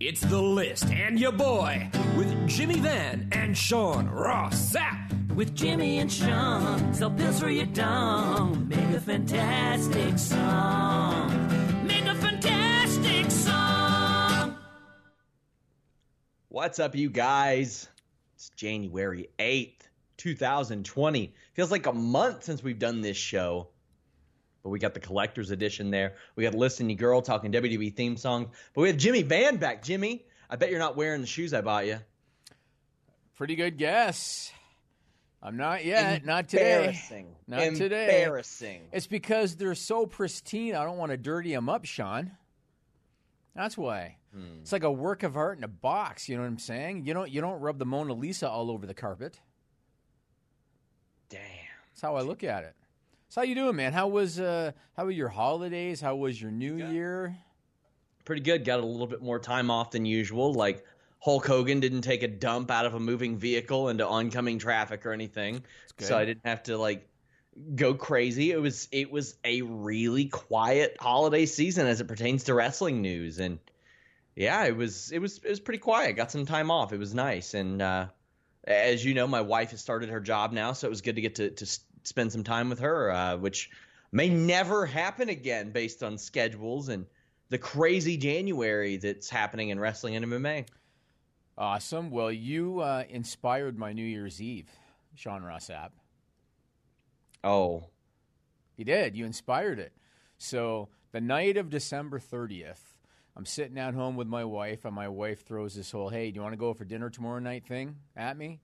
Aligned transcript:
It's 0.00 0.20
the 0.20 0.40
list 0.40 0.86
and 0.92 1.18
your 1.18 1.32
boy 1.32 1.90
with 2.16 2.46
Jimmy 2.46 2.78
Van 2.78 3.28
and 3.32 3.58
Sean 3.58 4.06
Ross 4.08 4.72
Sapp. 4.72 5.34
With 5.34 5.56
Jimmy 5.56 5.98
and 5.98 6.10
Sean, 6.10 6.94
sell 6.94 7.10
pills 7.10 7.40
for 7.40 7.50
your 7.50 7.66
dong. 7.66 8.68
Make 8.68 8.94
a 8.94 9.00
fantastic 9.00 10.16
song. 10.16 11.84
Make 11.84 12.04
a 12.04 12.14
fantastic 12.14 13.28
song. 13.28 14.56
What's 16.48 16.78
up, 16.78 16.94
you 16.94 17.10
guys? 17.10 17.88
It's 18.36 18.50
January 18.50 19.30
8th, 19.40 19.80
2020. 20.16 21.34
Feels 21.54 21.72
like 21.72 21.86
a 21.86 21.92
month 21.92 22.44
since 22.44 22.62
we've 22.62 22.78
done 22.78 23.00
this 23.00 23.16
show. 23.16 23.70
But 24.68 24.72
we 24.72 24.80
got 24.80 24.92
the 24.92 25.00
collector's 25.00 25.50
edition 25.50 25.90
there. 25.90 26.16
We 26.36 26.44
got 26.44 26.54
Listen 26.54 26.90
You 26.90 26.96
Girl 26.96 27.22
talking 27.22 27.50
WWE 27.50 27.94
theme 27.94 28.18
songs. 28.18 28.48
But 28.74 28.82
we 28.82 28.88
have 28.88 28.98
Jimmy 28.98 29.22
Van 29.22 29.56
back. 29.56 29.82
Jimmy, 29.82 30.26
I 30.50 30.56
bet 30.56 30.68
you're 30.68 30.78
not 30.78 30.94
wearing 30.94 31.22
the 31.22 31.26
shoes 31.26 31.54
I 31.54 31.62
bought 31.62 31.86
you. 31.86 32.00
Pretty 33.34 33.56
good 33.56 33.78
guess. 33.78 34.52
I'm 35.42 35.56
not 35.56 35.86
yet. 35.86 36.26
Not 36.26 36.50
today. 36.50 36.80
Embarrassing. 36.80 37.34
Not 37.46 37.76
today. 37.76 38.22
Embarrassing. 38.22 38.82
It's 38.92 39.06
because 39.06 39.56
they're 39.56 39.74
so 39.74 40.04
pristine. 40.04 40.74
I 40.74 40.84
don't 40.84 40.98
want 40.98 41.12
to 41.12 41.16
dirty 41.16 41.54
them 41.54 41.70
up, 41.70 41.86
Sean. 41.86 42.32
That's 43.54 43.78
why. 43.78 44.16
Hmm. 44.34 44.60
It's 44.60 44.72
like 44.72 44.82
a 44.82 44.92
work 44.92 45.22
of 45.22 45.38
art 45.38 45.56
in 45.56 45.64
a 45.64 45.68
box. 45.68 46.28
You 46.28 46.36
know 46.36 46.42
what 46.42 46.48
I'm 46.48 46.58
saying? 46.58 47.06
You 47.06 47.14
don't 47.14 47.30
you 47.30 47.40
don't 47.40 47.58
rub 47.58 47.78
the 47.78 47.86
Mona 47.86 48.12
Lisa 48.12 48.50
all 48.50 48.70
over 48.70 48.84
the 48.84 48.92
carpet. 48.92 49.40
Damn. 51.30 51.40
That's 51.88 52.02
how 52.02 52.16
I 52.16 52.20
look 52.20 52.44
at 52.44 52.64
it. 52.64 52.74
So 53.30 53.42
how 53.42 53.44
you 53.44 53.54
doing, 53.54 53.76
man? 53.76 53.92
How 53.92 54.08
was 54.08 54.40
uh 54.40 54.72
how 54.96 55.04
were 55.04 55.10
your 55.10 55.28
holidays? 55.28 56.00
How 56.00 56.16
was 56.16 56.40
your 56.40 56.50
new 56.50 56.76
year? 56.76 57.36
Pretty 58.24 58.40
good. 58.40 58.64
Got 58.64 58.80
a 58.80 58.86
little 58.86 59.06
bit 59.06 59.22
more 59.22 59.38
time 59.38 59.70
off 59.70 59.90
than 59.90 60.06
usual. 60.06 60.54
Like 60.54 60.84
Hulk 61.20 61.46
Hogan 61.46 61.80
didn't 61.80 62.02
take 62.02 62.22
a 62.22 62.28
dump 62.28 62.70
out 62.70 62.86
of 62.86 62.94
a 62.94 63.00
moving 63.00 63.36
vehicle 63.36 63.90
into 63.90 64.06
oncoming 64.06 64.58
traffic 64.58 65.04
or 65.04 65.12
anything. 65.12 65.62
So 65.98 66.16
I 66.16 66.24
didn't 66.24 66.46
have 66.46 66.62
to 66.64 66.78
like 66.78 67.06
go 67.74 67.92
crazy. 67.92 68.50
It 68.50 68.62
was 68.62 68.88
it 68.92 69.10
was 69.10 69.36
a 69.44 69.60
really 69.60 70.26
quiet 70.26 70.96
holiday 70.98 71.44
season 71.44 71.86
as 71.86 72.00
it 72.00 72.08
pertains 72.08 72.44
to 72.44 72.54
wrestling 72.54 73.02
news 73.02 73.40
and 73.40 73.58
yeah, 74.36 74.64
it 74.64 74.76
was 74.76 75.12
it 75.12 75.18
was 75.18 75.36
it 75.38 75.50
was 75.50 75.60
pretty 75.60 75.80
quiet. 75.80 76.16
Got 76.16 76.30
some 76.30 76.46
time 76.46 76.70
off. 76.70 76.94
It 76.94 76.98
was 76.98 77.12
nice 77.12 77.52
and 77.52 77.82
uh 77.82 78.06
as 78.64 79.04
you 79.04 79.14
know, 79.14 79.26
my 79.26 79.40
wife 79.40 79.70
has 79.70 79.80
started 79.80 80.10
her 80.10 80.20
job 80.20 80.52
now, 80.52 80.72
so 80.72 80.86
it 80.86 80.90
was 80.90 81.00
good 81.00 81.16
to 81.16 81.22
get 81.22 81.34
to 81.36 81.50
to 81.50 81.78
spend 82.04 82.32
some 82.32 82.44
time 82.44 82.68
with 82.68 82.80
her, 82.80 83.10
uh, 83.10 83.36
which 83.36 83.70
may 84.12 84.28
never 84.28 84.86
happen 84.86 85.28
again 85.28 85.70
based 85.70 86.02
on 86.02 86.18
schedules 86.18 86.88
and 86.88 87.06
the 87.50 87.58
crazy 87.58 88.16
January 88.16 88.96
that's 88.96 89.28
happening 89.30 89.70
in 89.70 89.80
wrestling 89.80 90.16
and 90.16 90.24
MMA. 90.26 90.66
Awesome. 91.56 92.10
Well, 92.10 92.30
you 92.30 92.80
uh, 92.80 93.04
inspired 93.08 93.78
my 93.78 93.92
New 93.92 94.04
Year's 94.04 94.40
Eve, 94.40 94.70
Sean 95.14 95.42
Ross 95.42 95.68
Sapp. 95.68 95.90
Oh, 97.44 97.84
You 98.76 98.84
did. 98.84 99.16
You 99.16 99.24
inspired 99.24 99.78
it. 99.78 99.92
So 100.38 100.88
the 101.12 101.20
night 101.20 101.56
of 101.56 101.70
December 101.70 102.18
30th, 102.18 102.87
I'm 103.38 103.46
sitting 103.46 103.78
at 103.78 103.94
home 103.94 104.16
with 104.16 104.26
my 104.26 104.44
wife, 104.44 104.84
and 104.84 104.92
my 104.94 105.06
wife 105.06 105.46
throws 105.46 105.74
this 105.76 105.92
whole, 105.92 106.08
hey, 106.08 106.30
do 106.32 106.36
you 106.36 106.42
want 106.42 106.54
to 106.54 106.58
go 106.58 106.74
for 106.74 106.84
dinner 106.84 107.08
tomorrow 107.08 107.38
night 107.38 107.64
thing 107.64 107.94
at 108.16 108.36
me? 108.36 108.58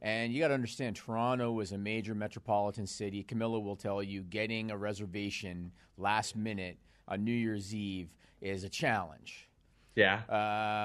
And 0.00 0.32
you 0.32 0.40
got 0.40 0.48
to 0.48 0.54
understand, 0.54 0.96
Toronto 0.96 1.60
is 1.60 1.72
a 1.72 1.78
major 1.78 2.14
metropolitan 2.14 2.86
city. 2.86 3.22
Camilla 3.22 3.60
will 3.60 3.76
tell 3.76 4.02
you 4.02 4.22
getting 4.22 4.70
a 4.70 4.76
reservation 4.78 5.72
last 5.98 6.36
minute 6.36 6.78
on 7.06 7.22
New 7.22 7.32
Year's 7.32 7.74
Eve 7.74 8.14
is 8.40 8.64
a 8.64 8.68
challenge. 8.70 9.46
yeah. 9.94 10.22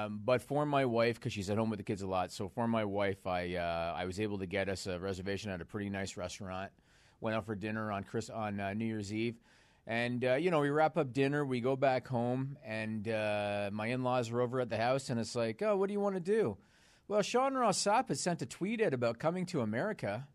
Um, 0.04 0.20
but 0.22 0.42
for 0.42 0.66
my 0.66 0.84
wife, 0.84 1.16
because 1.16 1.32
she's 1.32 1.48
at 1.50 1.56
home 1.56 1.70
with 1.70 1.78
the 1.78 1.82
kids 1.84 2.02
a 2.02 2.06
lot, 2.06 2.30
so 2.32 2.48
for 2.48 2.68
my 2.68 2.84
wife, 2.84 3.26
I 3.26 3.54
uh, 3.56 3.94
I 3.96 4.04
was 4.04 4.20
able 4.20 4.38
to 4.38 4.46
get 4.46 4.68
us 4.68 4.86
a 4.86 4.98
reservation 4.98 5.50
at 5.50 5.60
a 5.60 5.64
pretty 5.64 5.88
nice 5.88 6.16
restaurant. 6.16 6.70
Went 7.20 7.36
out 7.36 7.44
for 7.46 7.54
dinner 7.54 7.90
on 7.90 8.04
Chris 8.04 8.30
on 8.30 8.60
uh, 8.60 8.72
New 8.74 8.84
Year's 8.86 9.12
Eve, 9.12 9.36
and 9.86 10.24
uh, 10.24 10.34
you 10.34 10.50
know 10.50 10.60
we 10.60 10.70
wrap 10.70 10.96
up 10.96 11.12
dinner, 11.12 11.44
we 11.44 11.60
go 11.60 11.76
back 11.76 12.08
home, 12.08 12.56
and 12.64 13.08
uh, 13.08 13.70
my 13.72 13.88
in 13.88 14.02
laws 14.02 14.30
are 14.30 14.40
over 14.40 14.60
at 14.60 14.70
the 14.70 14.76
house, 14.76 15.10
and 15.10 15.18
it's 15.20 15.34
like, 15.34 15.62
oh, 15.62 15.76
what 15.76 15.88
do 15.88 15.92
you 15.92 16.00
want 16.00 16.14
to 16.16 16.20
do? 16.20 16.56
Well, 17.08 17.22
Sean 17.22 17.54
Ross 17.54 17.82
Sapp 17.82 18.08
has 18.08 18.20
sent 18.20 18.42
a 18.42 18.46
tweet 18.46 18.80
out 18.80 18.94
about 18.94 19.18
coming 19.18 19.46
to 19.46 19.60
America. 19.60 20.26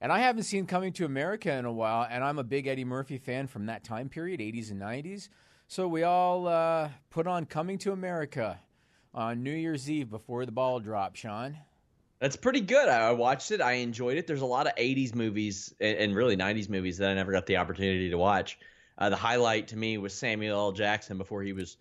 And 0.00 0.12
I 0.12 0.20
haven't 0.20 0.44
seen 0.44 0.66
Coming 0.66 0.92
to 0.92 1.04
America 1.04 1.52
in 1.52 1.64
a 1.64 1.72
while, 1.72 2.06
and 2.08 2.22
I'm 2.22 2.38
a 2.38 2.44
big 2.44 2.68
Eddie 2.68 2.84
Murphy 2.84 3.18
fan 3.18 3.48
from 3.48 3.66
that 3.66 3.82
time 3.82 4.08
period, 4.08 4.38
80s 4.38 4.70
and 4.70 4.80
90s. 4.80 5.28
So 5.66 5.88
we 5.88 6.04
all 6.04 6.46
uh, 6.46 6.90
put 7.10 7.26
on 7.26 7.46
Coming 7.46 7.78
to 7.78 7.90
America 7.90 8.60
on 9.12 9.42
New 9.42 9.50
Year's 9.52 9.90
Eve 9.90 10.08
before 10.08 10.46
the 10.46 10.52
ball 10.52 10.78
dropped, 10.78 11.16
Sean. 11.16 11.58
That's 12.20 12.36
pretty 12.36 12.60
good. 12.60 12.88
I 12.88 13.12
watched 13.12 13.50
it. 13.52 13.60
I 13.60 13.74
enjoyed 13.74 14.18
it. 14.18 14.26
There's 14.26 14.40
a 14.40 14.46
lot 14.46 14.66
of 14.66 14.74
80s 14.74 15.14
movies 15.14 15.72
and, 15.80 15.98
and 15.98 16.16
really 16.16 16.36
90s 16.36 16.68
movies 16.68 16.98
that 16.98 17.10
I 17.10 17.14
never 17.14 17.32
got 17.32 17.46
the 17.46 17.58
opportunity 17.58 18.10
to 18.10 18.18
watch. 18.18 18.58
Uh, 18.96 19.10
the 19.10 19.16
highlight 19.16 19.68
to 19.68 19.76
me 19.76 19.98
was 19.98 20.12
Samuel 20.12 20.58
L. 20.58 20.72
Jackson 20.72 21.18
before 21.18 21.42
he 21.42 21.52
was 21.52 21.76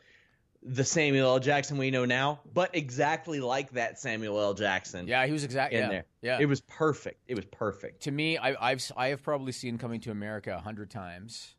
the 0.64 0.84
Samuel 0.84 1.30
L. 1.30 1.40
Jackson 1.40 1.78
we 1.78 1.92
know 1.92 2.06
now, 2.06 2.42
but 2.54 2.76
exactly 2.76 3.40
like 3.40 3.72
that 3.72 4.00
Samuel 4.00 4.40
L. 4.40 4.54
Jackson 4.54 5.08
Yeah, 5.08 5.26
he 5.26 5.32
was 5.32 5.44
exactly 5.44 5.78
in 5.78 5.86
yeah, 5.86 5.90
there. 5.90 6.06
Yeah, 6.22 6.38
It 6.40 6.46
was 6.46 6.62
perfect. 6.62 7.22
It 7.28 7.36
was 7.36 7.46
perfect. 7.46 8.04
to 8.04 8.12
me, 8.12 8.38
I, 8.38 8.72
I've 8.72 8.92
I 8.96 9.08
have 9.08 9.24
probably 9.24 9.52
seen 9.52 9.78
Coming 9.78 10.02
to 10.02 10.12
America 10.12 10.56
a 10.56 10.60
hundred 10.60 10.90
times, 10.90 11.56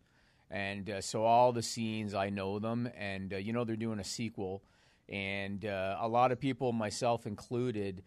and 0.50 0.88
uh, 0.90 1.00
so 1.00 1.24
all 1.24 1.52
the 1.52 1.62
scenes 1.62 2.14
I 2.14 2.30
know 2.30 2.58
them, 2.58 2.90
and 2.96 3.32
uh, 3.32 3.36
you 3.36 3.52
know 3.52 3.64
they're 3.64 3.76
doing 3.76 3.98
a 3.98 4.04
sequel, 4.04 4.62
and 5.08 5.64
uh, 5.64 5.96
a 6.00 6.08
lot 6.08 6.32
of 6.32 6.40
people, 6.40 6.72
myself 6.72 7.26
included, 7.26 8.02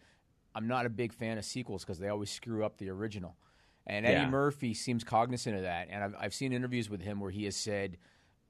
I'm 0.54 0.68
not 0.68 0.86
a 0.86 0.90
big 0.90 1.12
fan 1.12 1.38
of 1.38 1.44
sequels 1.44 1.84
because 1.84 1.98
they 1.98 2.08
always 2.08 2.30
screw 2.30 2.64
up 2.64 2.78
the 2.78 2.90
original, 2.90 3.36
and 3.86 4.04
Eddie 4.06 4.14
Yeah. 4.22 4.28
Murphy 4.28 4.74
seems 4.74 5.04
cognizant 5.04 5.56
of 5.56 5.62
that, 5.62 5.88
and 5.90 6.02
I've 6.04 6.14
I've 6.18 6.34
seen 6.34 6.52
interviews 6.52 6.88
with 6.90 7.00
him 7.02 7.20
where 7.20 7.30
he 7.30 7.44
has 7.44 7.56
said. 7.56 7.98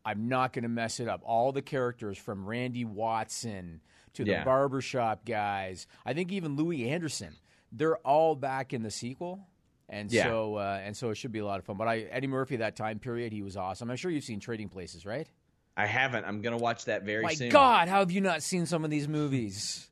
I'm 0.05 0.27
not 0.29 0.53
going 0.53 0.65
to 0.65 0.69
mess 0.69 0.99
it 0.99 1.07
up. 1.07 1.21
All 1.25 1.53
the 1.53 1.63
characters 1.63 2.19
from 2.19 2.45
Randy 2.45 2.85
Watson 2.85 3.81
to 4.15 4.25
the 4.25 4.33
Yeah. 4.33 4.43
barbershop 4.45 5.25
guys, 5.25 5.87
I 6.05 6.13
think 6.13 6.33
even 6.33 6.57
Louie 6.57 6.89
Anderson, 6.89 7.37
they're 7.71 7.99
all 7.99 8.35
back 8.35 8.73
in 8.73 8.83
the 8.83 8.91
sequel. 8.91 9.47
And 9.89 10.11
Yeah. 10.11 10.25
so 10.25 10.57
uh, 10.57 10.81
and 10.83 10.97
so 10.97 11.11
it 11.11 11.15
should 11.19 11.31
be 11.31 11.39
a 11.39 11.45
lot 11.47 11.61
of 11.61 11.65
fun. 11.67 11.77
But 11.77 11.87
I 11.87 11.99
Eddie 12.01 12.27
Murphy 12.27 12.57
that 12.57 12.75
time 12.75 12.99
period, 12.99 13.33
he 13.33 13.43
was 13.43 13.57
awesome. 13.57 13.93
I'm 13.93 13.97
sure 13.97 14.11
you've 14.11 14.25
seen 14.25 14.41
Trading 14.41 14.69
Places, 14.69 15.07
right? 15.07 15.29
I 15.77 15.87
haven't. 15.87 16.25
I'm 16.25 16.43
gonna 16.43 16.57
watch 16.59 16.87
that 16.87 17.05
very 17.05 17.23
My 17.23 17.35
soon. 17.35 17.47
My 17.47 17.53
God, 17.53 17.87
how 17.89 18.01
have 18.01 18.11
you 18.11 18.21
not 18.21 18.43
seen 18.43 18.67
some 18.67 18.83
of 18.85 18.91
these 18.91 19.07
movies? 19.07 19.89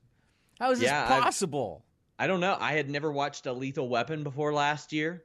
How 0.59 0.71
is 0.71 0.79
this 0.79 0.87
Yeah, 0.89 1.05
I've- 1.09 1.21
possible? 1.21 1.85
I 2.21 2.27
don't 2.27 2.39
know. 2.39 2.55
I 2.59 2.73
had 2.73 2.87
never 2.87 3.11
watched 3.11 3.47
a 3.47 3.51
Lethal 3.51 3.89
Weapon 3.89 4.21
before 4.21 4.53
last 4.53 4.93
year. 4.93 5.23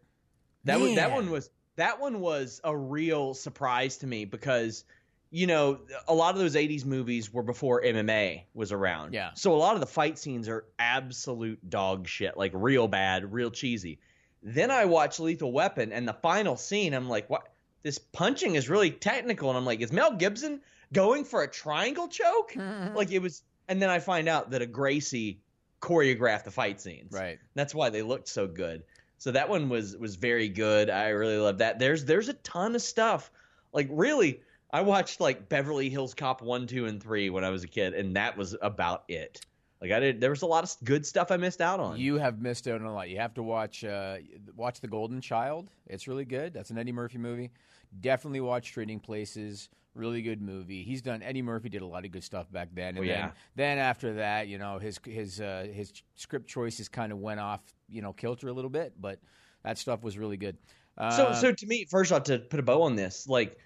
That 0.64 0.80
was 0.80 0.94
that 0.94 1.12
one 1.12 1.30
was 1.30 1.50
that 1.76 2.00
one 2.00 2.20
was 2.20 2.58
a 2.64 2.74
real 2.74 3.34
surprise 3.34 3.98
to 3.98 4.06
me 4.06 4.24
because 4.24 4.84
you 5.30 5.46
know 5.46 5.80
a 6.08 6.14
lot 6.14 6.34
of 6.34 6.40
those 6.40 6.54
80s 6.54 6.86
movies 6.86 7.30
were 7.30 7.42
before 7.42 7.82
MMA 7.82 8.44
was 8.54 8.72
around. 8.72 9.12
Yeah. 9.12 9.32
So 9.34 9.54
a 9.54 9.58
lot 9.58 9.74
of 9.74 9.80
the 9.80 9.86
fight 9.86 10.18
scenes 10.18 10.48
are 10.48 10.64
absolute 10.78 11.68
dog 11.68 12.08
shit, 12.08 12.34
like 12.38 12.52
real 12.54 12.88
bad, 12.88 13.30
real 13.30 13.50
cheesy. 13.50 13.98
Then 14.42 14.70
I 14.70 14.86
watched 14.86 15.20
Lethal 15.20 15.52
Weapon 15.52 15.92
and 15.92 16.08
the 16.08 16.14
final 16.14 16.56
scene 16.56 16.94
I'm 16.94 17.10
like, 17.10 17.28
"What? 17.28 17.46
This 17.82 17.98
punching 17.98 18.54
is 18.54 18.70
really 18.70 18.90
technical." 18.90 19.50
And 19.50 19.58
I'm 19.58 19.66
like, 19.66 19.82
"Is 19.82 19.92
Mel 19.92 20.16
Gibson 20.16 20.62
going 20.94 21.24
for 21.24 21.42
a 21.42 21.48
triangle 21.48 22.08
choke?" 22.08 22.56
like 22.94 23.12
it 23.12 23.20
was 23.20 23.42
and 23.68 23.82
then 23.82 23.90
I 23.90 23.98
find 23.98 24.28
out 24.30 24.52
that 24.52 24.62
a 24.62 24.66
Gracie 24.66 25.42
choreographed 25.80 26.44
the 26.44 26.50
fight 26.50 26.80
scenes. 26.80 27.12
Right. 27.12 27.38
That's 27.54 27.74
why 27.74 27.90
they 27.90 28.02
looked 28.02 28.28
so 28.28 28.46
good. 28.46 28.82
So 29.18 29.30
that 29.32 29.48
one 29.48 29.68
was 29.68 29.96
was 29.96 30.16
very 30.16 30.48
good. 30.48 30.90
I 30.90 31.08
really 31.08 31.38
love 31.38 31.58
that. 31.58 31.78
There's 31.78 32.04
there's 32.04 32.28
a 32.28 32.34
ton 32.34 32.74
of 32.74 32.82
stuff. 32.82 33.30
Like 33.72 33.88
really, 33.90 34.40
I 34.70 34.82
watched 34.82 35.20
like 35.20 35.48
Beverly 35.48 35.88
Hills 35.88 36.14
Cop 36.14 36.42
1, 36.42 36.66
2 36.66 36.86
and 36.86 37.02
3 37.02 37.30
when 37.30 37.44
I 37.44 37.50
was 37.50 37.64
a 37.64 37.68
kid 37.68 37.94
and 37.94 38.16
that 38.16 38.36
was 38.36 38.54
about 38.60 39.04
it. 39.08 39.40
Like 39.80 39.92
I 39.92 40.00
did 40.00 40.20
there 40.20 40.30
was 40.30 40.42
a 40.42 40.46
lot 40.46 40.64
of 40.64 40.74
good 40.84 41.06
stuff 41.06 41.30
I 41.30 41.36
missed 41.36 41.60
out 41.60 41.80
on. 41.80 41.98
You 41.98 42.18
have 42.18 42.40
missed 42.40 42.66
out 42.66 42.80
on 42.80 42.86
a 42.86 42.92
lot. 42.92 43.08
You 43.08 43.18
have 43.18 43.34
to 43.34 43.42
watch 43.42 43.84
uh, 43.84 44.16
watch 44.54 44.80
The 44.80 44.88
Golden 44.88 45.20
Child. 45.20 45.70
It's 45.86 46.08
really 46.08 46.24
good. 46.24 46.52
That's 46.52 46.70
an 46.70 46.78
Eddie 46.78 46.92
Murphy 46.92 47.18
movie. 47.18 47.50
Definitely 48.00 48.40
watch 48.40 48.72
Trading 48.72 49.00
Places. 49.00 49.68
Really 49.94 50.20
good 50.20 50.42
movie. 50.42 50.82
He's 50.82 51.00
done. 51.00 51.22
Eddie 51.22 51.40
Murphy 51.42 51.68
did 51.70 51.80
a 51.82 51.86
lot 51.86 52.04
of 52.04 52.10
good 52.10 52.22
stuff 52.24 52.50
back 52.52 52.68
then. 52.74 52.96
And 52.96 52.98
Oh, 52.98 53.00
then, 53.02 53.08
yeah. 53.08 53.30
then 53.54 53.78
after 53.78 54.14
that, 54.14 54.46
you 54.48 54.58
know, 54.58 54.78
his 54.78 55.00
his 55.06 55.40
uh, 55.40 55.66
his 55.72 55.92
script 56.16 56.48
choices 56.48 56.88
kind 56.88 57.12
of 57.12 57.18
went 57.18 57.40
off, 57.40 57.62
you 57.88 58.02
know, 58.02 58.12
kilter 58.12 58.48
a 58.48 58.52
little 58.52 58.68
bit. 58.70 58.92
But 59.00 59.20
that 59.62 59.78
stuff 59.78 60.02
was 60.02 60.18
really 60.18 60.36
good. 60.36 60.58
Uh, 60.98 61.10
So, 61.10 61.32
so 61.32 61.52
to 61.52 61.66
me, 61.66 61.86
first 61.90 62.12
off, 62.12 62.24
to 62.24 62.38
put 62.38 62.60
a 62.60 62.62
bow 62.62 62.82
on 62.82 62.94
this, 62.94 63.26
like 63.26 63.58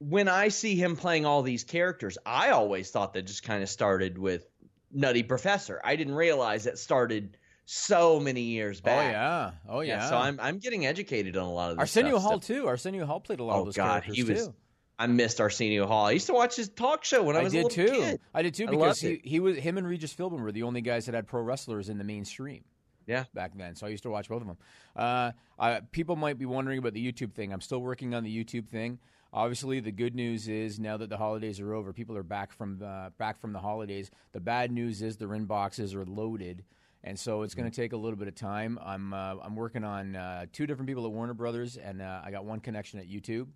when 0.00 0.28
I 0.28 0.48
see 0.48 0.74
him 0.74 0.96
playing 0.96 1.26
all 1.26 1.42
these 1.42 1.62
characters, 1.64 2.18
I 2.26 2.50
always 2.50 2.90
thought 2.90 3.12
that 3.14 3.22
just 3.22 3.42
kind 3.44 3.62
of 3.62 3.68
started 3.68 4.18
with 4.18 4.46
Nutty 4.92 5.22
Professor. 5.22 5.80
I 5.84 5.94
didn't 5.96 6.14
realize 6.14 6.66
it 6.66 6.78
started 6.78 7.36
so 7.70 8.18
many 8.18 8.40
years 8.40 8.80
back. 8.80 9.08
oh 9.08 9.10
yeah, 9.10 9.50
oh 9.68 9.80
yeah. 9.80 10.08
So 10.08 10.16
I'm 10.16 10.40
I'm 10.40 10.58
getting 10.58 10.86
educated 10.86 11.36
on 11.36 11.46
a 11.46 11.52
lot 11.52 11.70
of 11.70 11.76
this 11.76 11.82
Arsenio. 11.82 12.18
Hall 12.18 12.40
too. 12.40 12.66
Arsenio 12.66 13.04
Hall 13.04 13.20
played 13.20 13.40
a 13.40 13.44
lot 13.44 13.56
Oh 13.56 13.60
of 13.60 13.64
those 13.66 13.76
God, 13.76 14.04
characters 14.04 14.16
he 14.16 14.22
was. 14.24 14.46
too. 14.46 14.54
I 14.98 15.06
missed 15.06 15.38
Arsenio 15.38 15.86
Hall. 15.86 16.06
I 16.06 16.12
used 16.12 16.26
to 16.28 16.32
watch 16.32 16.56
his 16.56 16.70
talk 16.70 17.04
show 17.04 17.22
when 17.22 17.36
I 17.36 17.40
I 17.40 17.42
was 17.42 17.52
a 17.52 17.56
little 17.56 17.70
too. 17.70 17.86
kid. 17.86 18.20
I 18.34 18.40
did 18.42 18.54
too 18.54 18.66
I 18.68 18.70
because 18.70 19.00
he, 19.00 19.20
he 19.22 19.38
was 19.38 19.56
him 19.58 19.76
and 19.76 19.86
Regis 19.86 20.14
Philbin 20.14 20.40
were 20.40 20.50
the 20.50 20.62
only 20.62 20.80
guys 20.80 21.04
that 21.06 21.14
had 21.14 21.26
pro 21.26 21.42
wrestlers 21.42 21.88
in 21.90 21.98
the 21.98 22.04
mainstream. 22.04 22.64
Yeah. 23.06 23.24
back 23.34 23.52
then. 23.56 23.74
So 23.74 23.86
I 23.86 23.90
used 23.90 24.02
to 24.04 24.10
watch 24.10 24.28
both 24.28 24.40
of 24.42 24.46
them. 24.48 24.56
Uh, 24.96 25.32
I, 25.58 25.80
people 25.92 26.16
might 26.16 26.38
be 26.38 26.46
wondering 26.46 26.78
about 26.78 26.94
the 26.94 27.12
YouTube 27.12 27.32
thing. 27.32 27.52
I'm 27.52 27.60
still 27.60 27.80
working 27.80 28.14
on 28.14 28.22
the 28.24 28.44
YouTube 28.44 28.66
thing. 28.68 28.98
Obviously, 29.32 29.80
the 29.80 29.92
good 29.92 30.14
news 30.14 30.48
is 30.48 30.78
now 30.80 30.96
that 30.96 31.08
the 31.10 31.16
holidays 31.18 31.60
are 31.60 31.74
over, 31.74 31.92
people 31.92 32.16
are 32.16 32.22
back 32.22 32.50
from 32.52 32.78
the, 32.78 33.12
back 33.18 33.38
from 33.38 33.52
the 33.52 33.58
holidays. 33.60 34.10
The 34.32 34.40
bad 34.40 34.72
news 34.72 35.00
is 35.02 35.16
their 35.18 35.28
inboxes 35.28 35.94
are 35.94 36.04
loaded, 36.06 36.64
and 37.04 37.18
so 37.18 37.42
it's 37.42 37.54
going 37.54 37.70
to 37.70 37.74
take 37.74 37.92
a 37.92 37.96
little 37.96 38.18
bit 38.18 38.28
of 38.28 38.34
time. 38.34 38.78
I'm 38.84 39.12
uh, 39.14 39.36
I'm 39.42 39.56
working 39.56 39.84
on 39.84 40.16
uh, 40.16 40.46
two 40.52 40.66
different 40.66 40.88
people 40.88 41.04
at 41.06 41.12
Warner 41.12 41.34
Brothers, 41.34 41.76
and 41.76 42.02
uh, 42.02 42.20
I 42.24 42.30
got 42.30 42.44
one 42.44 42.60
connection 42.60 42.98
at 42.98 43.08
YouTube. 43.08 43.48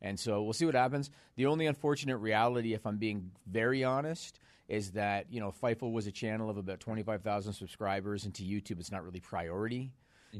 And 0.00 0.18
so 0.18 0.42
we'll 0.42 0.52
see 0.52 0.64
what 0.64 0.76
happens. 0.76 1.10
The 1.36 1.46
only 1.46 1.66
unfortunate 1.66 2.18
reality, 2.18 2.72
if 2.72 2.86
I'm 2.86 2.98
being 2.98 3.32
very 3.46 3.82
honest, 3.82 4.38
is 4.68 4.92
that 4.92 5.26
you 5.30 5.40
know 5.40 5.52
Fightful 5.62 5.92
was 5.92 6.06
a 6.06 6.12
channel 6.12 6.50
of 6.50 6.56
about 6.56 6.80
25,000 6.80 7.52
subscribers, 7.52 8.24
and 8.24 8.34
to 8.34 8.42
YouTube, 8.42 8.78
it's 8.80 8.92
not 8.92 9.04
really 9.04 9.20
priority. 9.20 9.92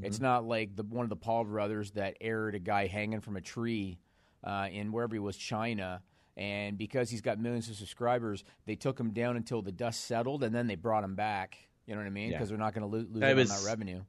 It's 0.02 0.20
not 0.20 0.44
like 0.44 0.76
the 0.76 0.82
one 0.82 1.04
of 1.04 1.10
the 1.10 1.16
Paul 1.16 1.44
brothers 1.44 1.92
that 1.92 2.18
aired 2.20 2.54
a 2.54 2.58
guy 2.58 2.86
hanging 2.86 3.20
from 3.20 3.36
a 3.36 3.40
tree 3.40 3.98
uh, 4.44 4.68
in 4.70 4.92
wherever 4.92 5.14
he 5.14 5.18
was, 5.18 5.36
China. 5.36 6.02
And 6.36 6.78
because 6.78 7.10
he's 7.10 7.20
got 7.20 7.40
millions 7.40 7.68
of 7.68 7.76
subscribers, 7.76 8.44
they 8.64 8.76
took 8.76 9.00
him 9.00 9.12
down 9.12 9.36
until 9.36 9.60
the 9.60 9.72
dust 9.72 10.04
settled, 10.04 10.44
and 10.44 10.54
then 10.54 10.68
they 10.68 10.76
brought 10.76 11.02
him 11.02 11.16
back. 11.16 11.67
You 11.88 11.94
know 11.94 12.00
what 12.02 12.06
I 12.06 12.10
mean? 12.10 12.30
Yeah. 12.30 12.36
Because 12.36 12.50
they're 12.50 12.58
not 12.58 12.74
going 12.74 12.88
to 12.88 12.96
lo- 12.96 13.06
lose 13.10 13.34
was- 13.34 13.50
on 13.50 13.62
that 13.64 13.66
revenue. 13.68 14.02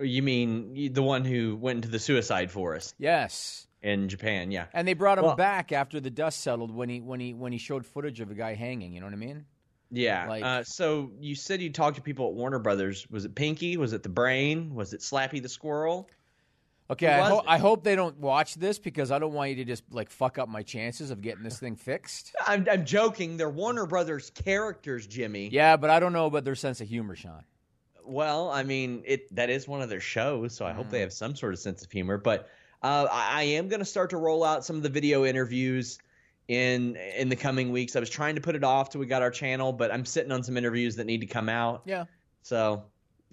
You 0.00 0.22
mean 0.22 0.92
the 0.92 1.02
one 1.02 1.24
who 1.24 1.56
went 1.56 1.76
into 1.76 1.88
the 1.88 1.98
suicide 1.98 2.50
forest 2.50 2.94
Yes. 2.98 3.66
in 3.82 4.08
Japan? 4.08 4.50
Yeah. 4.50 4.66
And 4.72 4.86
they 4.88 4.94
brought 4.94 5.18
him 5.18 5.24
Well- 5.24 5.36
back 5.36 5.72
after 5.72 6.00
the 6.00 6.10
dust 6.10 6.40
settled 6.40 6.74
when 6.74 6.88
he 6.88 7.00
when 7.00 7.20
he 7.20 7.32
when 7.34 7.52
he 7.52 7.58
showed 7.58 7.86
footage 7.86 8.20
of 8.20 8.30
a 8.30 8.34
guy 8.34 8.54
hanging. 8.54 8.92
You 8.92 9.00
know 9.00 9.06
what 9.06 9.12
I 9.12 9.18
mean? 9.18 9.44
Yeah. 9.90 10.26
Like- 10.28 10.42
uh, 10.42 10.64
so 10.64 11.10
you 11.20 11.34
said 11.34 11.60
you 11.60 11.70
talked 11.70 11.96
to 11.96 12.02
people 12.02 12.28
at 12.28 12.34
Warner 12.34 12.58
Brothers. 12.58 13.08
Was 13.10 13.24
it 13.24 13.34
Pinky? 13.34 13.76
Was 13.76 13.92
it 13.92 14.02
the 14.02 14.08
Brain? 14.08 14.74
Was 14.74 14.92
it 14.92 15.00
Slappy 15.00 15.40
the 15.42 15.48
Squirrel? 15.48 16.08
Okay, 16.90 17.06
I, 17.06 17.28
ho- 17.28 17.44
I 17.46 17.58
hope 17.58 17.84
they 17.84 17.94
don't 17.94 18.18
watch 18.18 18.56
this 18.56 18.78
because 18.80 19.12
I 19.12 19.18
don't 19.20 19.32
want 19.32 19.50
you 19.50 19.56
to 19.56 19.64
just 19.64 19.84
like 19.92 20.10
fuck 20.10 20.38
up 20.38 20.48
my 20.48 20.62
chances 20.64 21.10
of 21.12 21.20
getting 21.22 21.44
this 21.44 21.58
thing 21.58 21.76
fixed. 21.76 22.34
I'm, 22.46 22.66
I'm 22.70 22.84
joking. 22.84 23.36
They're 23.36 23.48
Warner 23.48 23.86
Brothers 23.86 24.30
characters, 24.30 25.06
Jimmy. 25.06 25.48
Yeah, 25.52 25.76
but 25.76 25.88
I 25.90 26.00
don't 26.00 26.12
know 26.12 26.26
about 26.26 26.44
their 26.44 26.56
sense 26.56 26.80
of 26.80 26.88
humor, 26.88 27.14
Sean. 27.14 27.44
Well, 28.04 28.50
I 28.50 28.64
mean, 28.64 29.04
it 29.06 29.32
that 29.36 29.50
is 29.50 29.68
one 29.68 29.82
of 29.82 29.88
their 29.88 30.00
shows, 30.00 30.52
so 30.54 30.66
I 30.66 30.72
hope 30.72 30.86
Mm. 30.88 30.90
they 30.90 31.00
have 31.00 31.12
some 31.12 31.36
sort 31.36 31.52
of 31.52 31.60
sense 31.60 31.84
of 31.84 31.92
humor. 31.92 32.18
But 32.18 32.48
uh, 32.82 33.06
I, 33.10 33.40
I 33.40 33.42
am 33.42 33.68
going 33.68 33.78
to 33.80 33.84
start 33.86 34.10
to 34.10 34.16
roll 34.16 34.42
out 34.42 34.64
some 34.64 34.74
of 34.76 34.82
the 34.82 34.88
video 34.88 35.24
interviews 35.24 35.98
in 36.48 36.96
in 37.16 37.28
the 37.28 37.36
coming 37.36 37.70
weeks. 37.70 37.94
I 37.94 38.00
was 38.00 38.10
trying 38.10 38.34
to 38.34 38.40
put 38.40 38.56
it 38.56 38.64
off 38.64 38.90
till 38.90 39.00
we 39.00 39.06
got 39.06 39.22
our 39.22 39.30
channel, 39.30 39.72
but 39.72 39.92
I'm 39.92 40.04
sitting 40.04 40.32
on 40.32 40.42
some 40.42 40.56
interviews 40.56 40.96
that 40.96 41.04
need 41.04 41.20
to 41.20 41.26
come 41.26 41.48
out. 41.48 41.82
Yeah. 41.84 42.06
So 42.42 42.82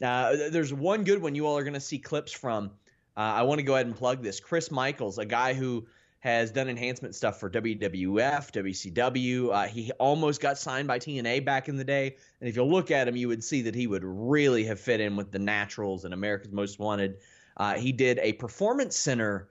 uh, 0.04 0.36
there's 0.52 0.72
one 0.72 1.04
good 1.04 1.24
one 1.24 1.34
you 1.34 1.48
all 1.48 1.58
are 1.58 1.64
going 1.64 1.74
to 1.74 1.80
see 1.80 1.98
clips 1.98 2.32
from. 2.32 2.70
Uh, 3.18 3.22
I 3.22 3.42
want 3.42 3.58
to 3.60 3.64
go 3.64 3.74
ahead 3.74 3.88
and 3.88 3.96
plug 3.96 4.22
this. 4.22 4.40
Chris 4.40 4.70
Michaels, 4.70 5.18
a 5.18 5.26
guy 5.26 5.56
who 5.56 5.88
has 6.20 6.52
done 6.52 6.70
enhancement 6.70 7.16
stuff 7.16 7.40
for 7.40 7.50
WWF, 7.50 8.52
WCW. 8.52 9.52
Uh, 9.52 9.68
he 9.68 9.92
almost 9.94 10.40
got 10.40 10.58
signed 10.60 10.88
by 10.88 11.00
TNA 11.00 11.44
back 11.44 11.68
in 11.68 11.78
the 11.78 11.84
day. 11.84 12.16
And 12.40 12.50
if 12.50 12.56
you 12.56 12.64
look 12.64 12.92
at 12.92 13.08
him, 13.08 13.16
you 13.16 13.28
would 13.28 13.44
see 13.44 13.64
that 13.64 13.74
he 13.74 13.88
would 13.88 14.04
really 14.04 14.66
have 14.66 14.80
fit 14.80 15.00
in 15.00 15.16
with 15.16 15.32
the 15.32 15.40
Naturals 15.40 16.06
and 16.06 16.14
America's 16.14 16.52
Most 16.52 16.80
Wanted. 16.80 17.18
Uh, 17.56 17.74
he 17.74 17.92
did 17.92 18.20
a 18.20 18.34
Performance 18.34 18.96
Center 18.96 19.50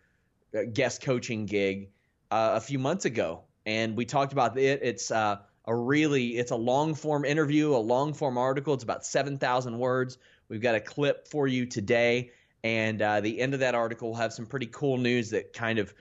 uh, 0.57 0.61
guest 0.73 1.03
coaching 1.03 1.47
gig 1.47 1.91
uh, 2.31 2.53
a 2.55 2.61
few 2.61 2.79
months 2.79 3.05
ago, 3.05 3.43
and 3.65 3.97
we 3.97 4.05
talked 4.05 4.33
about 4.33 4.57
it. 4.57 4.81
It's 4.83 5.11
uh, 5.11 5.39
a 5.65 5.75
really 5.75 6.37
it's 6.37 6.53
a 6.53 6.57
long 6.57 6.95
form 6.95 7.25
interview, 7.25 7.75
a 7.75 7.79
long 7.79 8.15
form 8.15 8.39
article. 8.39 8.75
It's 8.75 8.85
about 8.85 9.05
seven 9.05 9.39
thousand 9.39 9.79
words. 9.79 10.19
We've 10.49 10.61
got 10.61 10.77
a 10.77 10.81
clip 10.81 11.27
for 11.27 11.49
you 11.49 11.67
today, 11.67 12.31
and 12.67 13.01
uh, 13.01 13.21
the 13.21 13.41
end 13.41 13.55
of 13.55 13.61
that 13.61 13.77
article 13.77 14.09
will 14.09 14.17
have 14.17 14.33
some 14.33 14.45
pretty 14.45 14.67
cool 14.67 14.99
news 14.99 15.31
that 15.31 15.53
kind 15.53 15.79
of 15.79 15.95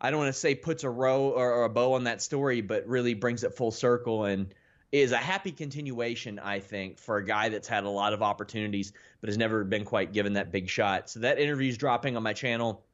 I 0.00 0.10
don't 0.10 0.18
want 0.18 0.34
to 0.34 0.38
say 0.38 0.56
puts 0.56 0.82
a 0.82 0.90
row 0.90 1.30
or, 1.30 1.64
a 1.64 1.68
bow 1.68 1.94
on 1.94 2.04
that 2.04 2.22
story, 2.22 2.60
but 2.60 2.86
really 2.86 3.14
brings 3.14 3.44
it 3.44 3.54
full 3.54 3.70
circle 3.70 4.24
and 4.24 4.52
is 4.90 5.12
a 5.12 5.16
happy 5.16 5.52
continuation, 5.52 6.38
I 6.38 6.60
think, 6.60 6.98
for 6.98 7.18
a 7.18 7.24
guy 7.24 7.48
that's 7.48 7.68
had 7.68 7.84
a 7.84 7.88
lot 7.88 8.12
of 8.12 8.22
opportunities 8.22 8.92
but 9.20 9.28
has 9.28 9.36
never 9.36 9.64
been 9.64 9.84
quite 9.84 10.12
given 10.12 10.34
that 10.34 10.50
big 10.50 10.68
shot. 10.68 11.10
So 11.10 11.20
that 11.20 11.38
interview 11.38 11.68
is 11.68 11.78
dropping 11.78 12.16
on 12.16 12.22
my 12.22 12.32
channel 12.32 12.84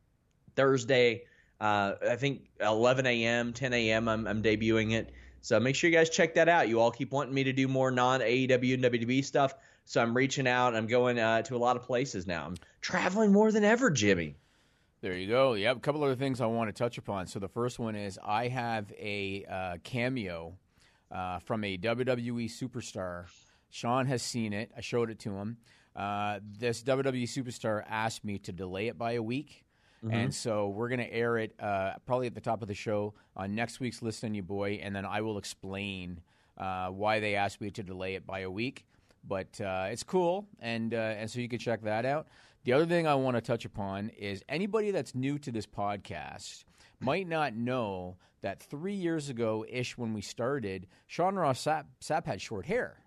Thursday. 0.54 1.24
Uh, 1.60 1.94
I 2.10 2.16
think 2.16 2.48
11 2.60 3.06
a.m., 3.06 3.52
10 3.52 3.72
a.m. 3.72 4.08
I'm, 4.08 4.26
I'm 4.26 4.42
debuting 4.42 4.92
it. 4.92 5.12
So 5.40 5.60
make 5.60 5.76
sure 5.76 5.90
you 5.90 5.96
guys 5.96 6.10
check 6.10 6.34
that 6.34 6.48
out. 6.48 6.68
You 6.68 6.80
all 6.80 6.90
keep 6.90 7.12
wanting 7.12 7.34
me 7.34 7.44
to 7.44 7.52
do 7.52 7.68
more 7.68 7.90
non 7.90 8.20
AEW 8.20 8.74
and 8.74 8.84
WWE 8.84 9.24
stuff. 9.24 9.54
So 9.84 10.00
I'm 10.00 10.16
reaching 10.16 10.48
out. 10.48 10.74
I'm 10.74 10.86
going 10.86 11.18
uh, 11.18 11.42
to 11.42 11.56
a 11.56 11.58
lot 11.58 11.76
of 11.76 11.82
places 11.82 12.26
now. 12.26 12.46
I'm 12.46 12.56
traveling 12.84 13.32
more 13.32 13.50
than 13.50 13.64
ever, 13.64 13.90
Jimmy. 13.90 14.36
There 15.00 15.14
you 15.14 15.26
go. 15.26 15.54
Have 15.56 15.78
a 15.78 15.80
couple 15.80 16.04
other 16.04 16.14
things 16.14 16.40
I 16.40 16.46
want 16.46 16.68
to 16.68 16.72
touch 16.72 16.98
upon. 16.98 17.26
So 17.26 17.38
the 17.38 17.48
first 17.48 17.78
one 17.78 17.96
is 17.96 18.18
I 18.22 18.48
have 18.48 18.92
a 18.92 19.44
uh, 19.50 19.76
cameo 19.82 20.58
uh, 21.10 21.38
from 21.40 21.64
a 21.64 21.78
WWE 21.78 22.44
superstar. 22.44 23.24
Sean 23.70 24.06
has 24.06 24.22
seen 24.22 24.52
it. 24.52 24.70
I 24.76 24.82
showed 24.82 25.10
it 25.10 25.18
to 25.20 25.34
him. 25.34 25.56
Uh, 25.96 26.40
this 26.58 26.82
WWE 26.82 27.24
superstar 27.24 27.82
asked 27.88 28.22
me 28.22 28.38
to 28.40 28.52
delay 28.52 28.88
it 28.88 28.98
by 28.98 29.12
a 29.12 29.22
week. 29.22 29.64
And 30.10 30.34
so 30.34 30.68
we're 30.68 30.90
going 30.90 31.00
to 31.00 31.10
air 31.10 31.38
it 31.38 31.54
uh, 31.58 31.92
probably 32.04 32.26
at 32.26 32.34
the 32.34 32.40
top 32.42 32.60
of 32.60 32.68
the 32.68 32.74
show 32.74 33.14
on 33.34 33.54
next 33.54 33.80
week's 33.80 34.02
List 34.02 34.22
on 34.22 34.34
You 34.34 34.42
Boy, 34.42 34.80
and 34.82 34.94
then 34.94 35.06
I 35.06 35.22
will 35.22 35.38
explain 35.38 36.20
uh, 36.58 36.88
why 36.88 37.20
they 37.20 37.36
asked 37.36 37.62
me 37.62 37.70
to 37.70 37.82
delay 37.82 38.14
it 38.14 38.26
by 38.26 38.40
a 38.40 38.50
week. 38.50 38.84
But 39.26 39.58
uh, 39.58 39.86
it's 39.90 40.02
cool, 40.02 40.46
and 40.60 40.92
uh, 40.92 41.14
and 41.16 41.30
so 41.30 41.40
you 41.40 41.48
can 41.48 41.58
check 41.58 41.84
that 41.84 42.04
out. 42.04 42.26
The 42.64 42.72
other 42.72 42.86
thing 42.86 43.06
I 43.06 43.14
want 43.14 43.36
to 43.36 43.40
touch 43.42 43.64
upon 43.64 44.08
is 44.10 44.42
anybody 44.48 44.90
that's 44.90 45.14
new 45.14 45.38
to 45.40 45.52
this 45.52 45.66
podcast 45.66 46.64
might 47.00 47.28
not 47.28 47.54
know 47.54 48.16
that 48.40 48.62
three 48.62 48.94
years 48.94 49.28
ago 49.28 49.64
ish 49.68 49.96
when 49.98 50.14
we 50.14 50.22
started, 50.22 50.86
Sean 51.06 51.34
Ross 51.36 51.62
Sapp, 51.62 51.84
Sapp 52.02 52.24
had 52.26 52.40
short 52.40 52.66
hair. 52.66 52.98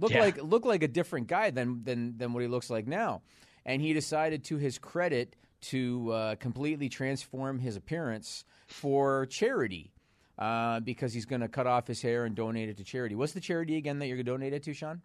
Looked 0.00 0.14
Yeah. 0.14 0.20
like 0.20 0.42
looked 0.42 0.66
like 0.66 0.82
a 0.82 0.88
different 0.88 1.26
guy 1.26 1.50
than 1.50 1.82
than 1.84 2.18
than 2.18 2.32
what 2.32 2.42
he 2.42 2.48
looks 2.48 2.70
like 2.70 2.86
now. 2.86 3.22
And 3.64 3.82
he 3.82 3.92
decided 3.92 4.44
to 4.44 4.56
his 4.56 4.78
credit 4.78 5.36
to 5.62 6.12
uh, 6.12 6.34
completely 6.36 6.88
transform 6.88 7.58
his 7.58 7.76
appearance 7.76 8.44
for 8.66 9.26
charity. 9.26 9.92
Uh, 10.38 10.78
because 10.78 11.12
he's 11.12 11.26
going 11.26 11.40
to 11.40 11.48
cut 11.48 11.66
off 11.66 11.88
his 11.88 12.00
hair 12.00 12.24
and 12.24 12.36
donate 12.36 12.68
it 12.68 12.76
to 12.76 12.84
charity. 12.84 13.16
What's 13.16 13.32
the 13.32 13.40
charity 13.40 13.76
again 13.76 13.98
that 13.98 14.06
you're 14.06 14.14
going 14.18 14.26
to 14.26 14.30
donate 14.30 14.52
it 14.52 14.62
to, 14.62 14.72
Sean? 14.72 15.02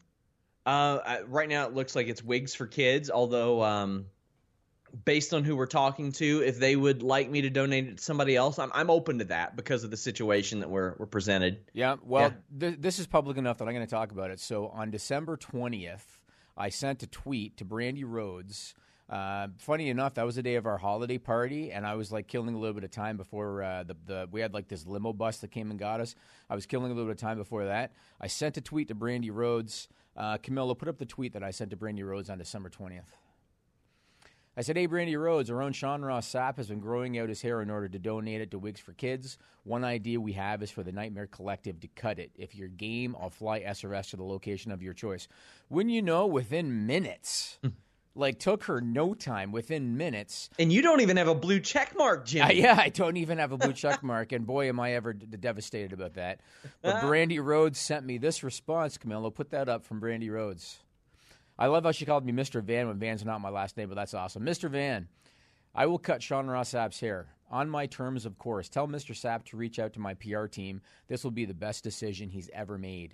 Uh, 0.65 0.99
I- 1.05 1.21
right 1.23 1.49
now 1.49 1.65
it 1.67 1.73
looks 1.73 1.95
like 1.95 2.07
it's 2.07 2.23
wigs 2.23 2.55
for 2.55 2.67
kids. 2.67 3.09
Although, 3.09 3.63
um, 3.63 4.05
based 5.05 5.33
on 5.33 5.43
who 5.43 5.55
we're 5.55 5.65
talking 5.65 6.11
to, 6.13 6.43
if 6.45 6.59
they 6.59 6.75
would 6.75 7.01
like 7.03 7.29
me 7.29 7.41
to 7.41 7.49
donate 7.49 7.87
it 7.87 7.97
to 7.97 8.03
somebody 8.03 8.35
else, 8.35 8.59
I'm 8.59 8.71
I'm 8.73 8.89
open 8.89 9.19
to 9.19 9.25
that 9.25 9.55
because 9.55 9.83
of 9.83 9.91
the 9.91 9.97
situation 9.97 10.59
that 10.59 10.69
we're 10.69 10.95
we're 10.97 11.05
presented. 11.07 11.59
Yeah, 11.73 11.95
well, 12.03 12.29
Yeah. 12.29 12.59
Th- 12.69 12.79
this 12.79 12.99
is 12.99 13.07
public 13.07 13.37
enough 13.37 13.57
that 13.57 13.67
I'm 13.67 13.73
going 13.73 13.85
to 13.85 13.89
talk 13.91 14.11
about 14.11 14.31
it. 14.31 14.39
So 14.39 14.67
on 14.67 14.91
December 14.91 15.35
20th, 15.37 16.05
I 16.55 16.69
sent 16.69 17.03
a 17.03 17.07
tweet 17.07 17.57
to 17.57 17.65
Brandi 17.65 18.03
Rhodes. 18.05 18.75
Uh, 19.09 19.47
funny 19.57 19.89
enough, 19.89 20.13
that 20.13 20.25
was 20.25 20.35
the 20.35 20.41
day 20.43 20.55
of 20.55 20.65
our 20.65 20.77
holiday 20.77 21.17
party, 21.17 21.71
and 21.71 21.85
I 21.85 21.95
was 21.95 22.11
like 22.11 22.27
killing 22.27 22.55
a 22.55 22.57
little 22.57 22.73
bit 22.73 22.85
of 22.85 22.89
time 22.91 23.17
before 23.17 23.61
uh, 23.61 23.83
the, 23.83 23.95
the 24.05 24.27
we 24.31 24.39
had 24.39 24.53
like 24.53 24.69
this 24.69 24.87
limo 24.87 25.11
bus 25.11 25.37
that 25.39 25.51
came 25.51 25.69
and 25.71 25.77
got 25.79 25.99
us. 25.99 26.15
I 26.49 26.55
was 26.55 26.65
killing 26.65 26.85
a 26.91 26.95
little 26.95 27.09
bit 27.11 27.17
of 27.17 27.21
time 27.21 27.37
before 27.37 27.65
that. 27.65 27.91
I 28.21 28.27
sent 28.27 28.55
a 28.57 28.61
tweet 28.61 28.87
to 28.87 28.95
Brandi 28.95 29.29
Rhodes. 29.31 29.87
Uh, 30.15 30.37
Camilla, 30.37 30.75
put 30.75 30.87
up 30.87 30.97
the 30.97 31.05
tweet 31.05 31.33
that 31.33 31.43
I 31.43 31.51
sent 31.51 31.71
to 31.71 31.77
Brandi 31.77 32.05
Rhodes 32.05 32.29
on 32.29 32.37
December 32.37 32.69
20th. 32.69 33.11
I 34.55 34.61
said, 34.61 34.77
Hey, 34.77 34.87
Brandi 34.87 35.19
Rhodes, 35.19 35.49
our 35.49 35.63
own 35.63 35.73
Sean 35.73 36.03
Ross 36.03 36.31
Sapp 36.31 36.57
has 36.57 36.67
been 36.67 36.79
growing 36.79 37.17
out 37.17 37.27
his 37.27 37.41
hair 37.41 37.61
in 37.61 37.71
order 37.71 37.89
to 37.89 37.97
donate 37.97 38.39
it 38.39 38.51
to 38.51 38.59
Wigs 38.59 38.79
for 38.79 38.93
Kids. 38.93 39.39
One 39.63 39.83
idea 39.83 40.21
we 40.21 40.33
have 40.33 40.61
is 40.61 40.69
for 40.69 40.83
the 40.83 40.91
Nightmare 40.91 41.25
Collective 41.25 41.79
to 41.79 41.87
cut 41.87 42.19
it. 42.19 42.31
If 42.35 42.53
you're 42.53 42.67
game, 42.67 43.15
I'll 43.19 43.31
fly 43.31 43.61
SRS 43.61 44.11
to 44.11 44.17
the 44.17 44.23
location 44.23 44.71
of 44.71 44.83
your 44.83 44.93
choice. 44.93 45.27
Wouldn't 45.69 45.93
you 45.93 46.03
know, 46.03 46.27
within 46.27 46.85
minutes, 46.85 47.57
like 48.15 48.39
took 48.39 48.65
her 48.65 48.79
no 48.79 49.13
time, 49.13 49.51
within 49.51 49.97
minutes. 49.97 50.49
And 50.59 50.71
you 50.71 50.81
don't 50.81 51.01
even 51.01 51.17
have 51.17 51.27
a 51.27 51.35
blue 51.35 51.59
check 51.59 51.95
mark, 51.97 52.25
Jimmy. 52.25 52.45
Uh, 52.45 52.51
yeah, 52.51 52.79
I 52.79 52.89
don't 52.89 53.17
even 53.17 53.37
have 53.39 53.51
a 53.51 53.57
blue 53.57 53.73
check 53.73 54.03
mark, 54.03 54.31
and 54.31 54.45
boy, 54.45 54.69
am 54.69 54.79
I 54.79 54.93
ever 54.93 55.13
d- 55.13 55.25
devastated 55.25 55.93
about 55.93 56.13
that. 56.15 56.41
But 56.81 56.97
Brandi 56.97 57.43
Rhodes 57.43 57.79
sent 57.79 58.05
me 58.05 58.17
this 58.17 58.43
response, 58.43 58.97
Camilo. 58.97 59.33
Put 59.33 59.51
that 59.51 59.67
up 59.69 59.83
from 59.83 59.99
Brandi 59.99 60.29
Rhodes. 60.31 60.79
I 61.57 61.67
love 61.67 61.83
how 61.83 61.91
she 61.91 62.05
called 62.05 62.25
me 62.25 62.33
Mr. 62.33 62.63
Van 62.63 62.87
when 62.87 62.97
Van's 62.97 63.23
not 63.25 63.41
my 63.41 63.49
last 63.49 63.77
name, 63.77 63.89
but 63.89 63.95
that's 63.95 64.13
awesome. 64.13 64.43
Mr. 64.43 64.69
Van, 64.69 65.07
I 65.75 65.85
will 65.85 65.99
cut 65.99 66.21
Sean 66.21 66.47
Ross 66.47 66.69
Sapp's 66.73 66.99
hair. 66.99 67.27
On 67.51 67.69
my 67.69 67.85
terms, 67.85 68.25
of 68.25 68.39
course. 68.39 68.67
Tell 68.67 68.87
Mr. 68.87 69.11
Sapp 69.15 69.45
to 69.45 69.57
reach 69.57 69.77
out 69.77 69.93
to 69.93 69.99
my 69.99 70.15
PR 70.15 70.45
team. 70.45 70.81
This 71.07 71.23
will 71.23 71.31
be 71.31 71.45
the 71.45 71.53
best 71.53 71.83
decision 71.83 72.29
he's 72.29 72.49
ever 72.51 72.79
made. 72.79 73.13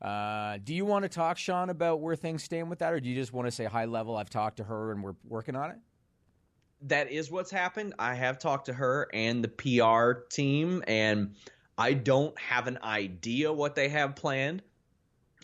Uh, 0.00 0.58
do 0.62 0.74
you 0.74 0.84
want 0.84 1.02
to 1.04 1.08
talk, 1.08 1.38
Sean, 1.38 1.70
about 1.70 2.00
where 2.00 2.14
things 2.16 2.42
stand 2.44 2.70
with 2.70 2.78
that, 2.80 2.92
or 2.92 3.00
do 3.00 3.08
you 3.08 3.16
just 3.16 3.32
want 3.32 3.46
to 3.48 3.52
say 3.52 3.64
high 3.64 3.86
level? 3.86 4.16
I've 4.16 4.30
talked 4.30 4.58
to 4.58 4.64
her 4.64 4.92
and 4.92 5.02
we're 5.02 5.16
working 5.24 5.56
on 5.56 5.70
it. 5.70 5.78
that 6.82 7.10
is 7.10 7.30
what's 7.30 7.50
happened. 7.50 7.94
I 7.98 8.14
have 8.14 8.38
talked 8.38 8.66
to 8.66 8.72
her 8.72 9.08
and 9.12 9.42
the 9.44 9.48
PR 9.48 10.20
team, 10.30 10.82
and 10.86 11.34
I 11.76 11.94
don't 11.94 12.38
have 12.38 12.68
an 12.68 12.78
idea 12.82 13.52
what 13.52 13.74
they 13.74 13.88
have 13.88 14.14
planned. 14.16 14.62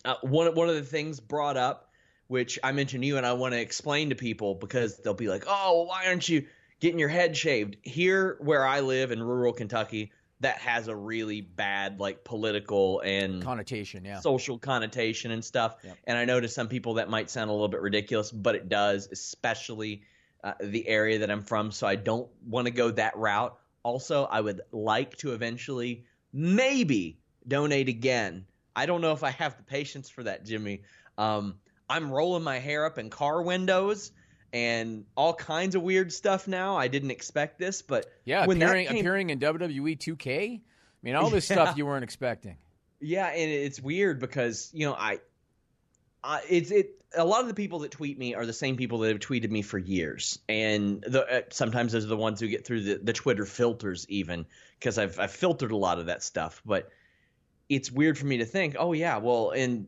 Uh, 0.05 0.15
one 0.21 0.53
one 0.55 0.69
of 0.69 0.75
the 0.75 0.83
things 0.83 1.19
brought 1.19 1.57
up, 1.57 1.89
which 2.27 2.59
I 2.63 2.71
mentioned 2.71 3.03
to 3.03 3.07
you, 3.07 3.17
and 3.17 3.25
I 3.25 3.33
want 3.33 3.53
to 3.53 3.59
explain 3.59 4.09
to 4.09 4.15
people 4.15 4.55
because 4.55 4.97
they'll 4.99 5.13
be 5.13 5.27
like, 5.29 5.45
"Oh, 5.47 5.83
why 5.89 6.05
aren't 6.07 6.29
you 6.29 6.45
getting 6.79 6.99
your 6.99 7.09
head 7.09 7.35
shaved?" 7.35 7.77
Here, 7.81 8.37
where 8.39 8.65
I 8.65 8.79
live 8.81 9.11
in 9.11 9.21
rural 9.21 9.53
Kentucky, 9.53 10.11
that 10.41 10.57
has 10.59 10.87
a 10.87 10.95
really 10.95 11.41
bad 11.41 11.99
like 11.99 12.23
political 12.23 12.99
and 13.01 13.41
Connotation, 13.41 14.03
yeah. 14.03 14.19
social 14.19 14.57
connotation 14.57 15.31
and 15.31 15.43
stuff. 15.43 15.77
Yep. 15.83 15.97
And 16.05 16.17
I 16.17 16.25
know 16.25 16.39
to 16.39 16.47
some 16.47 16.67
people 16.67 16.95
that 16.95 17.09
might 17.09 17.29
sound 17.29 17.49
a 17.49 17.53
little 17.53 17.67
bit 17.67 17.81
ridiculous, 17.81 18.31
but 18.31 18.55
it 18.55 18.67
does, 18.67 19.07
especially 19.11 20.03
uh, 20.43 20.53
the 20.61 20.87
area 20.87 21.19
that 21.19 21.31
I'm 21.31 21.41
from. 21.41 21.71
So 21.71 21.87
I 21.87 21.95
don't 21.95 22.29
want 22.45 22.65
to 22.67 22.71
go 22.71 22.91
that 22.91 23.15
route. 23.17 23.57
Also, 23.83 24.25
I 24.25 24.41
would 24.41 24.61
like 24.71 25.15
to 25.17 25.33
eventually 25.33 26.05
maybe 26.33 27.19
donate 27.47 27.87
again. 27.87 28.45
I 28.75 28.85
don't 28.85 29.01
know 29.01 29.13
if 29.13 29.23
I 29.23 29.31
have 29.31 29.55
the 29.57 29.63
patience 29.63 30.09
for 30.09 30.23
that, 30.23 30.43
Jimmy. 30.43 30.81
Um, 31.17 31.55
I'm 31.89 32.11
rolling 32.11 32.43
my 32.43 32.59
hair 32.59 32.85
up 32.85 32.97
in 32.97 33.09
car 33.09 33.41
windows 33.41 34.11
and 34.55 35.03
all 35.15 35.33
kinds 35.33 35.75
of 35.75 35.81
weird 35.81 36.13
stuff 36.13 36.47
now. 36.47 36.77
I 36.77 36.87
didn't 36.87 37.11
expect 37.11 37.59
this, 37.59 37.81
but 37.81 38.05
Yeah, 38.23 38.45
when 38.45 38.61
appearing 38.61 38.87
came- 38.87 38.97
appearing 38.99 39.29
in 39.29 39.39
WWE 39.39 39.97
2K. 39.99 40.55
I 40.55 40.61
mean, 41.03 41.15
all 41.15 41.29
this 41.29 41.49
Yeah. 41.49 41.55
stuff 41.63 41.77
you 41.77 41.85
weren't 41.85 42.05
expecting. 42.05 42.55
Yeah, 43.01 43.27
and 43.27 43.51
it's 43.51 43.81
weird 43.81 44.19
because 44.19 44.71
you 44.73 44.85
know 44.87 44.93
I, 44.93 45.19
I 46.23 46.41
it's 46.49 46.71
it. 46.71 46.91
A 47.17 47.23
lot 47.25 47.41
of 47.41 47.47
the 47.47 47.53
people 47.53 47.79
that 47.79 47.91
tweet 47.91 48.17
me 48.17 48.33
are 48.33 48.45
the 48.45 48.53
same 48.53 48.77
people 48.77 48.99
that 48.99 49.09
have 49.09 49.19
tweeted 49.19 49.49
me 49.51 49.61
for 49.61 49.77
years, 49.77 50.39
and 50.49 51.01
the 51.01 51.25
uh, 51.25 51.41
sometimes 51.49 51.91
those 51.91 52.05
are 52.05 52.09
the 52.09 52.17
ones 52.17 52.39
who 52.39 52.47
get 52.47 52.65
through 52.65 52.81
the, 52.83 52.95
the 53.03 53.13
Twitter 53.13 53.45
filters 53.45 54.05
even 54.09 54.45
because 54.79 54.97
I've 54.97 55.19
I've 55.19 55.31
filtered 55.31 55.71
a 55.71 55.77
lot 55.77 55.99
of 55.99 56.05
that 56.07 56.23
stuff. 56.23 56.61
But 56.65 56.89
it's 57.67 57.91
weird 57.91 58.17
for 58.17 58.25
me 58.25 58.37
to 58.37 58.45
think, 58.45 58.75
oh 58.79 58.93
yeah, 58.93 59.17
well 59.17 59.51
in 59.51 59.87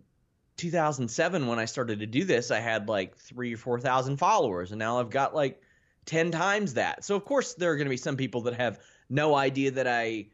2007 0.57 1.47
when 1.47 1.59
I 1.59 1.65
started 1.65 1.99
to 1.99 2.07
do 2.07 2.23
this, 2.23 2.51
I 2.51 2.59
had 2.59 2.89
like 2.89 3.17
three 3.17 3.53
or 3.53 3.57
four 3.57 3.79
thousand 3.79 4.17
followers, 4.17 4.71
and 4.71 4.79
now 4.79 4.99
I've 4.99 5.09
got 5.09 5.33
like 5.35 5.61
ten 6.05 6.31
times 6.31 6.73
that. 6.75 7.05
So 7.05 7.15
of 7.15 7.25
course 7.25 7.53
there 7.53 7.71
are 7.71 7.75
going 7.75 7.85
to 7.85 7.91
be 7.91 7.97
some 7.97 8.17
people 8.17 8.41
that 8.41 8.55
have 8.55 8.79
no 9.09 9.35
idea 9.35 9.71
that 9.71 9.87
I 9.87 10.27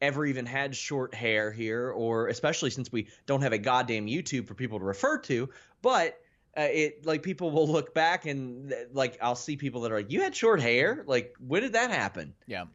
ever 0.00 0.26
even 0.26 0.46
had 0.46 0.74
short 0.74 1.14
hair 1.14 1.50
here, 1.50 1.90
or 1.90 2.28
especially 2.28 2.70
since 2.70 2.90
we 2.90 3.08
don't 3.26 3.42
have 3.42 3.52
a 3.52 3.58
goddamn 3.58 4.06
YouTube 4.06 4.46
for 4.46 4.54
people 4.54 4.78
to 4.78 4.84
refer 4.84 5.18
to. 5.18 5.48
But 5.82 6.18
uh, 6.56 6.62
it 6.62 7.04
like 7.04 7.22
people 7.22 7.50
will 7.50 7.68
look 7.68 7.92
back 7.94 8.26
and 8.26 8.74
like 8.92 9.18
I'll 9.20 9.36
see 9.36 9.56
people 9.56 9.82
that 9.82 9.92
are 9.92 9.96
like, 9.96 10.10
"You 10.10 10.22
had 10.22 10.34
short 10.34 10.60
hair? 10.60 11.04
Like 11.06 11.34
when 11.38 11.62
did 11.62 11.74
that 11.74 11.90
happen?" 11.90 12.34
Yeah, 12.46 12.62
I'm 12.62 12.68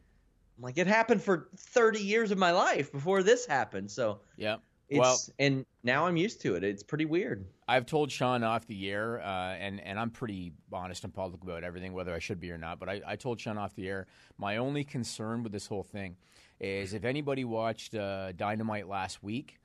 like, 0.60 0.78
"It 0.78 0.86
happened 0.86 1.22
for 1.22 1.48
30 1.56 2.00
years 2.00 2.30
of 2.30 2.38
my 2.38 2.52
life 2.52 2.92
before 2.92 3.22
this 3.22 3.44
happened." 3.44 3.90
So 3.90 4.20
yeah. 4.36 4.56
It's 4.92 5.00
Well- 5.00 5.18
and 5.38 5.66
now 5.82 6.06
I'm 6.06 6.16
used 6.16 6.40
to 6.42 6.54
it. 6.54 6.62
It's 6.64 6.82
pretty 6.82 7.04
weird. 7.06 7.46
I've 7.66 7.86
told 7.86 8.12
Sean 8.12 8.42
off 8.44 8.66
the 8.66 8.90
air, 8.90 9.20
uh, 9.20 9.54
and 9.54 9.80
and 9.80 9.98
I'm 9.98 10.10
pretty 10.10 10.52
honest 10.72 11.04
and 11.04 11.14
public 11.14 11.42
about 11.42 11.64
everything, 11.64 11.92
whether 11.92 12.14
I 12.14 12.18
should 12.18 12.38
be 12.40 12.50
or 12.50 12.58
not. 12.58 12.78
But 12.78 12.88
I, 12.88 13.00
I 13.06 13.16
told 13.16 13.40
Sean 13.40 13.56
off 13.58 13.74
the 13.74 13.88
air. 13.88 14.06
My 14.38 14.58
only 14.58 14.84
concern 14.84 15.42
with 15.42 15.52
this 15.52 15.66
whole 15.66 15.82
thing 15.82 16.16
is 16.60 16.92
if 16.92 17.04
anybody 17.04 17.44
watched 17.44 17.94
uh, 17.94 18.32
Dynamite 18.32 18.86
last 18.88 19.22
week, 19.22 19.58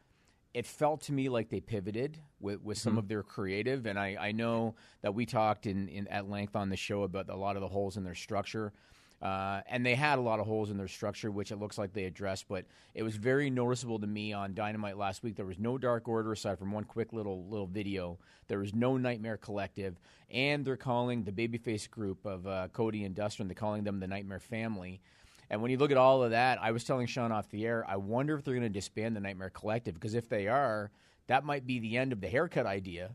it 0.54 0.66
felt 0.66 1.02
to 1.02 1.12
me 1.14 1.30
like 1.30 1.50
they 1.50 1.60
pivoted 1.60 2.18
with, 2.40 2.62
with 2.64 2.78
some 2.78 2.98
of 2.98 3.08
their 3.08 3.22
creative. 3.22 3.86
And 3.86 4.00
I, 4.00 4.18
I 4.20 4.32
know 4.32 4.76
that 5.02 5.14
we 5.14 5.26
talked 5.26 5.68
in, 5.68 5.88
in 5.90 6.08
at 6.08 6.28
length 6.30 6.56
on 6.56 6.70
the 6.70 6.78
show 6.78 7.04
about 7.04 7.30
a 7.30 7.36
lot 7.36 7.56
of 7.58 7.62
the 7.62 7.68
holes 7.68 7.98
in 7.98 8.04
their 8.04 8.16
structure. 8.16 8.74
Uh, 9.22 9.62
and 9.68 9.84
they 9.84 9.96
had 9.96 10.20
a 10.20 10.22
lot 10.22 10.40
of 10.40 10.46
holes 10.46 10.70
in 10.70 10.78
their 10.78 10.88
structure, 10.88 11.32
which 11.32 11.52
it 11.52 11.56
looks 11.56 11.78
like 11.78 11.92
they 11.94 12.06
addressed. 12.06 12.48
But 12.48 12.66
it 12.94 13.02
was 13.02 13.16
very 13.16 13.50
noticeable 13.50 14.00
to 14.00 14.08
me 14.08 14.32
on 14.32 14.54
Dynamite 14.54 14.98
last 14.98 15.24
week. 15.24 15.36
There 15.36 15.46
was 15.46 15.58
no 15.58 15.78
Dark 15.78 16.08
Order 16.08 16.32
aside 16.32 16.60
from 16.60 16.72
one 16.72 16.84
quick 16.84 17.14
little 17.14 17.46
little 17.46 17.68
video. 17.68 18.20
There 18.48 18.60
was 18.60 18.76
no 18.76 18.96
Nightmare 18.96 19.38
Collective, 19.38 20.00
and 20.30 20.64
they're 20.64 20.78
calling 20.78 21.24
the 21.24 21.32
babyface 21.32 21.90
group 21.90 22.26
of 22.26 22.46
uh, 22.46 22.68
Cody 22.74 23.06
and 23.06 23.16
Dustin. 23.16 23.48
They're 23.48 23.56
calling 23.56 23.84
them 23.84 24.00
the 24.00 24.08
Nightmare 24.08 24.40
Family. 24.40 25.02
And 25.50 25.62
when 25.62 25.72
you 25.72 25.78
look 25.78 25.92
at 25.92 25.98
all 25.98 26.24
of 26.24 26.32
that, 26.32 26.62
I 26.62 26.72
was 26.72 26.84
telling 26.84 27.08
Sean 27.08 27.32
off 27.32 27.50
the 27.50 27.66
air, 27.66 27.86
I 27.88 27.96
wonder 27.96 28.36
if 28.36 28.44
they're 28.44 28.54
going 28.54 28.64
to 28.64 28.70
disband 28.70 29.16
the 29.16 29.22
Nightmare 29.22 29.50
Collective 29.50 29.94
because 29.94 30.14
if 30.14 30.28
they 30.28 30.48
are, 30.48 30.92
that 31.28 31.46
might 31.46 31.66
be 31.66 31.80
the 31.80 31.98
end 31.98 32.12
of 32.12 32.22
the 32.22 32.28
haircut 32.28 32.66
idea. 32.66 33.12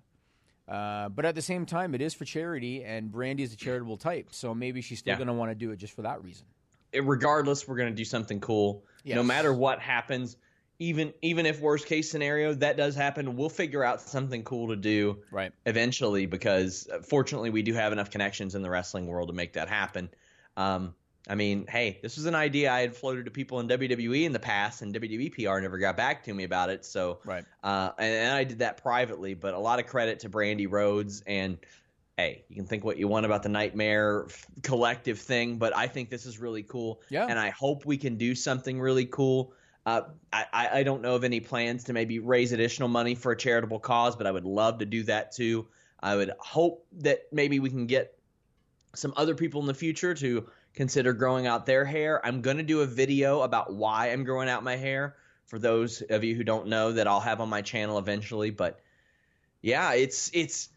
Uh, 0.68 1.08
but 1.08 1.24
at 1.24 1.34
the 1.34 1.42
same 1.42 1.66
time, 1.66 1.94
it 1.94 2.00
is 2.00 2.14
for 2.14 2.24
charity, 2.24 2.84
and 2.84 3.10
Brandi 3.10 3.40
is 3.40 3.52
a 3.52 3.56
charitable 3.56 3.96
type, 3.96 4.28
so 4.30 4.54
maybe 4.54 4.80
she's 4.80 5.00
still 5.00 5.12
Yeah. 5.12 5.16
going 5.18 5.26
to 5.28 5.32
want 5.34 5.50
to 5.50 5.54
do 5.54 5.70
it 5.72 5.76
just 5.76 5.92
for 5.94 6.02
that 6.02 6.22
reason. 6.22 6.46
It- 6.92 7.04
regardless, 7.04 7.66
we're 7.66 7.76
going 7.76 7.90
to 7.90 7.94
do 7.96 8.04
something 8.04 8.40
cool. 8.40 8.84
No 9.04 9.22
matter 9.22 9.52
what 9.52 9.80
happens, 9.80 10.36
even 10.78 11.12
even 11.22 11.46
if 11.46 11.60
worst 11.60 11.86
case 11.86 12.10
scenario 12.10 12.54
that 12.54 12.76
does 12.76 12.94
happen, 12.94 13.36
we'll 13.36 13.48
figure 13.48 13.82
out 13.84 14.00
something 14.00 14.42
cool 14.44 14.68
to 14.68 14.76
do 14.76 15.22
Right. 15.30 15.52
eventually 15.66 16.26
because 16.26 16.88
uh, 16.88 17.00
fortunately 17.02 17.50
we 17.50 17.62
do 17.62 17.72
have 17.74 17.92
enough 17.92 18.10
connections 18.10 18.54
in 18.54 18.62
the 18.62 18.70
wrestling 18.70 19.06
world 19.06 19.28
to 19.28 19.34
make 19.34 19.52
that 19.54 19.68
happen. 19.68 20.10
Um, 20.56 20.94
I 21.28 21.34
mean, 21.36 21.66
hey, 21.68 22.00
this 22.02 22.16
was 22.16 22.26
an 22.26 22.34
idea 22.34 22.72
I 22.72 22.80
had 22.80 22.96
floated 22.96 23.26
to 23.26 23.30
people 23.30 23.60
in 23.60 23.68
WWE 23.68 24.24
in 24.24 24.32
the 24.32 24.40
past, 24.40 24.82
and 24.82 24.92
WWE 24.94 25.32
PR 25.32 25.60
never 25.60 25.78
got 25.78 25.96
back 25.96 26.24
to 26.24 26.34
me 26.34 26.42
about 26.44 26.68
it. 26.68 26.84
So, 26.84 27.20
Right. 27.24 27.44
uh, 27.62 27.92
and, 27.98 28.14
and 28.14 28.34
I 28.34 28.42
did 28.44 28.58
that 28.58 28.82
privately. 28.82 29.34
But 29.34 29.54
a 29.54 29.58
lot 29.58 29.78
of 29.78 29.86
credit 29.86 30.20
to 30.20 30.28
Brandi 30.30 30.66
Rhodes 30.70 31.22
and. 31.26 31.58
Hey, 32.18 32.44
you 32.50 32.56
can 32.56 32.66
think 32.66 32.84
what 32.84 32.98
you 32.98 33.08
want 33.08 33.24
about 33.24 33.42
the 33.42 33.48
Nightmare 33.48 34.26
f- 34.28 34.46
Collective 34.62 35.18
thing, 35.18 35.56
but 35.56 35.74
I 35.74 35.86
think 35.86 36.10
this 36.10 36.26
is 36.26 36.38
really 36.38 36.62
cool. 36.62 37.00
Yeah. 37.08 37.26
And 37.26 37.38
I 37.38 37.48
hope 37.48 37.86
we 37.86 37.96
can 37.96 38.16
do 38.16 38.34
something 38.34 38.78
really 38.78 39.06
cool. 39.06 39.54
Uh, 39.86 40.02
I, 40.30 40.44
I 40.52 40.68
I 40.80 40.82
don't 40.82 41.00
know 41.00 41.14
of 41.14 41.24
any 41.24 41.40
plans 41.40 41.84
to 41.84 41.94
maybe 41.94 42.18
raise 42.18 42.52
additional 42.52 42.90
money 42.90 43.14
for 43.14 43.32
a 43.32 43.36
charitable 43.36 43.80
cause, 43.80 44.14
but 44.14 44.26
I 44.26 44.30
would 44.30 44.44
love 44.44 44.78
to 44.80 44.84
do 44.86 45.04
that 45.04 45.32
too. 45.32 45.66
I 46.02 46.14
would 46.16 46.32
hope 46.38 46.84
that 46.98 47.22
maybe 47.32 47.60
we 47.60 47.70
can 47.70 47.86
get 47.86 48.14
some 48.94 49.14
other 49.16 49.34
people 49.34 49.62
in 49.62 49.66
the 49.66 49.74
future 49.74 50.12
to 50.14 50.46
consider 50.74 51.12
growing 51.12 51.46
out 51.46 51.66
their 51.66 51.84
hair. 51.84 52.24
I'm 52.24 52.40
going 52.40 52.56
to 52.56 52.62
do 52.62 52.80
a 52.80 52.86
video 52.86 53.42
about 53.42 53.74
why 53.74 54.10
I'm 54.10 54.24
growing 54.24 54.48
out 54.48 54.64
my 54.64 54.76
hair 54.76 55.16
for 55.46 55.58
those 55.58 56.02
of 56.02 56.24
you 56.24 56.34
who 56.34 56.44
don't 56.44 56.68
know 56.68 56.92
that 56.92 57.06
I'll 57.06 57.20
have 57.20 57.40
on 57.40 57.48
my 57.48 57.62
channel 57.62 57.98
eventually, 57.98 58.50
but 58.50 58.80
yeah, 59.60 59.92
it's 59.92 60.30
it's 60.32 60.70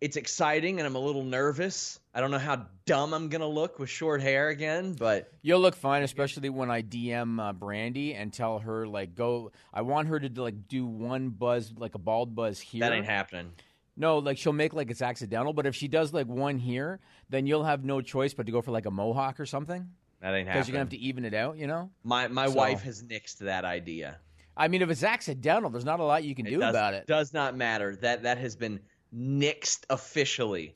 it's 0.00 0.16
exciting 0.16 0.78
and 0.78 0.86
I'm 0.86 0.96
a 0.96 1.00
little 1.00 1.24
nervous. 1.24 1.98
I 2.14 2.20
don't 2.20 2.30
know 2.30 2.38
how 2.38 2.66
dumb 2.84 3.14
I'm 3.14 3.28
gonna 3.28 3.48
look 3.48 3.78
with 3.78 3.88
short 3.88 4.20
hair 4.20 4.48
again, 4.48 4.94
but 4.94 5.32
You'll 5.42 5.60
look 5.60 5.76
fine, 5.76 6.02
especially 6.02 6.50
when 6.50 6.70
I 6.70 6.82
DM 6.82 7.40
uh, 7.40 7.52
Brandi 7.52 8.14
and 8.16 8.32
tell 8.32 8.58
her 8.58 8.86
like 8.86 9.14
go. 9.14 9.52
I 9.72 9.82
want 9.82 10.08
her 10.08 10.18
to 10.20 10.42
like 10.42 10.68
do 10.68 10.84
one 10.84 11.30
buzz, 11.30 11.72
like 11.76 11.94
a 11.94 11.98
bald 11.98 12.34
buzz 12.34 12.60
here. 12.60 12.80
that 12.80 12.92
ain't 12.92 13.06
happening. 13.06 13.52
No, 13.98 14.18
like 14.18 14.38
she'll 14.38 14.52
make 14.52 14.72
like 14.72 14.90
it's 14.90 15.02
accidental, 15.02 15.52
but 15.52 15.66
if 15.66 15.74
she 15.74 15.88
does 15.88 16.12
like 16.14 16.26
one 16.28 16.58
here, 16.58 17.00
then 17.28 17.46
you'll 17.46 17.64
have 17.64 17.84
no 17.84 18.00
choice 18.00 18.32
but 18.32 18.46
to 18.46 18.52
go 18.52 18.62
for 18.62 18.70
like 18.70 18.86
a 18.86 18.90
mohawk 18.90 19.40
or 19.40 19.44
something 19.46 19.88
That 20.20 20.34
ain't 20.34 20.46
happening. 20.46 20.52
because 20.52 20.68
you're 20.68 20.72
gonna 20.74 20.82
have 20.84 20.88
to 20.90 20.98
even 20.98 21.24
it 21.24 21.34
out. 21.34 21.56
You 21.58 21.66
know. 21.66 21.90
my 22.04 22.28
my 22.28 22.46
So- 22.46 22.54
wife 22.54 22.82
has 22.82 23.02
nixed 23.02 23.38
that 23.38 23.64
idea. 23.64 24.18
I 24.56 24.68
mean, 24.68 24.82
if 24.82 24.90
it's 24.90 25.04
accidental, 25.04 25.70
there's 25.70 25.84
not 25.84 26.00
a 26.00 26.04
lot 26.04 26.24
you 26.24 26.34
can 26.34 26.44
do 26.46 26.58
does, 26.58 26.70
about 26.70 26.94
it. 26.94 27.06
Does 27.06 27.32
not 27.32 27.56
matter. 27.56 27.94
That 27.96 28.22
that 28.22 28.38
has 28.38 28.56
been 28.56 28.80
nixed 29.14 29.84
officially. 29.90 30.74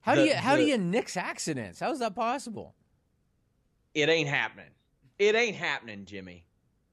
How 0.00 0.14
do 0.16 0.24
you 0.24 0.34
how 0.34 0.56
do 0.56 0.64
you 0.64 0.78
nix 0.78 1.16
accidents? 1.16 1.78
How 1.80 1.92
is 1.92 2.00
that 2.00 2.14
possible? 2.16 2.74
It 3.94 4.08
ain't 4.08 4.28
happening. 4.28 4.70
It 5.18 5.34
ain't 5.34 5.56
happening, 5.56 6.04
Jimmy. 6.06 6.44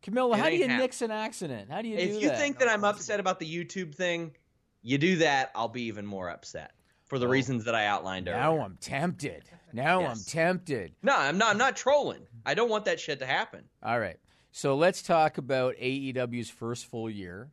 Camilla, 0.02 0.36
It 0.38 0.40
how 0.40 0.50
do 0.50 0.56
you 0.56 0.64
ain't 0.64 0.72
hap- 0.72 0.82
nix 0.82 1.02
an 1.02 1.12
accident? 1.12 1.70
How 1.72 1.82
do 1.82 1.88
you 1.88 1.98
If 1.98 2.10
do 2.14 2.20
you 2.20 2.28
that? 2.30 2.38
think 2.38 2.60
that 2.60 2.70
I'm 2.70 2.84
upset 2.84 3.20
about 3.20 3.40
the 3.40 3.46
YouTube 3.52 3.94
thing, 3.96 4.32
you 4.82 4.98
do 4.98 5.18
that, 5.18 5.52
I'll 5.56 5.68
be 5.68 5.84
even 5.84 6.06
more 6.06 6.30
upset 6.30 6.72
for 7.06 7.20
the 7.20 7.28
reasons 7.28 7.66
that 7.66 7.76
I 7.76 7.86
outlined 7.86 8.28
earlier. 8.28 8.40
now 8.42 8.60
I'm 8.62 8.78
tempted. 8.80 9.44
Now 9.74 10.06
I'm 10.06 10.20
tempted. 10.26 10.94
No, 11.04 11.16
I'm 11.16 11.38
not. 11.38 11.52
I'm 11.52 11.58
not 11.58 11.76
trolling. 11.76 12.22
I 12.46 12.54
don't 12.54 12.70
want 12.70 12.86
that 12.86 13.00
shit 13.00 13.20
to 13.20 13.26
happen. 13.26 13.64
All 13.84 14.00
right. 14.00 14.18
So 14.52 14.76
let's 14.76 15.02
talk 15.02 15.38
about 15.38 15.76
AEW's 15.76 16.50
first 16.50 16.86
full 16.88 17.10
year. 17.10 17.50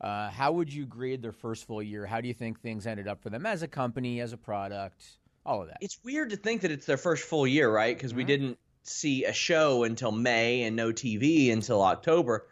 Uh, 0.00 0.28
how 0.30 0.52
would 0.52 0.72
you 0.72 0.86
grade 0.86 1.22
their 1.22 1.32
first 1.32 1.66
full 1.66 1.82
year? 1.82 2.04
How 2.06 2.20
do 2.20 2.28
you 2.28 2.34
think 2.34 2.60
things 2.60 2.86
ended 2.86 3.08
up 3.08 3.22
for 3.22 3.30
them 3.30 3.46
as 3.46 3.62
a 3.62 3.68
company, 3.68 4.20
as 4.20 4.32
a 4.32 4.36
product, 4.36 5.04
all 5.44 5.62
of 5.62 5.68
that? 5.68 5.78
It's 5.80 5.98
weird 6.04 6.30
to 6.30 6.36
think 6.36 6.60
that 6.62 6.70
it's 6.70 6.84
their 6.86 6.98
first 6.98 7.24
full 7.24 7.46
year, 7.46 7.72
right? 7.72 7.96
Because 7.96 8.12
we 8.14 8.22
Mm-hmm. 8.22 8.26
didn't 8.28 8.58
see 8.82 9.24
a 9.24 9.32
show 9.32 9.82
until 9.84 10.12
May 10.12 10.62
and 10.62 10.76
no 10.76 10.92
TV 10.92 11.50
until 11.52 11.82
October. 11.82 12.46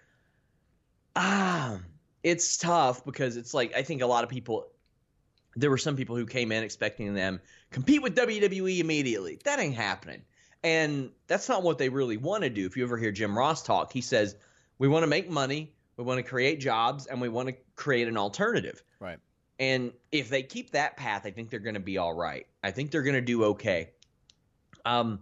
Ah, 1.14 1.78
it's 2.24 2.56
tough 2.56 3.04
because 3.04 3.36
it's 3.36 3.54
like 3.54 3.76
I 3.76 3.82
think 3.82 4.02
a 4.02 4.06
lot 4.06 4.24
of 4.24 4.30
people. 4.30 4.66
There 5.56 5.70
were 5.70 5.78
some 5.78 5.94
people 5.94 6.16
who 6.16 6.26
came 6.26 6.50
in 6.50 6.64
expecting 6.64 7.14
them 7.14 7.40
compete 7.70 8.02
with 8.02 8.16
WWE 8.16 8.80
immediately. 8.80 9.38
That 9.44 9.60
ain't 9.60 9.76
happening, 9.76 10.22
and 10.64 11.10
that's 11.28 11.48
not 11.48 11.62
what 11.62 11.78
they 11.78 11.90
really 11.90 12.16
want 12.16 12.42
to 12.42 12.50
do. 12.50 12.66
If 12.66 12.76
you 12.76 12.82
ever 12.82 12.98
hear 12.98 13.12
Jim 13.12 13.38
Ross 13.38 13.62
talk, 13.62 13.92
he 13.92 14.00
says 14.00 14.34
we 14.78 14.88
want 14.88 15.04
to 15.04 15.06
make 15.06 15.30
money, 15.30 15.72
we 15.96 16.02
want 16.02 16.18
to 16.18 16.28
create 16.28 16.58
jobs, 16.58 17.06
and 17.06 17.20
we 17.20 17.28
want 17.28 17.50
to 17.50 17.54
create 17.76 18.08
an 18.08 18.16
alternative. 18.16 18.82
Right. 18.98 19.18
And 19.60 19.92
if 20.10 20.28
they 20.28 20.42
keep 20.42 20.72
that 20.72 20.96
path, 20.96 21.24
I 21.24 21.30
think 21.30 21.50
they're 21.50 21.60
going 21.60 21.74
to 21.74 21.80
be 21.80 21.98
all 21.98 22.14
right. 22.14 22.46
I 22.64 22.72
think 22.72 22.90
they're 22.90 23.02
going 23.02 23.14
to 23.14 23.20
do 23.20 23.44
okay. 23.44 23.90
Um, 24.84 25.20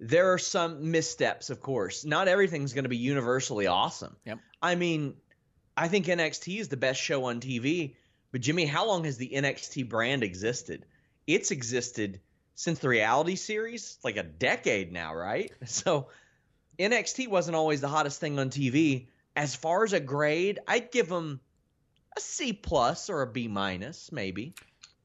there 0.00 0.32
are 0.32 0.38
some 0.38 0.90
missteps, 0.90 1.50
of 1.50 1.60
course. 1.60 2.04
Not 2.04 2.26
everything's 2.26 2.72
going 2.72 2.84
to 2.84 2.90
be 2.90 2.96
universally 2.96 3.68
awesome. 3.68 4.16
Yep. 4.24 4.40
I 4.60 4.74
mean, 4.74 5.14
I 5.76 5.88
think 5.88 6.06
NXT 6.06 6.58
is 6.58 6.68
the 6.68 6.76
best 6.76 7.00
show 7.00 7.24
on 7.24 7.40
TV. 7.40 7.94
But 8.32 8.40
Jimmy, 8.40 8.66
how 8.66 8.86
long 8.86 9.04
has 9.04 9.18
the 9.18 9.30
NXT 9.34 9.88
brand 9.88 10.22
existed? 10.22 10.84
It's 11.26 11.50
existed 11.50 12.20
since 12.54 12.78
the 12.78 12.88
reality 12.88 13.36
series, 13.36 13.98
like 14.02 14.16
a 14.16 14.22
decade 14.22 14.92
now, 14.92 15.14
right? 15.14 15.52
So 15.66 16.08
NXT 16.78 17.28
wasn't 17.28 17.56
always 17.56 17.80
the 17.80 17.88
hottest 17.88 18.20
thing 18.20 18.38
on 18.38 18.50
TV. 18.50 19.06
As 19.34 19.54
far 19.54 19.84
as 19.84 19.92
a 19.92 20.00
grade, 20.00 20.58
I'd 20.66 20.90
give 20.90 21.08
them 21.08 21.40
a 22.16 22.20
C 22.20 22.52
plus 22.52 23.10
or 23.10 23.22
a 23.22 23.26
B 23.26 23.48
minus, 23.48 24.10
maybe. 24.12 24.54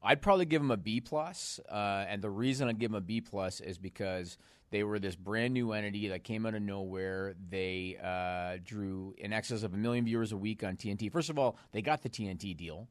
I'd 0.02 0.22
probably 0.22 0.46
give 0.46 0.60
them 0.60 0.70
a 0.70 0.76
B 0.76 1.00
plus, 1.00 1.60
uh, 1.70 2.04
and 2.08 2.20
the 2.22 2.30
reason 2.30 2.68
I'd 2.68 2.78
give 2.78 2.90
them 2.90 2.98
a 2.98 3.04
B 3.04 3.20
plus 3.20 3.60
is 3.60 3.78
because 3.78 4.36
they 4.72 4.82
were 4.82 4.98
this 4.98 5.14
brand 5.14 5.52
new 5.52 5.72
entity 5.72 6.08
that 6.08 6.24
came 6.24 6.46
out 6.46 6.54
of 6.54 6.62
nowhere. 6.62 7.34
They 7.50 7.98
uh, 8.02 8.58
drew 8.64 9.14
in 9.18 9.32
excess 9.32 9.62
of 9.62 9.74
a 9.74 9.76
million 9.76 10.06
viewers 10.06 10.32
a 10.32 10.36
week 10.36 10.64
on 10.64 10.76
TNT. 10.76 11.12
First 11.12 11.28
of 11.28 11.38
all, 11.38 11.58
they 11.72 11.82
got 11.82 12.02
the 12.02 12.08
TNT 12.08 12.56
deal. 12.56 12.88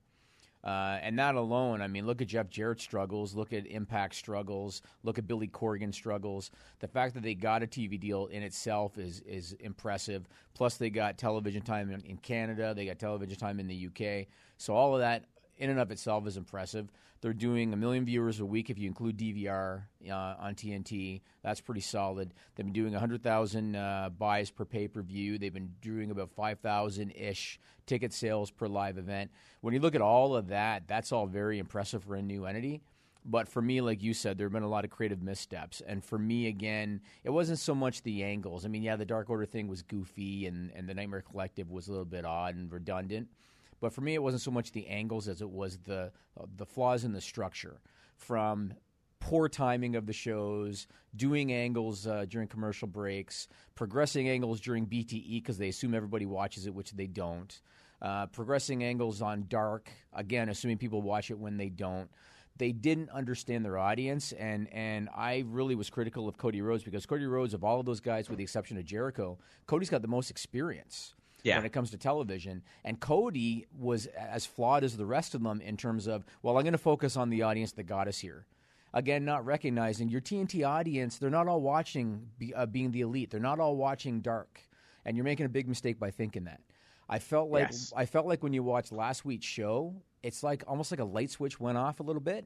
Uh, 0.63 1.00
and 1.02 1.17
that 1.17 1.34
alone, 1.34 1.82
I 1.82 1.88
mean, 1.88 2.06
look 2.06 2.22
at 2.22 2.28
Jeff 2.28 2.52
Jarrett 2.52 2.80
struggles, 2.80 3.34
look 3.34 3.52
at 3.52 3.65
Impact 3.65 4.13
struggles, 4.13 4.84
look 5.02 5.17
at 5.17 5.28
Billy 5.28 5.48
Corgan 5.48 5.91
struggles. 5.91 6.52
The 6.82 6.88
fact 6.88 7.15
that 7.15 7.24
they 7.24 7.34
got 7.34 7.63
a 7.63 7.67
TV 7.67 8.00
deal 8.00 8.28
in 8.28 8.44
itself 8.44 9.00
is 9.00 9.22
is 9.22 9.54
impressive. 9.54 10.30
Plus, 10.54 10.78
they 10.78 10.91
got 10.91 11.17
television 11.17 11.63
time 11.63 11.89
in 11.89 12.17
Canada, 12.17 12.76
they 12.76 12.86
got 12.86 13.00
television 13.00 13.39
time 13.39 13.60
in 13.60 13.67
the 13.67 13.88
UK. 13.88 14.28
So 14.58 14.76
all 14.76 14.94
of 14.94 15.02
that 15.02 15.26
in 15.58 15.72
and 15.72 15.80
of 15.80 15.89
itself 15.89 16.28
is 16.28 16.38
impressive. 16.38 16.91
They're 17.22 17.34
doing 17.34 17.72
a 17.72 17.78
million 17.78 18.04
viewers 18.04 18.40
a 18.40 18.46
week 18.46 18.72
if 18.72 18.80
you 18.80 18.88
include 18.88 19.18
DVR 19.18 19.84
uh, 20.10 20.14
on 20.40 20.56
TNT. 20.56 21.22
That's 21.44 21.62
pretty 21.62 21.82
solid. 21.82 22.34
They've 22.56 22.66
been 22.66 22.74
doing 22.74 22.94
100,000 22.94 23.76
uh, 23.76 24.10
buys 24.18 24.50
per 24.50 24.66
pay 24.66 24.88
per 24.88 25.04
view. 25.04 25.38
They've 25.38 25.54
been 25.54 25.74
doing 25.82 26.10
about 26.10 26.32
5,000 26.32 27.12
ish 27.12 27.60
ticket 27.86 28.12
sales 28.12 28.50
per 28.50 28.68
live 28.68 28.98
event. 28.98 29.30
When 29.62 29.74
you 29.76 29.80
look 29.80 29.94
at 29.94 30.02
all 30.02 30.36
of 30.36 30.48
that, 30.48 30.88
that's 30.88 31.12
all 31.12 31.28
very 31.28 31.60
impressive 31.60 32.04
for 32.04 32.16
a 32.16 32.22
new 32.24 32.46
entity. 32.46 32.82
But 33.24 33.48
for 33.48 33.62
me, 33.62 33.82
like 33.82 34.02
you 34.02 34.16
said, 34.16 34.38
there 34.38 34.46
have 34.46 34.54
been 34.54 34.64
a 34.64 34.68
lot 34.68 34.84
of 34.84 34.90
creative 34.90 35.22
missteps. 35.22 35.82
And 35.86 36.04
for 36.04 36.18
me, 36.18 36.48
again, 36.48 37.02
it 37.24 37.30
wasn't 37.30 37.60
so 37.60 37.76
much 37.76 38.02
the 38.02 38.24
angles. 38.24 38.66
I 38.66 38.68
mean, 38.68 38.82
yeah, 38.82 38.96
the 38.96 39.06
Dark 39.06 39.30
Order 39.30 39.46
thing 39.46 39.68
was 39.68 39.84
goofy, 39.84 40.48
and, 40.48 40.72
and 40.76 40.90
the 40.90 40.96
Nightmare 40.96 41.22
Collective 41.22 41.70
was 41.70 41.88
a 41.88 41.92
little 41.92 42.06
bit 42.06 42.26
odd 42.26 42.56
and 42.56 42.72
redundant. 42.72 43.28
But 43.82 43.94
for 43.94 44.02
me, 44.02 44.13
it 44.13 44.24
wasn't 44.24 44.44
so 44.44 44.52
much 44.52 44.72
the 44.72 44.88
angles 44.88 45.28
as 45.28 45.41
it 45.41 45.50
was 45.50 45.80
the 45.80 46.12
the 46.56 46.65
flaws 46.65 47.04
in 47.04 47.12
the 47.12 47.20
structure, 47.20 47.82
from 48.15 48.74
poor 49.20 49.50
timing 49.50 49.96
of 49.96 50.06
the 50.06 50.13
shows, 50.13 50.88
doing 51.15 51.52
angles 51.52 52.08
uh, 52.08 52.26
during 52.30 52.48
commercial 52.48 52.88
breaks, 52.88 53.48
progressing 53.76 54.30
angles 54.30 54.62
during 54.62 54.86
BTE 54.86 55.41
because 55.41 55.58
they 55.58 55.70
assume 55.70 55.94
everybody 55.94 56.26
watches 56.26 56.67
it, 56.67 56.74
which 56.74 56.91
they 56.91 57.08
don't. 57.08 57.62
Uh, 58.02 58.28
progressing 58.28 58.84
angles 58.84 59.22
on 59.22 59.46
dark, 59.48 59.89
again, 60.13 60.50
assuming 60.50 60.78
people 60.78 61.02
watch 61.02 61.30
it 61.30 61.38
when 61.38 61.58
they 61.58 61.70
don't. 61.70 62.10
They 62.58 62.72
didn't 62.72 63.10
understand 63.10 63.65
their 63.65 63.78
audience, 63.78 64.32
and 64.34 64.72
and 64.72 65.10
I 65.15 65.44
really 65.48 65.74
was 65.74 65.89
critical 65.89 66.28
of 66.28 66.38
Cody 66.38 66.62
Rhodes 66.62 66.84
because 66.84 67.08
Cody 67.08 67.26
Rhodes, 67.26 67.56
of 67.56 67.63
all 67.63 67.80
of 67.80 67.86
those 67.88 68.00
guys, 68.00 68.30
with 68.30 68.38
the 68.38 68.44
exception 68.44 68.78
of 68.78 68.86
Jericho, 68.86 69.39
Cody's 69.65 69.89
got 69.89 70.04
the 70.04 70.08
most 70.08 70.30
experience 70.30 71.15
Yeah. 71.43 71.58
when 71.58 71.65
it 71.65 71.73
comes 71.73 71.91
to 71.91 71.97
television. 71.97 72.63
And 72.84 72.99
Cody 72.99 73.65
was 73.77 74.06
as 74.08 74.45
flawed 74.45 74.84
as 74.84 74.97
the 74.97 75.06
rest 75.06 75.34
of 75.36 75.43
them 75.43 75.62
in 75.62 75.77
terms 75.77 76.08
of, 76.08 76.25
well, 76.43 76.58
I'm 76.58 76.63
going 76.63 76.73
to 76.73 76.77
focus 76.77 77.17
on 77.17 77.30
the 77.30 77.41
audience 77.43 77.71
that 77.73 77.84
got 77.84 78.08
us 78.08 78.19
here. 78.19 78.45
Again, 78.93 79.23
not 79.23 79.45
recognizing 79.45 80.10
your 80.10 80.19
TNT 80.21 80.67
audience, 80.67 81.17
they're 81.17 81.30
not 81.30 81.47
all 81.47 81.62
watching 81.62 82.27
be, 82.38 82.54
uh, 82.54 82.65
being 82.65 82.91
the 82.91 83.01
elite. 83.01 83.30
They're 83.32 83.39
not 83.39 83.60
all 83.60 83.75
watching 83.77 84.19
dark. 84.21 84.60
And 85.06 85.15
you're 85.15 85.23
making 85.23 85.45
a 85.45 85.49
big 85.49 85.67
mistake 85.67 85.97
by 85.99 86.12
thinking 86.12 86.43
that. 86.43 86.60
I 87.10 87.19
felt 87.19 87.49
like 87.49 87.69
Yes. 87.71 87.91
I 87.95 88.06
felt 88.06 88.25
like 88.27 88.43
when 88.43 88.54
you 88.54 88.63
watched 88.63 88.91
last 88.91 89.25
week's 89.25 89.45
show, 89.45 89.95
it's 90.23 90.43
like 90.43 90.63
almost 90.67 90.91
like 90.91 90.99
a 90.99 91.06
light 91.06 91.30
switch 91.32 91.60
went 91.60 91.77
off 91.77 91.99
a 91.99 92.04
little 92.04 92.21
bit 92.21 92.45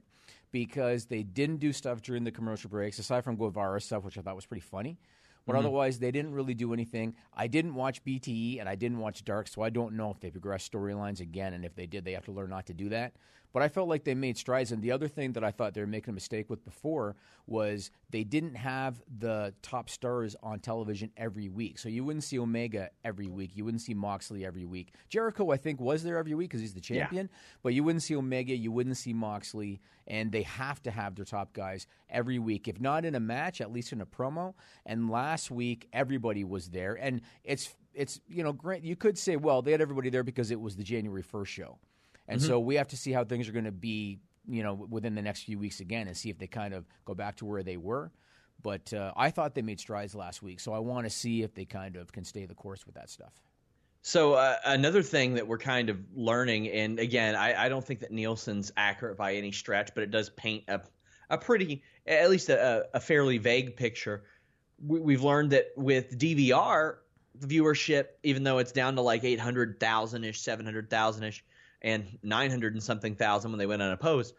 because 0.52 1.06
they 1.06 1.24
didn't 1.24 1.58
do 1.58 1.74
stuff 1.74 2.02
during 2.02 2.24
the 2.24 2.32
commercial 2.32 2.70
breaks, 2.70 2.98
aside 3.00 3.24
from 3.24 3.36
Guevara 3.36 3.82
stuff, 3.82 4.04
which 4.04 4.18
I 4.18 4.22
thought 4.22 4.36
was 4.36 4.46
pretty 4.46 4.62
funny. 4.62 4.98
But 5.46 5.54
mm-hmm. 5.54 5.60
otherwise, 5.60 6.00
they 6.00 6.12
didn't 6.12 6.34
really 6.34 6.54
do 6.54 6.74
anything. 6.74 7.16
I 7.34 7.48
didn't 7.48 7.76
watch 7.76 8.04
BTE 8.04 8.60
and 8.60 8.68
I 8.68 8.76
didn't 8.76 9.00
watch 9.00 9.24
Dark, 9.24 9.48
so 9.48 9.62
I 9.62 9.70
don't 9.70 9.94
know 9.94 10.12
if 10.12 10.20
they 10.20 10.32
progressed 10.32 10.72
storylines 10.72 11.20
again. 11.20 11.54
And 11.54 11.64
if 11.64 11.76
they 11.76 11.86
did, 11.86 12.04
they 12.04 12.14
have 12.14 12.26
to 12.26 12.32
learn 12.32 12.50
not 12.50 12.66
to 12.68 12.74
do 12.74 12.90
that. 12.90 13.14
But 13.56 13.64
I 13.64 13.70
felt 13.70 13.88
like 13.88 14.04
they 14.04 14.16
made 14.16 14.38
strides. 14.38 14.74
And 14.74 14.82
the 14.82 14.92
other 14.92 15.08
thing 15.08 15.32
that 15.32 15.44
I 15.46 15.50
thought 15.50 15.74
they 15.74 15.80
were 15.80 15.88
making 15.88 16.10
a 16.10 16.14
mistake 16.14 16.50
with 16.50 16.66
before 16.66 17.16
was 17.48 17.90
they 18.10 18.26
didn't 18.26 18.56
have 18.56 19.02
the 19.18 19.54
top 19.62 19.90
stars 19.90 20.36
on 20.44 20.60
television 20.60 21.10
every 21.16 21.48
week. 21.48 21.80
So 21.80 21.88
you 21.88 22.04
wouldn't 22.04 22.26
see 22.26 22.38
Omega 22.38 22.90
every 23.06 23.28
week. 23.28 23.52
You 23.56 23.64
wouldn't 23.64 23.80
see 23.80 23.94
Moxley 23.94 24.46
every 24.46 24.66
week. 24.66 24.92
Jericho, 25.08 25.52
I 25.52 25.56
think, 25.56 25.80
was 25.80 26.04
there 26.04 26.18
every 26.18 26.34
week 26.34 26.50
because 26.50 26.60
he's 26.60 26.74
the 26.74 26.82
champion. 26.82 27.30
But 27.64 27.74
you 27.74 27.86
wouldn't 27.86 28.04
see 28.04 28.18
Omega. 28.18 28.54
You 28.54 28.74
wouldn't 28.74 28.98
see 28.98 29.14
Moxley. 29.14 29.80
And 30.06 30.34
they 30.34 30.42
have 30.42 30.84
to 30.84 30.92
have 30.92 31.16
their 31.16 31.24
top 31.24 31.54
guys 31.54 31.88
every 32.10 32.40
week. 32.40 32.68
If 32.68 32.82
not 32.82 33.06
in 33.06 33.16
a 33.16 33.22
match, 33.22 33.62
at 33.62 33.72
least 33.72 33.94
in 33.94 34.02
a 34.02 34.06
promo. 34.06 34.54
And 34.86 35.10
last 35.10 35.50
week, 35.50 35.88
everybody 35.94 36.44
was 36.44 36.72
there. 36.72 36.96
And 36.96 37.22
it's, 37.46 37.74
it's 37.94 38.20
you 38.28 38.44
know, 38.44 38.52
grant, 38.52 38.84
you 38.84 38.98
could 38.98 39.18
say, 39.18 39.38
well, 39.38 39.62
they 39.62 39.72
had 39.72 39.80
everybody 39.80 40.10
there 40.10 40.24
because 40.24 40.52
it 40.52 40.60
was 40.60 40.76
the 40.76 40.84
January 40.84 41.24
1st 41.24 41.48
show. 41.48 41.80
And 42.28 42.42
so 42.42 42.60
we 42.60 42.76
have 42.76 42.88
to 42.90 42.98
see 42.98 43.12
how 43.12 43.24
things 43.24 43.48
are 43.48 43.52
going 43.52 43.66
to 43.66 43.72
be, 43.72 44.20
you 44.48 44.64
know, 44.64 44.74
within 44.74 45.16
the 45.16 45.22
next 45.22 45.44
few 45.44 45.60
weeks 45.60 45.80
again, 45.80 46.08
and 46.08 46.18
see 46.18 46.30
if 46.30 46.38
they 46.38 46.48
kind 46.48 46.74
of 46.74 46.86
go 47.06 47.14
back 47.14 47.36
to 47.38 47.46
where 47.46 47.64
they 47.64 47.78
were. 47.78 48.12
But 48.62 48.94
uh, 48.94 49.14
I 49.16 49.30
thought 49.30 49.54
they 49.54 49.62
made 49.62 49.80
strides 49.80 50.16
last 50.16 50.42
week, 50.42 50.60
so 50.60 50.74
I 50.74 50.80
want 50.80 51.06
to 51.06 51.10
see 51.10 51.44
if 51.44 51.54
they 51.54 51.66
kind 51.66 51.96
of 51.98 52.12
can 52.12 52.24
stay 52.24 52.46
the 52.46 52.56
course 52.56 52.86
with 52.86 52.96
that 52.96 53.10
stuff. 53.10 53.34
So 54.02 54.34
uh, 54.34 54.56
another 54.66 55.02
thing 55.02 55.34
that 55.36 55.48
we're 55.48 55.58
kind 55.58 55.90
of 55.90 55.98
learning, 56.16 56.70
and 56.70 57.00
again, 57.00 57.36
I, 57.36 57.66
I 57.66 57.70
don't 57.70 57.84
think 57.84 58.02
that 58.02 58.12
Nielsen's 58.12 58.72
accurate 58.78 59.18
by 59.18 59.34
any 59.34 59.52
stretch, 59.52 59.92
but 59.96 60.04
it 60.04 60.12
does 60.12 60.30
paint 60.30 60.64
a, 60.68 60.82
a 61.30 61.38
pretty, 61.38 61.82
at 62.06 62.30
least 62.30 62.50
a, 62.50 62.88
a 62.94 63.00
fairly 63.00 63.40
vague 63.40 63.76
picture. 63.76 64.24
We, 64.86 65.00
we've 65.00 65.24
learned 65.24 65.52
that 65.52 65.72
with 65.76 66.18
DVR 66.20 66.98
viewership, 67.40 68.06
even 68.24 68.44
though 68.44 68.60
it's 68.60 68.72
down 68.72 68.96
to 68.96 69.02
like 69.02 69.24
800,000 69.24 70.24
ish, 70.24 70.40
700,000 70.40 71.24
ish, 71.24 71.44
and 71.86 72.18
900 72.24 72.74
and 72.74 72.84
something 72.84 73.16
thousand 73.16 73.52
when 73.52 73.60
they 73.60 73.68
went 73.68 73.82
unopposed, 73.82 74.34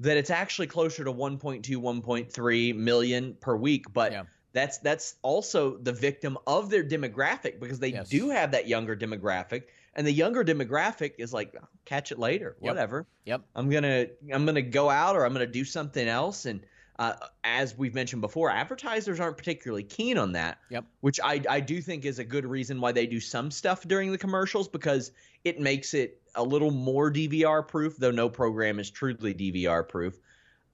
that 0.00 0.16
it's 0.16 0.28
actually 0.30 0.66
closer 0.66 1.04
to 1.04 1.12
1.2, 1.12 1.62
1.3 1.76 2.74
million 2.76 3.34
per 3.40 3.56
week. 3.56 3.86
But 3.92 4.12
Yeah. 4.12 4.22
that's 4.52 4.78
that's 4.78 5.14
also 5.22 5.78
the 5.78 5.92
victim 5.92 6.36
of 6.46 6.68
their 6.68 6.82
demographic 6.84 7.60
because 7.60 7.78
they 7.78 7.92
Yes. 7.92 8.08
do 8.10 8.28
have 8.30 8.50
that 8.50 8.66
younger 8.66 8.96
demographic, 8.96 9.64
and 9.94 10.04
the 10.06 10.12
younger 10.12 10.44
demographic 10.44 11.12
is 11.18 11.32
like, 11.32 11.54
catch 11.84 12.10
it 12.10 12.18
later, 12.18 12.56
Yep. 12.60 12.68
whatever. 12.70 13.06
Yep. 13.24 13.42
I'm 13.54 13.70
gonna 13.70 14.06
I'm 14.32 14.44
gonna 14.44 14.60
go 14.62 14.90
out 14.90 15.14
or 15.16 15.24
I'm 15.24 15.32
gonna 15.32 15.46
do 15.46 15.64
something 15.64 16.08
else. 16.08 16.44
And 16.44 16.60
uh, 16.98 17.14
as 17.44 17.78
we've 17.78 17.94
mentioned 17.94 18.20
before, 18.20 18.50
advertisers 18.50 19.20
aren't 19.20 19.36
particularly 19.38 19.84
keen 19.84 20.18
on 20.18 20.32
that. 20.32 20.58
Yep. 20.70 20.84
Which 21.02 21.20
I 21.22 21.40
I 21.48 21.60
do 21.60 21.80
think 21.80 22.04
is 22.04 22.18
a 22.18 22.24
good 22.24 22.44
reason 22.44 22.80
why 22.80 22.90
they 22.92 23.06
do 23.06 23.20
some 23.20 23.50
stuff 23.52 23.86
during 23.86 24.10
the 24.10 24.18
commercials 24.18 24.66
because 24.68 25.12
it 25.44 25.60
makes 25.60 25.94
it 25.94 26.19
a 26.34 26.42
little 26.42 26.70
more 26.70 27.10
DVR 27.10 27.66
proof, 27.66 27.96
though 27.96 28.10
no 28.10 28.28
program 28.28 28.78
is 28.78 28.90
truly 28.90 29.34
DVR 29.34 29.86
proof. 29.88 30.18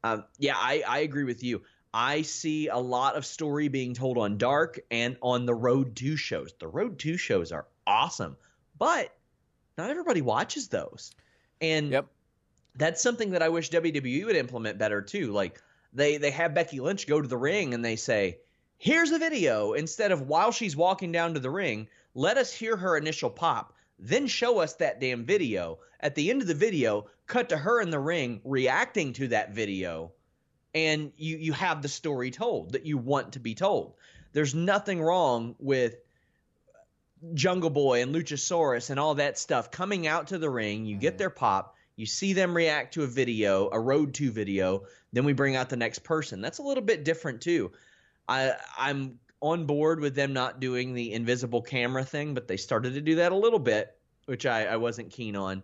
Um, 0.05 0.25
yeah, 0.39 0.55
I, 0.57 0.83
I 0.87 0.99
agree 1.01 1.25
with 1.25 1.43
you. 1.43 1.63
I 1.93 2.23
see 2.23 2.69
a 2.69 2.77
lot 2.77 3.17
of 3.17 3.25
story 3.25 3.69
being 3.69 3.95
told 3.95 4.19
on 4.19 4.37
Dark 4.37 4.79
and 4.91 5.17
on 5.23 5.47
the 5.47 5.55
Road 5.55 5.97
2 5.97 6.17
shows. 6.17 6.53
The 6.59 6.69
Road 6.69 6.99
2 6.99 7.17
shows 7.17 7.53
are 7.53 7.67
awesome, 7.87 8.37
but 8.79 9.17
not 9.79 9.91
everybody 9.91 10.21
watches 10.21 10.69
those. 10.69 11.13
And 11.61 11.91
Yep. 11.93 12.07
that's 12.75 13.03
something 13.03 13.31
that 13.31 13.43
I 13.43 13.49
wish 13.49 13.71
WWE 13.71 14.27
would 14.27 14.37
implement 14.37 14.79
better 14.79 15.01
too. 15.01 15.33
Like 15.33 15.63
they 15.93 16.19
they 16.19 16.31
have 16.33 16.55
Becky 16.55 16.81
Lynch 16.81 17.07
go 17.07 17.21
to 17.23 17.29
the 17.29 17.37
ring 17.39 17.73
and 17.73 17.83
they 17.83 17.97
say, 17.97 18.41
"Here's 18.77 19.11
a 19.11 19.19
video." 19.19 19.73
Instead 19.73 20.13
of 20.13 20.29
while 20.29 20.53
she's 20.53 20.77
walking 20.77 21.13
down 21.13 21.33
to 21.35 21.41
the 21.41 21.51
ring, 21.51 21.89
let 22.15 22.37
us 22.37 22.53
hear 22.53 22.77
her 22.77 22.99
initial 22.99 23.31
pop, 23.31 23.73
then 23.99 24.27
show 24.27 24.59
us 24.59 24.75
that 24.75 25.01
damn 25.01 25.25
video. 25.25 25.79
At 26.01 26.15
the 26.15 26.31
end 26.31 26.43
of 26.43 26.49
the 26.49 26.55
video, 26.55 27.07
cut 27.27 27.49
to 27.49 27.57
her 27.57 27.81
in 27.81 27.91
the 27.91 27.99
ring 27.99 28.41
reacting 28.45 29.13
to 29.15 29.29
that 29.29 29.55
video, 29.55 30.13
and 30.75 31.13
you 31.17 31.37
you 31.39 31.53
have 31.53 31.83
the 31.83 31.89
story 31.89 32.31
told 32.31 32.73
that 32.73 32.87
you 32.87 32.99
want 32.99 33.33
to 33.33 33.41
be 33.41 33.55
told. 33.55 33.95
There's 34.33 34.55
nothing 34.55 35.01
wrong 35.01 35.57
with 35.59 35.97
Jungle 37.35 37.71
Boy 37.71 38.03
and 38.03 38.15
Luchasaurus 38.15 38.91
and 38.91 39.01
all 39.01 39.15
that 39.15 39.39
stuff 39.39 39.71
coming 39.71 40.07
out 40.07 40.29
to 40.29 40.39
the 40.39 40.51
ring. 40.51 40.85
You 40.85 40.97
get 40.97 41.13
mm-hmm. 41.13 41.19
their 41.19 41.31
pop, 41.31 41.75
you 41.97 42.05
see 42.05 42.35
them 42.35 42.55
react 42.55 42.95
to 42.95 43.03
a 43.03 43.07
video, 43.07 43.71
a 43.73 43.81
Road 43.81 44.13
to 44.15 44.31
video, 44.31 44.85
then 45.13 45.25
we 45.25 45.33
bring 45.33 45.57
out 45.57 45.71
the 45.71 45.77
next 45.77 46.01
person. 46.01 46.43
That's 46.43 46.59
a 46.59 46.63
little 46.63 46.85
bit 46.85 47.05
different 47.05 47.41
too. 47.41 47.73
I 48.29 48.55
I'm 48.77 49.19
on 49.47 49.67
board 49.67 50.01
with 50.01 50.15
them 50.15 50.33
not 50.33 50.61
doing 50.61 50.95
the 50.95 51.13
invisible 51.13 51.63
camera 51.63 52.05
thing, 52.05 52.35
but 52.35 52.49
they 52.49 52.57
started 52.57 52.95
to 52.95 53.01
do 53.01 53.17
that 53.17 53.33
a 53.33 53.37
little 53.37 53.59
bit, 53.59 53.97
which 54.27 54.47
I, 54.47 54.67
I 54.67 54.77
wasn't 54.77 55.11
keen 55.11 55.37
on. 55.37 55.63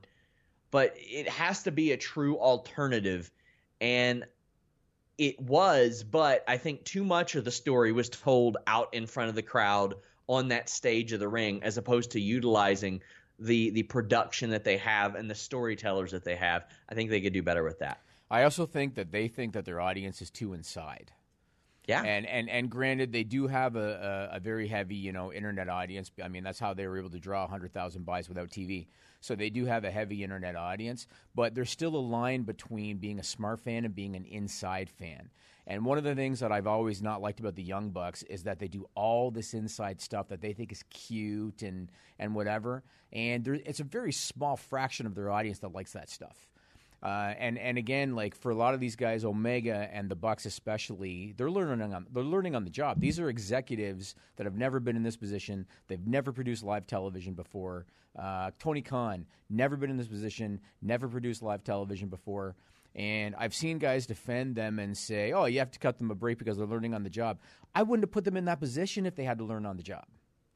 But 0.71 0.95
it 0.97 1.29
has 1.29 1.62
to 1.64 1.71
be 1.71 1.92
a 1.92 1.97
true 1.97 2.38
alternative. 2.38 3.31
And 3.81 4.25
it 5.18 5.40
was, 5.40 6.03
but 6.03 6.45
I 6.49 6.57
think 6.57 6.85
too 6.85 7.05
much 7.05 7.35
of 7.35 7.45
the 7.45 7.51
story 7.51 7.92
was 7.92 8.09
told 8.09 8.57
out 8.66 8.92
in 8.95 9.07
front 9.07 9.29
of 9.29 9.35
the 9.35 9.42
crowd 9.42 9.95
on 10.27 10.49
that 10.49 10.68
stage 10.68 11.12
of 11.12 11.21
the 11.21 11.29
ring, 11.29 11.62
as 11.62 11.77
opposed 11.77 12.12
to 12.12 12.21
utilizing 12.21 13.03
the 13.38 13.71
the 13.71 13.83
production 13.83 14.51
that 14.51 14.64
they 14.64 14.77
have 14.77 15.14
and 15.14 15.29
the 15.29 15.35
storytellers 15.35 16.12
that 16.12 16.25
they 16.25 16.37
have. 16.37 16.66
I 16.88 16.95
think 16.95 17.11
they 17.11 17.21
could 17.21 17.33
do 17.33 17.42
better 17.42 17.64
with 17.64 17.81
that. 17.81 18.01
I 18.31 18.45
also 18.45 18.64
think 18.64 18.95
that 18.95 19.12
they 19.12 19.29
think 19.29 19.53
that 19.53 19.64
their 19.64 19.81
audience 19.81 20.23
is 20.23 20.31
too 20.31 20.55
inside. 20.55 21.12
Yeah. 21.87 22.03
And 22.03 22.27
and 22.27 22.49
and 22.49 22.71
granted, 22.71 23.12
they 23.12 23.25
do 23.25 23.49
have 23.49 23.75
a, 23.75 24.29
a, 24.33 24.37
a 24.37 24.40
very 24.40 24.68
heavy, 24.68 24.95
you 24.95 25.12
know, 25.12 25.33
internet 25.33 25.68
audience. 25.68 26.11
I 26.23 26.29
mean, 26.29 26.45
that's 26.45 26.61
how 26.61 26.75
they 26.75 26.87
were 26.87 26.99
able 26.99 27.11
to 27.11 27.18
draw 27.18 27.47
hundred 27.49 27.73
thousand 27.73 28.05
buys 28.07 28.29
without 28.29 28.51
TV. 28.51 28.87
So 29.21 29.35
they 29.35 29.51
do 29.51 29.66
have 29.66 29.85
a 29.85 29.90
heavy 29.90 30.23
internet 30.23 30.57
audience, 30.57 31.07
but 31.35 31.55
there's 31.55 31.71
still 31.71 31.95
a 31.97 31.99
line 31.99 32.42
between 32.42 32.99
being 32.99 33.18
a 33.18 33.25
smart 33.25 33.61
fan 33.61 33.85
and 33.85 33.95
being 33.95 34.16
an 34.16 34.25
inside 34.25 34.90
fan. 34.90 35.31
And 35.66 35.85
one 35.85 35.97
of 35.97 36.03
the 36.05 36.14
things 36.16 36.40
that 36.40 36.51
I've 36.51 36.66
always 36.66 37.03
not 37.03 37.23
liked 37.23 37.38
about 37.38 37.55
the 37.55 37.62
Young 37.62 37.90
Bucks 37.90 38.25
is 38.25 38.42
that 38.45 38.59
they 38.59 38.66
do 38.66 38.88
all 38.97 39.31
this 39.31 39.55
inside 39.55 40.01
stuff 40.01 40.29
that 40.29 40.40
they 40.40 40.53
think 40.53 40.73
is 40.73 40.85
cute 40.90 41.62
and 41.62 41.90
and 42.18 42.35
whatever. 42.35 42.85
And 43.12 43.45
there, 43.45 43.55
it's 43.55 43.81
a 43.81 43.85
very 43.85 44.12
small 44.12 44.57
fraction 44.57 45.07
of 45.07 45.14
their 45.14 45.31
audience 45.31 45.59
that 45.61 45.73
likes 45.73 45.92
that 45.92 46.11
stuff. 46.11 46.49
Uh, 47.03 47.35
and 47.38 47.59
and 47.59 47.79
again, 47.79 48.15
like 48.15 48.35
for 48.35 48.51
a 48.51 48.55
lot 48.55 48.75
of 48.75 48.81
these 48.81 48.95
guys, 48.95 49.25
Omega 49.25 49.88
and 49.93 50.09
the 50.09 50.15
Bucks 50.15 50.47
especially, 50.47 51.35
they're 51.37 51.51
learning 51.51 51.93
on 51.93 52.07
they're 52.12 52.23
learning 52.23 52.55
on 52.55 52.65
the 52.65 52.71
job. 52.71 53.01
These 53.01 53.19
are 53.19 53.29
executives 53.29 54.15
that 54.37 54.45
have 54.45 54.57
never 54.57 54.79
been 54.79 54.95
in 54.95 55.03
this 55.03 55.17
position. 55.17 55.67
They've 55.88 56.07
never 56.07 56.33
produced 56.33 56.62
live 56.62 56.87
television 56.87 57.35
before. 57.35 57.87
Uh, 58.17 58.53
Tony 58.59 58.83
Khan 58.83 59.27
never 59.51 59.77
been 59.77 59.91
in 59.91 59.97
this 59.97 60.07
position, 60.07 60.61
never 60.81 61.09
produced 61.09 61.43
live 61.43 61.65
television 61.65 62.09
before. 62.09 62.55
And 62.95 63.35
I've 63.37 63.55
seen 63.55 63.79
guys 63.79 64.07
defend 64.07 64.55
them 64.55 64.79
and 64.79 64.97
say, 64.97 65.33
"Oh, 65.33 65.47
you 65.47 65.59
have 65.59 65.71
to 65.73 65.79
cut 65.81 65.99
them 65.99 66.11
a 66.11 66.15
break 66.15 66.38
because 66.38 66.57
they're 66.57 66.67
learning 66.67 66.95
on 66.95 67.03
the 67.03 67.11
job." 67.11 67.41
I 67.75 67.83
wouldn't 67.83 68.05
have 68.05 68.12
put 68.12 68.25
them 68.25 68.37
in 68.37 68.45
that 68.45 68.61
position 68.61 69.07
if 69.07 69.17
they 69.17 69.25
had 69.25 69.38
to 69.38 69.45
learn 69.45 69.67
on 69.67 69.77
the 69.77 69.83
job. 69.83 70.05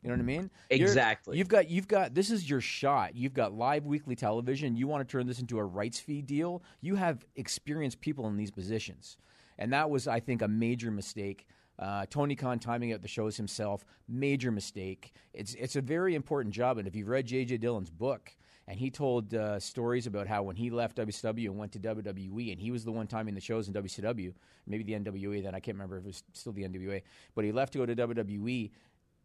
You 0.07 0.13
know 0.13 0.19
what 0.19 0.23
I 0.23 0.39
mean? 0.39 0.51
Exactly. 0.71 1.37
You've 1.37 1.49
got 1.49 1.69
you've 1.69 1.89
got 1.89 2.15
this 2.15 2.31
is 2.31 2.49
your 2.49 2.61
shot. 2.61 3.17
You've 3.17 3.35
got 3.35 3.53
live 3.53 3.87
weekly 3.87 4.15
television. 4.15 4.77
You 4.77 4.87
want 4.87 5.07
to 5.07 5.11
turn 5.11 5.27
this 5.27 5.41
into 5.41 5.59
a 5.59 5.65
rights 5.65 5.99
fee 5.99 6.23
deal. 6.23 6.63
You 6.81 6.95
have 6.95 7.25
experienced 7.35 8.01
people 8.01 8.29
in 8.29 8.37
these 8.37 8.53
positions, 8.53 9.19
and 9.59 9.73
that 9.73 9.91
was, 9.91 10.07
I 10.07 10.21
think, 10.21 10.43
a 10.43 10.49
major 10.49 10.93
mistake. 10.93 11.49
Uh, 11.77 12.07
Tony 12.09 12.37
Khan 12.37 12.61
timing 12.61 12.93
out 12.93 13.03
the 13.03 13.09
shows 13.09 13.37
himself, 13.37 13.85
major 14.07 14.53
mistake. 14.53 15.13
It's 15.35 15.55
it's 15.55 15.75
a 15.75 15.81
very 15.81 16.15
important 16.15 16.55
job, 16.55 16.79
and 16.79 16.87
if 16.87 16.95
you've 16.95 17.09
read 17.09 17.27
J.J. 17.27 17.57
Dillon's 17.57 17.91
book, 17.91 18.33
and 18.69 18.79
he 18.79 18.93
told 18.93 19.35
uh, 19.35 19.59
stories 19.59 20.07
about 20.07 20.29
how 20.29 20.45
when 20.45 20.55
he 20.55 20.71
left 20.71 20.99
WCW 20.99 21.47
and 21.47 21.59
went 21.59 21.73
to 21.73 21.81
WWE, 21.81 22.53
and 22.53 22.61
he 22.61 22.71
was 22.71 22.85
the 22.85 22.93
one 22.93 23.09
timing 23.09 23.35
the 23.35 23.41
shows 23.41 23.67
in 23.67 23.75
WCW, 23.75 24.33
maybe 24.69 24.85
the 24.85 24.93
NWA 24.93 25.43
then 25.43 25.57
I 25.57 25.59
can't 25.59 25.75
remember 25.75 25.99
if 25.99 26.05
it 26.05 26.07
was 26.07 26.23
still 26.33 26.53
the 26.53 26.63
NWA, 26.63 27.03
but 27.35 27.45
he 27.45 27.51
left 27.51 27.73
to 27.73 27.81
go 27.81 27.87
to 27.87 27.97
WWE 27.97 28.71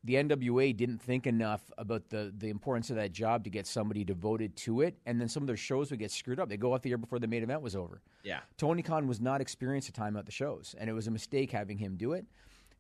the 0.04 0.16
NWA 0.16 0.76
didn't 0.76 1.00
think 1.00 1.28
enough 1.28 1.62
about 1.78 2.10
the, 2.10 2.34
the 2.36 2.50
importance 2.50 2.90
of 2.90 2.96
that 2.96 3.12
job 3.12 3.44
to 3.44 3.50
get 3.50 3.68
somebody 3.68 4.04
devoted 4.04 4.56
to 4.58 4.82
it, 4.82 4.96
and 5.06 5.22
then 5.22 5.30
some 5.30 5.44
of 5.44 5.48
their 5.48 5.58
shows 5.58 5.92
would 5.92 6.00
get 6.00 6.12
screwed 6.12 6.40
up. 6.40 6.50
They'd 6.50 6.60
go 6.60 6.74
off 6.74 6.82
the 6.82 6.92
air 6.92 6.98
before 6.98 7.20
the 7.20 7.28
main 7.28 7.44
event 7.44 7.62
was 7.62 7.76
over. 7.76 8.02
Yeah. 8.24 8.40
Tony 8.58 8.82
Khan 8.82 9.08
was 9.08 9.22
not 9.22 9.42
experienced 9.42 9.90
at 9.90 9.96
time 9.96 10.18
out 10.18 10.26
the 10.26 10.32
shows, 10.32 10.76
and 10.78 10.90
it 10.90 10.94
was 10.94 11.08
a 11.08 11.12
mistake 11.12 11.52
having 11.52 11.78
him 11.78 11.98
do 11.98 12.14
it. 12.14 12.26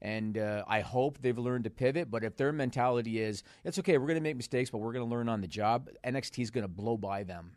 And 0.01 0.39
uh, 0.39 0.63
I 0.67 0.79
hope 0.79 1.19
they've 1.21 1.37
learned 1.37 1.65
to 1.65 1.69
pivot. 1.69 2.09
But 2.09 2.23
if 2.23 2.35
their 2.35 2.51
mentality 2.51 3.19
is, 3.21 3.43
it's 3.63 3.77
okay, 3.77 3.99
we're 3.99 4.07
going 4.07 4.15
to 4.15 4.21
make 4.21 4.35
mistakes, 4.35 4.71
but 4.71 4.79
we're 4.79 4.93
going 4.93 5.05
to 5.07 5.15
learn 5.15 5.29
on 5.29 5.41
the 5.41 5.47
job, 5.47 5.89
NXT 6.03 6.41
is 6.41 6.49
going 6.49 6.63
to 6.63 6.67
blow 6.67 6.97
by 6.97 7.21
them 7.21 7.51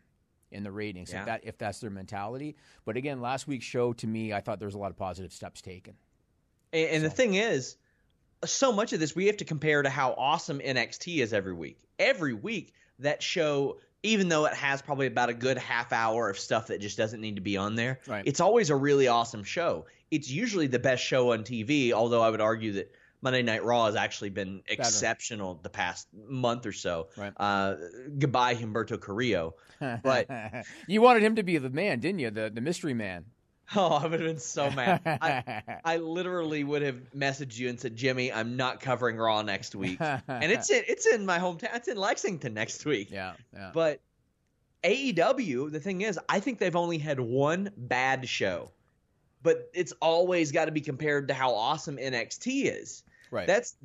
in 0.51 0.61
the 0.61 0.71
ratings 0.71 1.11
Yeah. 1.11 1.21
if, 1.21 1.25
that, 1.25 1.41
if 1.43 1.57
that's 1.57 1.79
their 1.79 1.89
mentality. 1.89 2.55
But 2.85 2.97
again, 2.97 3.19
last 3.19 3.47
week's 3.47 3.65
show, 3.65 3.93
to 3.93 4.05
me, 4.05 4.31
I 4.31 4.41
thought 4.41 4.59
there 4.59 4.67
was 4.67 4.75
a 4.75 4.77
lot 4.77 4.91
of 4.91 4.95
positive 4.95 5.33
steps 5.33 5.59
taken. 5.59 5.95
And, 6.71 6.87
and 6.89 7.03
the 7.03 7.09
thing 7.09 7.33
is, 7.33 7.77
so 8.43 8.71
much 8.71 8.93
of 8.93 8.99
this 8.99 9.15
we 9.15 9.27
have 9.27 9.37
to 9.37 9.45
compare 9.45 9.81
to 9.81 9.89
how 9.89 10.13
awesome 10.17 10.59
NXT 10.59 11.17
is 11.17 11.33
every 11.33 11.53
week. 11.53 11.79
Every 11.97 12.33
week, 12.33 12.73
that 12.99 13.21
show, 13.23 13.79
even 14.03 14.29
though 14.29 14.45
it 14.45 14.53
has 14.53 14.81
probably 14.81 15.07
about 15.07 15.29
a 15.29 15.33
good 15.33 15.57
half 15.57 15.91
hour 15.93 16.29
of 16.29 16.37
stuff 16.39 16.67
that 16.67 16.79
just 16.81 16.97
doesn't 16.97 17.19
need 17.21 17.35
to 17.35 17.41
be 17.41 17.57
on 17.57 17.75
there, 17.75 17.99
Right. 18.07 18.23
it's 18.25 18.39
always 18.39 18.69
a 18.69 18.75
really 18.75 19.07
awesome 19.07 19.43
show. 19.43 19.85
It's 20.11 20.29
usually 20.29 20.67
the 20.67 20.79
best 20.79 21.03
show 21.03 21.33
on 21.33 21.43
TV, 21.43 21.91
although 21.91 22.21
I 22.21 22.29
would 22.29 22.41
argue 22.41 22.73
that 22.73 22.91
Monday 23.21 23.41
Night 23.41 23.63
Raw 23.63 23.85
has 23.87 23.95
actually 23.95 24.29
been 24.29 24.61
exceptional 24.67 25.59
the 25.63 25.69
past 25.69 26.07
month 26.27 26.65
or 26.65 26.71
so. 26.73 27.07
Right. 27.17 27.33
Uh, 27.37 27.75
goodbye, 28.19 28.55
Humberto 28.55 28.99
Carrillo. 28.99 29.55
But 30.03 30.29
you 30.87 31.01
wanted 31.01 31.21
him 31.23 31.35
to 31.35 31.43
be 31.43 31.57
the 31.57 31.69
man, 31.69 31.99
didn't 31.99 32.19
you? 32.19 32.29
The, 32.31 32.49
the 32.53 32.61
mystery 32.61 32.93
man. 32.93 33.25
Oh, 33.75 33.87
I 33.93 34.03
would 34.03 34.19
have 34.19 34.29
been 34.29 34.39
so 34.39 34.69
mad. 34.69 35.01
I, 35.05 35.63
I 35.85 35.97
literally 35.97 36.63
would 36.63 36.83
have 36.83 36.97
messaged 37.15 37.57
you 37.57 37.67
and 37.69 37.79
said, 37.79 37.95
Jimmy, 37.95 38.31
I'm 38.31 38.57
not 38.57 38.79
covering 38.79 39.17
Raw 39.17 39.41
next 39.41 39.73
week. 39.73 39.99
and 39.99 40.51
it's 40.51 40.69
in 40.69 40.83
it's 40.87 41.07
in 41.07 41.25
my 41.25 41.39
hometown. 41.39 41.75
It's 41.75 41.87
in 41.87 41.97
Lexington 41.97 42.53
next 42.53 42.85
week. 42.85 43.09
Yeah, 43.09 43.33
yeah. 43.53 43.71
But 43.73 44.01
AEW, 44.83 45.71
the 45.71 45.79
thing 45.79 46.01
is, 46.01 46.19
I 46.29 46.39
think 46.39 46.59
they've 46.59 46.75
only 46.75 46.99
had 46.99 47.19
one 47.19 47.71
bad 47.75 48.29
show. 48.29 48.71
But 49.41 49.69
it's 49.73 49.93
always 50.01 50.51
got 50.51 50.65
to 50.65 50.71
be 50.71 50.81
compared 50.81 51.27
to 51.29 51.33
how 51.33 51.53
awesome 51.53 51.97
NXT 51.97 52.71
is. 52.81 53.03
right. 53.31 53.47
That's 53.47 53.75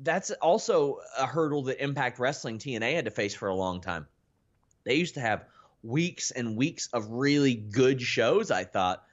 that's 0.00 0.30
also 0.30 0.98
a 1.18 1.26
hurdle 1.26 1.62
that 1.64 1.82
Impact 1.82 2.18
Wrestling 2.18 2.58
TNA 2.58 2.94
had 2.96 3.04
to 3.04 3.10
face 3.10 3.34
for 3.34 3.48
a 3.48 3.54
long 3.54 3.80
time. 3.80 4.06
They 4.84 4.94
used 4.94 5.14
to 5.14 5.20
have 5.20 5.44
weeks 5.82 6.32
and 6.32 6.56
weeks 6.56 6.88
of 6.92 7.08
really 7.10 7.54
good 7.54 8.00
shows, 8.02 8.50
I 8.50 8.64
thought, 8.64 9.04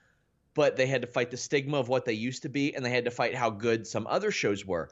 but 0.60 0.76
they 0.76 0.88
had 0.88 1.00
to 1.00 1.08
fight 1.08 1.32
the 1.32 1.38
stigma 1.38 1.78
of 1.78 1.88
what 1.88 2.04
they 2.04 2.12
used 2.12 2.42
to 2.42 2.50
be, 2.50 2.76
and 2.76 2.84
they 2.84 2.90
had 2.90 3.06
to 3.06 3.12
fight 3.12 3.34
how 3.34 3.50
good 3.50 3.88
some 3.88 4.06
other 4.08 4.30
shows 4.30 4.66
were. 4.66 4.90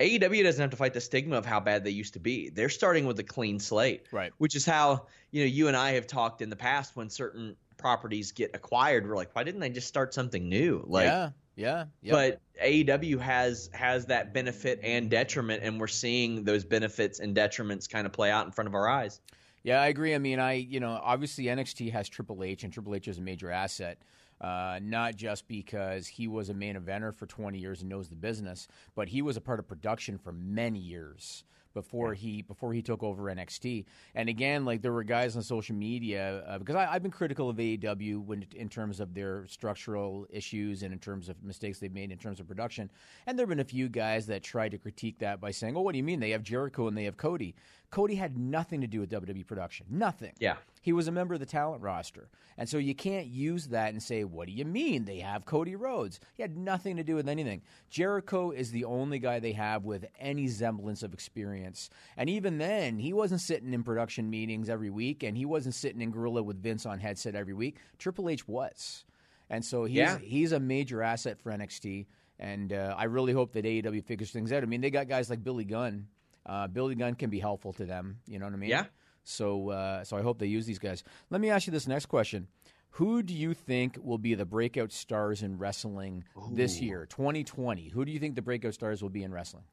AEW 0.00 0.42
doesn't 0.42 0.62
have 0.62 0.70
to 0.70 0.78
fight 0.78 0.94
the 0.94 1.00
stigma 1.02 1.36
of 1.36 1.44
how 1.44 1.60
bad 1.60 1.84
they 1.84 1.90
used 1.90 2.14
to 2.14 2.18
be. 2.18 2.48
They're 2.48 2.70
starting 2.70 3.04
with 3.04 3.18
a 3.18 3.22
clean 3.22 3.58
slate, 3.58 4.06
Right. 4.12 4.32
Which 4.38 4.56
is 4.56 4.64
how 4.64 5.08
you 5.30 5.42
know 5.42 5.46
you 5.46 5.68
and 5.68 5.76
I 5.76 5.90
have 5.90 6.06
talked 6.06 6.40
in 6.40 6.48
the 6.48 6.56
past 6.56 6.96
when 6.96 7.10
certain 7.10 7.54
properties 7.76 8.32
get 8.32 8.56
acquired, 8.56 9.06
we're 9.06 9.14
like, 9.14 9.28
why 9.34 9.44
didn't 9.44 9.60
they 9.60 9.68
just 9.68 9.88
start 9.88 10.14
something 10.14 10.48
new? 10.48 10.82
Like, 10.88 11.04
yeah, 11.04 11.30
yeah, 11.54 11.84
yep. 12.00 12.12
but 12.14 12.64
AEW 12.64 13.20
has 13.20 13.68
has 13.74 14.06
that 14.06 14.32
benefit 14.32 14.80
and 14.82 15.10
detriment, 15.10 15.62
and 15.62 15.78
we're 15.78 15.86
seeing 15.86 16.44
those 16.44 16.64
benefits 16.64 17.20
and 17.20 17.36
detriments 17.36 17.86
kind 17.86 18.06
of 18.06 18.12
play 18.14 18.30
out 18.30 18.46
in 18.46 18.52
front 18.52 18.68
of 18.68 18.74
our 18.74 18.88
eyes. 18.88 19.20
Yeah, 19.64 19.82
I 19.82 19.88
agree. 19.88 20.14
I 20.14 20.18
mean, 20.18 20.40
I 20.40 20.54
you 20.54 20.80
know 20.80 20.98
obviously 21.02 21.44
NXT 21.44 21.92
has 21.92 22.08
Triple 22.08 22.42
H, 22.42 22.64
and 22.64 22.72
Triple 22.72 22.94
H 22.94 23.06
is 23.06 23.18
a 23.18 23.20
major 23.20 23.50
asset. 23.50 23.98
Uh, 24.40 24.78
not 24.82 25.16
just 25.16 25.46
because 25.48 26.06
he 26.06 26.26
was 26.26 26.48
a 26.48 26.54
main 26.54 26.74
eventer 26.74 27.14
for 27.14 27.26
20 27.26 27.58
years 27.58 27.82
and 27.82 27.90
knows 27.90 28.08
the 28.08 28.14
business, 28.14 28.68
but 28.94 29.08
he 29.08 29.20
was 29.20 29.36
a 29.36 29.40
part 29.40 29.58
of 29.58 29.68
production 29.68 30.16
for 30.16 30.32
many 30.32 30.78
years 30.78 31.44
before 31.74 32.14
he 32.14 32.42
before 32.42 32.72
he 32.72 32.82
took 32.82 33.02
over 33.02 33.24
NXT. 33.24 33.84
And 34.14 34.28
again, 34.28 34.64
like 34.64 34.82
there 34.82 34.92
were 34.92 35.04
guys 35.04 35.36
on 35.36 35.42
social 35.42 35.74
media 35.74 36.42
uh, 36.46 36.58
because 36.58 36.76
I, 36.76 36.86
have 36.86 37.02
been 37.02 37.10
critical 37.10 37.48
of 37.48 37.56
AEW 37.56 38.24
when, 38.24 38.44
in 38.56 38.68
terms 38.68 39.00
of 39.00 39.14
their 39.14 39.46
structural 39.46 40.26
issues 40.30 40.82
and 40.82 40.92
in 40.92 40.98
terms 40.98 41.28
of 41.28 41.42
mistakes 41.42 41.78
they've 41.78 41.92
made 41.92 42.10
in 42.10 42.18
terms 42.18 42.40
of 42.40 42.48
production. 42.48 42.90
And 43.26 43.38
there 43.38 43.44
have 43.44 43.50
been 43.50 43.60
a 43.60 43.64
few 43.64 43.88
guys 43.88 44.26
that 44.26 44.42
tried 44.42 44.70
to 44.70 44.78
critique 44.78 45.18
that 45.20 45.40
by 45.40 45.50
saying, 45.50 45.76
"Oh, 45.76 45.82
what 45.82 45.92
do 45.92 45.98
you 45.98 46.04
mean 46.04 46.20
they 46.20 46.30
have 46.30 46.42
Jericho 46.42 46.88
and 46.88 46.96
they 46.96 47.04
have 47.04 47.16
Cody?" 47.16 47.54
Cody 47.90 48.14
had 48.14 48.38
nothing 48.38 48.80
to 48.82 48.86
do 48.86 49.00
with 49.00 49.10
WWE 49.10 49.46
production. 49.46 49.86
Nothing. 49.90 50.32
Yeah. 50.38 50.56
He 50.82 50.92
was 50.92 51.08
a 51.08 51.12
member 51.12 51.34
of 51.34 51.40
the 51.40 51.46
talent 51.46 51.82
roster. 51.82 52.28
And 52.56 52.68
so 52.68 52.78
you 52.78 52.94
can't 52.94 53.26
use 53.26 53.66
that 53.68 53.92
and 53.92 54.02
say, 54.02 54.22
what 54.24 54.46
do 54.46 54.52
you 54.52 54.64
mean 54.64 55.04
they 55.04 55.18
have 55.20 55.44
Cody 55.44 55.74
Rhodes? 55.76 56.20
He 56.36 56.42
had 56.42 56.56
nothing 56.56 56.96
to 56.96 57.02
do 57.04 57.14
with 57.16 57.28
anything. 57.28 57.62
Jericho 57.90 58.50
is 58.50 58.70
the 58.70 58.84
only 58.84 59.18
guy 59.18 59.40
they 59.40 59.52
have 59.52 59.84
with 59.84 60.04
any 60.18 60.46
semblance 60.48 61.02
of 61.02 61.12
experience. 61.12 61.90
And 62.16 62.30
even 62.30 62.58
then, 62.58 62.98
he 62.98 63.12
wasn't 63.12 63.40
sitting 63.40 63.72
in 63.74 63.82
production 63.82 64.30
meetings 64.30 64.68
every 64.68 64.90
week 64.90 65.22
and 65.22 65.36
he 65.36 65.44
wasn't 65.44 65.74
sitting 65.74 66.00
in 66.00 66.10
Gorilla 66.12 66.42
with 66.42 66.62
Vince 66.62 66.86
on 66.86 66.98
headset 67.00 67.34
every 67.34 67.54
week. 67.54 67.76
Triple 67.98 68.28
H 68.28 68.46
was. 68.46 69.04
And 69.48 69.64
so 69.64 69.84
he's, 69.84 69.96
Yeah. 69.96 70.18
he's 70.18 70.52
a 70.52 70.60
major 70.60 71.02
asset 71.02 71.40
for 71.40 71.50
NXT. 71.50 72.06
And 72.38 72.72
uh, 72.72 72.94
I 72.96 73.04
really 73.04 73.32
hope 73.32 73.52
that 73.54 73.64
AEW 73.64 74.04
figures 74.04 74.30
things 74.30 74.52
out. 74.52 74.62
I 74.62 74.66
mean, 74.66 74.80
they 74.80 74.90
got 74.90 75.08
guys 75.08 75.28
like 75.28 75.42
Billy 75.44 75.64
Gunn. 75.64 76.06
Uh, 76.46 76.66
Billy 76.66 76.94
Gunn 76.94 77.14
can 77.14 77.30
be 77.30 77.38
helpful 77.38 77.72
to 77.74 77.84
them. 77.84 78.18
You 78.26 78.38
know 78.38 78.46
what 78.46 78.54
I 78.54 78.58
mean? 78.58 78.70
Yeah. 78.70 78.86
So, 79.24 79.70
uh, 79.70 80.04
so 80.04 80.16
I 80.16 80.22
hope 80.22 80.38
they 80.38 80.46
use 80.46 80.66
these 80.66 80.78
guys. 80.78 81.04
Let 81.30 81.40
me 81.40 81.50
ask 81.50 81.66
you 81.66 81.72
this 81.72 81.86
next 81.86 82.06
question: 82.06 82.48
Who 82.90 83.22
do 83.22 83.34
you 83.34 83.54
think 83.54 83.98
will 84.02 84.18
be 84.18 84.34
the 84.34 84.46
breakout 84.46 84.92
stars 84.92 85.42
in 85.42 85.58
wrestling 85.58 86.24
this 86.52 86.80
year, 86.80 87.06
2020? 87.06 87.88
Who 87.88 88.04
do 88.04 88.12
you 88.12 88.18
think 88.18 88.34
the 88.34 88.42
breakout 88.42 88.74
stars 88.74 89.02
will 89.02 89.10
be 89.10 89.22
in 89.22 89.32
wrestling? 89.32 89.64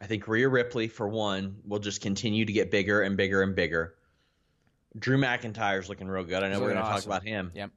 I 0.00 0.06
think 0.06 0.28
Rhea 0.28 0.48
Ripley, 0.48 0.88
for 0.88 1.08
one, 1.08 1.56
will 1.66 1.78
just 1.78 2.02
continue 2.02 2.44
to 2.44 2.52
get 2.52 2.70
bigger 2.70 3.02
and 3.02 3.16
bigger 3.16 3.42
and 3.42 3.54
bigger. 3.54 3.94
Drew 4.98 5.18
McIntyre's 5.18 5.88
looking 5.88 6.08
real 6.08 6.24
good. 6.24 6.42
I 6.42 6.48
know 6.48 6.54
He's 6.54 6.60
we're 6.60 6.72
going 6.72 6.84
to 6.84 6.90
talk 6.90 7.06
about 7.06 7.22
him. 7.22 7.52
Yep. 7.54 7.70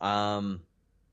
Um, 0.00 0.60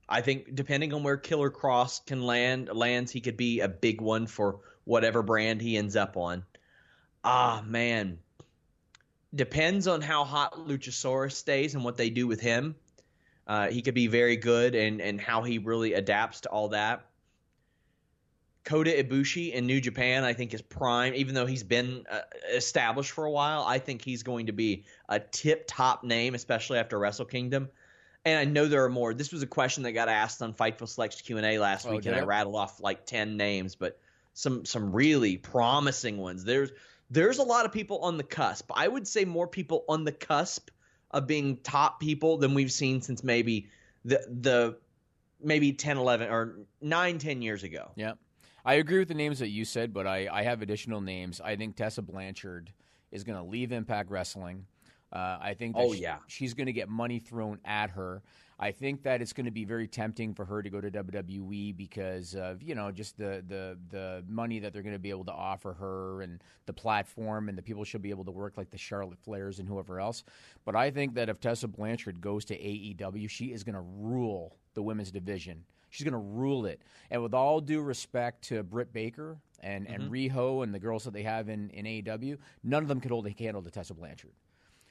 I 0.07 0.21
think 0.21 0.53
depending 0.53 0.93
on 0.93 1.03
where 1.03 1.17
Killer 1.17 1.49
Kross 1.49 2.05
can 2.05 2.21
land 2.21 2.69
lands, 2.73 3.11
he 3.11 3.21
could 3.21 3.37
be 3.37 3.61
a 3.61 3.67
big 3.67 4.01
one 4.01 4.27
for 4.27 4.59
whatever 4.85 5.21
brand 5.21 5.61
he 5.61 5.77
ends 5.77 5.95
up 5.95 6.17
on. 6.17 6.43
Ah, 7.23 7.63
man. 7.65 8.19
Depends 9.33 9.87
on 9.87 10.01
how 10.01 10.25
hot 10.25 10.53
Luchasaurus 10.53 11.33
stays 11.33 11.73
and 11.73 11.83
what 11.83 11.97
they 11.97 12.09
do 12.09 12.27
with 12.27 12.39
him. 12.39 12.75
Uh, 13.47 13.69
he 13.69 13.81
could 13.81 13.93
be 13.93 14.07
very 14.07 14.37
good 14.37 14.75
and 14.75 15.01
and 15.01 15.19
how 15.19 15.41
he 15.41 15.57
really 15.57 15.93
adapts 15.93 16.41
to 16.41 16.49
all 16.49 16.69
that. 16.69 17.05
Kota 18.63 18.91
Ibushi 18.91 19.51
in 19.51 19.65
New 19.65 19.81
Japan, 19.81 20.23
I 20.23 20.33
think, 20.33 20.53
is 20.53 20.61
prime. 20.61 21.13
Even 21.15 21.35
though 21.35 21.45
he's 21.45 21.63
been 21.63 22.05
uh, 22.09 22.21
established 22.53 23.11
for 23.11 23.25
a 23.25 23.31
while, 23.31 23.63
I 23.63 23.79
think 23.79 24.01
he's 24.01 24.23
going 24.23 24.45
to 24.45 24.53
be 24.53 24.85
a 25.09 25.19
tip 25.19 25.65
top 25.67 26.05
name, 26.05 26.33
especially 26.33 26.79
after 26.79 26.97
Wrestle 26.97 27.25
Kingdom. 27.25 27.69
And 28.23 28.39
I 28.39 28.45
know 28.45 28.67
there 28.67 28.85
are 28.85 28.89
more. 28.89 29.13
This 29.13 29.33
was 29.33 29.43
a 29.43 29.47
question 29.47 29.83
that 29.83 29.91
got 29.91 30.07
asked 30.07 30.41
on 30.41 30.53
Fightful 30.53 30.87
Selects 30.87 31.21
Q 31.21 31.35
and 31.37 31.45
A 31.45 31.59
last 31.59 31.85
Oh, 31.85 31.91
week, 31.91 32.05
and 32.05 32.15
I 32.15 32.21
rattled 32.21 32.55
off 32.55 32.79
like 32.79 33.05
ten 33.05 33.35
names, 33.35 33.75
but 33.75 33.99
some 34.33 34.65
some 34.65 34.91
really 34.91 35.37
promising 35.37 36.17
ones. 36.17 36.43
There's 36.43 36.71
there's 37.09 37.37
a 37.37 37.43
lot 37.43 37.65
of 37.65 37.71
people 37.71 37.99
on 37.99 38.17
the 38.17 38.23
cusp. 38.23 38.71
I 38.75 38.87
would 38.87 39.07
say 39.07 39.25
more 39.25 39.47
people 39.47 39.85
on 39.87 40.03
the 40.03 40.11
cusp 40.11 40.69
of 41.11 41.27
being 41.27 41.57
top 41.57 41.99
people 41.99 42.37
than 42.37 42.53
we've 42.53 42.71
seen 42.71 43.01
since 43.01 43.23
maybe 43.23 43.67
the 44.05 44.19
the 44.41 44.77
maybe 45.45 45.73
10, 45.73 45.97
11, 45.97 46.29
or 46.29 46.59
9, 46.81 47.17
10 47.17 47.41
years 47.41 47.63
ago. 47.63 47.91
Yeah. 47.97 48.13
I 48.65 48.75
agree 48.75 48.99
with 48.99 49.09
the 49.09 49.13
names 49.13 49.39
that 49.39 49.49
you 49.49 49.65
said, 49.65 49.93
but 49.93 50.07
I, 50.07 50.29
I 50.31 50.43
have 50.43 50.61
additional 50.61 51.01
names. 51.01 51.41
I 51.41 51.57
think 51.57 51.75
Tessa 51.75 52.01
Blanchard 52.01 52.71
is 53.11 53.25
going 53.25 53.37
to 53.37 53.43
leave 53.43 53.73
Impact 53.73 54.09
Wrestling. 54.09 54.65
Uh, 55.11 55.37
I 55.41 55.53
think 55.53 55.75
that 55.75 55.81
Oh, 55.83 55.93
she- 55.93 56.01
yeah. 56.01 56.19
she's 56.27 56.53
going 56.53 56.67
to 56.67 56.71
get 56.73 56.87
money 56.87 57.19
thrown 57.19 57.59
at 57.65 57.89
her. 57.89 58.21
I 58.63 58.71
think 58.71 59.03
that 59.03 59.21
it's 59.21 59.33
going 59.33 59.45
to 59.45 59.51
be 59.51 59.65
very 59.65 59.89
tempting 59.89 60.33
for 60.33 60.45
her 60.45 60.63
to 60.63 60.69
go 60.69 60.79
to 60.79 60.89
WWE 60.89 61.75
because 61.75 62.33
of 62.33 62.63
you 62.63 62.75
know 62.75 62.93
just 62.93 63.17
the 63.17 63.43
the 63.45 63.77
the 63.89 64.23
money 64.25 64.59
that 64.59 64.71
they're 64.71 64.81
going 64.81 64.95
to 64.95 64.99
be 64.99 65.09
able 65.09 65.25
to 65.25 65.33
offer 65.33 65.73
her 65.73 66.21
and 66.21 66.41
the 66.65 66.71
platform 66.71 67.49
and 67.49 67.57
the 67.57 67.61
people 67.61 67.83
she'll 67.83 67.99
be 67.99 68.09
able 68.09 68.23
to 68.23 68.31
work 68.31 68.55
like 68.55 68.71
the 68.71 68.77
Charlotte 68.77 69.17
Flairs 69.21 69.59
and 69.59 69.67
whoever 69.67 69.99
else. 69.99 70.23
But 70.63 70.77
I 70.77 70.91
think 70.91 71.13
that 71.15 71.27
if 71.27 71.41
Tessa 71.41 71.67
Blanchard 71.67 72.21
goes 72.21 72.45
to 72.45 72.57
AEW, 72.57 73.29
she 73.29 73.47
is 73.47 73.65
going 73.65 73.75
to 73.75 73.81
rule 73.81 74.55
the 74.75 74.81
women's 74.81 75.11
division. 75.11 75.65
She's 75.89 76.05
going 76.05 76.13
to 76.13 76.17
rule 76.17 76.65
it. 76.65 76.81
And 77.11 77.21
with 77.21 77.33
all 77.33 77.59
due 77.59 77.81
respect 77.81 78.45
to 78.45 78.63
Britt 78.63 78.93
Baker 78.93 79.39
and, 79.59 79.89
and 79.89 80.03
mm-hmm. 80.03 80.13
Riho 80.13 80.63
and 80.63 80.73
the 80.73 80.79
girls 80.79 81.03
that 81.03 81.13
they 81.13 81.23
have 81.23 81.49
in, 81.49 81.69
in 81.71 81.85
AEW, 81.85 82.37
none 82.63 82.81
of 82.81 82.87
them 82.87 83.01
could 83.01 83.11
hold 83.11 83.27
a 83.27 83.31
candle 83.31 83.61
to 83.61 83.69
Tessa 83.69 83.93
Blanchard. 83.93 84.31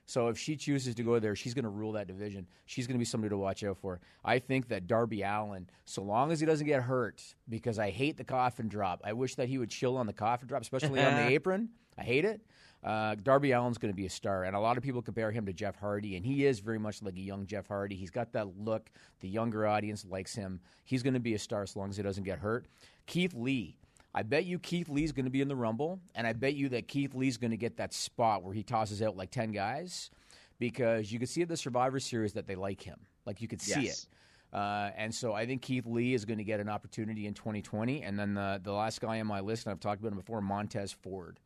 So 0.06 0.28
if 0.28 0.38
she 0.38 0.56
chooses 0.56 0.94
to 0.96 1.02
go 1.02 1.18
there, 1.18 1.34
she's 1.36 1.54
going 1.54 1.64
to 1.64 1.70
rule 1.70 1.92
that 1.92 2.06
division. 2.06 2.46
She's 2.66 2.86
going 2.86 2.96
to 2.96 2.98
be 2.98 3.04
somebody 3.04 3.30
to 3.30 3.36
watch 3.36 3.62
out 3.64 3.78
for. 3.78 4.00
I 4.24 4.38
think 4.38 4.68
that 4.68 4.86
Darby 4.86 5.22
Allin, 5.22 5.68
so 5.84 6.02
long 6.02 6.32
as 6.32 6.40
he 6.40 6.46
doesn't 6.46 6.66
get 6.66 6.82
hurt, 6.82 7.22
because 7.48 7.78
I 7.78 7.90
hate 7.90 8.16
the 8.16 8.24
coffin 8.24 8.68
drop. 8.68 9.00
I 9.04 9.12
wish 9.12 9.36
that 9.36 9.48
he 9.48 9.58
would 9.58 9.70
chill 9.70 9.96
on 9.96 10.06
the 10.06 10.12
coffin 10.12 10.48
drop, 10.48 10.62
especially 10.62 11.00
on 11.00 11.14
the 11.14 11.28
apron. 11.32 11.70
I 11.96 12.02
hate 12.02 12.24
it. 12.24 12.40
Uh, 12.82 13.14
Darby 13.22 13.52
Allin's 13.52 13.78
going 13.78 13.92
to 13.92 13.96
be 13.96 14.06
a 14.06 14.10
star, 14.10 14.42
and 14.42 14.56
a 14.56 14.60
lot 14.60 14.76
of 14.76 14.82
people 14.82 15.02
compare 15.02 15.30
him 15.30 15.46
to 15.46 15.52
Jeff 15.52 15.76
Hardy, 15.76 16.16
and 16.16 16.26
he 16.26 16.44
is 16.44 16.58
very 16.58 16.80
much 16.80 17.00
like 17.00 17.14
a 17.14 17.20
young 17.20 17.46
Jeff 17.46 17.68
Hardy. 17.68 17.94
He's 17.94 18.10
got 18.10 18.32
that 18.32 18.58
look. 18.58 18.90
The 19.20 19.28
younger 19.28 19.68
audience 19.68 20.04
likes 20.04 20.34
him. 20.34 20.60
He's 20.84 21.04
going 21.04 21.14
to 21.14 21.20
be 21.20 21.34
a 21.34 21.38
star 21.38 21.62
as 21.62 21.76
long 21.76 21.90
as 21.90 21.96
he 21.96 22.02
doesn't 22.02 22.24
get 22.24 22.40
hurt. 22.40 22.66
Keith 23.06 23.34
Lee. 23.34 23.78
I 24.14 24.22
bet 24.22 24.44
you 24.44 24.58
Keith 24.58 24.88
Lee's 24.88 25.12
going 25.12 25.24
to 25.24 25.30
be 25.30 25.40
in 25.40 25.48
the 25.48 25.56
Rumble, 25.56 25.98
and 26.14 26.26
I 26.26 26.32
bet 26.34 26.54
you 26.54 26.68
that 26.70 26.86
Keith 26.88 27.14
Lee's 27.14 27.38
going 27.38 27.50
to 27.52 27.56
get 27.56 27.76
that 27.78 27.94
spot 27.94 28.42
where 28.42 28.52
he 28.52 28.62
tosses 28.62 29.00
out 29.02 29.16
like 29.16 29.30
10 29.30 29.52
guys 29.52 30.10
because 30.58 31.10
you 31.10 31.18
can 31.18 31.26
see 31.26 31.42
at 31.42 31.48
the 31.48 31.56
Survivor 31.56 31.98
Series 31.98 32.34
that 32.34 32.46
they 32.46 32.54
like 32.54 32.82
him. 32.82 32.98
Like 33.24 33.40
you 33.40 33.48
could 33.48 33.62
see 33.62 33.82
Yes. 33.84 34.06
it. 34.52 34.56
Uh, 34.56 34.90
and 34.98 35.14
so 35.14 35.32
I 35.32 35.46
think 35.46 35.62
Keith 35.62 35.86
Lee 35.86 36.12
is 36.12 36.26
going 36.26 36.36
to 36.36 36.44
get 36.44 36.60
an 36.60 36.68
opportunity 36.68 37.26
in 37.26 37.32
2020. 37.32 38.02
And 38.02 38.18
then 38.18 38.34
the, 38.34 38.60
the 38.62 38.72
last 38.72 39.00
guy 39.00 39.18
on 39.18 39.26
my 39.26 39.40
list, 39.40 39.64
and 39.66 39.72
I've 39.72 39.80
talked 39.80 40.00
about 40.00 40.12
him 40.12 40.18
before, 40.18 40.42
Montez 40.42 40.92
Ford. 40.92 41.40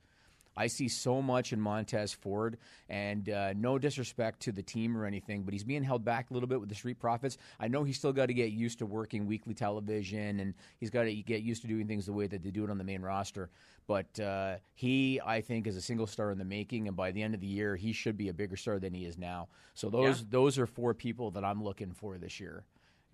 I 0.57 0.67
see 0.69 0.89
so 0.89 1.21
much 1.21 1.53
in 1.53 1.61
Montez 1.61 2.13
Ford, 2.13 2.57
and 2.89 3.29
uh, 3.29 3.53
no 3.55 3.79
disrespect 3.79 4.41
to 4.41 4.53
the 4.53 4.63
team 4.63 4.97
or 4.97 5.05
anything, 5.05 5.43
but 5.43 5.53
he's 5.53 5.65
being 5.65 5.83
held 5.83 6.05
back 6.05 6.31
a 6.31 6.35
little 6.35 6.49
bit 6.49 6.61
with 6.61 6.69
the 6.69 6.75
Street 6.75 6.99
Profits. 6.99 7.37
I 7.61 7.69
know 7.69 7.85
he's 7.85 7.99
still 7.99 8.13
got 8.13 8.27
to 8.27 8.35
get 8.35 8.53
used 8.53 8.79
to 8.79 8.87
working 8.87 9.27
weekly 9.27 9.55
television, 9.55 10.41
and 10.41 10.55
he's 10.79 10.91
got 10.91 11.05
to 11.05 11.15
get 11.15 11.43
used 11.43 11.63
to 11.63 11.69
doing 11.69 11.87
things 11.87 12.07
the 12.07 12.13
way 12.13 12.27
that 12.27 12.43
they 12.43 12.51
do 12.51 12.65
it 12.65 12.71
on 12.71 12.79
the 12.79 12.85
main 12.85 13.03
roster. 13.03 13.51
But 13.87 14.19
uh, 14.19 14.57
he, 14.75 15.21
I 15.25 15.41
think, 15.41 15.67
is 15.67 15.77
a 15.77 15.83
single 15.83 16.07
star 16.07 16.31
in 16.31 16.39
the 16.39 16.45
making, 16.45 16.89
and 16.89 16.97
by 16.97 17.13
the 17.13 17.23
end 17.23 17.35
of 17.35 17.41
the 17.41 17.47
year, 17.47 17.77
he 17.77 17.93
should 17.93 18.17
be 18.17 18.29
a 18.29 18.35
bigger 18.35 18.57
star 18.57 18.79
than 18.79 18.95
he 18.95 19.05
is 19.05 19.17
now. 19.17 19.49
So 19.75 19.91
those 19.91 20.25
those 20.27 20.59
are 20.59 20.67
four 20.67 20.95
people 20.95 21.31
that 21.33 21.45
I'm 21.45 21.63
looking 21.63 21.93
for 21.93 22.19
this 22.19 22.41
year 22.41 22.65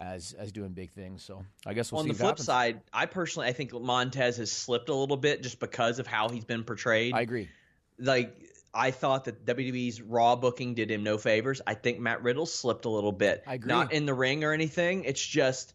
as 0.02 0.32
as 0.32 0.50
doing 0.52 0.70
big 0.72 0.90
things. 0.90 1.22
So 1.22 1.44
I 1.64 1.74
guess 1.74 1.92
we'll 1.92 2.00
On 2.00 2.04
see 2.06 2.12
the 2.12 2.18
flip 2.18 2.28
happens. 2.30 2.46
side, 2.46 2.80
I 2.92 3.06
personally 3.06 3.48
I 3.48 3.52
think 3.52 3.72
Montez 3.72 4.36
has 4.38 4.50
slipped 4.50 4.88
a 4.88 4.94
little 4.94 5.16
bit 5.16 5.42
just 5.42 5.60
because 5.60 5.98
of 5.98 6.06
how 6.06 6.28
he's 6.28 6.44
been 6.44 6.64
portrayed. 6.64 7.14
I 7.14 7.20
agree. 7.20 7.48
like 7.98 8.36
I 8.74 8.90
thought 8.90 9.26
that 9.26 9.44
WWE's 9.44 10.00
Raw 10.00 10.34
booking 10.34 10.74
did 10.74 10.90
him 10.90 11.02
no 11.02 11.18
favors. 11.18 11.60
I 11.66 11.74
think 11.74 12.00
Matt 12.00 12.22
Riddle 12.22 12.46
slipped 12.46 12.86
a 12.86 12.88
little 12.88 13.12
bit. 13.12 13.44
I 13.46 13.54
agree. 13.54 13.68
Not 13.68 13.92
in 13.92 14.06
the 14.06 14.14
ring 14.14 14.44
or 14.44 14.52
anything. 14.52 15.04
It's 15.04 15.24
just 15.24 15.74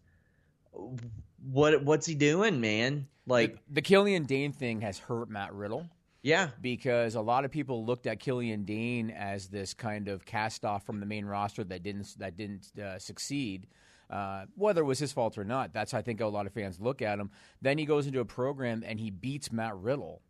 what 1.52 1.84
what's 1.84 2.06
he 2.06 2.16
doing, 2.16 2.60
man? 2.62 3.08
Like, 3.26 3.56
the, 3.68 3.74
the 3.74 3.82
Killian 3.82 4.24
Dain 4.24 4.54
thing 4.54 4.82
has 4.82 4.98
hurt 4.98 5.30
Matt 5.30 5.54
Riddle. 5.54 5.86
yeah, 6.24 6.50
because 6.62 7.16
a 7.16 7.22
lot 7.22 7.44
of 7.44 7.52
people 7.52 7.86
looked 7.86 8.08
at 8.08 8.20
Killian 8.22 8.64
Dain 8.64 9.12
as 9.12 9.48
this 9.48 9.74
kind 9.74 10.08
of 10.08 10.26
cast 10.26 10.64
off 10.64 10.86
from 10.86 11.00
the 11.02 11.06
main 11.06 11.26
roster 11.26 11.64
that 11.66 11.84
didn't 11.84 12.16
that 12.20 12.38
didn't 12.38 12.72
uh, 12.80 12.98
succeed. 13.00 13.68
Uh, 14.10 14.46
whether 14.56 14.82
it 14.82 14.86
was 14.86 15.00
his 15.00 15.12
fault 15.12 15.38
or 15.38 15.44
not, 15.44 15.74
that's 15.74 15.94
I 15.94 16.02
think 16.02 16.22
how 16.22 16.28
a 16.28 16.30
lot 16.30 16.46
of 16.46 16.54
fans 16.54 16.80
look 16.80 17.02
at 17.02 17.20
him. 17.20 17.30
Then 17.62 17.78
he 17.78 17.86
goes 17.86 18.08
into 18.08 18.20
a 18.20 18.26
program 18.26 18.84
and 18.86 19.00
he 19.00 19.12
beats 19.12 19.52
Matt 19.52 19.76
Riddle. 19.76 20.22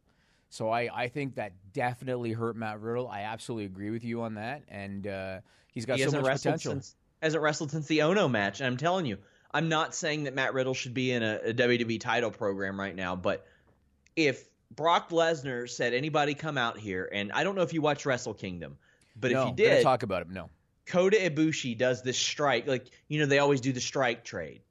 So 0.50 0.70
I, 0.70 0.90
I 0.94 1.08
think 1.10 1.36
that 1.36 1.54
definitely 1.74 2.32
hurt 2.32 2.56
Matt 2.56 2.80
Riddle. 2.80 3.08
I 3.08 3.22
absolutely 3.22 3.66
agree 3.66 3.90
with 3.90 4.04
you 4.04 4.22
on 4.22 4.36
that, 4.36 4.63
and 4.70 5.06
uh, 5.06 5.40
he's 5.72 5.86
got 5.86 5.98
he 5.98 6.04
so 6.06 6.22
much 6.22 6.24
potential. 6.24 6.72
since 6.72 6.96
hasn't 7.22 7.44
wrestled 7.44 7.72
since 7.72 7.88
the 7.88 8.04
Ono 8.04 8.28
match. 8.28 8.60
And 8.62 8.68
I'm 8.68 8.78
telling 8.78 9.06
you, 9.06 9.18
I'm 9.52 9.70
not 9.70 9.94
saying 9.94 10.24
that 10.24 10.36
Matt 10.36 10.54
Riddle 10.54 10.74
should 10.74 10.94
be 10.94 11.12
in 11.12 11.24
a, 11.24 11.40
a 11.46 11.54
WWE 11.54 12.00
title 12.00 12.32
program 12.32 12.80
right 12.80 12.96
now, 12.96 13.16
but 13.16 13.46
if 14.16 14.48
Brock 14.72 15.10
Lesnar 15.10 15.70
said 15.70 15.94
anybody 15.94 16.34
come 16.34 16.58
out 16.58 16.78
here, 16.78 17.10
and 17.12 17.32
I 17.32 17.44
don't 17.44 17.56
know 17.56 17.62
if 17.62 17.74
you 17.74 17.82
watch 17.82 18.06
Wrestle 18.06 18.34
Kingdom, 18.34 18.78
but 19.16 19.32
no, 19.32 19.42
if 19.42 19.48
you 19.50 19.56
did, 19.56 19.84
talk 19.84 20.04
about 20.04 20.24
him. 20.24 20.34
No, 20.34 20.50
Kota 20.88 21.17
Ibushi 21.17 21.78
does 21.78 22.02
this 22.02 22.17
strike, 22.17 22.67
like 22.67 22.88
you 23.08 23.19
know 23.19 23.26
they 23.26 23.39
always 23.39 23.62
do 23.62 23.73
the 23.73 23.82
strike 23.82 24.23
trade, 24.23 24.62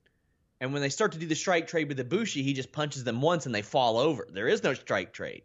and 0.61 0.73
when 0.73 0.83
they 0.83 0.89
start 0.89 1.13
to 1.13 1.19
do 1.19 1.27
the 1.27 1.35
strike 1.35 1.67
trade 1.67 1.89
with 1.89 1.99
Ibushi, 1.99 2.43
he 2.43 2.55
just 2.55 2.73
punches 2.73 3.05
them 3.05 3.21
once 3.21 3.47
and 3.47 3.55
they 3.55 3.63
fall 3.63 3.99
over. 3.99 4.27
There 4.31 4.49
is 4.49 4.63
no 4.63 4.75
strike 4.75 5.13
trade. 5.13 5.43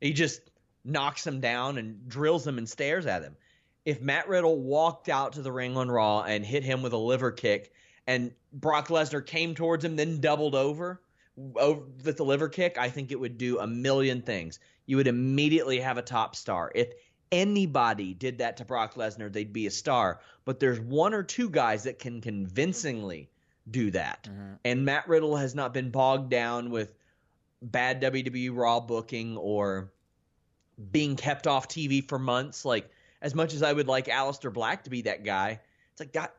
He 0.00 0.12
just 0.12 0.42
knocks 0.84 1.24
them 1.24 1.40
down 1.40 1.78
and 1.78 2.08
drills 2.08 2.44
them 2.44 2.58
and 2.58 2.68
stares 2.68 3.06
at 3.06 3.22
them. 3.22 3.36
If 3.84 4.00
Matt 4.00 4.28
Riddle 4.28 4.58
walked 4.60 5.08
out 5.08 5.34
to 5.34 5.42
the 5.42 5.52
ring 5.52 5.76
on 5.76 5.90
Raw 5.90 6.22
and 6.22 6.44
hit 6.44 6.64
him 6.64 6.82
with 6.82 6.92
a 6.92 6.98
liver 6.98 7.32
kick, 7.32 7.72
and 8.06 8.32
Brock 8.52 8.88
Lesnar 8.88 9.24
came 9.24 9.54
towards 9.54 9.84
him, 9.84 9.96
then 9.96 10.20
doubled 10.20 10.54
over, 10.54 11.00
over 11.56 11.82
with 12.04 12.16
the 12.16 12.24
liver 12.24 12.48
kick, 12.48 12.76
I 12.78 12.90
think 12.90 13.10
it 13.10 13.20
would 13.20 13.38
do 13.38 13.58
a 13.58 13.66
million 13.66 14.20
things. 14.22 14.58
You 14.86 14.96
would 14.96 15.06
immediately 15.06 15.80
have 15.80 15.96
a 15.96 16.02
top 16.02 16.36
star. 16.36 16.70
If 16.74 16.92
anybody 17.32 18.14
did 18.14 18.38
that 18.38 18.56
to 18.58 18.64
Brock 18.64 18.94
Lesnar, 18.94 19.32
they'd 19.32 19.52
be 19.52 19.66
a 19.66 19.70
star. 19.70 20.20
But 20.44 20.60
there's 20.60 20.80
one 20.80 21.14
or 21.14 21.22
two 21.22 21.48
guys 21.50 21.84
that 21.84 21.98
can 21.98 22.20
convincingly 22.20 23.28
do 23.70 23.90
that. 23.92 24.28
And 24.64 24.84
Matt 24.84 25.08
Riddle 25.08 25.36
has 25.36 25.54
not 25.54 25.72
been 25.72 25.90
bogged 25.90 26.30
down 26.30 26.70
with 26.70 26.94
bad 27.62 28.00
WWE 28.02 28.50
Raw 28.56 28.80
booking 28.80 29.36
or 29.36 29.92
being 30.92 31.14
kept 31.14 31.46
off 31.46 31.68
TV 31.68 32.06
for 32.06 32.18
months. 32.18 32.64
Like, 32.64 32.90
as 33.22 33.34
much 33.34 33.52
as 33.54 33.62
I 33.62 33.72
would 33.72 33.86
like 33.86 34.06
Aleister 34.06 34.52
Black 34.52 34.84
to 34.84 34.90
be 34.90 35.02
that 35.02 35.24
guy, 35.24 35.60
it's 35.92 36.00
like, 36.00 36.12
God, 36.12 36.30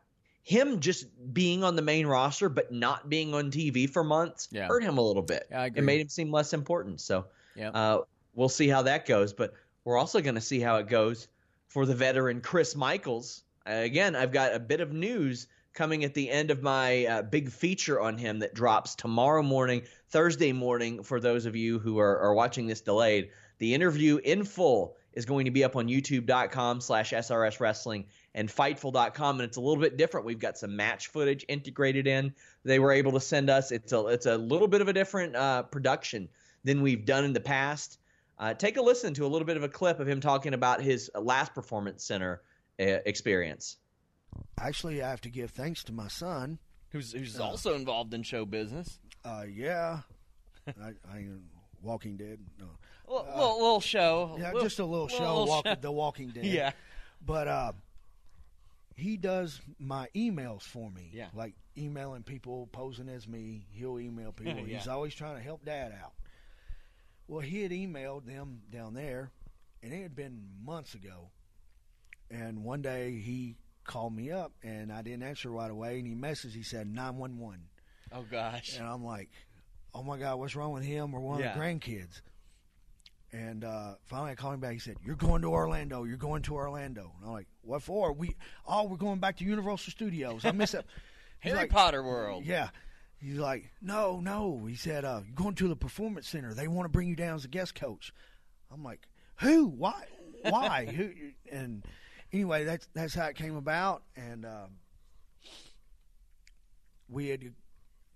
him 0.42 0.80
just 0.80 1.06
being 1.32 1.62
on 1.62 1.76
the 1.76 1.82
main 1.82 2.06
roster 2.06 2.48
but 2.48 2.72
not 2.72 3.08
being 3.08 3.32
on 3.32 3.50
TV 3.52 3.88
for 3.88 4.02
months 4.02 4.48
Yeah. 4.50 4.66
hurt 4.66 4.82
him 4.82 4.98
a 4.98 5.00
little 5.00 5.22
bit. 5.22 5.46
Yeah, 5.50 5.62
I 5.62 5.66
It 5.66 5.84
made 5.84 6.00
him 6.00 6.08
seem 6.08 6.32
less 6.32 6.52
important. 6.52 7.00
So, 7.00 7.26
Yep. 7.54 7.70
uh, 7.74 7.98
we'll 8.34 8.48
see 8.48 8.66
how 8.66 8.82
that 8.82 9.06
goes. 9.06 9.32
But 9.32 9.54
we're 9.84 9.98
also 9.98 10.20
going 10.20 10.34
to 10.34 10.40
see 10.40 10.60
how 10.60 10.76
it 10.76 10.88
goes 10.88 11.28
for 11.68 11.86
the 11.86 11.94
veteran 11.94 12.40
Chris 12.40 12.76
Michaels. 12.76 13.44
Again, 13.66 14.14
I've 14.16 14.32
got 14.32 14.54
a 14.54 14.60
bit 14.60 14.80
of 14.80 14.92
news 14.92 15.46
coming 15.72 16.04
at 16.04 16.14
the 16.14 16.30
end 16.30 16.50
of 16.50 16.62
my 16.62 17.06
uh, 17.06 17.22
big 17.22 17.50
feature 17.50 18.00
on 18.00 18.18
him 18.18 18.40
that 18.40 18.54
drops 18.54 18.94
tomorrow 18.94 19.42
morning, 19.42 19.82
Thursday 20.10 20.52
morning, 20.52 21.02
for 21.02 21.18
those 21.18 21.46
of 21.46 21.56
you 21.56 21.78
who 21.78 21.98
are, 21.98 22.18
are 22.18 22.34
watching 22.34 22.66
this 22.66 22.80
delayed. 22.80 23.30
The 23.58 23.74
interview 23.74 24.18
in 24.18 24.44
full 24.44 24.96
is 25.12 25.24
going 25.24 25.44
to 25.44 25.50
be 25.50 25.64
up 25.64 25.76
on 25.76 25.88
youtube.com 25.88 26.80
slash 26.80 27.12
SRS 27.12 27.60
Wrestling 27.60 28.06
and 28.34 28.48
Fightful.com. 28.48 29.40
And 29.40 29.48
it's 29.48 29.56
a 29.56 29.60
little 29.60 29.80
bit 29.80 29.96
different. 29.96 30.26
We've 30.26 30.38
got 30.38 30.58
some 30.58 30.76
match 30.76 31.08
footage 31.08 31.44
integrated 31.48 32.06
in. 32.06 32.34
They 32.64 32.78
were 32.78 32.92
able 32.92 33.12
to 33.12 33.20
send 33.20 33.50
us. 33.50 33.72
It's 33.72 33.92
a, 33.92 34.06
it's 34.06 34.26
a 34.26 34.36
little 34.36 34.68
bit 34.68 34.80
of 34.80 34.88
a 34.88 34.92
different 34.92 35.36
uh, 35.36 35.62
production 35.64 36.28
than 36.64 36.82
we've 36.82 37.04
done 37.04 37.24
in 37.24 37.32
the 37.32 37.40
past. 37.40 37.98
Uh, 38.42 38.52
take 38.52 38.76
a 38.76 38.82
listen 38.82 39.14
to 39.14 39.24
a 39.24 39.28
little 39.28 39.46
bit 39.46 39.56
of 39.56 39.62
a 39.62 39.68
clip 39.68 40.00
of 40.00 40.08
him 40.08 40.20
talking 40.20 40.52
about 40.52 40.82
his 40.82 41.08
last 41.14 41.54
performance 41.54 42.02
center 42.02 42.42
uh, 42.80 42.98
experience. 43.06 43.76
Actually, 44.58 45.00
I 45.00 45.08
have 45.10 45.20
to 45.20 45.28
give 45.30 45.52
thanks 45.52 45.84
to 45.84 45.92
my 45.92 46.08
son. 46.08 46.58
Who's 46.90 47.12
who's 47.12 47.38
also 47.38 47.74
involved 47.76 48.12
in 48.14 48.24
show 48.24 48.44
business. 48.44 48.98
Uh, 49.24 49.44
yeah, 49.48 50.00
I, 50.66 50.88
I 51.08 51.26
Walking 51.82 52.16
Dead. 52.16 52.40
No, 52.58 52.66
Well, 53.06 53.24
little, 53.32 53.56
little 53.60 53.80
show. 53.80 54.36
yeah, 54.40 54.48
Little- 54.48 54.62
just 54.62 54.80
a 54.80 54.84
little 54.84 55.06
show, 55.06 55.18
little 55.20 55.46
walk, 55.46 55.66
show. 55.68 55.74
The 55.80 55.92
Walking 55.92 56.28
Dead. 56.34 56.44
Yeah. 56.44 56.72
but 57.24 57.46
uh, 57.46 57.72
he 58.96 59.16
does 59.16 59.60
my 59.78 60.08
emails 60.16 60.62
for 60.62 60.90
me. 60.90 61.10
Yeah. 61.14 61.28
like 61.32 61.54
emailing 61.78 62.24
people 62.24 62.68
posing 62.72 63.08
as 63.08 63.28
me. 63.28 63.66
He'll 63.70 64.00
email 64.00 64.32
people. 64.32 64.64
He's 64.64 64.88
always 64.88 65.14
trying 65.14 65.36
to 65.36 65.42
help 65.42 65.64
Dad 65.64 65.92
out. 66.02 66.12
Well, 67.32 67.40
he 67.40 67.62
had 67.62 67.70
emailed 67.72 68.26
them 68.26 68.60
down 68.70 68.92
there, 68.92 69.30
and 69.82 69.90
it 69.90 70.02
had 70.02 70.14
been 70.14 70.42
months 70.62 70.92
ago. 70.92 71.30
And 72.30 72.62
one 72.62 72.82
day 72.82 73.12
he 73.24 73.56
called 73.84 74.14
me 74.14 74.30
up, 74.30 74.52
and 74.62 74.92
I 74.92 75.00
didn't 75.00 75.22
answer 75.22 75.48
right 75.48 75.70
away. 75.70 75.98
And 75.98 76.06
he 76.06 76.14
messaged. 76.14 76.52
He 76.54 76.62
said 76.62 76.86
nine 76.86 77.16
one 77.16 77.38
one. 77.38 77.62
Oh 78.12 78.26
gosh. 78.30 78.76
And 78.76 78.86
I'm 78.86 79.02
like, 79.02 79.30
oh 79.94 80.02
my 80.02 80.18
God, 80.18 80.40
what's 80.40 80.54
wrong 80.54 80.72
with 80.72 80.84
him 80.84 81.14
or 81.14 81.20
one 81.20 81.40
Yeah. 81.40 81.54
of 81.54 81.54
the 81.54 81.60
grandkids? 81.64 82.20
And 83.32 83.64
uh, 83.64 83.94
finally, 84.04 84.32
I 84.32 84.34
called 84.34 84.52
him 84.52 84.60
back. 84.60 84.74
He 84.74 84.78
said, 84.78 84.96
"You're 85.02 85.16
going 85.16 85.40
to 85.40 85.48
Orlando. 85.48 86.04
You're 86.04 86.18
going 86.18 86.42
to 86.42 86.54
Orlando." 86.54 87.12
And 87.16 87.26
I'm 87.26 87.32
like, 87.32 87.46
"What 87.62 87.82
for?" 87.82 88.12
We, 88.12 88.36
oh, 88.66 88.84
we're 88.84 88.98
going 88.98 89.20
back 89.20 89.38
to 89.38 89.44
Universal 89.44 89.90
Studios. 89.92 90.44
I 90.44 90.52
miss 90.52 90.74
it. 90.74 90.84
He's 91.40 91.52
Harry 91.52 91.62
like, 91.62 91.70
Potter 91.70 92.02
World. 92.04 92.44
Yeah. 92.44 92.68
He's 93.22 93.38
like, 93.38 93.70
"No, 93.80 94.18
no." 94.20 94.66
He 94.66 94.74
said, 94.74 95.04
uh, 95.04 95.20
"You're 95.24 95.34
going 95.34 95.54
to 95.56 95.68
the 95.68 95.76
Performance 95.76 96.28
Center. 96.28 96.54
They 96.54 96.66
want 96.66 96.86
to 96.86 96.90
bring 96.90 97.08
you 97.08 97.14
down 97.14 97.36
as 97.36 97.44
a 97.44 97.48
guest 97.48 97.74
coach." 97.76 98.12
I'm 98.70 98.82
like, 98.82 99.06
"Who? 99.36 99.66
Why? 99.66 100.04
Why?" 100.42 100.86
Who? 100.96 101.10
And 101.50 101.86
anyway, 102.32 102.64
that's 102.64 102.88
that's 102.94 103.14
how 103.14 103.26
it 103.26 103.36
came 103.36 103.54
about. 103.54 104.02
And 104.16 104.44
um, 104.44 104.78
we 107.08 107.28
had 107.28 107.52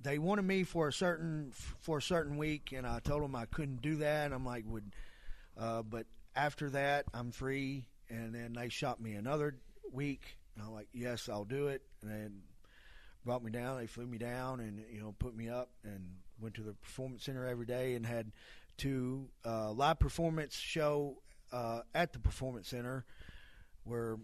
they 0.01 0.19
wanted 0.19 0.43
me 0.43 0.65
for 0.65 0.89
a 0.89 0.93
certain 0.93 1.53
for 1.53 1.99
a 1.99 2.03
certain 2.03 2.37
week, 2.37 2.73
and 2.73 2.85
I 2.85 2.99
told 2.99 3.23
them 3.23 3.37
I 3.37 3.47
couldn't 3.47 3.83
do 3.83 3.97
that. 3.97 4.27
And 4.27 4.35
I'm 4.35 4.45
like, 4.45 4.65
would, 4.67 4.93
uh, 5.57 5.83
but 5.83 6.07
after 6.35 6.69
that, 6.71 7.05
I'm 7.15 7.31
free. 7.31 7.87
And 8.09 8.35
then 8.35 8.55
they 8.55 8.69
shot 8.69 9.01
me 9.01 9.15
another 9.15 9.57
week, 9.93 10.39
and 10.55 10.65
I'm 10.65 10.73
like, 10.73 10.89
yes, 10.93 11.29
I'll 11.29 11.45
do 11.45 11.69
it. 11.69 11.83
And 12.03 12.11
then 12.11 12.43
brought 13.27 13.45
me 13.45 13.51
down. 13.51 13.77
They 13.79 13.87
flew 13.87 14.07
me 14.07 14.17
down, 14.17 14.61
and 14.61 14.83
you 14.91 15.01
know, 15.01 15.15
put 15.19 15.37
me 15.37 15.51
up, 15.51 15.69
and 15.85 16.01
went 16.41 16.55
to 16.55 16.63
the 16.63 16.73
performance 16.73 17.25
center 17.25 17.47
every 17.47 17.67
day, 17.67 17.95
and 17.95 18.07
had 18.07 18.33
two 18.79 19.29
uh, 19.45 19.73
live 19.73 19.99
performance 19.99 20.55
show 20.55 21.19
uh, 21.53 21.81
at 21.95 22.13
the 22.15 22.19
performance 22.19 22.69
center, 22.69 23.05
where 23.85 24.17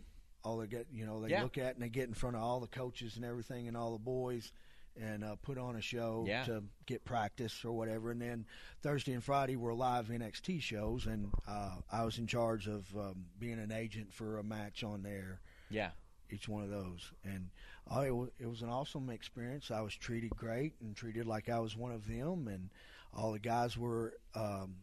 all 0.45 0.57
they 0.59 0.67
get, 0.67 0.87
you 0.93 1.05
know, 1.07 1.21
they 1.21 1.29
Yeah. 1.31 1.43
look 1.43 1.57
at 1.59 1.75
and 1.75 1.83
they 1.83 1.89
get 1.89 2.09
in 2.09 2.15
front 2.15 2.35
of 2.37 2.43
all 2.43 2.59
the 2.61 2.67
coaches 2.67 3.17
and 3.17 3.25
everything, 3.25 3.69
and 3.69 3.77
all 3.77 3.93
the 3.93 3.99
boys 3.99 4.53
and 5.01 5.25
uh, 5.25 5.35
put 5.37 5.57
on 5.57 5.75
a 5.77 5.81
show 5.81 6.25
Yeah. 6.29 6.45
to 6.45 6.63
get 6.85 7.03
practice 7.07 7.65
or 7.65 7.73
whatever. 7.73 8.11
And 8.11 8.21
then 8.21 8.45
Thursday 8.83 9.15
and 9.15 9.25
Friday 9.25 9.57
were 9.57 9.73
live 9.73 10.09
NXT 10.11 10.61
shows, 10.61 11.07
and 11.07 11.33
uh, 11.49 11.77
I 11.91 12.05
was 12.05 12.19
in 12.19 12.27
charge 12.27 12.67
of 12.69 12.85
um, 12.95 13.25
being 13.39 13.59
an 13.59 13.73
agent 13.73 14.13
for 14.13 14.39
a 14.39 14.43
match 14.45 14.85
on 14.85 15.03
there, 15.03 15.41
Yeah. 15.71 15.93
Each 16.33 16.49
one 16.49 16.63
of 16.65 16.71
those. 16.71 17.13
And 17.25 17.51
uh, 17.95 18.01
it, 18.01 18.11
was, 18.11 18.31
it 18.39 18.47
was 18.47 18.63
an 18.63 18.69
awesome 18.69 19.11
experience. 19.11 19.71
I 19.71 19.81
was 19.83 19.95
treated 19.95 20.31
great 20.37 20.75
and 20.81 20.97
treated 20.97 21.27
like 21.27 21.49
I 21.49 21.59
was 21.59 21.77
one 21.77 21.93
of 21.93 22.07
them, 22.09 22.49
and 22.49 22.71
all 23.15 23.33
the 23.33 23.39
guys 23.39 23.77
were 23.77 24.15
um, 24.35 24.77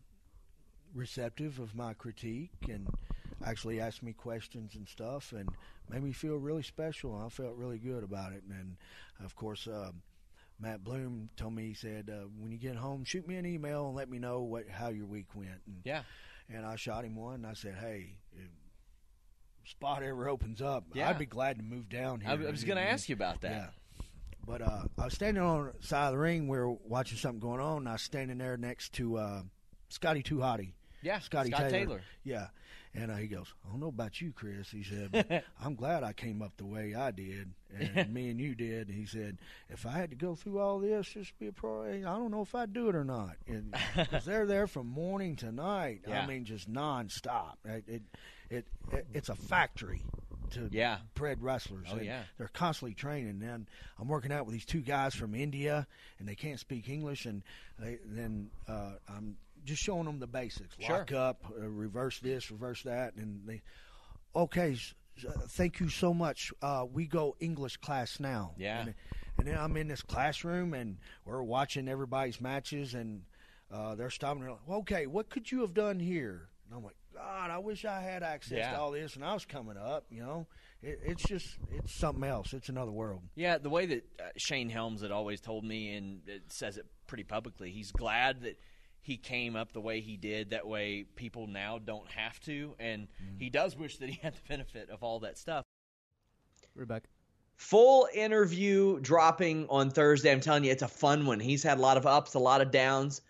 receptive 0.94 1.60
of 1.60 1.76
my 1.76 1.94
critique 1.94 2.52
and 2.70 2.88
actually 3.46 3.80
asked 3.80 4.04
me 4.04 4.12
questions 4.14 4.76
and 4.76 4.88
stuff 4.88 5.32
and 5.32 5.50
made 5.90 6.04
me 6.04 6.12
feel 6.12 6.36
really 6.36 6.64
special. 6.64 7.16
I 7.16 7.30
felt 7.30 7.56
really 7.56 7.78
good 7.78 8.04
about 8.04 8.34
it. 8.34 8.44
And, 8.50 8.76
of 9.24 9.36
course, 9.36 9.68
um, 9.68 10.02
Matt 10.60 10.84
Bloom 10.84 11.30
told 11.38 11.54
me 11.56 11.68
he 11.68 11.74
said, 11.74 12.10
uh, 12.10 12.26
"When 12.38 12.52
you 12.52 12.58
get 12.58 12.76
home, 12.76 13.06
shoot 13.06 13.26
me 13.28 13.38
an 13.38 13.46
email 13.46 13.88
and 13.88 13.96
let 13.96 14.10
me 14.10 14.20
know 14.20 14.42
what 14.42 14.68
how 14.68 14.90
your 14.90 15.06
week 15.06 15.34
went." 15.34 15.62
And, 15.66 15.78
Yeah. 15.86 16.04
and 16.50 16.66
I 16.66 16.76
shot 16.76 17.06
him 17.06 17.16
one. 17.16 17.36
And 17.36 17.48
I 17.48 17.54
said, 17.54 17.76
"Hey, 17.76 18.18
spot 19.70 20.04
ever 20.04 20.28
opens 20.30 20.62
up, 20.62 20.86
Yeah. 20.94 21.10
I'd 21.10 21.20
be 21.20 21.26
glad 21.26 21.58
to 21.58 21.64
move 21.64 21.90
down 21.90 22.22
here." 22.22 22.30
I, 22.30 22.34
I 22.34 22.52
was 22.52 22.64
going 22.64 22.78
to 22.78 22.84
ask 22.84 23.10
you 23.10 23.14
about 23.16 23.42
that. 23.42 23.52
Yeah. 23.52 23.68
But 24.46 24.62
uh, 24.62 24.84
I 24.98 25.06
was 25.06 25.14
standing 25.14 25.44
on 25.44 25.72
the 25.80 25.86
side 25.88 26.08
of 26.08 26.14
the 26.14 26.18
ring. 26.18 26.48
We 26.48 26.58
were 26.58 26.72
watching 26.72 27.18
something 27.18 27.40
going 27.40 27.62
on. 27.62 27.80
And 27.80 27.90
I 27.90 27.94
was 27.94 28.02
standing 28.02 28.40
there 28.40 28.58
next 28.58 28.94
to 28.94 29.18
uh, 29.18 29.42
Scotty 29.90 30.24
2 30.24 30.38
Hotty. 30.38 30.72
Yeah, 31.04 31.20
Scotty 31.20 31.52
Scott 31.52 31.70
Taylor. 31.70 31.86
Taylor. 31.86 32.02
Yeah. 32.24 32.48
And 32.96 33.12
uh, 33.12 33.16
he 33.18 33.28
goes, 33.28 33.54
I 33.64 33.70
don't 33.70 33.80
know 33.80 33.90
about 33.90 34.20
you, 34.20 34.32
Chris. 34.32 34.72
He 34.72 34.82
said, 34.82 35.12
but 35.12 35.44
I'm 35.64 35.76
glad 35.76 36.04
I 36.04 36.14
came 36.14 36.42
up 36.42 36.54
the 36.58 36.66
way 36.66 36.96
I 36.96 37.12
did, 37.12 37.52
and 37.78 38.12
me 38.14 38.32
and 38.32 38.40
you 38.42 38.56
did. 38.56 38.88
And 38.88 38.98
He 38.98 39.06
said, 39.06 39.38
if 39.70 39.86
I 39.86 39.92
had 39.92 40.10
to 40.10 40.16
go 40.16 40.34
through 40.34 40.58
all 40.60 40.80
this 40.80 41.08
just 41.10 41.30
to 41.30 41.36
be 41.40 41.48
a 41.48 41.52
pro, 41.52 41.84
I 41.84 42.00
don't 42.02 42.32
know 42.32 42.42
if 42.42 42.56
I'd 42.56 42.74
do 42.74 42.90
it 42.90 42.96
or 42.96 43.04
not. 43.06 43.36
Because 43.96 44.26
they're 44.26 44.48
there 44.48 44.66
from 44.66 44.88
morning 44.88 45.36
to 45.38 45.52
night. 45.52 46.02
Yeah. 46.08 46.24
I 46.24 46.26
mean, 46.26 46.46
just 46.46 46.72
nonstop. 46.72 47.54
It, 47.64 47.84
it, 47.88 48.02
it, 48.50 48.66
it 48.92 49.08
it's 49.14 49.30
a 49.30 49.36
factory 49.36 50.02
to 50.52 50.68
Yeah. 50.72 50.98
bred 51.14 51.42
wrestlers. 51.44 51.88
Oh, 51.92 51.98
and 51.98 52.06
yeah. 52.06 52.24
They're 52.38 52.48
constantly 52.50 52.96
training. 52.96 53.44
And 53.44 53.68
I'm 54.00 54.08
working 54.08 54.32
out 54.32 54.46
with 54.46 54.54
these 54.54 54.66
two 54.66 54.82
guys 54.82 55.14
from 55.14 55.36
India, 55.36 55.86
and 56.18 56.28
they 56.28 56.36
can't 56.36 56.60
speak 56.60 56.90
English. 56.90 57.26
And 57.26 57.44
they, 57.78 58.00
then 58.04 58.50
uh, 58.68 58.94
I'm 59.08 59.38
just 59.66 59.84
showing 59.84 60.06
them 60.06 60.20
the 60.20 60.28
basics: 60.28 60.76
Sure. 60.80 60.98
lock 61.00 61.12
up, 61.12 61.46
uh, 61.56 61.68
reverse 61.68 62.20
this, 62.20 62.50
reverse 62.52 62.84
that, 62.84 63.16
and 63.16 63.42
they. 63.46 63.62
Okay, 64.36 64.78
uh, 65.28 65.32
thank 65.50 65.80
you 65.80 65.90
so 65.90 66.14
much. 66.14 66.52
Uh, 66.62 66.86
we 66.92 67.06
go 67.08 67.36
English 67.40 67.78
class 67.78 68.20
now. 68.20 68.54
Yeah. 68.58 68.82
And, 68.82 68.94
and 69.38 69.48
then 69.48 69.58
I'm 69.58 69.76
in 69.78 69.88
this 69.88 70.02
classroom, 70.02 70.74
and 70.74 70.98
we're 71.26 71.42
watching 71.44 71.88
everybody's 71.88 72.40
matches, 72.42 72.94
and 72.94 73.24
uh, 73.72 73.96
they're 73.96 74.10
stopping. 74.10 74.42
They're 74.42 74.52
like, 74.52 74.70
"Okay, 74.70 75.06
what 75.08 75.30
could 75.30 75.52
you 75.52 75.62
have 75.62 75.74
done 75.74 76.00
here?" 76.00 76.50
And 76.68 76.78
I'm 76.78 76.84
like, 76.84 76.96
"God, 77.20 77.52
I 77.52 77.58
wish 77.58 77.86
I 77.86 78.02
had 78.02 78.24
access 78.24 78.58
Yeah. 78.58 78.72
to 78.72 78.80
all 78.80 78.92
this." 78.92 79.16
And 79.16 79.24
I 79.26 79.34
was 79.34 79.46
coming 79.46 79.78
up, 79.78 80.06
you 80.10 80.22
know. 80.22 80.48
It, 80.82 81.00
it's 81.04 81.24
just, 81.24 81.58
it's 81.72 81.94
something 81.94 82.24
else. 82.24 82.54
It's 82.54 82.70
another 82.70 82.92
world. 82.92 83.22
Yeah, 83.36 83.58
the 83.58 83.70
way 83.70 83.86
that 83.88 84.06
uh, 84.20 84.30
Shane 84.38 84.70
Helms 84.70 85.02
had 85.02 85.12
always 85.12 85.42
told 85.42 85.66
me, 85.66 85.96
and 85.96 86.22
it 86.28 86.44
says 86.54 86.78
it 86.78 86.86
pretty 87.08 87.26
publicly, 87.26 87.72
he's 87.72 87.92
glad 87.92 88.42
that 88.44 88.58
he 89.02 89.18
came 89.18 89.56
up 89.56 89.74
the 89.74 89.82
way 89.82 90.00
he 90.00 90.16
did. 90.18 90.52
That 90.52 90.68
way, 90.68 91.04
people 91.16 91.48
now 91.48 91.80
don't 91.80 92.10
have 92.12 92.40
to, 92.42 92.76
and 92.80 93.08
he 93.38 93.50
does 93.50 93.76
wish 93.76 93.98
that 93.98 94.10
he 94.10 94.20
had 94.22 94.36
the 94.36 94.42
benefit 94.48 94.90
of 94.90 95.04
all 95.04 95.20
that 95.22 95.38
stuff. 95.38 95.66
We're 96.76 96.86
back. 96.86 97.04
Full 97.58 98.08
interview 98.14 99.02
dropping 99.02 99.68
on 99.68 99.90
Thursday. 99.90 100.32
I'm 100.32 100.40
telling 100.40 100.64
you, 100.64 100.72
it's 100.72 100.82
a 100.84 100.88
fun 100.88 101.26
one. 101.26 101.42
He's 101.42 101.62
had 101.62 101.78
a 101.78 101.82
lot 101.82 101.98
of 101.98 102.06
ups, 102.06 102.36
a 102.36 102.40
lot 102.40 102.62
of 102.62 102.72
downs. 102.72 103.22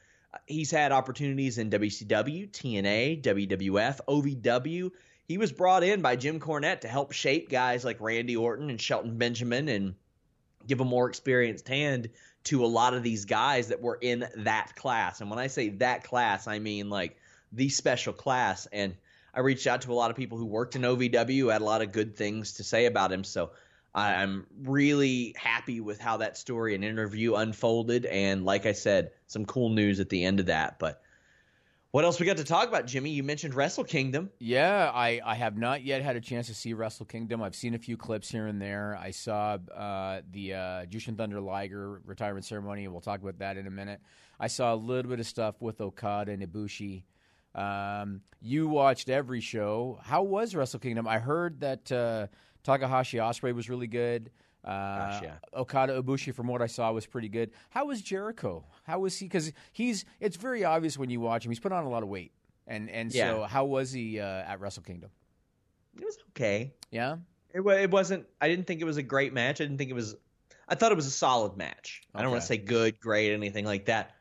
He's 0.46 0.72
had 0.72 0.92
opportunities 0.92 1.58
in 1.58 1.70
WCW, 1.70 2.50
TNA, 2.52 3.22
WWF, 3.22 4.00
OVW. 4.08 4.92
He 5.28 5.38
was 5.38 5.52
brought 5.52 5.84
in 5.84 6.02
by 6.02 6.16
Jim 6.16 6.40
Cornette 6.40 6.82
to 6.82 6.88
help 6.88 7.12
shape 7.12 7.50
guys 7.50 7.86
like 7.86 8.02
Randy 8.02 8.36
Orton 8.36 8.70
and 8.70 8.80
Shelton 8.80 9.18
Benjamin 9.18 9.68
and 9.70 9.96
give 10.68 10.82
a 10.82 10.86
more 10.86 11.08
experienced 11.10 11.68
hand 11.68 12.10
to 12.46 12.64
a 12.64 12.68
lot 12.68 12.94
of 12.94 13.04
these 13.04 13.26
guys 13.26 13.68
that 13.68 13.82
were 13.82 13.98
in 14.00 14.28
that 14.38 14.76
class. 14.76 15.22
And 15.22 15.30
when 15.30 15.40
I 15.40 15.48
say 15.48 15.70
that 15.70 16.04
class, 16.04 16.48
I 16.48 16.60
mean 16.60 16.90
like 16.90 17.18
the 17.52 17.70
special 17.70 18.14
class. 18.14 18.68
And 18.72 18.96
I 19.34 19.42
reached 19.42 19.68
out 19.68 19.82
to 19.82 19.92
a 19.92 19.94
lot 19.94 20.12
of 20.12 20.18
people 20.18 20.38
who 20.38 20.46
worked 20.46 20.76
in 20.76 20.84
OVW, 20.84 21.52
had 21.52 21.62
a 21.62 21.66
lot 21.66 21.82
of 21.82 21.92
good 21.92 22.16
things 22.16 22.54
to 22.54 22.64
say 22.64 22.86
about 22.86 23.12
him. 23.12 23.24
So 23.24 23.52
I'm 23.94 24.46
really 24.64 25.36
happy 25.38 25.82
with 25.82 26.00
how 26.00 26.18
that 26.18 26.38
story 26.38 26.76
and 26.76 26.84
interview 26.84 27.36
unfolded. 27.36 28.06
And 28.06 28.46
like 28.46 28.66
I 28.66 28.74
said, 28.74 29.12
some 29.28 29.46
cool 29.46 29.70
news 29.70 30.00
at 30.00 30.10
the 30.10 30.24
end 30.24 30.40
of 30.40 30.46
that. 30.48 30.78
But 30.80 31.02
what 31.92 32.06
else 32.06 32.20
we 32.20 32.28
got 32.28 32.38
to 32.38 32.44
talk 32.44 32.68
about, 32.68 32.86
Jimmy? 32.86 33.10
You 33.10 33.24
mentioned 33.24 33.56
Wrestle 33.56 33.84
Kingdom. 33.84 34.30
Yeah, 34.38 34.92
I, 34.94 35.22
I 35.26 35.34
have 35.34 35.58
not 35.58 35.84
yet 35.84 36.04
had 36.04 36.16
a 36.16 36.22
chance 36.22 36.46
to 36.46 36.54
see 36.54 36.74
Wrestle 36.74 37.08
Kingdom. 37.08 37.42
I've 37.42 37.56
seen 37.56 37.74
a 37.74 37.80
few 37.80 37.98
clips 37.98 38.30
here 38.30 38.46
and 38.46 38.62
there. 38.62 38.96
I 39.02 39.10
saw 39.10 39.58
uh, 39.76 40.22
the 40.32 40.54
uh, 40.54 40.58
Jushin 40.86 41.18
Thunder 41.18 41.42
Liger 41.42 42.00
retirement 42.06 42.46
ceremony. 42.46 42.84
And 42.84 42.94
we'll 42.94 43.02
talk 43.02 43.22
about 43.22 43.40
that 43.40 43.58
in 43.58 43.66
a 43.66 43.72
minute. 43.72 44.02
I 44.40 44.48
saw 44.48 44.72
a 44.72 44.76
little 44.76 45.10
bit 45.10 45.20
of 45.20 45.26
stuff 45.26 45.56
with 45.62 45.82
Okada 45.82 46.32
and 46.32 46.44
Ibushi. 46.44 47.06
Um, 47.56 48.22
you 48.40 48.68
watched 48.68 49.10
every 49.10 49.42
show. 49.42 50.00
How 50.04 50.22
was 50.22 50.54
Wrestle 50.54 50.80
Kingdom? 50.80 51.08
I 51.08 51.18
heard 51.18 51.60
that 51.62 51.92
uh, 51.92 52.28
Takahashi 52.70 53.17
Ospreay 53.17 53.53
was 53.53 53.67
really 53.70 53.88
good. 53.88 54.30
Uh, 54.63 54.70
Gosh, 54.70 55.24
yeah. 55.24 55.34
Okada 55.55 56.01
Ibushi, 56.01 56.36
from 56.36 56.47
what 56.47 56.61
I 56.61 56.67
saw, 56.67 56.91
was 56.91 57.07
pretty 57.07 57.30
good. 57.30 57.49
How 57.70 57.86
was 57.86 58.01
Jericho? 58.01 58.63
How 58.84 58.99
was 58.99 59.17
he? 59.17 59.26
Because 59.26 59.51
he's 59.72 60.05
it's 60.20 60.36
very 60.38 60.63
obvious 60.63 60.97
when 60.97 61.09
you 61.09 61.20
watch 61.20 61.45
him. 61.45 61.51
He's 61.51 61.59
put 61.59 61.72
on 61.72 61.86
a 61.86 61.89
lot 61.89 62.03
of 62.03 62.09
weight, 62.09 62.32
and 62.67 62.89
and 62.89 63.11
so 63.11 63.43
how 63.43 63.65
was 63.65 63.91
he 63.91 64.20
uh, 64.20 64.24
at 64.26 64.59
Wrestle 64.59 64.84
Kingdom? 64.84 65.09
It 65.97 66.05
was 66.05 66.17
okay. 66.30 66.74
Yeah, 66.91 67.17
It, 67.53 67.61
it 67.61 67.89
wasn't. 67.89 68.28
I 68.39 68.47
didn't 68.47 68.67
think 68.67 68.82
it 68.82 68.86
was 68.86 68.97
a 68.97 69.03
great 69.03 69.34
match. 69.34 69.61
I 69.61 69.63
didn't 69.63 69.80
think 69.80 69.89
it 69.89 69.95
was. 69.95 70.15
I 70.67 70.76
thought 70.76 70.91
it 70.91 70.95
was 70.95 71.07
a 71.07 71.11
solid 71.11 71.57
match. 71.57 72.03
I 72.13 72.22
don't 72.22 72.30
want 72.30 72.41
to 72.41 72.47
say 72.47 72.57
good, 72.57 72.99
great, 72.99 73.34
anything 73.34 73.65
like 73.65 73.86
that. 73.86 74.11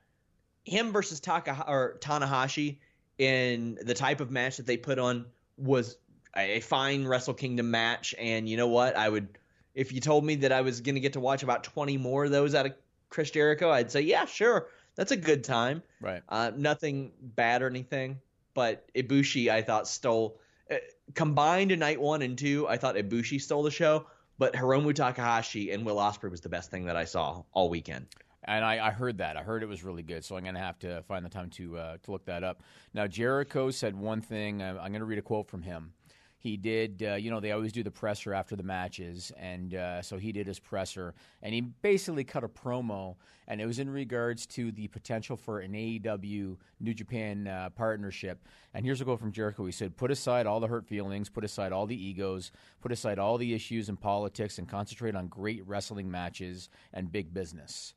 Him 0.65 0.93
versus 0.93 1.21
Taka 1.21 1.65
or 1.69 1.99
Tanahashi 2.01 2.79
in 3.19 3.79
the 3.83 3.95
type 3.95 4.21
of 4.21 4.31
match 4.31 4.57
that 4.57 4.65
they 4.67 4.79
put 4.79 4.99
on 4.99 5.27
was 5.59 5.99
a 6.39 6.57
a 6.57 6.61
fine 6.61 7.07
Wrestle 7.07 7.35
Kingdom 7.35 7.71
match. 7.71 8.15
And 8.19 8.49
you 8.49 8.57
know 8.57 8.69
what? 8.69 8.97
I 8.97 9.09
would, 9.09 9.39
if 9.75 9.93
you 9.93 10.01
told 10.01 10.25
me 10.25 10.37
that 10.37 10.53
I 10.53 10.61
was 10.61 10.81
going 10.81 10.95
to 10.95 11.01
get 11.01 11.15
to 11.15 11.21
watch 11.21 11.43
about 11.43 11.65
twenty 11.65 11.97
more 11.97 12.25
of 12.25 12.31
those 12.31 12.55
out 12.55 12.67
of 12.67 12.73
Chris 13.11 13.31
Jericho, 13.31 13.71
I'd 13.71 13.91
say 13.91 14.01
yeah, 14.03 14.25
sure, 14.25 14.69
that's 14.95 15.13
a 15.13 15.17
good 15.17 15.45
time. 15.45 15.83
right. 16.01 16.23
Uh, 16.29 16.51
nothing 16.57 17.13
bad 17.21 17.63
or 17.63 17.67
anything, 17.67 18.21
but 18.55 18.93
Ibushi 18.95 19.51
I 19.51 19.63
thought 19.63 19.89
stole 19.89 20.41
uh, 20.71 20.77
combined 21.15 21.73
in 21.73 21.79
night 21.79 22.01
one 22.01 22.23
and 22.23 22.37
two. 22.37 22.67
I 22.69 22.77
thought 22.77 22.97
Ibushi 22.97 23.41
stole 23.41 23.63
the 23.63 23.71
show, 23.71 24.07
but 24.39 24.55
Hiromu 24.55 24.95
Takahashi 24.95 25.71
and 25.73 25.87
Will 25.87 25.97
Ospreay 25.97 26.31
was 26.31 26.41
the 26.41 26.49
best 26.49 26.71
thing 26.71 26.85
that 26.87 26.97
I 26.97 27.05
saw 27.05 27.43
all 27.53 27.71
weekend. 27.71 28.07
And 28.45 28.65
I, 28.65 28.87
I 28.87 28.91
heard 28.91 29.19
that. 29.19 29.37
I 29.37 29.43
heard 29.43 29.63
it 29.63 29.69
was 29.69 29.85
really 29.85 30.03
good. 30.03 30.25
So 30.25 30.35
I'm 30.37 30.43
going 30.43 30.55
to 30.55 30.61
have 30.61 30.79
to 30.79 31.03
find 31.03 31.23
the 31.25 31.29
time 31.29 31.51
to 31.51 31.77
uh, 31.77 31.97
to 32.03 32.11
look 32.11 32.25
that 32.27 32.45
up. 32.45 32.63
Now 32.95 33.07
Jericho 33.07 33.71
said 33.71 33.95
one 33.95 34.21
thing. 34.21 34.63
uh, 34.63 34.71
I'm, 34.71 34.79
I'm 34.79 34.91
going 34.93 35.01
to 35.01 35.07
read 35.07 35.19
a 35.19 35.23
quote 35.23 35.49
from 35.49 35.63
him. 35.63 35.93
He 36.41 36.57
did, 36.57 37.03
uh, 37.05 37.15
you 37.17 37.31
know, 37.33 37.41
they 37.41 37.51
always 37.51 37.73
do 37.73 37.83
the 37.83 37.91
presser 37.91 38.33
after 38.33 38.55
the 38.55 38.63
matches, 38.63 39.33
and 39.37 39.75
uh, 39.75 40.03
so 40.03 40.19
he 40.19 40.31
did 40.31 40.47
his 40.47 40.61
presser, 40.61 41.15
and 41.43 41.53
he 41.53 41.61
basically 41.61 42.23
cut 42.23 42.45
a 42.45 42.49
promo, 42.49 43.17
and 43.49 43.61
it 43.61 43.67
was 43.67 43.81
in 43.81 43.91
regards 43.91 44.47
to 44.47 44.71
the 44.71 44.87
potential 44.87 45.37
for 45.37 45.59
an 45.59 45.73
AEW 45.73 46.57
New 46.79 46.95
Japan 46.95 47.49
uh, 47.49 47.71
partnership. 47.71 48.45
And 48.73 48.85
here's 48.85 49.01
a 49.01 49.05
quote 49.05 49.19
from 49.19 49.33
Jericho. 49.33 49.67
He 49.67 49.73
said, 49.73 49.97
"Put 49.97 50.13
aside 50.13 50.47
all 50.47 50.61
the 50.61 50.69
hurt 50.69 50.87
feelings, 50.87 51.29
put 51.29 51.43
aside 51.43 51.73
all 51.73 51.87
the 51.87 52.01
egos, 52.01 52.53
put 52.81 52.93
aside 52.93 53.19
all 53.19 53.37
the 53.37 53.53
issues 53.53 53.89
and 53.89 54.01
politics, 54.01 54.59
and 54.59 54.69
concentrate 54.69 55.17
on 55.17 55.27
great 55.27 55.67
wrestling 55.67 56.09
matches 56.09 56.69
and 56.93 57.11
big 57.11 57.35
business." 57.35 57.95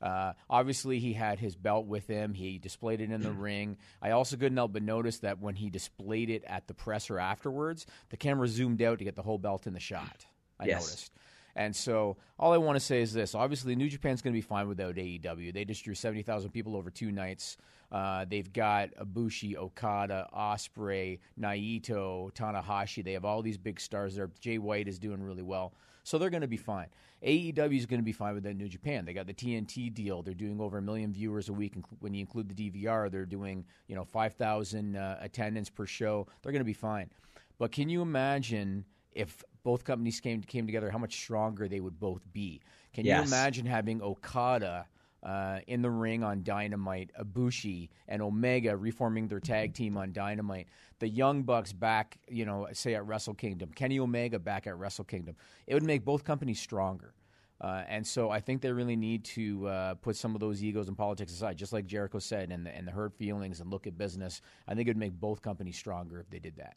Uh, 0.00 0.32
obviously, 0.48 0.98
he 0.98 1.12
had 1.12 1.38
his 1.38 1.56
belt 1.56 1.86
with 1.86 2.06
him. 2.06 2.32
He 2.34 2.58
displayed 2.58 3.00
it 3.00 3.10
in 3.10 3.20
the 3.22 3.30
ring. 3.32 3.76
I 4.00 4.10
also 4.12 4.36
couldn't 4.36 4.56
help 4.56 4.72
but 4.72 4.82
notice 4.82 5.18
that 5.18 5.40
when 5.40 5.54
he 5.54 5.70
displayed 5.70 6.30
it 6.30 6.44
at 6.46 6.66
the 6.68 6.74
presser 6.74 7.18
afterwards, 7.18 7.86
the 8.08 8.16
camera 8.16 8.48
zoomed 8.48 8.80
out 8.82 8.98
to 8.98 9.04
get 9.04 9.16
the 9.16 9.22
whole 9.22 9.38
belt 9.38 9.66
in 9.66 9.74
the 9.74 9.80
shot. 9.80 10.24
I 10.58 10.66
Yes. 10.66 10.80
noticed. 10.82 11.12
And 11.56 11.74
so, 11.74 12.16
all 12.38 12.52
I 12.52 12.58
want 12.58 12.76
to 12.76 12.80
say 12.80 13.02
is 13.02 13.12
this: 13.12 13.34
obviously, 13.34 13.74
New 13.74 13.88
Japan's 13.88 14.22
going 14.22 14.32
to 14.32 14.36
be 14.36 14.40
fine 14.40 14.68
without 14.68 14.94
AEW. 14.94 15.52
They 15.52 15.64
just 15.64 15.82
drew 15.84 15.94
seventy 15.94 16.22
thousand 16.22 16.50
people 16.52 16.76
over 16.76 16.90
two 16.90 17.10
nights. 17.10 17.56
Uh, 17.90 18.24
they've 18.24 18.52
got 18.52 18.90
Ibushi, 18.94 19.56
Okada, 19.56 20.28
Ospreay, 20.32 21.18
Naito, 21.38 22.32
Tanahashi. 22.34 23.04
They 23.04 23.14
have 23.14 23.24
all 23.24 23.42
these 23.42 23.58
big 23.58 23.80
stars 23.80 24.14
there. 24.14 24.30
Jay 24.40 24.58
White 24.58 24.86
is 24.86 24.98
doing 25.00 25.22
really 25.22 25.42
well, 25.42 25.72
so 26.10 26.18
they're 26.18 26.28
going 26.28 26.40
to 26.40 26.48
be 26.48 26.56
fine. 26.56 26.88
AEW 27.24 27.78
is 27.78 27.86
going 27.86 28.00
to 28.00 28.04
be 28.04 28.10
fine 28.12 28.34
with 28.34 28.42
that 28.42 28.56
New 28.56 28.68
Japan. 28.68 29.04
They 29.04 29.12
got 29.12 29.28
the 29.28 29.34
TNT 29.34 29.94
deal. 29.94 30.22
They're 30.22 30.34
doing 30.34 30.60
over 30.60 30.78
a 30.78 30.82
million 30.82 31.12
viewers 31.12 31.48
a 31.48 31.52
week. 31.52 31.74
When 32.00 32.14
you 32.14 32.20
include 32.20 32.48
the 32.48 32.70
DVR, 32.70 33.08
they're 33.08 33.24
doing 33.26 33.64
you 33.86 33.94
know 33.94 34.04
five 34.04 34.34
thousand 34.34 34.96
uh, 34.96 35.18
attendance 35.20 35.70
per 35.70 35.86
show. 35.86 36.26
They're 36.42 36.50
going 36.50 36.60
to 36.60 36.64
be 36.64 36.72
fine. 36.72 37.10
But 37.58 37.70
can 37.70 37.88
you 37.88 38.02
imagine 38.02 38.86
if 39.12 39.44
both 39.62 39.84
companies 39.84 40.18
came 40.18 40.42
came 40.42 40.66
together, 40.66 40.90
how 40.90 40.98
much 40.98 41.14
stronger 41.14 41.68
they 41.68 41.78
would 41.78 42.00
both 42.00 42.22
be? 42.32 42.60
Can 42.92 43.06
you 43.06 43.12
imagine 43.22 43.66
having 43.66 44.02
Okada 44.02 44.88
uh, 45.22 45.58
in 45.66 45.82
the 45.82 45.90
ring 45.90 46.22
on 46.22 46.42
Dynamite, 46.42 47.10
Ibushi 47.20 47.88
and 48.08 48.22
Omega 48.22 48.76
reforming 48.76 49.28
their 49.28 49.40
tag 49.40 49.74
team 49.74 49.96
on 49.96 50.12
Dynamite, 50.12 50.68
the 50.98 51.08
Young 51.08 51.42
Bucks 51.42 51.72
back, 51.72 52.18
you 52.28 52.44
know, 52.44 52.66
say 52.72 52.94
at 52.94 53.06
Wrestle 53.06 53.34
Kingdom, 53.34 53.70
Kenny 53.74 53.98
Omega 53.98 54.38
back 54.38 54.66
at 54.66 54.78
Wrestle 54.78 55.04
Kingdom? 55.04 55.36
It 55.66 55.74
would 55.74 55.82
make 55.82 56.04
both 56.04 56.24
companies 56.24 56.60
stronger. 56.60 57.14
Uh, 57.60 57.82
and 57.88 58.06
so 58.06 58.30
I 58.30 58.40
think 58.40 58.62
they 58.62 58.72
really 58.72 58.96
need 58.96 59.24
to 59.24 59.66
uh, 59.66 59.94
put 59.94 60.16
some 60.16 60.34
of 60.34 60.40
those 60.40 60.64
egos 60.64 60.88
and 60.88 60.96
politics 60.96 61.32
aside, 61.32 61.58
just 61.58 61.74
like 61.74 61.86
Jericho 61.86 62.18
said, 62.18 62.50
and 62.50 62.64
the, 62.64 62.74
and 62.74 62.86
the 62.86 62.92
hurt 62.92 63.12
feelings 63.12 63.60
and 63.60 63.70
look 63.70 63.86
at 63.86 63.98
business. 63.98 64.40
I 64.66 64.74
think 64.74 64.88
it 64.88 64.90
would 64.90 64.96
make 64.96 65.12
both 65.12 65.42
companies 65.42 65.76
stronger 65.76 66.20
if 66.20 66.30
they 66.30 66.38
did 66.38 66.56
that. 66.56 66.76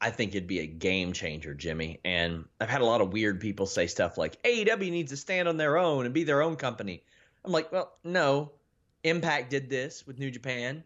I 0.00 0.10
think 0.10 0.34
it'd 0.34 0.46
be 0.46 0.60
a 0.60 0.66
game 0.66 1.12
changer, 1.12 1.52
Jimmy. 1.52 1.98
And 2.04 2.44
I've 2.60 2.70
had 2.70 2.80
a 2.80 2.86
lot 2.86 3.00
of 3.00 3.12
weird 3.12 3.40
people 3.40 3.66
say 3.66 3.86
stuff 3.86 4.16
like 4.16 4.40
AEW 4.44 4.90
needs 4.90 5.10
to 5.10 5.16
stand 5.16 5.48
on 5.48 5.56
their 5.56 5.76
own 5.76 6.04
and 6.06 6.14
be 6.14 6.24
their 6.24 6.42
own 6.42 6.56
company. 6.56 7.02
I'm 7.44 7.52
like, 7.52 7.72
well, 7.72 7.92
no. 8.04 8.52
Impact 9.02 9.48
did 9.50 9.70
this 9.70 10.06
with 10.06 10.18
New 10.18 10.30
Japan. 10.30 10.84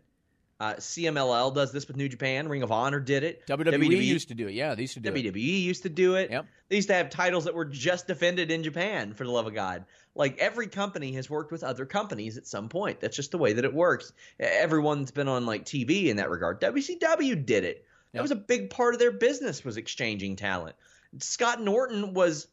Uh, 0.61 0.75
CMLL 0.75 1.53
does 1.53 1.73
this 1.73 1.89
with 1.89 1.97
New 1.97 2.09
Japan. 2.09 2.47
Ring 2.49 2.63
of 2.63 2.71
Honor 2.71 3.01
did 3.01 3.25
it. 3.25 3.45
WWE, 3.49 3.93
E 3.93 4.05
used 4.05 4.29
to 4.29 4.35
do 4.35 4.47
it. 4.47 4.55
Yeah, 4.55 4.77
they 4.77 4.83
used 4.83 4.95
to 4.95 5.01
do 5.01 5.11
it. 5.13 5.15
WWE 5.17 5.63
used 5.63 5.83
to 5.83 5.89
do 5.89 6.15
it. 6.15 6.31
Yep. 6.31 6.47
They 6.69 6.77
used 6.77 6.89
to 6.89 6.95
have 6.95 7.11
titles 7.11 7.45
that 7.47 7.55
were 7.55 7.65
just 7.65 8.07
defended 8.07 8.53
in 8.53 8.63
Japan, 8.63 9.15
for 9.15 9.25
the 9.25 9.31
love 9.33 9.49
of 9.49 9.55
God. 9.55 9.85
Like 10.15 10.39
every 10.39 10.69
company 10.69 11.13
has 11.15 11.29
worked 11.29 11.51
with 11.51 11.65
other 11.65 11.85
companies 11.87 12.39
at 12.39 12.47
some 12.47 12.69
point. 12.69 13.01
That's 13.01 13.17
just 13.17 13.33
the 13.33 13.39
way 13.39 13.55
that 13.55 13.65
it 13.65 13.75
works. 13.75 14.13
Everyone's 14.39 15.11
been 15.11 15.27
on 15.27 15.45
like 15.45 15.65
TV 15.65 16.07
in 16.07 16.19
that 16.19 16.31
regard. 16.31 16.61
WCW 16.61 17.45
did 17.45 17.65
it. 17.65 17.85
That 18.13 18.19
Yep. 18.19 18.23
was 18.23 18.31
a 18.31 18.37
big 18.37 18.71
part 18.71 18.95
of 18.95 19.01
their 19.01 19.11
business 19.11 19.65
was 19.65 19.77
exchanging 19.77 20.37
talent. 20.37 20.77
Scott 21.19 21.61
Norton 21.61 22.15
was 22.15 22.47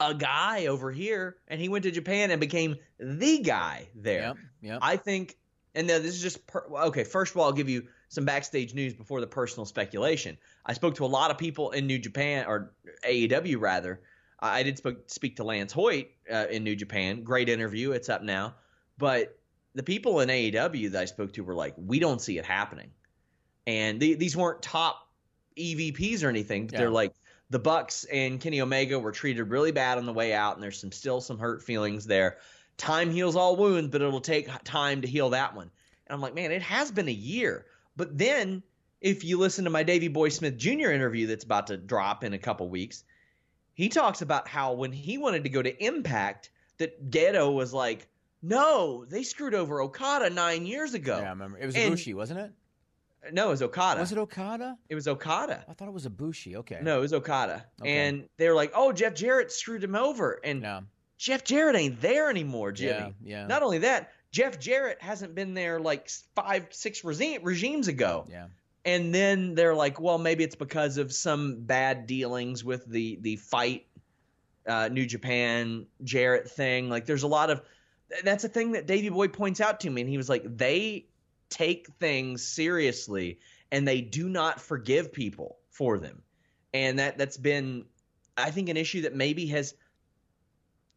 a 0.00 0.14
guy 0.14 0.66
over 0.66 0.90
here, 0.90 1.36
and 1.48 1.60
he 1.60 1.68
went 1.68 1.84
to 1.84 1.90
Japan 1.90 2.30
and 2.30 2.40
became 2.40 2.76
the 2.98 3.38
guy 3.40 3.88
there. 3.94 4.20
Yep, 4.20 4.36
yep. 4.62 4.78
I 4.82 4.96
think, 4.96 5.36
and 5.74 5.86
now 5.86 5.98
this 5.98 6.14
is 6.14 6.22
just 6.22 6.46
per, 6.46 6.64
okay. 6.86 7.04
First 7.04 7.32
of 7.32 7.38
all, 7.38 7.44
I'll 7.44 7.52
give 7.52 7.68
you 7.68 7.86
some 8.08 8.24
backstage 8.24 8.74
news 8.74 8.94
before 8.94 9.20
the 9.20 9.26
personal 9.26 9.66
speculation. 9.66 10.36
I 10.66 10.72
spoke 10.72 10.96
to 10.96 11.04
a 11.04 11.06
lot 11.06 11.30
of 11.30 11.38
people 11.38 11.70
in 11.70 11.86
New 11.86 11.98
Japan 11.98 12.46
or 12.48 12.72
AEW 13.06 13.60
rather. 13.60 14.00
I 14.42 14.62
did 14.62 14.78
spoke, 14.78 15.10
speak 15.10 15.36
to 15.36 15.44
Lance 15.44 15.70
Hoyt 15.72 16.08
uh, 16.32 16.46
in 16.50 16.64
New 16.64 16.74
Japan. 16.74 17.22
Great 17.22 17.50
interview. 17.50 17.92
It's 17.92 18.08
up 18.08 18.22
now. 18.22 18.54
But 18.96 19.38
the 19.74 19.82
people 19.82 20.20
in 20.20 20.30
AEW 20.30 20.92
that 20.92 21.02
I 21.02 21.04
spoke 21.04 21.34
to 21.34 21.44
were 21.44 21.54
like, 21.54 21.74
we 21.76 21.98
don't 21.98 22.20
see 22.22 22.38
it 22.38 22.46
happening. 22.46 22.90
And 23.66 24.00
the, 24.00 24.14
these 24.14 24.34
weren't 24.36 24.62
top 24.62 25.06
EVPs 25.58 26.24
or 26.24 26.28
anything, 26.30 26.66
but 26.66 26.72
Yeah. 26.72 26.78
they're 26.80 26.90
like 26.90 27.12
the 27.50 27.58
Bucks 27.58 28.04
and 28.04 28.40
Kenny 28.40 28.60
Omega 28.60 28.98
were 28.98 29.12
treated 29.12 29.44
really 29.44 29.72
bad 29.72 29.98
on 29.98 30.06
the 30.06 30.12
way 30.12 30.32
out, 30.32 30.54
and 30.54 30.62
there's 30.62 30.80
some 30.80 30.92
still 30.92 31.20
some 31.20 31.38
hurt 31.38 31.62
feelings 31.62 32.06
there. 32.06 32.38
Time 32.76 33.10
heals 33.10 33.36
all 33.36 33.56
wounds, 33.56 33.90
but 33.90 34.00
it'll 34.00 34.20
take 34.20 34.48
time 34.64 35.02
to 35.02 35.08
heal 35.08 35.30
that 35.30 35.54
one. 35.54 35.70
And 36.06 36.14
I'm 36.14 36.20
like, 36.20 36.34
man, 36.34 36.52
it 36.52 36.62
has 36.62 36.90
been 36.90 37.08
a 37.08 37.12
year. 37.12 37.66
But 37.96 38.16
then 38.16 38.62
if 39.00 39.24
you 39.24 39.38
listen 39.38 39.64
to 39.64 39.70
my 39.70 39.82
Davey 39.82 40.08
Boy 40.08 40.28
Smith 40.28 40.56
Jr. 40.56 40.90
interview 40.90 41.26
that's 41.26 41.44
about 41.44 41.66
to 41.68 41.76
drop 41.76 42.24
in 42.24 42.32
a 42.32 42.38
couple 42.38 42.68
weeks, 42.68 43.04
he 43.74 43.88
talks 43.88 44.22
about 44.22 44.48
how 44.48 44.72
when 44.74 44.92
he 44.92 45.18
wanted 45.18 45.44
to 45.44 45.50
go 45.50 45.60
to 45.60 45.84
Impact, 45.84 46.50
that 46.78 47.10
Gedo 47.10 47.52
was 47.52 47.72
like, 47.74 48.06
no, 48.42 49.04
they 49.04 49.22
screwed 49.22 49.54
over 49.54 49.82
Okada 49.82 50.30
nine 50.30 50.64
years 50.66 50.94
ago. 50.94 51.18
Yeah, 51.18 51.26
I 51.26 51.30
remember. 51.30 51.58
It 51.58 51.66
was 51.66 51.74
And- 51.76 51.94
Ibushi, 51.94 52.14
wasn't 52.14 52.40
it? 52.40 52.52
No, 53.32 53.48
it 53.48 53.50
was 53.50 53.62
Okada. 53.62 54.00
Was 54.00 54.12
it 54.12 54.18
Okada? 54.18 54.78
It 54.88 54.94
was 54.94 55.06
Okada. 55.06 55.64
I 55.68 55.74
thought 55.74 55.88
it 55.88 55.94
was 55.94 56.06
Ibushi. 56.06 56.56
Okay. 56.56 56.78
No, 56.82 56.98
it 56.98 57.00
was 57.02 57.12
Okada. 57.12 57.66
Okay. 57.80 57.90
And 57.90 58.28
they 58.38 58.48
were 58.48 58.54
like, 58.54 58.72
"Oh, 58.74 58.92
Jeff 58.92 59.14
Jarrett 59.14 59.52
screwed 59.52 59.84
him 59.84 59.94
over," 59.94 60.40
and 60.42 60.62
No. 60.62 60.82
Jeff 61.18 61.44
Jarrett 61.44 61.76
ain't 61.76 62.00
there 62.00 62.30
anymore, 62.30 62.72
Jimmy. 62.72 63.14
Yeah, 63.22 63.40
yeah. 63.42 63.46
Not 63.46 63.62
only 63.62 63.78
that, 63.78 64.12
Jeff 64.32 64.58
Jarrett 64.58 65.02
hasn't 65.02 65.34
been 65.34 65.52
there 65.52 65.78
like 65.78 66.08
five, 66.34 66.68
six 66.70 67.04
regime, 67.04 67.42
regimes 67.42 67.88
ago. 67.88 68.26
Yeah. 68.30 68.46
And 68.86 69.14
then 69.14 69.54
they're 69.54 69.74
like, 69.74 70.00
well, 70.00 70.16
maybe 70.16 70.42
it's 70.44 70.56
because 70.56 70.96
of 70.96 71.12
some 71.12 71.60
bad 71.60 72.06
dealings 72.06 72.64
with 72.64 72.86
the 72.86 73.18
the 73.20 73.36
fight, 73.36 73.86
uh, 74.66 74.88
New 74.88 75.04
Japan 75.04 75.86
Jarrett 76.02 76.50
thing. 76.50 76.88
Like, 76.88 77.04
there's 77.04 77.24
a 77.24 77.28
lot 77.28 77.50
of 77.50 77.60
that's 78.24 78.44
a 78.44 78.48
thing 78.48 78.72
that 78.72 78.86
Davey 78.86 79.10
Boy 79.10 79.28
points 79.28 79.60
out 79.60 79.80
to 79.80 79.90
me, 79.90 80.00
and 80.00 80.08
he 80.08 80.16
was 80.16 80.30
like, 80.30 80.42
they 80.56 81.06
take 81.50 81.88
things 81.98 82.42
seriously 82.42 83.38
and 83.70 83.86
they 83.86 84.00
do 84.00 84.28
not 84.28 84.60
forgive 84.60 85.12
people 85.12 85.58
for 85.70 85.98
them, 85.98 86.22
and 86.74 86.98
that 86.98 87.18
that's 87.18 87.36
been, 87.36 87.84
I 88.36 88.50
think, 88.50 88.68
an 88.68 88.76
issue 88.76 89.02
that 89.02 89.14
maybe 89.14 89.46
has. 89.46 89.74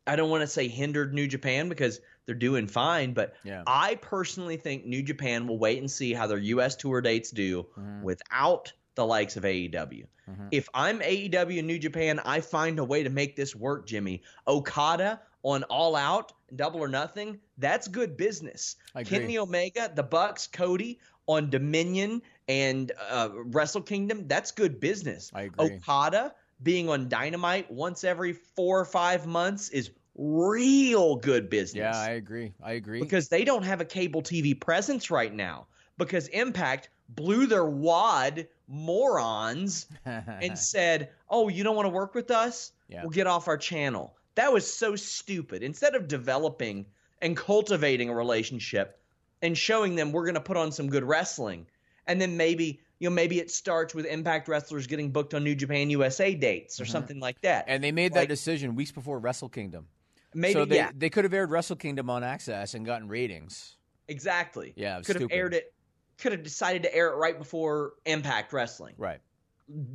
I 0.06 0.16
don't 0.18 0.30
want 0.30 0.42
to 0.42 0.48
say 0.48 0.68
hindered 0.68 1.14
New 1.14 1.28
Japan 1.28 1.70
because 1.70 2.02
they're 2.26 2.36
doing 2.36 2.68
fine, 2.68 3.14
but 3.14 3.36
Yeah. 3.44 3.64
I 3.68 3.96
personally 3.96 4.58
think 4.58 4.86
New 4.86 5.02
Japan 5.02 5.48
will 5.48 5.58
wait 5.58 5.80
and 5.80 5.90
see 5.90 6.14
how 6.14 6.28
their 6.28 6.38
U.S. 6.38 6.76
tour 6.76 7.02
dates 7.02 7.32
do 7.32 7.64
mm-hmm. 7.64 8.04
without 8.04 8.74
the 8.96 9.06
likes 9.06 9.38
of 9.38 9.44
AEW. 9.44 10.06
Mm-hmm. 10.30 10.48
If 10.52 10.70
I'm 10.74 11.00
AEW 11.00 11.60
and 11.60 11.68
New 11.68 11.80
Japan, 11.80 12.20
I 12.24 12.42
find 12.42 12.80
a 12.80 12.84
way 12.84 13.04
to 13.04 13.10
make 13.10 13.36
this 13.36 13.56
work, 13.56 13.86
Jimmy. 13.88 14.24
Okada 14.48 15.22
on 15.44 15.64
All 15.64 15.96
Out, 15.96 16.34
Double 16.56 16.80
or 16.80 16.88
Nothing, 16.88 17.40
that's 17.58 17.88
good 17.88 18.18
business. 18.18 18.78
Kenny 19.06 19.38
Omega, 19.38 19.92
the 19.94 20.04
Bucks, 20.04 20.48
Cody 20.48 21.00
on 21.28 21.50
Dominion 21.50 22.22
and 22.48 22.92
uh, 23.10 23.30
Wrestle 23.34 23.82
Kingdom, 23.82 24.28
that's 24.28 24.52
good 24.52 24.80
business. 24.80 25.32
I 25.34 25.44
agree. 25.44 25.76
Okada 25.76 26.34
being 26.62 26.90
on 26.90 27.10
Dynamite 27.10 27.70
once 27.72 28.04
every 28.04 28.34
four 28.34 28.80
or 28.80 28.86
five 28.86 29.28
months 29.28 29.70
is 29.70 29.92
real 30.16 31.16
good 31.16 31.50
business 31.50 31.96
Yeah, 31.96 32.00
I 32.00 32.12
agree. 32.12 32.54
I 32.64 32.74
agree. 32.74 33.00
because 33.00 33.30
they 33.30 33.44
don't 33.44 33.64
have 33.64 33.82
a 33.82 33.86
cable 33.86 34.22
TV 34.22 34.60
presence 34.60 35.10
right 35.12 35.34
now 35.34 35.68
because 35.98 36.28
Impact 36.30 36.90
blew 37.10 37.48
their 37.48 37.66
wad 37.66 38.48
morons 38.68 39.88
and 40.06 40.58
said, 40.58 41.10
"Oh, 41.30 41.50
you 41.50 41.64
don't 41.64 41.76
want 41.76 41.86
to 41.86 41.90
work 41.94 42.16
with 42.16 42.32
us? 42.32 42.72
Yeah. 42.88 43.02
We'll 43.02 43.12
get 43.12 43.28
off 43.28 43.48
our 43.48 43.58
channel." 43.58 44.16
That 44.36 44.52
was 44.52 44.72
so 44.72 44.96
stupid. 44.96 45.64
Instead 45.64 45.96
of 45.96 46.08
developing 46.08 46.86
and 47.22 47.38
cultivating 47.38 48.10
a 48.10 48.16
relationship 48.16 49.00
and 49.42 49.58
showing 49.58 49.96
them 49.96 50.12
we're 50.12 50.26
going 50.26 50.36
to 50.36 50.42
put 50.42 50.58
on 50.58 50.72
some 50.72 50.90
good 50.90 51.04
wrestling, 51.04 51.68
and 52.08 52.20
then 52.20 52.38
maybe 52.38 52.80
you 53.00 53.10
know 53.10 53.14
maybe 53.16 53.40
it 53.40 53.52
starts 53.52 53.94
with 53.94 54.06
Impact 54.06 54.48
wrestlers 54.48 54.88
getting 54.88 55.12
booked 55.12 55.34
on 55.34 55.44
New 55.44 55.56
Japan 55.56 55.90
USA 55.90 56.34
dates 56.34 56.80
or 56.82 56.86
something 56.86 57.20
like 57.20 57.40
that. 57.42 57.66
Mm-hmm. 57.66 57.74
and 57.74 57.84
they 57.84 57.92
made 57.92 58.14
that 58.14 58.28
decision 58.28 58.76
weeks 58.76 58.92
before 58.92 59.20
Wrestle 59.20 59.50
Kingdom. 59.50 59.88
maybe 60.34 60.54
so 60.54 60.66
they, 60.66 60.78
yeah, 60.78 60.92
they 60.96 61.10
could 61.10 61.24
have 61.26 61.34
aired 61.34 61.52
Wrestle 61.52 61.76
Kingdom 61.76 62.10
on 62.10 62.24
Access 62.24 62.74
and 62.74 62.86
gotten 62.86 63.08
ratings. 63.08 63.78
exactly. 64.08 64.74
Yeah, 64.76 65.02
could 65.02 65.20
have 65.20 65.32
aired 65.32 65.54
it. 65.54 65.74
Could 66.18 66.32
have 66.32 66.44
decided 66.44 66.84
to 66.84 66.96
air 66.96 67.10
it 67.10 67.16
right 67.16 67.38
before 67.38 67.94
Impact 68.06 68.54
Wrestling. 68.54 68.94
Right. 68.98 69.20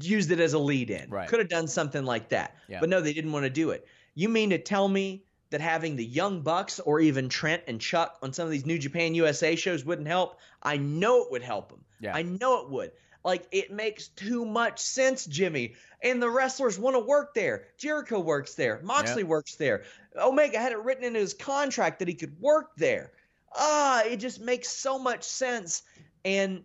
used 0.00 0.30
it 0.30 0.40
as 0.40 0.52
a 0.52 0.58
lead 0.58 0.90
in. 0.90 1.08
Right. 1.10 1.28
Could 1.28 1.38
have 1.38 1.48
done 1.48 1.68
something 1.68 2.04
like 2.04 2.30
that. 2.30 2.56
Yeah. 2.68 2.80
But 2.80 2.88
no, 2.88 3.00
they 3.00 3.12
didn't 3.12 3.32
want 3.32 3.44
to 3.44 3.50
do 3.50 3.70
it. 3.70 3.86
You 4.18 4.28
mean 4.28 4.50
to 4.50 4.58
tell 4.58 4.88
me 4.88 5.22
that 5.50 5.60
having 5.60 5.94
the 5.94 6.04
Young 6.04 6.40
Bucks 6.40 6.80
or 6.80 6.98
even 6.98 7.28
Trent 7.28 7.62
and 7.68 7.80
Chuck 7.80 8.18
on 8.20 8.32
some 8.32 8.46
of 8.46 8.50
these 8.50 8.66
New 8.66 8.76
Japan 8.76 9.14
USA 9.14 9.54
shows 9.54 9.84
wouldn't 9.84 10.08
help? 10.08 10.40
I 10.60 10.76
know 10.76 11.22
it 11.22 11.30
would 11.30 11.44
help 11.44 11.68
them. 11.68 11.84
Yeah. 12.00 12.16
I 12.16 12.22
know 12.22 12.60
it 12.64 12.68
would. 12.68 12.90
Like 13.24 13.46
it 13.52 13.70
makes 13.70 14.08
too 14.08 14.44
much 14.44 14.80
sense, 14.80 15.24
Jimmy. 15.24 15.76
And 16.02 16.20
the 16.20 16.28
wrestlers 16.28 16.80
want 16.80 16.96
to 16.96 17.00
work 17.00 17.32
there. 17.32 17.66
Jericho 17.78 18.18
works 18.18 18.56
there. 18.56 18.80
Moxley 18.82 19.22
works 19.22 19.54
there. 19.54 19.84
Omega 20.16 20.58
had 20.58 20.72
it 20.72 20.78
written 20.78 21.04
in 21.04 21.14
his 21.14 21.32
contract 21.32 22.00
that 22.00 22.08
he 22.08 22.14
could 22.14 22.40
work 22.40 22.70
there. 22.76 23.12
Ah, 23.54 24.02
it 24.02 24.16
just 24.16 24.40
makes 24.40 24.68
so 24.68 24.98
much 24.98 25.22
sense. 25.22 25.84
And 26.24 26.64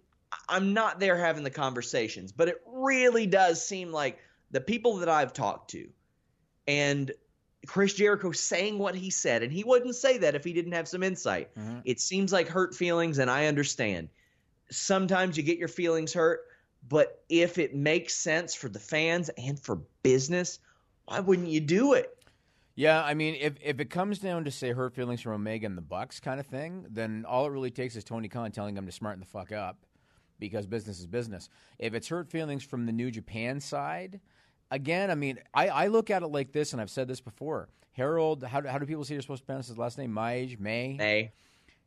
I'm 0.49 0.73
not 0.73 0.99
there 0.99 1.19
having 1.19 1.43
the 1.43 1.51
conversations, 1.51 2.31
but 2.31 2.47
it 2.47 2.63
really 2.65 3.27
does 3.27 3.63
seem 3.63 3.91
like 3.91 4.17
the 4.49 4.59
people 4.59 4.97
that 4.97 5.09
I've 5.09 5.33
talked 5.33 5.69
to 5.71 5.87
and 6.67 7.11
Chris 7.65 7.93
Jericho 7.93 8.31
saying 8.31 8.77
what 8.77 8.95
he 8.95 9.09
said, 9.09 9.43
and 9.43 9.51
he 9.51 9.63
wouldn't 9.63 9.95
say 9.95 10.17
that 10.17 10.35
if 10.35 10.43
he 10.43 10.53
didn't 10.53 10.73
have 10.73 10.87
some 10.87 11.03
insight. 11.03 11.55
Mm-hmm. 11.55 11.79
It 11.85 11.99
seems 11.99 12.33
like 12.33 12.47
hurt 12.47 12.75
feelings, 12.75 13.19
and 13.19 13.29
I 13.31 13.45
understand. 13.45 14.09
Sometimes 14.69 15.37
you 15.37 15.43
get 15.43 15.57
your 15.57 15.67
feelings 15.67 16.13
hurt, 16.13 16.41
but 16.89 17.23
if 17.29 17.57
it 17.57 17.73
makes 17.73 18.15
sense 18.15 18.53
for 18.53 18.67
the 18.67 18.79
fans 18.79 19.29
and 19.37 19.59
for 19.59 19.81
business, 20.03 20.59
why 21.05 21.19
wouldn't 21.19 21.47
you 21.47 21.61
do 21.61 21.93
it? 21.93 22.17
Yeah, 22.75 23.03
I 23.03 23.13
mean, 23.13 23.35
if 23.39 23.53
if 23.61 23.79
it 23.79 23.89
comes 23.91 24.19
down 24.19 24.45
to 24.45 24.51
say 24.51 24.71
hurt 24.71 24.95
feelings 24.95 25.21
from 25.21 25.33
Omega 25.33 25.65
and 25.67 25.77
the 25.77 25.81
Bucks 25.81 26.19
kind 26.19 26.39
of 26.39 26.47
thing, 26.47 26.87
then 26.89 27.23
all 27.27 27.45
it 27.45 27.51
really 27.51 27.71
takes 27.71 27.95
is 27.95 28.03
Tony 28.03 28.27
Khan 28.27 28.51
telling 28.51 28.73
them 28.73 28.87
to 28.87 28.91
smarten 28.91 29.19
the 29.19 29.27
fuck 29.27 29.51
up, 29.51 29.85
because 30.39 30.65
business 30.65 30.99
is 30.99 31.05
business. 31.05 31.49
If 31.77 31.93
it's 31.93 32.07
hurt 32.07 32.29
feelings 32.31 32.63
from 32.63 32.87
the 32.87 32.91
New 32.91 33.11
Japan 33.11 33.59
side, 33.59 34.19
again, 34.73 35.11
I 35.11 35.15
mean, 35.15 35.39
I, 35.53 35.69
I 35.69 35.87
look 35.87 36.09
at 36.09 36.23
it 36.23 36.27
like 36.27 36.51
this, 36.51 36.73
and 36.73 36.81
I've 36.81 36.89
said 36.89 37.07
this 37.07 37.21
before. 37.21 37.69
Harold, 37.91 38.43
how 38.43 38.59
do, 38.59 38.67
how 38.67 38.79
do 38.79 38.85
people 38.85 39.03
say 39.05 39.13
you're 39.13 39.21
supposed 39.21 39.43
to 39.43 39.45
pronounce 39.45 39.67
his 39.67 39.77
last 39.77 39.97
name? 39.97 40.13
Mage, 40.13 40.57
May. 40.57 40.97
Hey, 40.97 41.31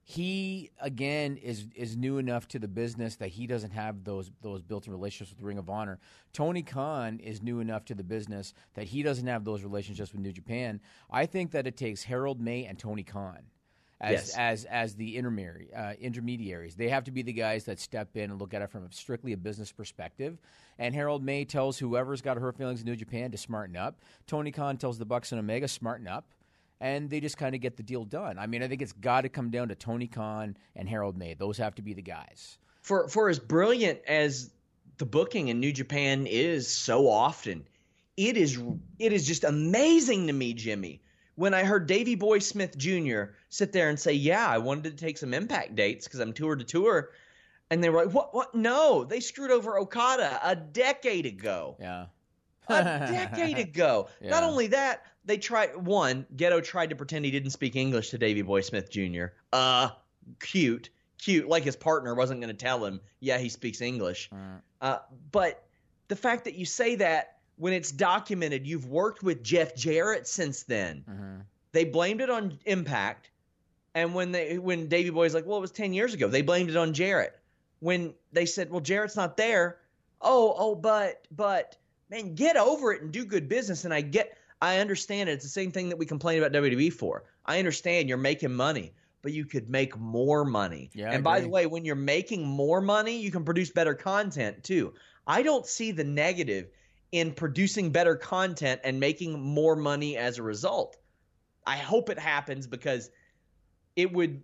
he 0.08 0.70
again 0.80 1.36
is 1.36 1.66
is 1.74 1.96
new 1.96 2.18
enough 2.18 2.46
to 2.46 2.60
the 2.60 2.68
business 2.68 3.16
that 3.16 3.26
he 3.26 3.48
doesn't 3.48 3.72
have 3.72 4.04
those 4.04 4.30
those 4.40 4.62
built-in 4.62 4.92
relationships 4.92 5.36
with 5.36 5.44
Ring 5.44 5.58
of 5.58 5.68
Honor. 5.68 5.98
Tony 6.32 6.62
Khan 6.62 7.18
is 7.18 7.42
new 7.42 7.58
enough 7.58 7.84
to 7.86 7.94
the 7.96 8.04
business 8.04 8.54
that 8.74 8.84
he 8.84 9.02
doesn't 9.02 9.26
have 9.26 9.44
those 9.44 9.64
relationships 9.64 10.12
with 10.12 10.20
New 10.20 10.32
Japan. 10.32 10.80
I 11.10 11.26
think 11.26 11.50
that 11.50 11.66
it 11.66 11.76
takes 11.76 12.04
Harold 12.04 12.40
Meij 12.40 12.70
and 12.70 12.78
Tony 12.78 13.02
Khan 13.02 13.46
as 14.00 14.12
Yes. 14.12 14.34
as 14.36 14.64
as 14.66 14.94
the 14.96 15.16
intermediary 15.16 15.72
uh, 15.74 15.94
intermediaries. 15.94 16.74
They 16.76 16.88
have 16.90 17.04
to 17.04 17.10
be 17.10 17.22
the 17.22 17.32
guys 17.32 17.64
that 17.64 17.78
step 17.80 18.16
in 18.16 18.30
and 18.30 18.40
look 18.40 18.54
at 18.54 18.62
it 18.62 18.70
from 18.70 18.84
a, 18.84 18.92
strictly 18.92 19.32
a 19.32 19.36
business 19.36 19.72
perspective. 19.72 20.38
And 20.78 20.94
Harold 20.94 21.24
Meij 21.24 21.48
tells 21.48 21.78
whoever's 21.78 22.20
got 22.20 22.36
her 22.36 22.52
feelings 22.52 22.80
in 22.80 22.86
New 22.86 22.96
Japan 22.96 23.30
to 23.30 23.38
smarten 23.38 23.76
up. 23.76 24.00
Tony 24.26 24.50
Khan 24.52 24.76
tells 24.76 24.98
the 24.98 25.06
Bucks 25.06 25.32
and 25.32 25.38
Omega 25.38 25.68
smarten 25.68 26.06
up 26.06 26.34
and 26.80 27.08
they 27.08 27.20
just 27.20 27.38
kind 27.38 27.54
of 27.54 27.62
get 27.62 27.78
the 27.78 27.82
deal 27.82 28.04
done. 28.04 28.38
I 28.38 28.46
mean, 28.46 28.62
I 28.62 28.68
think 28.68 28.82
it's 28.82 28.92
got 28.92 29.22
to 29.22 29.30
come 29.30 29.50
down 29.50 29.68
to 29.68 29.74
Tony 29.74 30.06
Khan 30.08 30.56
and 30.74 30.86
Harold 30.88 31.18
Meij. 31.18 31.38
Those 31.38 31.56
have 31.56 31.74
to 31.76 31.82
be 31.82 31.94
the 31.94 32.02
guys. 32.02 32.58
for 32.82 33.08
for 33.08 33.28
as 33.30 33.38
brilliant 33.38 34.00
as 34.06 34.50
the 34.98 35.06
booking 35.06 35.48
in 35.48 35.58
New 35.60 35.72
Japan 35.72 36.26
is 36.26 36.68
so 36.68 37.08
often, 37.08 37.66
it 38.18 38.36
is 38.36 38.60
it 38.98 39.12
is 39.14 39.26
just 39.26 39.44
amazing 39.44 40.26
to 40.26 40.32
me, 40.34 40.52
Jimmy. 40.52 41.00
When 41.36 41.54
I 41.54 41.64
heard 41.64 41.86
Davey 41.86 42.14
Boy 42.14 42.40
Smith 42.40 42.76
Jr. 42.76 43.24
sit 43.50 43.72
there 43.72 43.88
and 43.88 44.00
say, 44.00 44.12
"Yeah, 44.12 44.46
I 44.46 44.58
wanted 44.58 44.84
to 44.84 45.04
take 45.04 45.18
some 45.18 45.32
Impact 45.32 45.74
dates 45.74 46.06
because 46.06 46.20
I'm 46.20 46.32
tour 46.32 46.56
to 46.56 46.64
tour," 46.64 47.10
and 47.70 47.84
they 47.84 47.90
were 47.90 48.04
like, 48.04 48.14
"What? 48.14 48.34
What? 48.34 48.54
No, 48.54 49.04
they 49.04 49.20
screwed 49.20 49.50
over 49.50 49.78
Okada 49.78 50.40
a 50.42 50.56
decade 50.56 51.26
ago." 51.26 51.76
Yeah. 51.78 52.06
a 52.68 52.82
decade 52.82 53.58
ago. 53.68 54.08
Not 54.22 54.42
only 54.42 54.68
that, 54.68 55.04
they 55.24 55.38
tried 55.38 55.76
one, 55.76 56.26
Gedo 56.34 56.62
tried 56.64 56.90
to 56.90 56.96
pretend 56.96 57.24
he 57.24 57.30
didn't 57.30 57.50
speak 57.50 57.76
English 57.76 58.10
to 58.10 58.18
Davey 58.18 58.42
Boy 58.42 58.62
Smith 58.62 58.90
Jr. 58.90 59.26
Uh 59.52 59.90
cute. 60.40 60.90
Cute. 61.18 61.48
Like 61.48 61.64
his 61.64 61.76
partner 61.76 62.14
wasn't 62.14 62.40
gonna 62.40 62.54
tell 62.54 62.84
him, 62.84 63.00
yeah, 63.20 63.38
he 63.38 63.48
speaks 63.48 63.80
English. 63.80 64.30
Uh, 64.80 64.98
but 65.32 65.64
the 66.08 66.16
fact 66.16 66.44
that 66.44 66.54
you 66.54 66.64
say 66.66 66.96
that 66.96 67.35
when 67.56 67.72
it's 67.72 67.90
documented, 67.90 68.66
you've 68.66 68.86
worked 68.86 69.22
with 69.22 69.42
Jeff 69.42 69.74
Jarrett 69.74 70.26
since 70.26 70.62
then. 70.64 71.04
Mm-hmm. 71.08 71.40
They 71.72 71.84
blamed 71.84 72.20
it 72.20 72.30
on 72.30 72.58
Impact. 72.64 73.30
And 73.94 74.14
when 74.14 74.32
they 74.32 74.58
when 74.58 74.88
Davey 74.88 75.10
Boy's 75.10 75.34
like, 75.34 75.46
well, 75.46 75.58
it 75.58 75.62
was 75.62 75.70
ten 75.70 75.94
years 75.94 76.12
ago, 76.12 76.28
they 76.28 76.42
blamed 76.42 76.68
it 76.68 76.76
on 76.76 76.92
Jarrett. 76.92 77.38
When 77.80 78.14
they 78.32 78.46
said, 78.46 78.70
well, 78.70 78.80
Jarrett's 78.80 79.16
not 79.16 79.36
there, 79.36 79.78
oh, 80.20 80.54
oh, 80.56 80.74
but 80.74 81.26
but 81.30 81.76
man, 82.10 82.34
get 82.34 82.56
over 82.56 82.92
it 82.92 83.02
and 83.02 83.10
do 83.10 83.24
good 83.24 83.48
business. 83.48 83.84
And 83.84 83.94
I 83.94 84.02
get 84.02 84.36
I 84.60 84.78
understand 84.78 85.28
it. 85.28 85.32
It's 85.32 85.44
the 85.44 85.50
same 85.50 85.72
thing 85.72 85.88
that 85.88 85.96
we 85.96 86.04
complain 86.06 86.42
about 86.42 86.52
WWE 86.52 86.92
for. 86.92 87.24
I 87.44 87.58
understand 87.58 88.08
you're 88.08 88.18
making 88.18 88.52
money, 88.52 88.92
but 89.22 89.32
you 89.32 89.46
could 89.46 89.70
make 89.70 89.96
more 89.98 90.44
money. 90.44 90.90
Yeah, 90.92 91.12
and 91.12 91.24
by 91.24 91.40
the 91.40 91.48
way, 91.48 91.66
when 91.66 91.86
you're 91.86 91.94
making 91.94 92.46
more 92.46 92.82
money, 92.82 93.18
you 93.18 93.30
can 93.30 93.44
produce 93.44 93.70
better 93.70 93.94
content 93.94 94.62
too. 94.62 94.92
I 95.26 95.42
don't 95.42 95.66
see 95.66 95.92
the 95.92 96.04
negative 96.04 96.68
in 97.12 97.32
producing 97.32 97.90
better 97.90 98.16
content 98.16 98.80
and 98.84 99.00
making 99.00 99.40
more 99.40 99.76
money 99.76 100.16
as 100.16 100.38
a 100.38 100.42
result. 100.42 100.96
I 101.66 101.76
hope 101.76 102.10
it 102.10 102.18
happens 102.18 102.66
because 102.66 103.10
it 103.96 104.12
would 104.12 104.42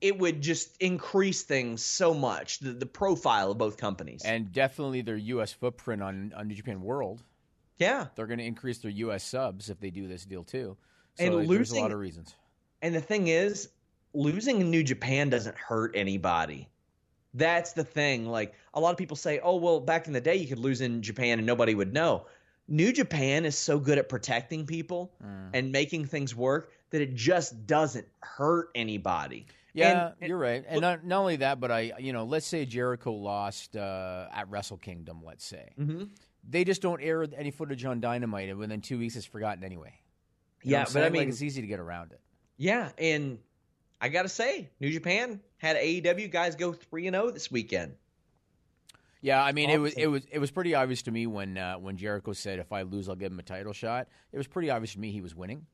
it 0.00 0.18
would 0.18 0.40
just 0.40 0.76
increase 0.80 1.42
things 1.42 1.84
so 1.84 2.14
much 2.14 2.58
the, 2.60 2.72
the 2.72 2.86
profile 2.86 3.50
of 3.50 3.58
both 3.58 3.76
companies. 3.76 4.22
And 4.24 4.50
definitely 4.50 5.02
their 5.02 5.16
U.S. 5.16 5.52
footprint 5.52 6.02
on, 6.02 6.32
on 6.34 6.48
New 6.48 6.54
Japan 6.54 6.80
World. 6.80 7.22
yeah, 7.76 8.06
They're 8.14 8.26
going 8.26 8.38
to 8.38 8.44
increase 8.46 8.78
their 8.78 8.90
U.S. 8.92 9.24
subs 9.24 9.68
if 9.68 9.78
they 9.78 9.90
do 9.90 10.08
this 10.08 10.24
deal 10.24 10.42
too. 10.42 10.78
So 11.18 11.24
And 11.24 11.50
there's 11.50 11.72
a 11.72 11.80
lot 11.80 11.92
of 11.92 11.98
reasons. 11.98 12.34
and 12.80 12.94
the 12.94 13.00
thing 13.02 13.26
is, 13.26 13.68
losing 14.14 14.62
in 14.62 14.70
New 14.70 14.82
Japan 14.82 15.28
doesn't 15.28 15.56
hurt 15.56 15.92
anybody. 15.94 16.69
That's 17.34 17.72
the 17.74 17.84
thing. 17.84 18.26
Like 18.26 18.54
a 18.74 18.80
lot 18.80 18.90
of 18.90 18.96
people 18.96 19.16
say, 19.16 19.38
"Oh, 19.42 19.56
well, 19.56 19.80
back 19.80 20.06
in 20.06 20.12
the 20.12 20.20
day, 20.20 20.36
you 20.36 20.46
could 20.48 20.58
lose 20.58 20.80
in 20.80 21.02
Japan 21.02 21.38
and 21.38 21.46
nobody 21.46 21.74
would 21.74 21.92
know." 21.92 22.26
New 22.68 22.92
Japan 22.92 23.44
is 23.44 23.58
so 23.58 23.78
good 23.80 23.98
at 23.98 24.08
protecting 24.08 24.64
people 24.66 25.12
Mm. 25.24 25.50
and 25.54 25.72
making 25.72 26.06
things 26.06 26.34
work 26.36 26.72
that 26.90 27.00
it 27.02 27.14
just 27.14 27.66
doesn't 27.66 28.06
hurt 28.22 28.68
anybody. 28.76 29.46
Yeah, 29.72 30.12
And- 30.20 30.28
you're 30.28 30.38
right. 30.38 30.64
And 30.66 30.80
not, 30.80 31.04
not 31.04 31.20
only 31.20 31.36
that, 31.36 31.60
but 31.60 31.70
I, 31.72 31.92
you 31.98 32.12
know, 32.12 32.24
let's 32.24 32.46
say 32.46 32.64
Jericho 32.66 33.12
lost 33.12 33.76
uh, 33.76 34.28
at 34.32 34.48
Wrestle 34.50 34.76
Kingdom. 34.78 35.20
Let's 35.24 35.44
say 35.44 35.72
Mhm. 35.78 36.10
they 36.48 36.64
just 36.64 36.82
don't 36.82 37.00
air 37.00 37.24
any 37.36 37.50
footage 37.52 37.84
on 37.84 38.00
Dynamite, 38.00 38.48
and 38.48 38.58
within 38.58 38.80
two 38.80 38.98
weeks 38.98 39.14
it's 39.16 39.26
forgotten 39.26 39.62
anyway. 39.64 39.94
You 40.62 40.72
Yeah, 40.72 40.82
but 40.84 40.88
I 40.90 40.92
saying? 40.92 41.02
Like, 41.04 41.12
mean- 41.12 41.28
it's 41.28 41.42
easy 41.42 41.60
to 41.60 41.66
get 41.66 41.78
around 41.80 42.12
it. 42.12 42.20
Yeah, 42.56 42.90
and 42.98 43.38
I 44.00 44.08
gotta 44.08 44.28
say, 44.28 44.70
New 44.80 44.90
Japan 44.90 45.40
had 45.58 45.76
AEW 45.76 46.30
guys 46.30 46.56
go 46.56 46.72
three 46.72 47.06
and 47.06 47.14
zero 47.14 47.30
this 47.30 47.50
weekend. 47.50 47.94
Yeah, 49.22 49.42
I 49.42 49.52
mean, 49.52 49.68
it 49.68 49.78
was 49.78 49.92
it 49.94 50.06
was 50.06 50.22
it 50.30 50.38
was 50.38 50.50
pretty 50.50 50.74
obvious 50.74 51.02
to 51.02 51.10
me 51.10 51.26
when 51.26 51.58
uh, 51.58 51.74
when 51.74 51.96
Jericho 51.98 52.32
said, 52.32 52.58
"If 52.58 52.72
I 52.72 52.82
lose, 52.82 53.08
I'll 53.08 53.16
give 53.16 53.30
him 53.32 53.38
a 53.38 53.42
title 53.42 53.72
shot." 53.74 54.08
It 54.32 54.38
was 54.38 54.46
pretty 54.46 54.70
obvious 54.70 54.94
to 54.94 54.98
me 55.00 55.10
he 55.12 55.20
was 55.20 55.34
winning. 55.34 55.66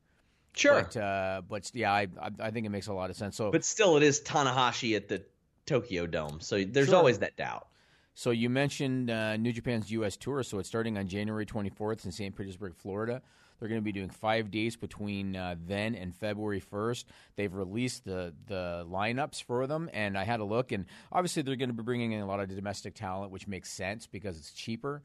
Sure, 0.53 0.81
But 0.81 0.97
uh, 0.97 1.41
but 1.47 1.71
yeah, 1.73 1.93
I, 1.93 2.07
I 2.21 2.31
I 2.39 2.51
think 2.51 2.65
it 2.65 2.69
makes 2.69 2.87
a 2.87 2.93
lot 2.93 3.09
of 3.09 3.15
sense. 3.15 3.37
So 3.37 3.51
but 3.51 3.63
still, 3.63 3.95
it 3.95 4.03
is 4.03 4.19
Tanahashi 4.21 4.95
at 4.97 5.07
the 5.07 5.23
Tokyo 5.65 6.07
Dome, 6.07 6.39
so 6.41 6.61
there's 6.63 6.87
Sure. 6.87 6.97
always 6.97 7.19
that 7.19 7.37
doubt. 7.37 7.67
So 8.15 8.31
you 8.31 8.49
mentioned 8.49 9.11
uh, 9.11 9.37
New 9.37 9.53
Japan's 9.53 9.91
U.S. 9.91 10.17
tour. 10.17 10.41
So 10.41 10.57
it's 10.57 10.67
starting 10.67 10.97
on 10.97 11.07
January 11.07 11.45
24th 11.45 12.03
in 12.03 12.11
St. 12.11 12.35
Petersburg, 12.35 12.73
Florida. 12.75 13.21
They're 13.59 13.69
going 13.69 13.81
to 13.81 13.85
be 13.85 13.91
doing 13.91 14.09
five 14.09 14.51
days 14.51 14.75
between 14.75 15.35
uh, 15.35 15.55
then 15.65 15.95
and 15.95 16.15
February 16.15 16.61
1st. 16.61 17.05
They've 17.35 17.53
released 17.53 18.05
the 18.05 18.33
the 18.47 18.85
lineups 18.89 19.43
for 19.43 19.67
them, 19.67 19.89
and 19.93 20.17
I 20.17 20.23
had 20.23 20.39
a 20.39 20.43
look, 20.43 20.71
and 20.71 20.85
obviously 21.11 21.43
they're 21.43 21.55
going 21.55 21.69
to 21.69 21.75
be 21.75 21.83
bringing 21.83 22.11
in 22.11 22.21
a 22.21 22.27
lot 22.27 22.39
of 22.39 22.49
domestic 22.49 22.93
talent, 22.93 23.31
which 23.31 23.47
makes 23.47 23.71
sense 23.71 24.07
because 24.07 24.37
it's 24.37 24.51
cheaper. 24.51 25.01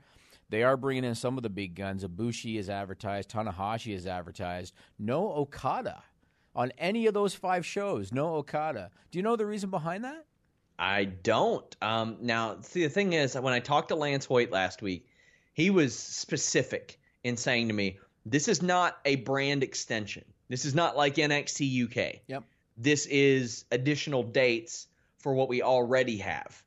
They 0.50 0.62
are 0.62 0.76
bringing 0.76 1.05
in 1.05 1.14
some 1.14 1.38
of 1.38 1.42
the 1.42 1.48
big 1.48 1.74
guns. 1.74 2.05
Ibushi 2.05 2.59
is 2.59 2.68
advertised. 2.68 3.30
Tanahashi 3.30 3.94
is 3.94 4.07
advertised. 4.07 4.74
No 4.98 5.32
Okada 5.32 6.03
on 6.55 6.72
any 6.76 7.07
of 7.07 7.14
those 7.14 7.34
five 7.34 7.64
shows. 7.64 8.12
No 8.12 8.34
Okada. 8.36 8.90
Do 9.11 9.18
you 9.18 9.22
know 9.22 9.36
the 9.36 9.46
reason 9.46 9.70
behind 9.70 10.05
that? 10.05 10.26
I 10.78 11.05
don't. 11.05 11.74
Um, 11.80 12.18
now, 12.20 12.59
see, 12.61 12.82
the 12.82 12.90
thing 12.90 13.12
is, 13.12 13.34
when 13.34 13.53
I 13.55 13.61
talked 13.61 13.88
to 13.88 13.94
Lance 13.94 14.24
Hoyt 14.24 14.50
last 14.50 14.82
week, 14.82 15.07
he 15.55 15.70
was 15.70 15.96
specific 15.96 16.98
in 17.22 17.36
saying 17.36 17.68
to 17.68 17.74
me, 17.74 17.98
"This 18.24 18.48
is 18.48 18.62
not 18.62 18.98
a 19.04 19.16
brand 19.16 19.62
extension. 19.62 20.24
This 20.48 20.64
is 20.64 20.74
not 20.74 20.96
like 20.96 21.16
NXT 21.16 21.84
UK. 21.84 22.20
Yep. 22.26 22.44
This 22.76 23.06
is 23.06 23.64
additional 23.70 24.22
dates 24.22 24.86
for 25.18 25.34
what 25.34 25.48
we 25.48 25.62
already 25.62 26.18
have." 26.18 26.62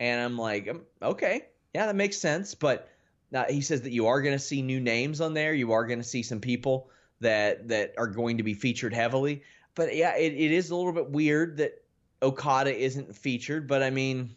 And 0.00 0.20
I'm 0.20 0.38
like, 0.38 0.68
um, 0.68 0.82
"Okay, 1.02 1.46
yeah, 1.74 1.86
that 1.86 1.96
makes 1.96 2.16
sense." 2.16 2.54
But 2.54 2.88
uh, 3.34 3.44
he 3.48 3.60
says 3.60 3.82
that 3.82 3.92
you 3.92 4.06
are 4.06 4.22
going 4.22 4.34
to 4.34 4.44
see 4.44 4.62
new 4.62 4.80
names 4.80 5.20
on 5.20 5.34
there. 5.34 5.54
You 5.54 5.72
are 5.72 5.86
going 5.86 5.98
to 5.98 6.04
see 6.04 6.22
some 6.22 6.40
people 6.40 6.90
that 7.20 7.68
that 7.68 7.94
are 7.98 8.06
going 8.06 8.38
to 8.38 8.42
be 8.42 8.54
featured 8.54 8.94
heavily. 8.94 9.42
But 9.74 9.96
yeah, 9.96 10.16
it, 10.16 10.32
it 10.32 10.52
is 10.52 10.70
a 10.70 10.76
little 10.76 10.92
bit 10.92 11.10
weird 11.10 11.56
that 11.56 11.82
Okada 12.22 12.74
isn't 12.74 13.16
featured, 13.16 13.66
but 13.66 13.82
I 13.82 13.90
mean, 13.90 14.36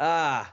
ah, 0.00 0.52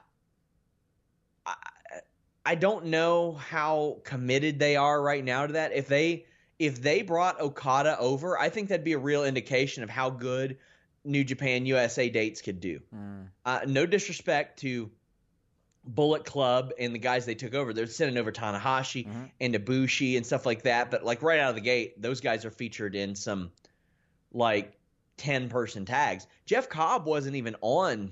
I 2.45 2.55
don't 2.55 2.85
know 2.87 3.33
how 3.33 3.99
committed 4.03 4.59
they 4.59 4.75
are 4.75 5.01
right 5.01 5.23
now 5.23 5.47
to 5.47 5.53
that. 5.53 5.73
If 5.73 5.87
they 5.87 6.25
if 6.59 6.81
they 6.81 7.01
brought 7.01 7.39
Okada 7.41 7.97
over, 7.99 8.37
I 8.37 8.49
think 8.49 8.69
that'd 8.69 8.83
be 8.83 8.93
a 8.93 8.97
real 8.99 9.25
indication 9.25 9.83
of 9.83 9.89
how 9.89 10.09
good 10.09 10.57
New 11.03 11.23
Japan 11.23 11.65
USA 11.65 12.09
dates 12.09 12.41
could 12.41 12.59
do. 12.59 12.79
Uh, 13.45 13.59
no 13.67 13.85
disrespect 13.85 14.59
to 14.59 14.91
Bullet 15.85 16.23
Club 16.25 16.71
and 16.79 16.93
the 16.93 16.99
guys 16.99 17.25
they 17.25 17.35
took 17.35 17.53
over. 17.53 17.73
They're 17.73 17.87
sending 17.87 18.17
over 18.17 18.31
Tanahashi 18.31 19.07
and 19.41 19.53
Ibushi 19.53 20.15
and 20.15 20.25
stuff 20.25 20.45
like 20.45 20.63
that. 20.63 20.91
But 20.91 21.03
like 21.03 21.21
right 21.21 21.39
out 21.39 21.49
of 21.49 21.55
the 21.55 21.61
gate, 21.61 22.01
those 22.01 22.21
guys 22.21 22.45
are 22.45 22.51
featured 22.51 22.95
in 22.95 23.15
some 23.15 23.51
like 24.31 24.77
ten 25.17 25.49
person 25.49 25.85
tags. 25.85 26.25
Jeff 26.45 26.69
Cobb 26.69 27.05
wasn't 27.05 27.35
even 27.35 27.55
on 27.61 28.11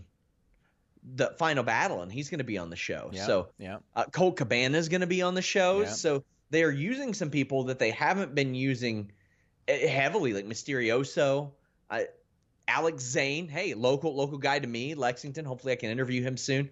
the 1.04 1.34
final 1.38 1.64
battle, 1.64 2.02
and 2.02 2.12
he's 2.12 2.30
going 2.30 2.40
to 2.40 2.44
be 2.46 2.58
on 2.58 2.70
the 2.70 2.76
show. 2.76 3.10
Yeah, 3.12 3.26
So 3.26 3.48
yeah. 3.58 3.78
uh, 3.96 4.06
Colt 4.06 4.38
Cabana 4.38 4.78
is 4.78 4.90
going 4.90 5.02
to 5.02 5.08
be 5.08 5.22
on 5.22 5.34
the 5.36 5.42
show. 5.42 5.82
Yeah. 5.82 5.88
So 5.88 6.24
they 6.50 6.64
are 6.64 6.72
using 6.72 7.14
some 7.14 7.30
people 7.30 7.66
that 7.66 7.80
they 7.80 7.92
haven't 7.92 8.36
been 8.36 8.54
using 8.54 9.12
eh, 9.68 9.88
heavily, 9.88 10.34
like 10.34 10.46
Mysterioso, 10.46 11.52
uh, 11.90 12.02
Alex 12.68 13.04
Zayne. 13.04 13.48
Hey, 13.48 13.74
local 13.74 14.16
local 14.16 14.38
guy 14.38 14.60
to 14.60 14.68
me, 14.68 14.94
Lexington. 14.96 15.46
Hopefully, 15.46 15.74
I 15.74 15.78
can 15.78 15.90
interview 15.90 16.22
him 16.22 16.38
soon. 16.38 16.70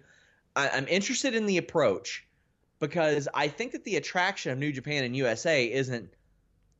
I, 0.54 0.68
I'm 0.70 0.88
interested 0.88 1.34
in 1.34 1.46
the 1.46 1.58
approach 1.58 2.26
because 2.78 3.28
I 3.34 3.48
think 3.48 3.72
that 3.72 3.84
the 3.84 3.96
attraction 3.96 4.52
of 4.52 4.58
New 4.58 4.72
Japan 4.72 5.04
and 5.04 5.14
USA 5.16 5.70
isn't 5.70 6.14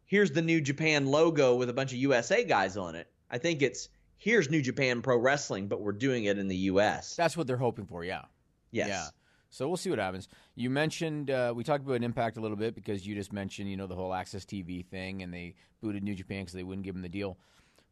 here's 0.06 0.32
the 0.32 0.42
New 0.42 0.60
Japan 0.60 1.06
logo 1.06 1.54
with 1.54 1.70
a 1.70 1.72
bunch 1.72 1.92
of 1.92 1.98
USA 1.98 2.44
guys 2.44 2.76
on 2.76 2.96
it. 2.96 3.06
I 3.30 3.38
think 3.38 3.62
it's 3.62 3.88
here's 4.20 4.50
New 4.50 4.62
Japan 4.62 5.02
Pro 5.02 5.16
Wrestling, 5.16 5.66
but 5.66 5.80
we're 5.80 5.92
doing 5.92 6.24
it 6.24 6.38
in 6.38 6.46
the 6.46 6.56
US. 6.56 7.16
That's 7.16 7.36
what 7.36 7.48
they're 7.48 7.56
hoping 7.56 7.86
for. 7.86 8.04
Yeah. 8.04 8.22
Yes. 8.70 8.88
Yeah. 8.88 9.06
So 9.48 9.66
we'll 9.66 9.78
see 9.78 9.90
what 9.90 9.98
happens. 9.98 10.28
You 10.54 10.70
mentioned 10.70 11.30
uh, 11.30 11.52
we 11.56 11.64
talked 11.64 11.84
about 11.84 12.04
Impact 12.04 12.36
a 12.36 12.40
little 12.40 12.56
bit 12.56 12.76
because 12.76 13.04
you 13.04 13.16
just 13.16 13.32
mentioned 13.32 13.68
you 13.68 13.76
know 13.76 13.88
the 13.88 13.96
whole 13.96 14.14
Access 14.14 14.44
TV 14.44 14.86
thing 14.86 15.22
and 15.22 15.34
they 15.34 15.54
booted 15.80 16.04
New 16.04 16.14
Japan 16.14 16.42
because 16.42 16.52
they 16.52 16.62
wouldn't 16.62 16.84
give 16.84 16.94
them 16.94 17.02
the 17.02 17.08
deal. 17.08 17.36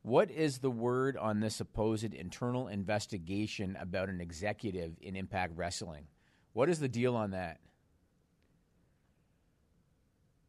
What 0.03 0.31
is 0.31 0.59
the 0.59 0.71
word 0.71 1.17
on 1.17 1.41
this 1.41 1.57
supposed 1.57 2.15
internal 2.15 2.69
investigation 2.69 3.77
about 3.81 4.09
an 4.09 4.21
executive 4.21 4.97
in 5.01 5.17
Impact 5.17 5.55
Wrestling? 5.57 6.07
What 6.53 6.69
is 6.69 6.79
the 6.79 6.89
deal 6.89 7.17
on 7.17 7.33
that? 7.33 7.59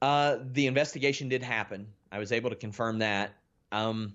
Uh, 0.02 0.38
the 0.44 0.68
investigation 0.68 1.30
did 1.30 1.42
happen. 1.42 1.88
I 2.12 2.20
was 2.20 2.32
able 2.32 2.52
to 2.52 2.56
confirm 2.56 3.00
that. 3.00 3.34
Um, 3.72 4.14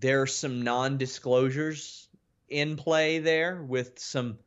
there 0.00 0.22
are 0.22 0.26
some 0.26 0.62
non-disclosures 0.62 2.08
in 2.48 2.76
play 2.76 3.18
there 3.18 3.62
with 3.62 3.98
some. 3.98 4.38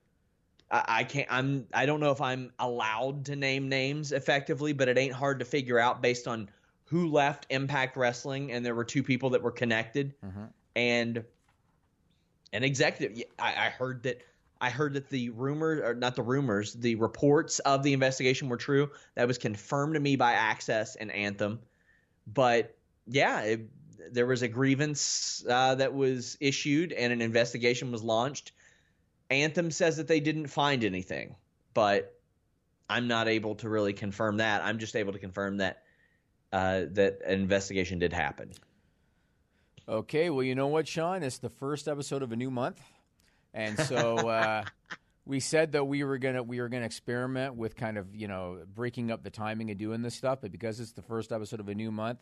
I, 0.70 0.84
I 0.88 1.04
can't. 1.04 1.28
I'm. 1.30 1.68
I 1.74 1.86
don't 1.86 2.00
know 2.00 2.12
if 2.12 2.22
I'm 2.22 2.52
allowed 2.60 3.26
to 3.26 3.36
name 3.36 3.70
names 3.70 4.12
effectively, 4.12 4.74
but 4.74 4.88
it 4.88 4.98
ain't 4.98 5.14
hard 5.14 5.40
to 5.40 5.46
figure 5.46 5.80
out 5.80 6.02
based 6.02 6.28
on 6.28 6.50
who 6.86 7.08
left 7.08 7.48
Impact 7.50 7.96
Wrestling, 7.96 8.52
and 8.52 8.66
there 8.66 8.76
were 8.76 8.84
two 8.84 9.04
people 9.04 9.30
that 9.32 9.42
were 9.42 9.52
connected, 9.52 10.14
mm-hmm. 10.26 10.46
and 10.76 11.24
an 12.54 12.64
executive. 12.64 13.24
I, 13.40 13.68
I 13.68 13.70
heard 13.70 14.04
that. 14.04 14.22
I 14.60 14.70
heard 14.70 14.94
that 14.94 15.10
the 15.10 15.30
rumors, 15.32 15.82
or 15.82 15.96
not 15.96 16.16
the 16.16 16.22
rumors, 16.22 16.74
the 16.74 16.94
reports 16.96 17.58
of 17.60 17.82
the 17.82 17.94
investigation 17.94 18.48
were 18.48 18.58
true. 18.58 18.92
That 19.16 19.28
was 19.28 19.40
confirmed 19.40 19.96
to 19.96 20.00
me 20.00 20.16
by 20.16 20.34
Access 20.34 20.96
and 20.96 21.12
Anthem. 21.12 21.60
But 22.28 22.76
yeah, 23.08 23.42
it, 23.42 23.62
there 24.12 24.26
was 24.26 24.42
a 24.42 24.48
grievance 24.48 25.44
uh, 25.50 25.76
that 25.76 25.94
was 25.94 26.38
issued 26.40 26.92
and 26.92 27.14
an 27.14 27.22
investigation 27.22 27.92
was 27.92 28.04
launched. 28.04 28.52
Anthem 29.30 29.72
says 29.72 29.98
that 29.98 30.08
they 30.08 30.20
didn't 30.20 30.48
find 30.48 30.84
anything, 30.84 31.36
but 31.74 32.20
I'm 32.90 33.08
not 33.08 33.28
able 33.28 33.56
to 33.56 33.70
really 33.70 33.94
confirm 33.94 34.38
that. 34.38 34.62
I'm 34.64 34.80
just 34.80 34.96
able 34.96 35.14
to 35.14 35.20
confirm 35.20 35.58
that 35.58 35.84
uh, 36.52 36.82
that 36.92 37.20
an 37.26 37.40
investigation 37.40 38.00
did 38.00 38.12
happen. 38.12 38.52
Okay, 39.88 40.30
well, 40.30 40.44
you 40.44 40.56
know 40.56 40.68
what, 40.68 40.88
Sean? 40.88 41.24
It's 41.24 41.38
the 41.38 41.50
first 41.50 41.88
episode 41.88 42.22
of 42.22 42.34
a 42.34 42.36
new 42.36 42.52
month, 42.52 42.82
and 43.54 43.80
so 43.80 44.18
uh, 44.28 44.66
we 45.26 45.40
said 45.40 45.72
that 45.72 45.86
we 45.86 46.04
were 46.04 46.18
gonna 46.18 46.44
we 46.44 46.60
were 46.60 46.68
gonna 46.68 46.86
experiment 46.86 47.56
with 47.56 47.76
kind 47.76 47.98
of 47.98 48.14
you 48.14 48.28
know 48.28 48.60
breaking 48.76 49.12
up 49.12 49.24
the 49.24 49.30
timing 49.30 49.70
and 49.70 49.80
doing 49.80 50.02
this 50.02 50.16
stuff. 50.16 50.40
But 50.42 50.52
because 50.52 50.80
it's 50.80 50.92
the 50.92 51.02
first 51.02 51.32
episode 51.32 51.62
of 51.62 51.70
a 51.70 51.76
new 51.76 51.92
month, 51.92 52.22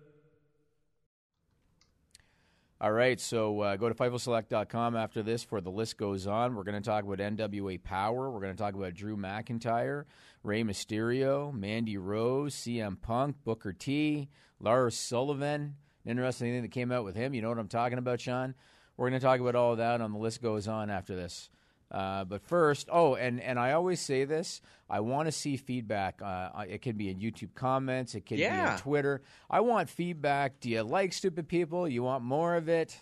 All 2.81 2.91
right, 2.91 3.19
so 3.19 3.59
uh, 3.59 3.75
go 3.75 3.89
to 3.89 3.93
FightfulSelect.com 3.93 4.95
after 4.95 5.21
this 5.21 5.43
for 5.43 5.61
the 5.61 5.69
list 5.69 5.97
goes 5.97 6.25
on. 6.25 6.55
We're 6.55 6.63
going 6.63 6.81
to 6.81 6.89
talk 6.89 7.03
about 7.03 7.19
NWA 7.19 7.83
Power. 7.83 8.31
We're 8.31 8.39
going 8.39 8.55
to 8.55 8.57
talk 8.57 8.73
about 8.73 8.95
Drew 8.95 9.15
McIntyre, 9.15 10.05
Rey 10.41 10.63
Mysterio, 10.63 11.53
Mandy 11.53 11.97
Rose, 11.97 12.55
CM 12.55 12.99
Punk, 12.99 13.35
Booker 13.43 13.71
T, 13.71 14.29
Lars 14.59 14.97
Sullivan. 14.97 15.75
Interesting 16.07 16.53
thing 16.53 16.63
that 16.63 16.71
came 16.71 16.91
out 16.91 17.03
with 17.03 17.15
him. 17.15 17.35
You 17.35 17.43
know 17.43 17.49
what 17.49 17.59
I'm 17.59 17.67
talking 17.67 17.99
about, 17.99 18.19
Sean? 18.19 18.55
We're 18.97 19.09
going 19.11 19.21
to 19.21 19.23
talk 19.23 19.39
about 19.39 19.53
all 19.53 19.73
of 19.73 19.77
that 19.77 20.01
on 20.01 20.11
the 20.11 20.17
list 20.17 20.41
goes 20.41 20.67
on 20.67 20.89
after 20.89 21.15
this. 21.15 21.51
Uh, 21.91 22.23
but 22.23 22.41
first, 22.41 22.87
oh, 22.91 23.15
and, 23.15 23.41
and 23.41 23.59
I 23.59 23.73
always 23.73 23.99
say 23.99 24.23
this 24.23 24.61
I 24.89 25.01
want 25.01 25.27
to 25.27 25.31
see 25.31 25.57
feedback. 25.57 26.21
Uh, 26.23 26.49
it 26.67 26.81
can 26.81 26.95
be 26.95 27.09
in 27.09 27.19
YouTube 27.19 27.53
comments, 27.53 28.15
it 28.15 28.25
can 28.25 28.37
be 28.37 28.47
on 28.47 28.77
Twitter. 28.77 29.21
I 29.49 29.59
want 29.61 29.89
feedback. 29.89 30.59
Do 30.59 30.69
you 30.69 30.83
like 30.83 31.13
stupid 31.13 31.47
people? 31.47 31.87
You 31.87 32.03
want 32.03 32.23
more 32.23 32.55
of 32.55 32.69
it? 32.69 32.97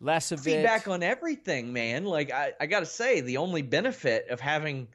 Less 0.00 0.32
of 0.32 0.40
feedback 0.40 0.86
it? 0.86 0.90
on 0.90 1.02
everything, 1.02 1.74
man. 1.74 2.04
Like 2.04 2.32
I, 2.32 2.52
I 2.58 2.66
gotta 2.66 2.86
say, 2.86 3.20
the 3.20 3.36
only 3.36 3.60
benefit 3.60 4.30
of 4.30 4.40
having 4.40 4.88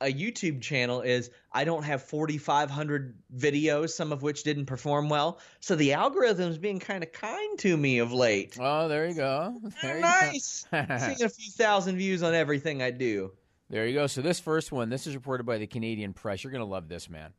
a 0.00 0.12
YouTube 0.12 0.60
channel 0.60 1.00
is 1.00 1.30
I 1.52 1.64
don't 1.64 1.82
have 1.84 2.02
4,500 2.02 3.14
videos, 3.36 3.90
some 3.90 4.12
of 4.12 4.22
which 4.22 4.42
didn't 4.42 4.66
perform 4.66 5.08
well. 5.08 5.38
So 5.60 5.74
the 5.74 5.92
algorithm's 5.94 6.58
being 6.58 6.78
kind 6.78 7.02
of 7.02 7.12
kind 7.12 7.58
to 7.60 7.76
me 7.76 7.98
of 7.98 8.12
late. 8.12 8.56
Oh, 8.60 8.88
there 8.88 9.06
you 9.06 9.14
go. 9.14 9.58
There 9.82 9.96
you 9.96 10.02
go. 10.02 10.08
nice. 10.08 10.66
Seeing 10.70 11.22
a 11.22 11.28
few 11.28 11.50
thousand 11.52 11.96
views 11.96 12.22
on 12.22 12.34
everything 12.34 12.82
I 12.82 12.90
do. 12.90 13.32
There 13.68 13.86
you 13.86 13.94
go. 13.94 14.06
So 14.06 14.22
this 14.22 14.38
first 14.38 14.70
one, 14.70 14.90
this 14.90 15.06
is 15.06 15.14
reported 15.14 15.44
by 15.44 15.58
the 15.58 15.66
Canadian 15.66 16.12
Press. 16.12 16.44
You're 16.44 16.52
going 16.52 16.60
to 16.60 16.70
love 16.70 16.88
this, 16.88 17.10
man. 17.10 17.32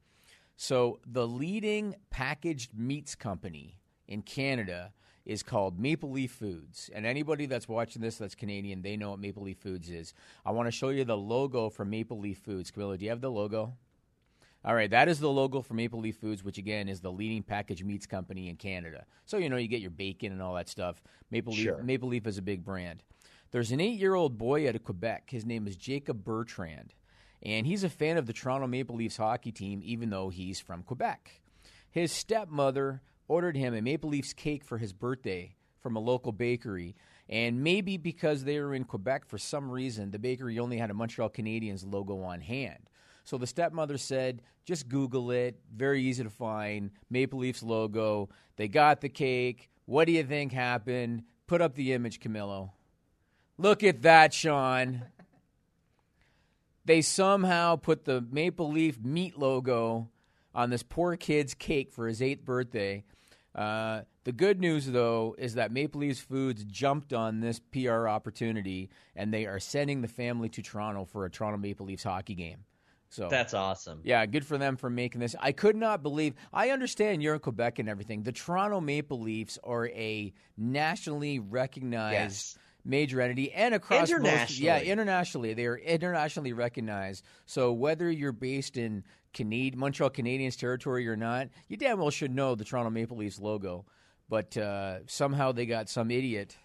So 0.58 1.00
the 1.06 1.28
leading 1.28 1.96
packaged 2.10 2.74
meats 2.78 3.16
company 3.16 3.78
in 4.08 4.24
Canada 4.24 4.92
is 5.28 5.44
called 5.44 5.78
Maple 5.78 6.10
Leaf 6.10 6.32
Foods. 6.32 6.90
And 6.96 7.06
anybody 7.06 7.46
that's 7.48 7.68
watching 7.68 8.02
this 8.02 8.18
that's 8.18 8.34
Canadian, 8.34 8.82
they 8.82 8.96
know 8.96 9.10
what 9.10 9.20
Maple 9.20 9.44
Leaf 9.44 9.58
Foods 9.58 9.90
is. 9.90 10.14
I 10.46 10.52
want 10.52 10.68
to 10.68 10.72
show 10.72 10.88
you 10.90 11.04
the 11.04 11.18
logo 11.18 11.70
for 11.70 11.84
Maple 11.84 12.18
Leaf 12.18 12.38
Foods. 12.38 12.72
Camilo, 12.72 12.98
do 12.98 13.04
you 13.04 13.12
have 13.12 13.20
the 13.20 13.30
logo? 13.30 13.74
All 14.64 14.74
right, 14.74 14.90
that 14.90 15.10
is 15.10 15.20
the 15.20 15.30
logo 15.30 15.62
for 15.62 15.74
Maple 15.74 16.00
Leaf 16.00 16.16
Foods, 16.16 16.46
which 16.46 16.58
again 16.58 16.88
is 16.88 17.02
the 17.02 17.12
leading 17.12 17.44
packaged 17.44 17.86
meats 17.86 18.06
company 18.06 18.48
in 18.48 18.56
Canada. 18.56 19.06
So 19.26 19.38
you 19.38 19.50
know 19.50 19.58
you 19.58 19.68
get 19.68 19.82
your 19.82 19.92
bacon 19.92 20.32
and 20.32 20.42
all 20.42 20.56
that 20.56 20.70
stuff. 20.70 21.02
Maple 21.30 21.52
Leaf, 21.52 21.64
Sure. 21.64 21.84
Maple 21.84 22.08
Leaf 22.08 22.26
is 22.26 22.38
a 22.38 22.42
big 22.42 22.64
brand. 22.64 23.04
There's 23.52 23.72
an 23.72 23.82
eight-year-old 23.82 24.38
boy 24.38 24.68
out 24.68 24.76
of 24.76 24.84
Quebec. 24.86 25.30
His 25.30 25.46
name 25.46 25.68
is 25.68 25.76
Jacob 25.76 26.24
Bertrand, 26.24 26.94
and 27.44 27.68
he's 27.68 27.84
a 27.84 27.90
fan 27.90 28.18
of 28.18 28.28
the 28.28 28.34
Toronto 28.34 28.68
Maple 28.68 28.96
Leafs 28.96 29.18
hockey 29.18 29.52
team, 29.52 29.82
even 29.84 30.10
though 30.10 30.30
he's 30.30 30.60
from 30.62 30.84
Quebec. 30.84 31.42
His 31.90 32.12
stepmother 32.12 33.02
ordered 33.28 33.56
him 33.56 33.74
a 33.74 33.82
Maple 33.82 34.10
Leafs 34.10 34.34
cake 34.34 34.64
for 34.64 34.78
his 34.78 34.94
birthday 34.94 35.56
from 35.82 35.96
a 35.96 36.00
local 36.00 36.32
bakery. 36.32 36.96
And 37.30 37.62
maybe 37.62 37.98
because 37.98 38.44
they 38.44 38.60
were 38.60 38.74
in 38.74 38.86
Quebec 38.86 39.26
for 39.26 39.38
some 39.38 39.70
reason, 39.70 40.12
the 40.12 40.20
bakery 40.20 40.60
only 40.60 40.78
had 40.78 40.90
a 40.90 40.94
Montreal 40.94 41.30
Canadiens 41.30 41.90
logo 41.90 42.22
on 42.22 42.42
hand. 42.42 42.90
So 43.24 43.38
the 43.38 43.48
stepmother 43.48 43.98
said, 43.98 44.42
just 44.66 44.88
Google 44.88 45.32
it. 45.32 45.60
Very 45.76 46.02
easy 46.02 46.24
to 46.24 46.30
find. 46.30 46.92
Maple 47.10 47.40
Leafs 47.40 47.64
logo. 47.64 48.30
They 48.56 48.68
got 48.68 49.02
the 49.02 49.10
cake. 49.10 49.70
What 49.86 50.06
do 50.06 50.14
you 50.14 50.24
think 50.24 50.54
happened? 50.54 51.24
Put 51.48 51.62
up 51.62 51.76
the 51.76 51.94
image, 51.94 52.20
Camilo. 52.20 52.72
Look 53.58 53.84
at 53.84 54.02
that, 54.04 54.34
Sean. 54.34 55.04
They 56.86 57.02
somehow 57.02 57.76
put 57.76 58.06
the 58.06 58.22
Maple 58.32 58.72
Leaf 58.72 59.00
meat 59.02 59.38
logo 59.38 60.10
on 60.56 60.70
this 60.70 60.84
poor 60.84 61.18
kid's 61.18 61.54
cake 61.54 61.92
for 61.92 62.08
his 62.08 62.22
eighth 62.22 62.46
birthday. 62.46 63.04
Uh, 63.58 64.02
the 64.24 64.32
good 64.32 64.60
news, 64.60 64.86
though, 64.86 65.36
is 65.38 65.56
that 65.56 65.72
Maple 65.72 66.02
Leafs 66.02 66.20
Foods 66.20 66.64
jumped 66.64 67.12
on 67.12 67.40
this 67.40 67.60
PR 67.60 68.08
opportunity 68.08 68.90
and 69.16 69.34
they 69.34 69.46
are 69.46 69.60
sending 69.60 70.02
the 70.02 70.08
family 70.08 70.50
to 70.50 70.62
Toronto 70.62 71.06
for 71.06 71.26
a 71.26 71.30
Toronto 71.30 71.58
Maple 71.58 71.86
Leafs 71.86 72.04
hockey 72.04 72.36
game. 72.36 72.66
So 73.10 73.30
That's 73.30 73.54
awesome. 73.54 74.02
yeah, 74.04 74.26
good 74.26 74.46
for 74.46 74.58
them 74.58 74.76
for 74.76 74.90
making 74.90 75.22
this. 75.22 75.34
I 75.40 75.54
could 75.54 75.78
not 75.78 76.04
believe. 76.04 76.34
I 76.54 76.72
understand 76.72 77.24
you're 77.24 77.36
in 77.36 77.40
Quebec 77.40 77.80
and 77.80 77.88
everything. 77.88 78.24
The 78.24 78.34
Toronto 78.34 78.82
Maple 78.82 79.22
Leafs 79.22 79.58
are 79.64 79.88
a 79.88 80.34
nationally 80.58 81.40
recognized 81.40 82.14
Yes. 82.14 82.58
Major 82.86 83.22
entity 83.22 83.52
and 83.52 83.74
across 83.74 84.10
most, 84.12 84.60
yeah, 84.60 84.80
internationally 84.80 85.54
they 85.54 85.66
are 85.66 85.78
internationally 85.78 86.54
recognized. 86.54 87.24
So 87.46 87.74
whether 87.74 88.10
you're 88.10 88.32
based 88.32 88.78
in 88.78 89.04
Canadian, 89.34 89.80
Montreal 89.80 90.10
Canadiens 90.10 90.58
territory 90.58 91.08
or 91.08 91.16
not, 91.16 91.50
you 91.68 91.78
damn 91.78 92.00
well 92.00 92.10
should 92.10 92.34
know 92.34 92.56
the 92.56 92.64
Toronto 92.64 92.90
Maple 92.90 93.18
Leafs 93.18 93.40
logo. 93.40 93.86
But 94.30 94.58
uh, 94.58 95.06
somehow 95.08 95.52
they 95.52 95.66
got 95.66 95.90
some 95.90 96.12
idiot 96.12 96.58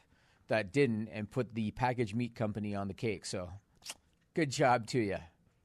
that 0.49 0.73
didn't 0.73 1.09
and 1.13 1.31
put 1.31 1.55
the 1.55 1.71
packaged 1.73 2.15
meat 2.15 2.35
company 2.35 2.75
on 2.75 2.89
the 2.89 2.95
cake. 2.95 3.25
So 3.25 3.51
good 4.35 4.51
job 4.51 4.87
to 4.89 4.99
you. 4.99 5.19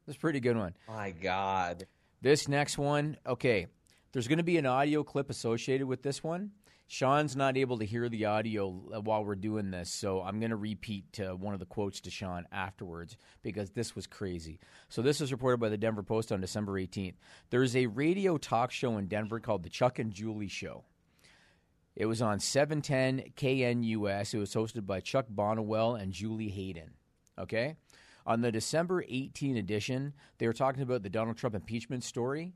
That's 0.06 0.18
a 0.18 0.20
pretty 0.20 0.40
good 0.40 0.58
one. 0.58 0.74
My 0.88 1.12
God. 1.12 1.88
This 2.22 2.48
next 2.48 2.78
one, 2.78 3.18
okay, 3.26 3.68
there's 4.12 4.28
going 4.28 4.38
to 4.38 4.44
be 4.44 4.58
an 4.58 4.66
audio 4.66 5.04
clip 5.04 5.30
associated 5.30 5.88
with 5.88 6.02
this 6.02 6.24
one. 6.24 6.52
Sean's 6.90 7.36
not 7.36 7.58
able 7.58 7.78
to 7.80 7.86
hear 7.86 8.08
the 8.08 8.26
audio 8.26 8.82
uh, 8.94 9.02
while 9.02 9.26
we're 9.26 9.36
doing 9.36 9.72
this, 9.72 9.92
so 9.92 10.22
I'm 10.22 10.40
going 10.40 10.52
to 10.52 10.56
repeat 10.56 11.20
uh, 11.20 11.36
one 11.36 11.54
of 11.54 11.60
the 11.60 11.66
quotes 11.66 12.00
to 12.02 12.10
Sean 12.10 12.48
afterwards 12.50 13.18
because 13.44 13.72
this 13.72 13.94
was 13.94 14.08
crazy. 14.08 14.60
So, 14.88 15.02
this 15.02 15.20
was 15.20 15.34
reported 15.34 15.60
by 15.60 15.68
the 15.68 15.78
Denver 15.78 16.02
Post 16.02 16.32
on 16.32 16.40
December 16.40 16.74
18th. 16.74 17.16
There's 17.50 17.76
a 17.76 17.88
radio 17.88 18.38
talk 18.38 18.72
show 18.72 18.98
in 18.98 19.08
Denver 19.08 19.42
called 19.42 19.64
The 19.64 19.70
Chuck 19.70 20.00
and 20.00 20.14
Julie 20.14 20.48
Show. 20.48 20.86
It 21.94 22.06
was 22.06 22.22
on 22.22 22.40
710 22.40 23.34
KNUS. 23.36 24.34
It 24.34 24.38
was 24.38 24.54
hosted 24.54 24.86
by 24.86 25.02
Chuck 25.02 25.26
Bonniwell 25.34 26.00
and 26.02 26.14
Julie 26.14 26.50
Hayden. 26.50 26.92
Okay? 27.38 27.76
On 28.26 28.42
the 28.42 28.52
December 28.52 29.04
18 29.10 29.58
edition, 29.58 30.14
they 30.38 30.48
were 30.48 30.54
talking 30.54 30.84
about 30.84 31.02
the 31.04 31.10
Donald 31.10 31.38
Trump 31.38 31.56
impeachment 31.56 32.04
story. 32.04 32.54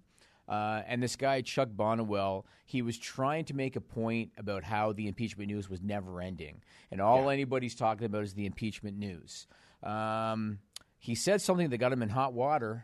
Uh, 0.52 0.84
and 0.86 1.02
this 1.02 1.16
guy, 1.16 1.40
Chuck 1.40 1.70
Bonniwell, 1.70 2.44
he 2.66 2.82
was 2.82 2.98
trying 2.98 3.46
to 3.46 3.54
make 3.54 3.78
a 3.78 3.82
point 3.82 4.32
about 4.38 4.66
how 4.66 4.92
the 4.92 5.08
impeachment 5.08 5.50
news 5.50 5.70
was 5.70 5.82
never 5.82 6.20
ending. 6.20 6.62
And 6.92 7.00
all 7.00 7.30
anybody's 7.30 7.74
talking 7.74 8.06
about 8.06 8.24
is 8.24 8.34
the 8.34 8.46
impeachment 8.46 8.98
news. 8.98 9.48
Um, 9.82 10.60
he 11.00 11.16
said 11.16 11.42
something 11.42 11.70
that 11.70 11.78
got 11.78 11.94
him 11.94 12.04
in 12.04 12.10
hot 12.10 12.34
water. 12.34 12.84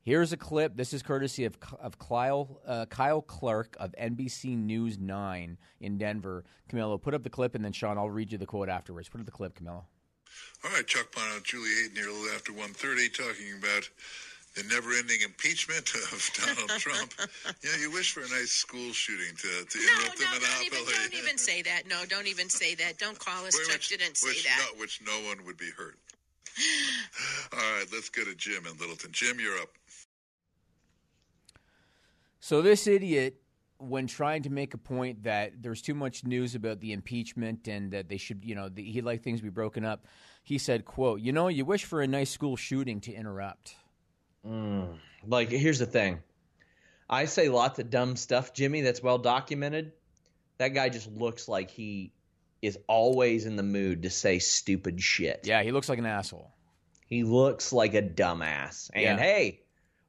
Here's 0.00 0.32
a 0.32 0.38
clip. 0.38 0.74
This 0.74 0.94
is 0.94 1.02
courtesy 1.02 1.44
of, 1.44 1.58
of 1.78 1.98
Kyle, 1.98 2.62
uh, 2.66 2.86
Kyle 2.86 3.20
Clark 3.20 3.76
of 3.78 3.94
NBC 4.00 4.56
News 4.56 4.98
9 4.98 5.58
in 5.80 5.98
Denver. 5.98 6.44
Camilo, 6.70 7.00
put 7.00 7.12
up 7.12 7.24
the 7.24 7.30
clip, 7.30 7.54
and 7.54 7.62
then 7.62 7.72
Sean, 7.72 7.98
I'll 7.98 8.08
read 8.08 8.32
you 8.32 8.38
the 8.38 8.46
quote 8.46 8.70
afterwards. 8.70 9.10
Put 9.10 9.20
up 9.20 9.26
the 9.26 9.32
clip, 9.32 9.58
Camilo. 9.58 9.84
All 10.64 10.70
right, 10.72 10.86
Chuck 10.86 11.14
Bono, 11.14 11.40
Julie 11.42 11.68
Hayden 11.82 11.96
here 11.96 12.08
a 12.08 12.12
little 12.12 12.34
after 12.34 12.52
1.30 12.52 13.14
talking 13.14 13.52
about 13.58 13.90
the 14.54 14.62
never-ending 14.72 15.18
impeachment 15.24 15.90
of 16.12 16.30
Donald 16.38 16.70
Trump. 16.78 17.12
Yeah, 17.62 17.70
you 17.80 17.90
wish 17.90 18.12
for 18.12 18.20
a 18.20 18.28
nice 18.28 18.50
school 18.50 18.92
shooting 18.92 19.34
to, 19.36 19.64
to 19.66 19.78
No, 19.78 19.84
interrupt 19.84 20.20
no, 20.20 20.26
the 20.26 20.40
don't 20.40 20.66
even, 20.66 20.78
monopoly. 20.78 20.94
don't 21.10 21.14
even 21.24 21.38
say 21.38 21.62
that. 21.62 21.82
No, 21.88 22.04
don't 22.08 22.26
even 22.28 22.48
say 22.48 22.74
that. 22.76 22.98
Don't 22.98 23.18
call 23.18 23.44
us. 23.44 23.54
Wait, 23.56 23.66
Chuck 23.66 23.76
which, 23.76 23.88
didn't 23.88 24.16
say 24.16 24.28
which 24.28 24.44
that. 24.44 24.58
No, 24.74 24.80
which 24.80 25.00
no 25.06 25.12
one 25.28 25.44
would 25.46 25.56
be 25.56 25.70
hurt. 25.76 25.98
All 27.52 27.58
right, 27.58 27.86
let's 27.92 28.08
go 28.10 28.24
to 28.24 28.34
Jim 28.34 28.64
in 28.70 28.78
Littleton. 28.78 29.10
Jim, 29.12 29.40
you're 29.40 29.58
up. 29.58 29.70
So 32.40 32.62
this 32.62 32.86
idiot, 32.86 33.40
when 33.78 34.06
trying 34.06 34.42
to 34.42 34.50
make 34.50 34.74
a 34.74 34.78
point 34.78 35.24
that 35.24 35.62
there's 35.62 35.82
too 35.82 35.94
much 35.94 36.24
news 36.24 36.54
about 36.54 36.80
the 36.80 36.92
impeachment 36.92 37.66
and 37.66 37.90
that 37.92 38.08
they 38.08 38.18
should, 38.18 38.44
you 38.44 38.54
know, 38.54 38.68
the, 38.68 38.82
he'd 38.84 39.02
like 39.04 39.22
things 39.22 39.40
to 39.40 39.44
be 39.44 39.50
broken 39.50 39.84
up, 39.84 40.06
he 40.42 40.58
said, 40.58 40.84
"quote 40.84 41.20
You 41.20 41.32
know, 41.32 41.48
you 41.48 41.64
wish 41.64 41.84
for 41.84 42.02
a 42.02 42.06
nice 42.06 42.30
school 42.30 42.54
shooting 42.56 43.00
to 43.00 43.12
interrupt." 43.12 43.74
Mm. 44.46 44.98
Like, 45.26 45.50
here's 45.50 45.78
the 45.78 45.86
thing. 45.86 46.20
I 47.08 47.26
say 47.26 47.48
lots 47.48 47.78
of 47.78 47.90
dumb 47.90 48.16
stuff, 48.16 48.52
Jimmy, 48.54 48.80
that's 48.80 49.02
well 49.02 49.18
documented. 49.18 49.92
That 50.58 50.68
guy 50.68 50.88
just 50.88 51.10
looks 51.10 51.48
like 51.48 51.70
he 51.70 52.12
is 52.62 52.78
always 52.88 53.44
in 53.46 53.56
the 53.56 53.62
mood 53.62 54.02
to 54.02 54.10
say 54.10 54.38
stupid 54.38 55.00
shit. 55.02 55.40
Yeah, 55.44 55.62
he 55.62 55.70
looks 55.72 55.88
like 55.88 55.98
an 55.98 56.06
asshole. 56.06 56.50
He 57.06 57.22
looks 57.22 57.72
like 57.72 57.94
a 57.94 58.02
dumbass. 58.02 58.90
And 58.94 59.02
Yeah. 59.02 59.16
hey, 59.18 59.60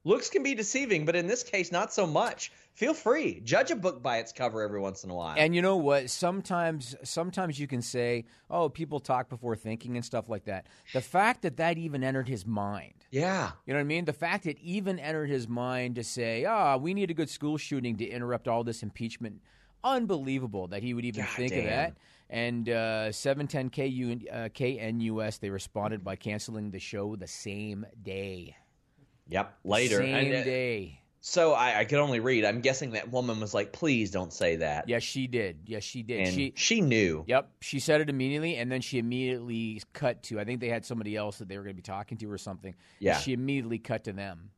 looks 0.06 0.30
can 0.30 0.42
be 0.42 0.54
deceiving, 0.54 1.04
but 1.04 1.16
in 1.16 1.26
this 1.26 1.42
case, 1.42 1.72
not 1.72 1.92
so 1.92 2.06
much. 2.06 2.52
Feel 2.74 2.94
free. 2.94 3.40
Judge 3.40 3.70
a 3.70 3.76
book 3.76 4.02
by 4.02 4.18
its 4.18 4.32
cover 4.32 4.62
every 4.62 4.78
once 4.78 5.02
in 5.02 5.10
a 5.10 5.14
while. 5.14 5.34
And 5.36 5.54
you 5.54 5.62
know 5.62 5.76
what? 5.76 6.08
Sometimes, 6.10 6.94
sometimes 7.02 7.58
you 7.58 7.66
can 7.66 7.82
say, 7.82 8.24
"Oh, 8.48 8.68
people 8.68 9.00
talk 9.00 9.28
before 9.28 9.56
thinking" 9.56 9.96
and 9.96 10.04
stuff 10.04 10.28
like 10.28 10.44
that. 10.44 10.66
The 10.92 11.00
fact 11.00 11.42
that 11.42 11.56
that 11.56 11.76
even 11.76 12.04
entered 12.04 12.28
his 12.28 12.46
mind, 12.46 12.94
yeah. 13.10 13.50
you 13.66 13.72
know 13.72 13.78
what 13.78 13.84
I 13.84 13.84
mean? 13.84 14.04
The 14.04 14.12
fact 14.12 14.46
it 14.46 14.58
even 14.60 14.98
entered 14.98 15.28
his 15.28 15.48
mind 15.48 15.96
to 15.96 16.04
say, 16.04 16.44
"Ah, 16.44 16.76
we 16.76 16.94
need 16.94 17.10
a 17.10 17.14
good 17.14 17.30
school 17.30 17.56
shooting 17.56 17.96
to 17.96 18.06
interrupt 18.06 18.46
all 18.46 18.62
this 18.62 18.82
impeachment." 18.82 19.40
Unbelievable 19.82 20.68
that 20.68 20.82
he 20.82 20.94
would 20.94 21.04
even 21.04 21.22
God 21.22 21.30
think 21.30 21.52
of 21.52 21.64
that. 21.64 21.94
And 22.28 22.68
uh, 22.68 23.12
710 23.12 23.70
KU, 23.70 24.26
uh, 24.32 24.48
KNUS, 24.48 25.38
they 25.38 25.48
responded 25.48 26.02
by 26.02 26.16
canceling 26.16 26.72
the 26.72 26.80
show 26.80 27.14
the 27.14 27.28
same 27.28 27.86
day. 28.02 28.56
Yep. 29.28 29.58
Later. 29.64 29.98
Same 29.98 30.14
And, 30.32 30.44
day. 30.44 31.00
So 31.20 31.54
I, 31.54 31.80
I 31.80 31.84
could 31.86 31.98
only 31.98 32.20
read. 32.20 32.44
I'm 32.44 32.60
guessing 32.60 32.92
that 32.92 33.10
woman 33.10 33.40
was 33.40 33.52
like, 33.52 33.72
please 33.72 34.12
don't 34.12 34.32
say 34.32 34.56
that. 34.56 34.88
Yes, 34.88 35.02
she 35.02 35.26
did. 35.26 35.58
Yes, 35.66 35.82
she 35.82 36.04
did. 36.04 36.20
And 36.20 36.32
she 36.34 36.52
she 36.54 36.80
knew. 36.80 37.24
Yep, 37.26 37.50
she 37.60 37.80
said 37.80 38.00
it 38.00 38.08
immediately, 38.08 38.54
and 38.56 38.70
then 38.70 38.80
she 38.80 38.98
immediately 38.98 39.82
cut 39.92 40.22
to. 40.24 40.38
I 40.38 40.44
think 40.44 40.60
they 40.60 40.68
had 40.68 40.84
somebody 40.86 41.16
else 41.16 41.38
that 41.38 41.48
they 41.48 41.56
were 41.58 41.64
going 41.64 41.74
to 41.74 41.76
be 41.76 41.82
talking 41.82 42.16
to 42.18 42.30
or 42.30 42.38
something. 42.38 42.76
Yeah. 43.00 43.18
she 43.18 43.32
immediately 43.32 43.78
cut 43.80 44.04
to 44.04 44.12
them, 44.12 44.50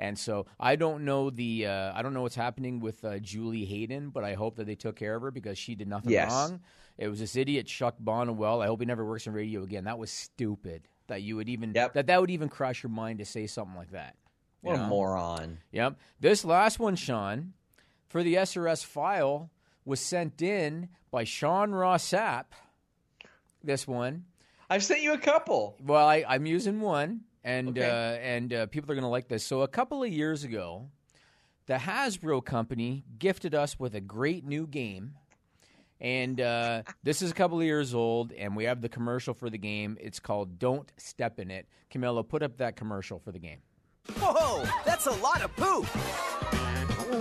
and 0.00 0.18
so 0.18 0.46
I 0.58 0.74
don't 0.74 1.04
know 1.04 1.30
the 1.30 1.66
uh, 1.66 1.92
I 1.94 2.02
don't 2.02 2.14
know 2.14 2.22
what's 2.22 2.34
happening 2.34 2.80
with 2.80 3.04
uh, 3.04 3.20
Julie 3.20 3.64
Hayden, 3.66 4.10
but 4.10 4.24
I 4.24 4.34
hope 4.34 4.56
that 4.56 4.66
they 4.66 4.74
took 4.74 4.96
care 4.96 5.14
of 5.14 5.22
her 5.22 5.30
because 5.30 5.56
she 5.56 5.76
did 5.76 5.86
nothing 5.86 6.10
Yes. 6.10 6.32
wrong. 6.32 6.58
It 6.96 7.06
was 7.06 7.20
this 7.20 7.36
idiot 7.36 7.66
Chuck 7.68 7.94
Bonniwell. 8.02 8.60
I 8.60 8.66
hope 8.66 8.80
he 8.80 8.86
never 8.86 9.04
works 9.04 9.28
in 9.28 9.32
radio 9.34 9.62
again. 9.62 9.84
That 9.84 10.00
was 10.00 10.10
stupid. 10.10 10.88
That 11.08 11.22
you 11.22 11.36
would 11.36 11.48
even 11.48 11.72
Yep. 11.74 11.94
that 11.94 12.06
that 12.06 12.20
would 12.20 12.30
even 12.30 12.48
cross 12.48 12.82
your 12.82 12.90
mind 12.90 13.18
to 13.18 13.24
say 13.24 13.46
something 13.46 13.76
like 13.76 13.90
that. 13.90 14.14
What 14.60 14.76
a 14.76 14.78
moron. 14.86 15.58
Yep. 15.72 15.96
This 16.20 16.44
last 16.44 16.78
one, 16.78 16.96
Sean, 16.96 17.52
for 18.08 18.22
the 18.22 18.34
SRS 18.36 18.84
file 18.84 19.50
was 19.84 20.00
sent 20.00 20.40
in 20.42 20.88
by 21.10 21.24
Sean 21.24 21.70
Ross 21.72 22.04
Sapp. 22.08 22.46
This 23.62 23.86
one. 23.86 24.24
I've 24.70 24.84
sent 24.84 25.00
you 25.02 25.12
a 25.14 25.18
couple. 25.18 25.76
Well, 25.84 26.06
I, 26.06 26.24
I'm 26.28 26.44
using 26.46 26.80
one, 26.80 27.22
and 27.42 27.70
Okay. 27.70 27.88
uh, 27.88 28.18
and 28.20 28.52
uh, 28.52 28.66
people 28.66 28.90
are 28.92 28.94
going 28.94 29.02
to 29.04 29.08
like 29.08 29.28
this. 29.28 29.44
So 29.44 29.62
a 29.62 29.68
couple 29.68 30.02
of 30.02 30.10
years 30.12 30.44
ago, 30.44 30.88
the 31.66 31.74
Hasbro 31.74 32.44
company 32.44 33.04
gifted 33.18 33.54
us 33.54 33.78
with 33.78 33.94
a 33.94 34.00
great 34.00 34.44
new 34.44 34.66
game, 34.66 35.14
and 36.00 36.40
uh, 36.40 36.82
this 37.02 37.22
is 37.22 37.30
a 37.30 37.34
couple 37.34 37.58
of 37.58 37.64
years 37.64 37.94
old, 37.94 38.32
and 38.32 38.56
we 38.56 38.64
have 38.64 38.80
the 38.80 38.88
commercial 38.88 39.34
for 39.34 39.50
the 39.50 39.58
game. 39.58 39.96
It's 40.00 40.20
called 40.20 40.58
"Don't 40.58 40.90
Step 40.96 41.38
in 41.40 41.50
It." 41.50 41.66
Camilo, 41.92 42.26
put 42.26 42.42
up 42.42 42.58
that 42.58 42.76
commercial 42.76 43.18
for 43.18 43.32
the 43.32 43.38
game. 43.38 43.58
Whoa, 44.18 44.64
that's 44.86 45.06
a 45.06 45.12
lot 45.12 45.42
of 45.42 45.54
poop! 45.56 45.86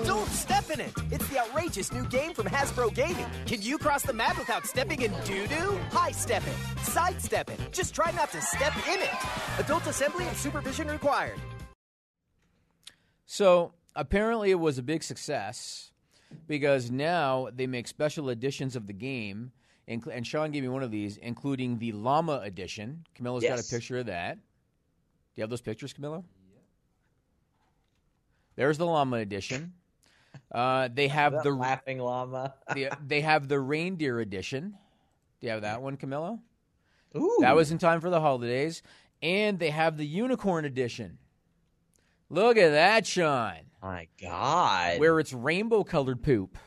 Don't 0.06 0.28
step 0.30 0.70
in 0.70 0.80
it! 0.80 0.94
It's 1.12 1.28
the 1.30 1.40
outrageous 1.40 1.92
new 1.92 2.06
game 2.06 2.34
from 2.34 2.46
Hasbro 2.46 2.94
Gaming. 2.94 3.26
Can 3.46 3.62
you 3.62 3.78
cross 3.78 4.04
the 4.04 4.14
map 4.14 4.38
without 4.38 4.66
stepping 4.66 5.02
in 5.02 5.12
doo 5.26 5.48
doo? 5.48 5.80
High 5.92 6.12
step 6.12 6.44
it, 6.46 6.84
sidestep 6.84 7.50
it. 7.50 7.60
Just 7.72 7.94
try 7.94 8.12
not 8.12 8.32
to 8.32 8.42
step 8.42 8.74
in 8.88 9.02
it. 9.02 9.10
Adult 9.60 9.88
assembly 9.88 10.28
and 10.28 10.38
supervision 10.38 10.88
required. 10.88 11.40
So 13.26 13.74
apparently, 13.96 14.52
it 14.52 14.60
was 14.60 14.78
a 14.78 14.84
big 14.84 15.04
success 15.04 15.92
because 16.48 16.92
now 16.92 17.50
they 17.56 17.68
make 17.68 17.88
special 17.88 18.30
editions 18.30 18.76
of 18.76 18.88
the 18.88 18.94
game. 18.94 19.52
And 19.88 20.28
Sean 20.28 20.52
gave 20.52 20.64
me 20.64 20.70
one 20.70 20.84
of 20.84 20.92
these, 20.92 21.16
including 21.18 21.80
the 21.80 21.94
Llama 21.94 22.42
edition. 22.44 23.06
Camilo's 23.18 23.44
got 23.44 23.60
a 23.60 23.64
picture 23.64 24.00
of 24.00 24.08
that. 24.08 24.36
Do 24.36 24.42
you 25.36 25.44
have 25.44 25.50
those 25.50 25.62
pictures, 25.62 25.94
Camilo? 25.94 26.26
There's 28.58 28.78
the 28.78 28.86
Llama 28.86 29.18
edition. 29.18 29.74
Uh, 30.52 30.90
they 30.94 31.08
have 31.08 31.44
the 31.44 31.52
laughing 31.52 32.00
llama. 32.00 32.54
the, 32.74 32.90
they 33.06 33.22
have 33.22 33.48
the 33.48 33.60
reindeer 33.60 34.20
edition. 34.20 34.74
Do 35.40 35.48
you 35.48 35.52
have 35.52 35.62
that 35.62 35.82
one, 35.82 35.96
Camilo? 35.96 36.40
Ooh. 37.16 37.38
That 37.40 37.56
was 37.56 37.72
in 37.72 37.78
time 37.78 38.02
for 38.02 38.10
the 38.10 38.20
holidays. 38.20 38.82
And 39.22 39.58
they 39.60 39.70
have 39.70 39.98
the 39.98 40.06
unicorn 40.06 40.66
edition. 40.66 41.18
Look 42.30 42.58
at 42.58 42.72
that, 42.72 43.06
Sean. 43.08 43.67
My 43.82 44.08
God. 44.22 45.00
Where 45.00 45.20
it's 45.20 45.34
rainbow 45.34 45.84
colored 45.84 46.22
poop. 46.24 46.58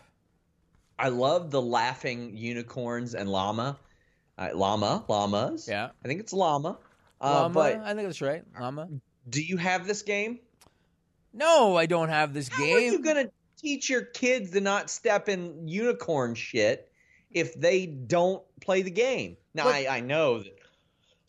I 0.98 1.08
love 1.08 1.50
the 1.50 1.60
laughing 1.62 2.36
unicorns 2.36 3.14
and 3.14 3.28
llama. 3.30 3.78
Uh, 4.38 4.50
llama, 4.54 5.04
llamas. 5.08 5.66
Yeah. 5.68 5.90
I 6.04 6.08
think 6.08 6.20
it's 6.20 6.32
llama. 6.32 6.78
Uh, 7.20 7.30
Llama, 7.42 7.54
But 7.54 7.76
I 7.80 7.94
think 7.94 8.06
that's 8.08 8.22
right. 8.22 8.42
Llama. 8.58 8.88
do 9.28 9.42
you 9.42 9.56
have 9.58 9.86
this 9.86 10.02
game? 10.02 10.38
No, 11.34 11.76
I 11.76 11.86
don't 11.86 12.08
have 12.08 12.32
this 12.32 12.48
How 12.48 12.64
game. 12.64 12.76
are 12.76 12.80
you 12.80 13.02
gonna 13.02 13.30
teach 13.60 13.90
your 13.90 14.02
kids 14.02 14.50
to 14.52 14.60
not 14.60 14.88
step 14.90 15.28
in 15.28 15.68
unicorn 15.68 16.34
shit 16.34 16.90
if 17.30 17.54
they 17.54 17.86
don't 17.86 18.42
play 18.60 18.82
the 18.82 18.90
game? 18.90 19.36
Now 19.54 19.64
But- 19.64 19.74
I, 19.74 19.98
I 19.98 20.00
know 20.00 20.38
that 20.38 20.56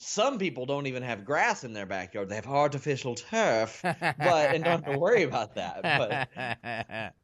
some 0.02 0.40
people 0.40 0.66
don't 0.66 0.88
even 0.88 1.04
have 1.04 1.26
grass 1.26 1.64
in 1.64 1.74
their 1.74 1.86
backyard; 1.86 2.30
they 2.30 2.36
have 2.36 2.48
artificial 2.48 3.16
turf, 3.16 3.80
but 3.84 4.56
and 4.56 4.64
don't 4.64 4.84
have 4.84 4.94
to 4.94 5.00
worry 5.00 5.24
about 5.24 5.56
that. 5.56 5.82
But 5.84 7.14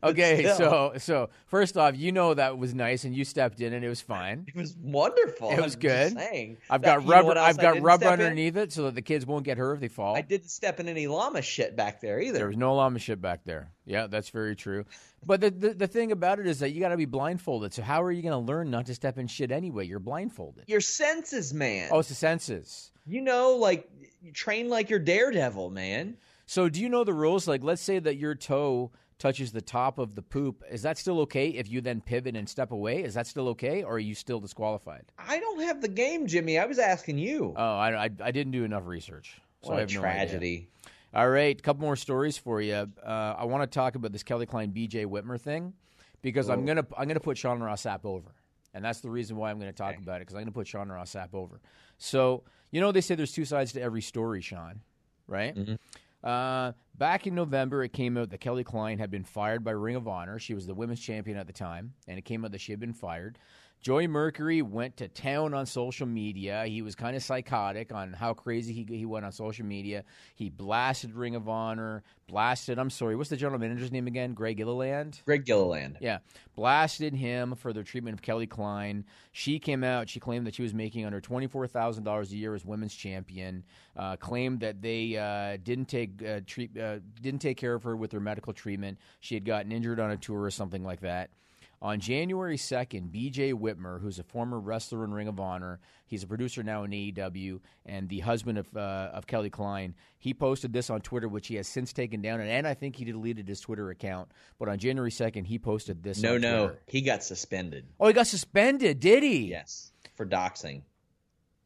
okay, 0.04 0.54
so 0.56 0.92
so 0.96 1.28
first 1.46 1.76
off, 1.76 1.96
you 1.96 2.10
know 2.12 2.32
that 2.34 2.56
was 2.56 2.74
nice, 2.74 3.04
and 3.04 3.14
you 3.14 3.24
stepped 3.24 3.60
in, 3.60 3.72
and 3.74 3.84
it 3.84 3.88
was 3.88 4.00
fine. 4.00 4.44
it 4.48 4.56
was 4.56 4.74
wonderful. 4.80 5.50
It 5.50 5.60
was 5.60 5.74
I'm 5.74 5.80
good. 5.80 6.12
saying. 6.14 6.56
I've 6.70 6.80
That- 6.82 7.00
got 7.00 7.06
rubber. 7.06 7.38
I've 7.38 7.58
got 7.58 7.80
rubber 7.80 8.06
step 8.06 8.18
in? 8.18 8.24
underneath 8.24 8.56
it 8.56 8.72
so 8.72 8.84
that 8.84 8.94
the 8.94 9.02
kids 9.02 9.26
won't 9.26 9.44
get 9.44 9.58
hurt 9.58 9.74
if 9.74 9.80
they 9.80 9.88
fall. 9.88 10.16
I 10.16 10.22
didn't 10.22 10.48
step 10.50 10.80
in 10.80 10.88
any 10.88 11.06
llama 11.06 11.42
shit 11.42 11.76
back 11.76 12.00
there 12.00 12.18
either. 12.20 12.38
There 12.38 12.46
was 12.48 12.56
no 12.56 12.74
llama 12.74 12.98
shit 12.98 13.20
back 13.20 13.44
there. 13.44 13.72
Yeah, 13.84 14.06
that's 14.06 14.30
very 14.30 14.56
true. 14.56 14.84
But 15.26 15.40
the, 15.42 15.50
the 15.50 15.74
the 15.74 15.86
thing 15.86 16.12
about 16.12 16.38
it 16.38 16.46
is 16.46 16.60
that 16.60 16.70
you 16.70 16.80
got 16.80 16.90
to 16.90 16.96
be 16.96 17.04
blindfolded. 17.04 17.74
So 17.74 17.82
how 17.82 18.02
are 18.02 18.12
you 18.12 18.22
going 18.22 18.32
to 18.32 18.38
learn 18.38 18.70
not 18.70 18.86
to 18.86 18.94
step 18.94 19.18
in 19.18 19.26
shit 19.26 19.50
anyway? 19.52 19.86
You're 19.86 19.98
blindfolded. 19.98 20.64
Your 20.66 20.80
senses, 20.80 21.52
man. 21.52 21.90
Oh, 21.92 21.98
it's 21.98 22.08
the 22.08 22.14
senses. 22.14 22.90
You 23.06 23.20
know, 23.20 23.56
like 23.56 23.90
you 24.22 24.32
train 24.32 24.68
like 24.70 24.88
your 24.88 24.98
daredevil, 24.98 25.70
man. 25.70 26.16
So 26.46 26.68
do 26.68 26.80
you 26.80 26.88
know 26.88 27.04
the 27.04 27.12
rules? 27.12 27.46
Like, 27.46 27.62
let's 27.62 27.82
say 27.82 27.98
that 28.00 28.16
your 28.16 28.34
toe 28.34 28.90
touches 29.20 29.52
the 29.52 29.60
top 29.60 29.98
of 29.98 30.16
the 30.16 30.22
poop. 30.22 30.64
Is 30.68 30.82
that 30.82 30.98
still 30.98 31.20
okay 31.20 31.48
if 31.50 31.70
you 31.70 31.80
then 31.80 32.00
pivot 32.00 32.34
and 32.34 32.48
step 32.48 32.72
away? 32.72 33.04
Is 33.04 33.14
that 33.14 33.28
still 33.28 33.48
okay, 33.50 33.84
or 33.84 33.94
are 33.94 33.98
you 34.00 34.14
still 34.14 34.40
disqualified? 34.40 35.04
I 35.18 35.38
don't 35.38 35.60
have 35.62 35.80
the 35.80 35.88
game, 35.88 36.26
Jimmy. 36.26 36.58
I 36.58 36.66
was 36.66 36.78
asking 36.78 37.18
you. 37.18 37.54
Oh, 37.56 37.76
I, 37.76 38.06
I, 38.06 38.10
I 38.20 38.30
didn't 38.32 38.50
do 38.52 38.64
enough 38.64 38.86
research. 38.86 39.40
So 39.62 39.70
what 39.70 39.76
I 39.76 39.78
a 39.78 39.80
have 39.82 39.92
no 39.92 40.00
idea. 40.00 40.00
tragedy. 40.00 40.68
All 41.12 41.28
right, 41.28 41.58
a 41.58 41.62
couple 41.62 41.82
more 41.82 41.96
stories 41.96 42.38
for 42.38 42.60
you. 42.60 42.88
Uh, 43.04 43.34
I 43.38 43.44
want 43.44 43.62
to 43.62 43.66
talk 43.66 43.94
about 43.94 44.12
this 44.12 44.22
Kelly 44.22 44.46
Klein 44.46 44.72
BJ 44.72 45.06
Whitmer 45.06 45.40
thing 45.40 45.74
because 46.22 46.48
I'm 46.48 46.64
gonna 46.64 46.86
I'm 46.96 47.08
gonna 47.08 47.20
put 47.20 47.36
Sean 47.36 47.60
Ross 47.60 47.82
Sapp 47.82 48.04
over, 48.04 48.32
and 48.74 48.84
that's 48.84 49.00
the 49.00 49.10
reason 49.10 49.36
why 49.36 49.50
I'm 49.50 49.58
going 49.58 49.70
to 49.72 49.76
talk 49.76 49.96
about 49.96 50.16
it 50.16 50.20
because 50.20 50.34
I'm 50.34 50.42
going 50.42 50.46
to 50.46 50.52
put 50.52 50.68
Sean 50.68 50.88
Ross 50.88 51.12
Sapp 51.14 51.34
over. 51.34 51.60
So 51.98 52.44
you 52.70 52.80
know 52.80 52.92
they 52.92 53.00
say 53.00 53.16
there's 53.16 53.32
two 53.32 53.44
sides 53.44 53.72
to 53.72 53.82
every 53.82 54.02
story, 54.02 54.40
Sean, 54.40 54.80
right? 55.26 55.56
Uh, 56.22 56.72
back 56.96 57.26
in 57.26 57.34
November, 57.34 57.82
it 57.82 57.92
came 57.92 58.16
out 58.16 58.30
that 58.30 58.40
Kelly 58.40 58.64
Klein 58.64 58.98
had 58.98 59.10
been 59.10 59.24
fired 59.24 59.64
by 59.64 59.70
Ring 59.70 59.96
of 59.96 60.06
Honor. 60.06 60.38
She 60.38 60.54
was 60.54 60.66
the 60.66 60.74
women's 60.74 61.00
champion 61.00 61.36
at 61.38 61.46
the 61.46 61.52
time, 61.52 61.94
and 62.06 62.18
it 62.18 62.24
came 62.24 62.44
out 62.44 62.52
that 62.52 62.60
she 62.60 62.72
had 62.72 62.80
been 62.80 62.92
fired. 62.92 63.38
Joey 63.80 64.08
Mercury 64.08 64.60
went 64.60 64.98
to 64.98 65.08
town 65.08 65.54
on 65.54 65.64
social 65.64 66.06
media. 66.06 66.64
He 66.66 66.82
was 66.82 66.94
kind 66.94 67.16
of 67.16 67.22
psychotic 67.22 67.92
on 67.94 68.12
how 68.12 68.34
crazy 68.34 68.74
he, 68.74 68.86
he 68.94 69.06
went 69.06 69.24
on 69.24 69.32
social 69.32 69.64
media. 69.64 70.04
He 70.34 70.50
blasted 70.50 71.14
Ring 71.14 71.34
of 71.34 71.48
Honor, 71.48 72.02
blasted, 72.28 72.78
I'm 72.78 72.90
sorry, 72.90 73.16
what's 73.16 73.30
the 73.30 73.38
general 73.38 73.58
manager's 73.58 73.90
name 73.90 74.06
again? 74.06 74.34
Greg 74.34 74.58
Gilliland? 74.58 75.22
Greg 75.24 75.46
Gilliland. 75.46 75.96
Yeah, 75.98 76.18
blasted 76.54 77.14
him 77.14 77.54
for 77.54 77.72
their 77.72 77.82
treatment 77.82 78.14
of 78.14 78.22
Kelly 78.22 78.46
Klein. 78.46 79.06
She 79.32 79.58
came 79.58 79.82
out. 79.82 80.10
She 80.10 80.20
claimed 80.20 80.46
that 80.46 80.54
she 80.54 80.62
was 80.62 80.74
making 80.74 81.06
under 81.06 81.20
twenty 81.20 81.46
four 81.46 81.66
thousand 81.66 82.04
dollars 82.04 82.32
a 82.32 82.36
year 82.36 82.54
as 82.54 82.64
women's 82.64 82.94
champion. 82.94 83.64
Uh, 83.96 84.16
claimed 84.16 84.60
that 84.60 84.82
they 84.82 85.16
uh, 85.16 85.56
didn't 85.62 85.86
take 85.86 86.22
uh, 86.22 86.40
treat 86.46 86.76
uh, 86.78 86.98
didn't 87.20 87.40
take 87.40 87.56
care 87.56 87.74
of 87.74 87.82
her 87.84 87.96
with 87.96 88.12
her 88.12 88.20
medical 88.20 88.52
treatment. 88.52 88.98
She 89.20 89.34
had 89.34 89.44
gotten 89.44 89.72
injured 89.72 90.00
on 90.00 90.10
a 90.10 90.16
tour 90.16 90.42
or 90.42 90.50
something 90.50 90.84
like 90.84 91.00
that. 91.00 91.30
On 91.82 91.98
January 91.98 92.58
2nd, 92.58 93.08
BJ 93.10 93.54
Whitmer, 93.54 94.02
who's 94.02 94.18
a 94.18 94.22
former 94.22 94.60
wrestler 94.60 95.02
in 95.02 95.14
Ring 95.14 95.28
of 95.28 95.40
Honor, 95.40 95.80
he's 96.06 96.22
a 96.22 96.26
producer 96.26 96.62
now 96.62 96.84
in 96.84 96.90
AEW, 96.90 97.58
and 97.86 98.06
the 98.06 98.20
husband 98.20 98.58
of, 98.58 98.76
uh, 98.76 99.10
of 99.14 99.26
Kelly 99.26 99.48
Klein, 99.48 99.94
he 100.18 100.34
posted 100.34 100.74
this 100.74 100.90
on 100.90 101.00
Twitter, 101.00 101.26
which 101.26 101.46
he 101.46 101.54
has 101.54 101.66
since 101.66 101.94
taken 101.94 102.20
down, 102.20 102.40
and, 102.40 102.50
and 102.50 102.66
I 102.66 102.74
think 102.74 102.96
he 102.96 103.06
deleted 103.06 103.48
his 103.48 103.60
Twitter 103.60 103.88
account. 103.88 104.30
But 104.58 104.68
on 104.68 104.76
January 104.78 105.10
2nd, 105.10 105.46
he 105.46 105.58
posted 105.58 106.02
this 106.02 106.20
No, 106.20 106.36
no, 106.36 106.66
Twitter. 106.66 106.82
he 106.86 107.00
got 107.00 107.24
suspended. 107.24 107.86
Oh, 107.98 108.08
he 108.08 108.12
got 108.12 108.26
suspended, 108.26 109.00
did 109.00 109.22
he? 109.22 109.46
Yes, 109.46 109.90
for 110.16 110.26
doxing, 110.26 110.82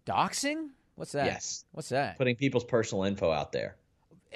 Doxing? 0.07 0.69
What's 0.97 1.13
that? 1.13 1.27
Yes. 1.27 1.65
What's 1.73 1.89
that? 1.89 2.19
putting 2.19 2.37
people's 2.37 2.65
personal 2.65 3.03
info 3.05 3.33
out 3.33 3.51
there. 3.51 3.77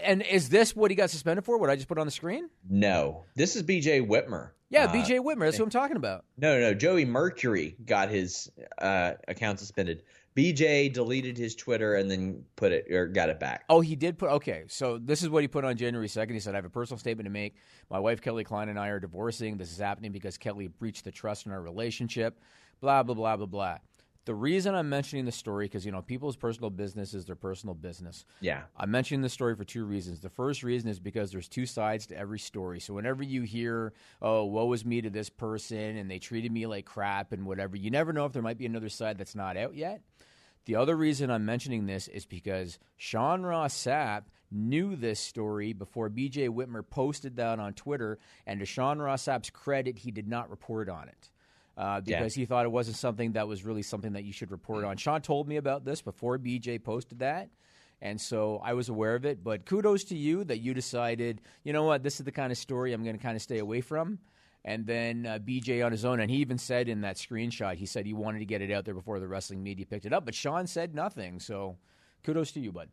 And 0.02 0.22
is 0.22 0.48
this 0.48 0.74
what 0.76 0.90
he 0.90 0.94
got 0.94 1.10
suspended 1.10 1.44
for? 1.44 1.58
What 1.58 1.70
I 1.70 1.76
just 1.76 1.88
put 1.88 1.98
on 1.98 2.06
the 2.06 2.10
screen? 2.10 2.48
No, 2.68 3.24
this 3.36 3.56
is 3.56 3.62
B.J. 3.62 4.02
Whitmer. 4.02 4.50
Yeah, 4.70 4.84
Uh, 4.84 4.92
BJ 4.92 5.18
Whitmer. 5.20 5.40
That's 5.46 5.56
who 5.56 5.62
I'm 5.64 5.70
talking 5.70 5.96
about. 5.96 6.26
No, 6.36 6.52
no, 6.54 6.60
no. 6.60 6.74
Joey 6.74 7.06
Mercury 7.06 7.74
got 7.86 8.10
his 8.10 8.50
uh, 8.82 9.12
account 9.26 9.58
suspended. 9.58 10.02
BJ 10.36 10.92
deleted 10.92 11.38
his 11.38 11.54
Twitter 11.56 11.94
and 11.94 12.10
then 12.10 12.44
put 12.54 12.72
it 12.72 12.92
or 12.92 13.06
got 13.06 13.30
it 13.30 13.40
back. 13.40 13.64
Oh, 13.70 13.80
he 13.80 13.96
did 13.96 14.18
put. 14.18 14.30
Okay, 14.30 14.64
so 14.68 14.98
this 14.98 15.22
is 15.22 15.30
what 15.30 15.42
he 15.42 15.48
put 15.48 15.64
on 15.64 15.76
January 15.78 16.06
2nd. 16.06 16.32
He 16.32 16.38
said, 16.40 16.54
I 16.54 16.58
have 16.58 16.66
a 16.66 16.70
personal 16.70 16.98
statement 16.98 17.24
to 17.26 17.30
make. 17.30 17.54
My 17.90 17.98
wife, 17.98 18.20
Kelly 18.20 18.44
Klein, 18.44 18.68
and 18.68 18.78
I 18.78 18.88
are 18.88 19.00
divorcing. 19.00 19.56
This 19.56 19.72
is 19.72 19.78
happening 19.78 20.12
because 20.12 20.36
Kelly 20.36 20.66
breached 20.68 21.04
the 21.04 21.10
trust 21.12 21.46
in 21.46 21.52
our 21.52 21.62
relationship. 21.62 22.38
Blah, 22.80 23.02
blah, 23.04 23.14
blah, 23.14 23.36
blah, 23.38 23.46
blah. 23.46 23.78
The 24.28 24.34
reason 24.34 24.74
I'm 24.74 24.90
mentioning 24.90 25.24
the 25.24 25.32
story, 25.32 25.64
because, 25.64 25.86
you 25.86 25.90
know, 25.90 26.02
people's 26.02 26.36
personal 26.36 26.68
business 26.68 27.14
is 27.14 27.24
their 27.24 27.34
personal 27.34 27.74
business. 27.74 28.26
Yeah. 28.42 28.64
I'm 28.76 28.90
mentioning 28.90 29.22
the 29.22 29.30
story 29.30 29.56
for 29.56 29.64
two 29.64 29.86
reasons. 29.86 30.20
The 30.20 30.28
first 30.28 30.62
reason 30.62 30.90
is 30.90 31.00
because 31.00 31.32
there's 31.32 31.48
two 31.48 31.64
sides 31.64 32.06
to 32.08 32.14
every 32.18 32.38
story. 32.38 32.78
So 32.78 32.92
whenever 32.92 33.22
you 33.22 33.40
hear, 33.40 33.94
oh, 34.20 34.44
woe 34.44 34.70
is 34.74 34.84
me 34.84 35.00
to 35.00 35.08
this 35.08 35.30
person 35.30 35.96
and 35.96 36.10
they 36.10 36.18
treated 36.18 36.52
me 36.52 36.66
like 36.66 36.84
crap 36.84 37.32
and 37.32 37.46
whatever, 37.46 37.74
you 37.74 37.90
never 37.90 38.12
know 38.12 38.26
if 38.26 38.34
there 38.34 38.42
might 38.42 38.58
be 38.58 38.66
another 38.66 38.90
side 38.90 39.16
that's 39.16 39.34
not 39.34 39.56
out 39.56 39.74
yet. 39.74 40.02
The 40.66 40.76
other 40.76 40.94
reason 40.94 41.30
I'm 41.30 41.46
mentioning 41.46 41.86
this 41.86 42.06
is 42.06 42.26
because 42.26 42.78
Sean 42.98 43.44
Ross 43.44 43.72
Sapp 43.74 44.24
knew 44.50 44.94
this 44.94 45.20
story 45.20 45.72
before 45.72 46.10
BJ 46.10 46.50
Whitmer 46.50 46.82
posted 46.86 47.36
that 47.36 47.58
on 47.58 47.72
Twitter, 47.72 48.18
and 48.46 48.60
to 48.60 48.66
Sean 48.66 48.98
Ross 48.98 49.24
Sapp's 49.26 49.48
credit, 49.48 50.00
he 50.00 50.10
did 50.10 50.28
not 50.28 50.50
report 50.50 50.90
on 50.90 51.08
it. 51.08 51.30
Uh, 51.78 52.00
Yeah. 52.04 52.18
because 52.18 52.34
he 52.34 52.44
thought 52.44 52.66
it 52.66 52.72
wasn't 52.72 52.96
something 52.96 53.32
that 53.32 53.46
was 53.46 53.64
really 53.64 53.82
something 53.82 54.12
that 54.14 54.24
you 54.24 54.32
should 54.32 54.50
report 54.50 54.84
on. 54.84 54.96
Sean 54.96 55.20
told 55.22 55.46
me 55.48 55.56
about 55.56 55.84
this 55.84 56.02
before 56.02 56.36
BJ 56.38 56.78
posted 56.82 57.20
that, 57.20 57.50
and 58.02 58.20
so 58.20 58.60
I 58.64 58.72
was 58.74 58.88
aware 58.88 59.14
of 59.14 59.24
it. 59.24 59.44
But 59.44 59.64
kudos 59.64 60.04
to 60.04 60.16
you 60.16 60.42
that 60.44 60.58
you 60.58 60.74
decided, 60.74 61.40
you 61.62 61.72
know 61.72 61.84
what, 61.84 62.02
this 62.02 62.18
is 62.18 62.24
the 62.24 62.32
kind 62.32 62.50
of 62.50 62.58
story 62.58 62.92
I'm 62.92 63.04
going 63.04 63.16
to 63.16 63.22
kind 63.22 63.36
of 63.36 63.42
stay 63.42 63.58
away 63.58 63.80
from. 63.80 64.18
and 64.64 64.84
then 64.86 65.24
uh, 65.24 65.38
BJ 65.38 65.86
on 65.86 65.92
his 65.92 66.04
own. 66.04 66.18
And 66.20 66.28
he 66.30 66.38
even 66.38 66.58
said 66.58 66.88
in 66.88 67.02
that 67.02 67.14
screenshot, 67.16 67.76
he 67.76 67.86
said 67.86 68.04
he 68.04 68.12
wanted 68.12 68.40
to 68.40 68.44
get 68.44 68.60
it 68.60 68.72
out 68.72 68.84
there 68.84 68.92
before 68.92 69.20
the 69.20 69.28
wrestling 69.28 69.62
media 69.62 69.86
picked 69.86 70.04
it 70.04 70.12
up. 70.12 70.24
But 70.24 70.34
Sean 70.34 70.66
said 70.66 70.94
nothing. 70.96 71.38
So 71.38 71.78
kudos 72.24 72.50
to 72.52 72.60
you, 72.60 72.72
bud. 72.72 72.90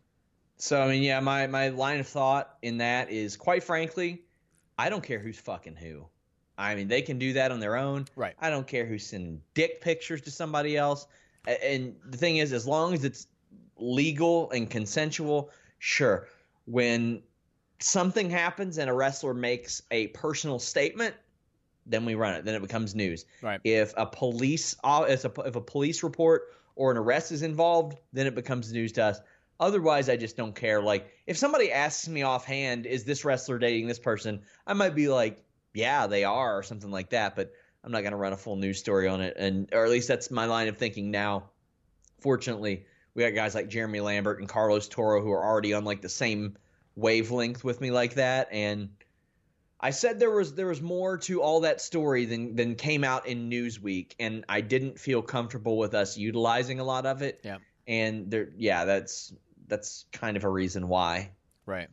So 0.57 0.79
I 0.83 0.87
mean, 0.87 1.01
yeah, 1.03 1.19
my 1.21 1.47
my 1.47 1.69
line 1.69 1.99
of 1.99 2.07
thought 2.07 2.55
in 2.61 2.77
that 2.77 3.09
is 3.09 3.35
quite 3.35 3.63
frankly, 3.63 4.21
I 4.77 4.89
don't 4.89 5.03
care 5.03 5.19
who's 5.19 5.39
fucking 5.39 5.75
who. 5.75 6.05
I 6.57 6.75
mean, 6.75 6.87
they 6.87 7.01
can 7.01 7.19
do 7.19 7.33
that 7.33 7.51
on 7.51 7.59
their 7.59 7.75
own. 7.75 8.05
Right. 8.15 8.33
I 8.39 8.49
don't 8.49 8.67
care 8.67 8.85
who's 8.85 9.05
sending 9.05 9.41
dick 9.53 9.81
pictures 9.81 10.21
to 10.21 10.31
somebody 10.31 10.77
else. 10.77 11.07
And 11.47 11.95
the 12.05 12.17
thing 12.17 12.37
is, 12.37 12.53
as 12.53 12.65
long 12.65 12.93
as 12.93 13.03
it's 13.03 13.27
legal 13.77 14.49
and 14.51 14.69
consensual, 14.69 15.51
sure. 15.79 16.27
When 16.65 17.21
something 17.79 18.29
happens 18.29 18.77
and 18.77 18.89
a 18.89 18.93
wrestler 18.93 19.33
makes 19.33 19.81
a 19.91 20.07
personal 20.07 20.59
statement, 20.59 21.15
then 21.85 22.05
we 22.05 22.15
run 22.15 22.33
it. 22.33 22.45
Then 22.45 22.55
it 22.55 22.61
becomes 22.61 22.95
news. 22.95 23.25
Right. 23.41 23.59
If 23.63 23.93
a 23.97 24.05
police 24.05 24.75
uh, 24.83 25.05
if 25.07 25.25
a, 25.25 25.41
if 25.41 25.55
a 25.55 25.61
police 25.61 26.03
report 26.03 26.53
or 26.75 26.91
an 26.91 26.97
arrest 26.97 27.31
is 27.31 27.43
involved, 27.43 27.97
then 28.13 28.27
it 28.27 28.35
becomes 28.35 28.71
news 28.71 28.93
to 28.93 29.03
us. 29.03 29.19
Otherwise, 29.59 30.09
I 30.09 30.17
just 30.17 30.35
don't 30.35 30.55
care. 30.55 30.81
Like 30.81 31.11
if 31.27 31.37
somebody 31.37 31.71
asks 31.71 32.07
me 32.07 32.23
offhand, 32.23 32.85
"Is 32.85 33.03
this 33.03 33.23
wrestler 33.23 33.59
dating 33.59 33.87
this 33.87 33.99
person?" 33.99 34.41
I 34.65 34.73
might 34.73 34.95
be 34.95 35.07
like, 35.07 35.44
"Yeah, 35.75 36.07
they 36.07 36.23
are," 36.23 36.57
or 36.57 36.63
something 36.63 36.91
like 36.91 37.11
that. 37.11 37.35
But 37.35 37.53
I'm 37.83 37.91
not 37.91 38.01
going 38.01 38.11
to 38.11 38.17
run 38.17 38.33
a 38.33 38.37
full 38.37 38.55
news 38.55 38.79
story 38.79 39.07
on 39.07 39.21
it, 39.21 39.35
and 39.37 39.69
or 39.71 39.85
at 39.85 39.91
least 39.91 40.07
that's 40.07 40.31
my 40.31 40.45
line 40.45 40.67
of 40.67 40.77
thinking 40.77 41.11
now. 41.11 41.49
Fortunately, 42.19 42.85
we 43.13 43.23
got 43.23 43.35
guys 43.35 43.55
like 43.55 43.69
Jeremy 43.69 43.99
Lambert 43.99 44.39
and 44.39 44.49
Carlos 44.49 44.87
Toro 44.87 45.21
who 45.21 45.31
are 45.31 45.43
already 45.43 45.73
on 45.73 45.85
like 45.85 46.01
the 46.01 46.09
same 46.09 46.57
wavelength 46.95 47.63
with 47.63 47.81
me 47.81 47.91
like 47.91 48.15
that, 48.15 48.49
and 48.51 48.89
I 49.79 49.91
said 49.91 50.19
there 50.19 50.31
was 50.31 50.53
there 50.53 50.67
was 50.67 50.81
more 50.81 51.17
to 51.19 51.41
all 51.41 51.61
that 51.61 51.81
story 51.81 52.25
than 52.25 52.55
than 52.55 52.75
came 52.75 53.03
out 53.03 53.27
in 53.27 53.49
Newsweek, 53.49 54.13
and 54.19 54.45
I 54.49 54.61
didn't 54.61 54.99
feel 54.99 55.21
comfortable 55.21 55.77
with 55.77 55.93
us 55.93 56.17
utilizing 56.17 56.79
a 56.79 56.83
lot 56.83 57.05
of 57.05 57.21
it. 57.21 57.41
Yeah. 57.43 57.57
And 57.87 58.31
there, 58.31 58.49
yeah, 58.57 58.85
that's 58.85 59.33
that's 59.67 60.05
kind 60.11 60.37
of 60.37 60.43
a 60.43 60.49
reason 60.49 60.87
why. 60.87 61.31
Right. 61.65 61.89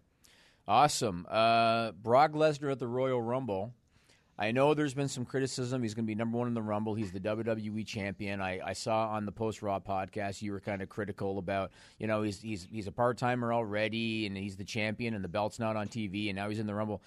Awesome. 0.66 1.26
Uh, 1.28 1.92
Brock 1.92 2.32
Lesnar 2.32 2.70
at 2.72 2.78
the 2.78 2.86
Royal 2.86 3.20
Rumble. 3.20 3.72
I 4.38 4.50
know 4.52 4.74
there's 4.74 4.94
been 4.94 5.08
some 5.08 5.24
criticism. 5.24 5.82
He's 5.82 5.94
going 5.94 6.04
to 6.04 6.10
be 6.10 6.14
number 6.14 6.38
one 6.38 6.48
in 6.48 6.54
the 6.54 6.62
Rumble. 6.62 6.94
He's 6.94 7.12
the 7.12 7.20
WWE 7.20 7.86
champion. 7.86 8.40
I, 8.40 8.60
I 8.64 8.72
saw 8.72 9.08
on 9.08 9.26
the 9.26 9.32
Post 9.32 9.60
Raw 9.62 9.78
podcast 9.78 10.40
you 10.40 10.52
were 10.52 10.60
kind 10.60 10.82
of 10.82 10.88
critical 10.88 11.38
about, 11.38 11.70
you 11.98 12.06
know, 12.06 12.22
he's 12.22 12.40
he's 12.40 12.66
he's 12.70 12.86
a 12.86 12.92
part 12.92 13.18
timer 13.18 13.52
already, 13.52 14.26
and 14.26 14.36
he's 14.36 14.56
the 14.56 14.64
champion, 14.64 15.14
and 15.14 15.22
the 15.22 15.28
belt's 15.28 15.58
not 15.58 15.76
on 15.76 15.88
TV, 15.88 16.28
and 16.28 16.36
now 16.36 16.48
he's 16.48 16.58
in 16.58 16.66
the 16.66 16.74
Rumble. 16.74 17.02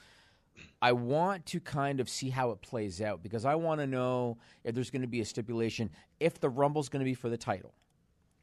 I 0.82 0.94
want 0.94 1.46
to 1.48 1.60
kind 1.60 2.00
of 2.00 2.08
see 2.08 2.30
how 2.30 2.52
it 2.52 2.62
plays 2.62 3.02
out 3.02 3.24
because 3.24 3.44
I 3.44 3.56
want 3.56 3.82
to 3.82 3.88
know 3.88 4.38
if 4.64 4.76
there's 4.76 4.92
going 4.92 5.02
to 5.02 5.08
be 5.08 5.20
a 5.20 5.26
stipulation 5.26 5.90
if 6.20 6.40
the 6.40 6.50
Rumble's 6.50 6.90
going 6.90 7.02
to 7.02 7.06
be 7.06 7.16
for 7.16 7.30
the 7.30 7.38
title. 7.38 7.74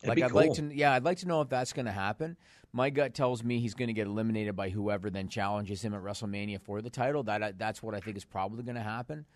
That'd 0.03 0.23
like 0.23 0.31
I'd 0.31 0.35
like 0.35 0.53
to, 0.55 0.75
yeah, 0.75 0.93
I'd 0.93 1.05
like 1.05 1.19
to 1.19 1.29
know 1.29 1.41
if 1.41 1.49
that's 1.49 1.73
going 1.73 1.87
to 1.87 1.93
happen. 1.93 2.37
My 2.73 2.91
gut 2.91 3.15
tells 3.15 3.45
me 3.45 3.61
he's 3.61 3.75
going 3.75 3.89
to 3.89 3.93
get 3.95 4.07
eliminated 4.07 4.57
by 4.57 4.71
whoever 4.71 5.11
then 5.11 5.29
challenges 5.29 5.83
him 5.83 5.95
at 5.95 6.03
WrestleMania 6.03 6.61
for 6.61 6.81
the 6.81 6.91
title. 6.91 7.23
That 7.25 7.59
that's 7.59 7.83
what 7.83 7.95
I 7.95 8.01
think 8.01 8.17
is 8.17 8.25
probably 8.25 8.63
going 8.63 8.77
to 8.77 8.83
happen. 8.83 9.27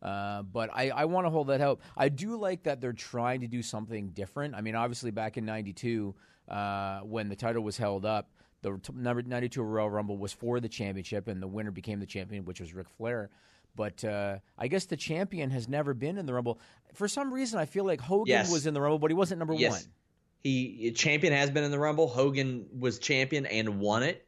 Uh, 0.00 0.42
but 0.42 0.70
I, 0.72 0.90
I 0.90 1.04
want 1.06 1.26
to 1.26 1.30
hold 1.30 1.48
that 1.48 1.60
hope. 1.60 1.80
I 1.96 2.08
do 2.08 2.36
like 2.36 2.64
that 2.64 2.80
they're 2.80 2.92
trying 2.92 3.40
to 3.40 3.46
do 3.46 3.62
something 3.62 4.10
different. 4.10 4.54
I 4.54 4.60
mean, 4.60 4.74
obviously 4.74 5.10
back 5.10 5.36
in 5.38 5.44
'92, 5.44 6.14
uh, 6.48 7.00
when 7.00 7.28
the 7.28 7.36
title 7.36 7.62
was 7.62 7.78
held 7.78 8.04
up, 8.04 8.30
the 8.62 8.78
t- 8.82 8.92
number 8.94 9.22
'92 9.22 9.62
Royal 9.62 9.90
Rumble 9.90 10.18
was 10.18 10.32
for 10.32 10.60
the 10.60 10.68
championship, 10.68 11.26
and 11.26 11.42
the 11.42 11.46
winner 11.48 11.70
became 11.70 12.00
the 12.00 12.06
champion, 12.06 12.44
which 12.44 12.60
was 12.60 12.74
Ric 12.74 12.88
Flair. 12.90 13.30
But 13.76 14.04
uh, 14.04 14.38
I 14.58 14.68
guess 14.68 14.84
the 14.84 14.96
champion 14.96 15.50
has 15.50 15.68
never 15.68 15.94
been 15.94 16.18
in 16.18 16.26
the 16.26 16.34
Rumble. 16.34 16.60
For 16.92 17.08
some 17.08 17.32
reason, 17.32 17.58
I 17.58 17.64
feel 17.64 17.84
like 17.84 18.00
Hogan 18.00 18.28
Yes. 18.28 18.52
was 18.52 18.66
in 18.66 18.74
the 18.74 18.80
Rumble, 18.80 18.98
but 18.98 19.10
he 19.10 19.14
wasn't 19.14 19.38
number 19.40 19.54
yes, 19.54 19.72
one. 19.72 19.82
He 20.44 20.92
champion 20.92 21.32
has 21.32 21.50
been 21.50 21.64
in 21.64 21.70
the 21.70 21.78
Rumble. 21.78 22.06
Hogan 22.06 22.66
was 22.78 22.98
champion 22.98 23.46
and 23.46 23.80
won 23.80 24.02
it, 24.02 24.26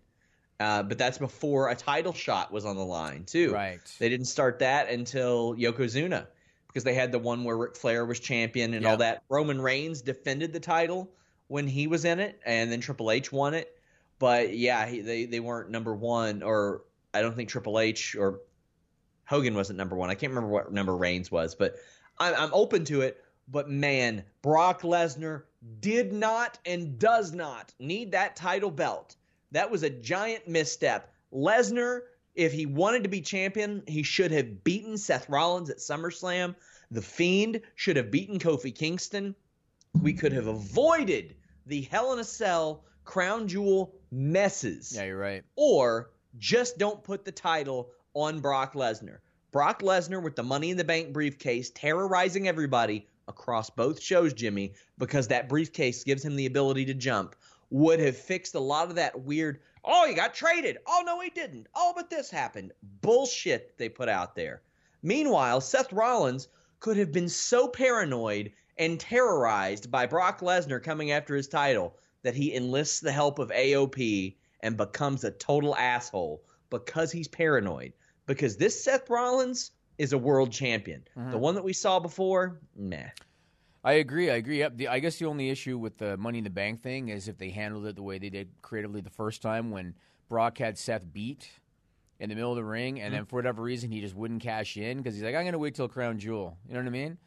uh, 0.58 0.82
but 0.82 0.96
that's 0.96 1.18
before 1.18 1.68
a 1.68 1.76
title 1.76 2.14
shot 2.14 2.50
was 2.50 2.64
on 2.64 2.74
the 2.76 2.84
line 2.84 3.24
too. 3.24 3.52
Right. 3.52 3.80
They 3.98 4.08
didn't 4.08 4.26
start 4.26 4.58
that 4.60 4.88
until 4.88 5.54
Yokozuna 5.54 6.26
because 6.68 6.84
they 6.84 6.94
had 6.94 7.12
the 7.12 7.18
one 7.18 7.44
where 7.44 7.56
Ric 7.56 7.76
Flair 7.76 8.06
was 8.06 8.18
champion 8.18 8.72
and 8.72 8.86
all 8.86 8.96
that. 8.96 9.22
Roman 9.28 9.60
Reigns 9.60 10.00
defended 10.00 10.54
the 10.54 10.60
title 10.60 11.10
when 11.48 11.66
he 11.66 11.86
was 11.86 12.06
in 12.06 12.18
it, 12.18 12.40
and 12.46 12.72
then 12.72 12.80
Triple 12.80 13.10
H 13.10 13.30
won 13.30 13.52
it. 13.52 13.78
But 14.18 14.56
yeah, 14.56 14.86
he, 14.86 15.02
they 15.02 15.26
they 15.26 15.40
weren't 15.40 15.68
number 15.68 15.94
one, 15.94 16.42
or 16.42 16.82
I 17.12 17.20
don't 17.20 17.36
think 17.36 17.50
Triple 17.50 17.78
H 17.78 18.16
or 18.16 18.40
Hogan 19.26 19.54
wasn't 19.54 19.76
number 19.76 19.96
one. 19.96 20.08
I 20.08 20.14
can't 20.14 20.30
remember 20.30 20.48
what 20.48 20.72
number 20.72 20.96
Reigns 20.96 21.30
was, 21.30 21.54
but 21.54 21.76
I'm, 22.18 22.34
I'm 22.34 22.50
open 22.54 22.86
to 22.86 23.02
it. 23.02 23.22
But 23.48 23.68
man, 23.68 24.24
Brock 24.42 24.80
Lesnar 24.82 25.42
did 25.80 26.12
not 26.12 26.58
and 26.64 26.98
does 26.98 27.32
not 27.32 27.72
need 27.78 28.12
that 28.12 28.36
title 28.36 28.70
belt. 28.70 29.16
That 29.52 29.70
was 29.70 29.82
a 29.82 29.90
giant 29.90 30.48
misstep. 30.48 31.12
Lesnar, 31.32 32.00
if 32.34 32.52
he 32.52 32.66
wanted 32.66 33.02
to 33.04 33.08
be 33.08 33.20
champion, 33.20 33.82
he 33.86 34.02
should 34.02 34.30
have 34.32 34.64
beaten 34.64 34.98
Seth 34.98 35.28
Rollins 35.28 35.70
at 35.70 35.78
SummerSlam. 35.78 36.54
The 36.90 37.02
Fiend 37.02 37.62
should 37.74 37.96
have 37.96 38.10
beaten 38.10 38.38
Kofi 38.38 38.74
Kingston. 38.74 39.34
We 40.02 40.12
could 40.12 40.32
have 40.32 40.46
avoided 40.46 41.36
the 41.66 41.82
Hell 41.82 42.12
in 42.12 42.18
a 42.18 42.24
Cell 42.24 42.84
crown 43.04 43.48
jewel 43.48 43.94
messes 44.10 44.92
Yeah, 44.94 45.04
you're 45.04 45.18
right. 45.18 45.44
or 45.56 46.10
just 46.38 46.76
don't 46.78 47.02
put 47.02 47.24
the 47.24 47.32
title 47.32 47.90
on 48.14 48.40
Brock 48.40 48.74
Lesnar. 48.74 49.18
Brock 49.52 49.80
Lesnar 49.82 50.22
with 50.22 50.36
the 50.36 50.42
Money 50.42 50.70
in 50.70 50.76
the 50.76 50.84
Bank 50.84 51.12
briefcase 51.12 51.70
terrorizing 51.70 52.46
everybody 52.46 53.06
across 53.28 53.70
both 53.70 54.00
shows, 54.00 54.32
Jimmy, 54.32 54.74
because 54.98 55.28
that 55.28 55.48
briefcase 55.48 56.04
gives 56.04 56.24
him 56.24 56.36
the 56.36 56.46
ability 56.46 56.84
to 56.86 56.94
jump, 56.94 57.36
would 57.70 57.98
have 58.00 58.16
fixed 58.16 58.54
a 58.54 58.60
lot 58.60 58.88
of 58.88 58.94
that 58.94 59.20
weird, 59.20 59.60
oh, 59.84 60.06
he 60.06 60.14
got 60.14 60.34
traded. 60.34 60.78
Oh, 60.86 61.02
no, 61.04 61.20
he 61.20 61.30
didn't. 61.30 61.66
Oh, 61.74 61.92
but 61.96 62.10
this 62.10 62.30
happened. 62.30 62.72
Bullshit 63.00 63.76
they 63.78 63.88
put 63.88 64.08
out 64.08 64.34
there. 64.34 64.62
Meanwhile, 65.02 65.60
Seth 65.60 65.92
Rollins 65.92 66.48
could 66.80 66.96
have 66.96 67.12
been 67.12 67.28
so 67.28 67.68
paranoid 67.68 68.52
and 68.78 69.00
terrorized 69.00 69.90
by 69.90 70.06
Brock 70.06 70.40
Lesnar 70.40 70.82
coming 70.82 71.10
after 71.10 71.34
his 71.34 71.48
title 71.48 71.96
that 72.22 72.34
he 72.34 72.54
enlists 72.54 73.00
the 73.00 73.12
help 73.12 73.38
of 73.38 73.50
AOP 73.50 74.36
and 74.60 74.76
becomes 74.76 75.24
a 75.24 75.30
total 75.30 75.76
asshole 75.76 76.42
because 76.70 77.12
he's 77.12 77.28
paranoid. 77.28 77.92
Because 78.26 78.56
this 78.56 78.82
Seth 78.82 79.08
Rollins 79.08 79.70
is 79.98 80.12
a 80.12 80.18
world 80.18 80.52
champion. 80.52 81.02
The 81.30 81.38
one 81.38 81.54
that 81.54 81.64
we 81.64 81.72
saw 81.72 81.98
before, 81.98 82.60
meh. 82.76 83.08
I 83.84 83.92
agree. 83.94 84.30
I 84.30 84.34
agree. 84.34 84.58
Yep. 84.58 84.76
The, 84.76 84.88
I 84.88 84.98
guess 84.98 85.18
the 85.18 85.26
only 85.26 85.48
issue 85.48 85.78
with 85.78 85.96
the 85.98 86.16
Money 86.16 86.38
in 86.38 86.44
the 86.44 86.50
Bank 86.50 86.82
thing 86.82 87.08
is 87.08 87.28
if 87.28 87.38
they 87.38 87.50
handled 87.50 87.86
it 87.86 87.94
the 87.96 88.02
way 88.02 88.18
they 88.18 88.30
did 88.30 88.48
creatively 88.60 89.00
the 89.00 89.10
first 89.10 89.42
time 89.42 89.70
when 89.70 89.94
Brock 90.28 90.58
had 90.58 90.76
Seth 90.76 91.04
beat 91.12 91.48
in 92.18 92.28
the 92.28 92.34
middle 92.34 92.50
of 92.50 92.56
the 92.56 92.64
ring, 92.64 93.00
and 93.00 93.12
then 93.14 93.22
Mm-hmm. 93.22 93.28
for 93.28 93.36
whatever 93.36 93.62
reason 93.62 93.90
he 93.92 94.00
just 94.00 94.14
wouldn't 94.16 94.42
cash 94.42 94.76
in 94.76 94.96
because 94.98 95.14
he's 95.14 95.22
like, 95.22 95.34
I'm 95.34 95.42
going 95.42 95.52
to 95.52 95.58
wait 95.58 95.74
till 95.76 95.86
Crown 95.88 96.18
Jewel. 96.18 96.56
You 96.66 96.74
know 96.74 96.80
what 96.80 96.86
I 96.86 96.90
mean? 96.90 97.18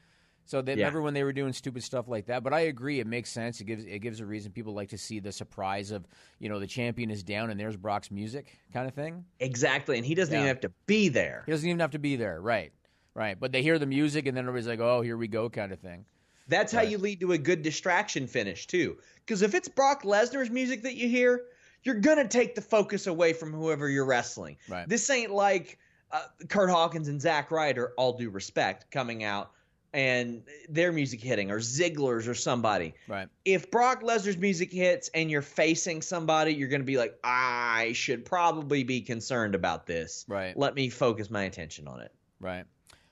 So 0.50 0.64
they, 0.64 0.72
Yeah. 0.74 0.86
remember 0.86 1.04
when 1.04 1.14
they 1.14 1.24
were 1.24 1.32
doing 1.32 1.54
stupid 1.54 1.84
stuff 1.84 2.08
like 2.08 2.26
that? 2.26 2.42
But 2.42 2.54
I 2.56 2.62
agree, 2.62 3.00
it 3.00 3.06
makes 3.06 3.30
sense. 3.30 3.62
It 3.62 3.66
gives 3.66 3.86
it 3.86 4.00
gives 4.00 4.20
a 4.20 4.26
reason 4.26 4.52
people 4.52 4.74
like 4.74 4.90
to 4.90 4.98
see 4.98 5.20
the 5.20 5.32
surprise 5.32 5.92
of 5.92 6.08
you 6.40 6.50
know 6.50 6.60
the 6.60 6.66
champion 6.66 7.12
is 7.12 7.22
down 7.22 7.52
and 7.52 7.60
there's 7.60 7.78
Brock's 7.78 8.10
music 8.10 8.58
kind 8.74 8.88
of 8.88 8.96
thing. 8.96 9.24
Exactly. 9.40 9.98
And 9.98 10.06
he 10.08 10.16
doesn't 10.16 10.34
Yeah. 10.34 10.40
even 10.40 10.48
have 10.48 10.62
to 10.62 10.72
be 10.88 11.08
there. 11.08 11.44
He 11.46 11.52
doesn't 11.52 11.70
even 11.70 11.80
have 11.82 11.92
to 11.92 12.00
be 12.00 12.16
there, 12.16 12.42
right? 12.42 12.74
Right. 13.14 13.40
But 13.40 13.52
they 13.52 13.62
hear 13.62 13.78
the 13.78 13.86
music 13.86 14.26
and 14.26 14.36
then 14.36 14.46
everybody's 14.46 14.68
like, 14.68 14.80
oh, 14.80 15.02
here 15.02 15.18
we 15.18 15.28
go, 15.28 15.52
kind 15.52 15.72
of 15.72 15.78
thing. 15.80 16.04
That's 16.48 16.72
how 16.74 16.82
you 16.82 16.98
lead 16.98 17.20
to 17.20 17.34
a 17.34 17.38
good 17.38 17.62
distraction 17.62 18.26
finish, 18.26 18.66
too. 18.66 18.98
Because 19.24 19.44
if 19.44 19.54
it's 19.54 19.68
Brock 19.68 20.02
Lesnar's 20.02 20.50
music 20.50 20.82
that 20.82 20.96
you 20.96 21.08
hear, 21.08 21.44
you're 21.84 22.00
going 22.00 22.18
to 22.18 22.28
take 22.28 22.56
the 22.56 22.62
focus 22.62 23.06
away 23.06 23.34
from 23.34 23.54
whoever 23.54 23.88
you're 23.88 24.06
wrestling. 24.06 24.58
Right. 24.68 24.90
This 24.90 25.08
ain't 25.12 25.32
like 25.32 25.78
uh, 26.12 26.24
Kurt 26.48 26.72
Hawkins 26.72 27.08
and 27.08 27.22
Zack 27.22 27.52
Ryder, 27.52 27.94
all 27.98 28.14
due 28.18 28.32
respect, 28.32 28.90
coming 28.90 29.24
out 29.24 29.52
and 29.94 30.44
their 30.68 30.92
music 30.92 31.22
hitting, 31.22 31.52
or 31.52 31.60
Ziggler's 31.60 32.28
or 32.28 32.34
somebody. 32.36 32.94
Right. 33.08 33.28
If 33.46 33.72
Brock 33.72 34.04
Lesnar's 34.04 34.38
music 34.38 34.72
hits 34.72 35.10
and 35.14 35.32
you're 35.32 35.42
facing 35.42 36.02
somebody, 36.02 36.54
you're 36.54 36.68
going 36.68 36.82
to 36.82 36.86
be 36.86 36.98
like, 36.98 37.18
I 37.24 37.94
should 37.94 38.26
probably 38.26 38.84
be 38.84 39.02
concerned 39.02 39.56
about 39.56 39.86
this. 39.86 40.26
Right. 40.28 40.56
Let 40.58 40.76
me 40.76 40.90
focus 40.90 41.30
my 41.30 41.44
attention 41.44 41.88
on 41.88 42.02
it. 42.02 42.14
Right. 42.40 42.66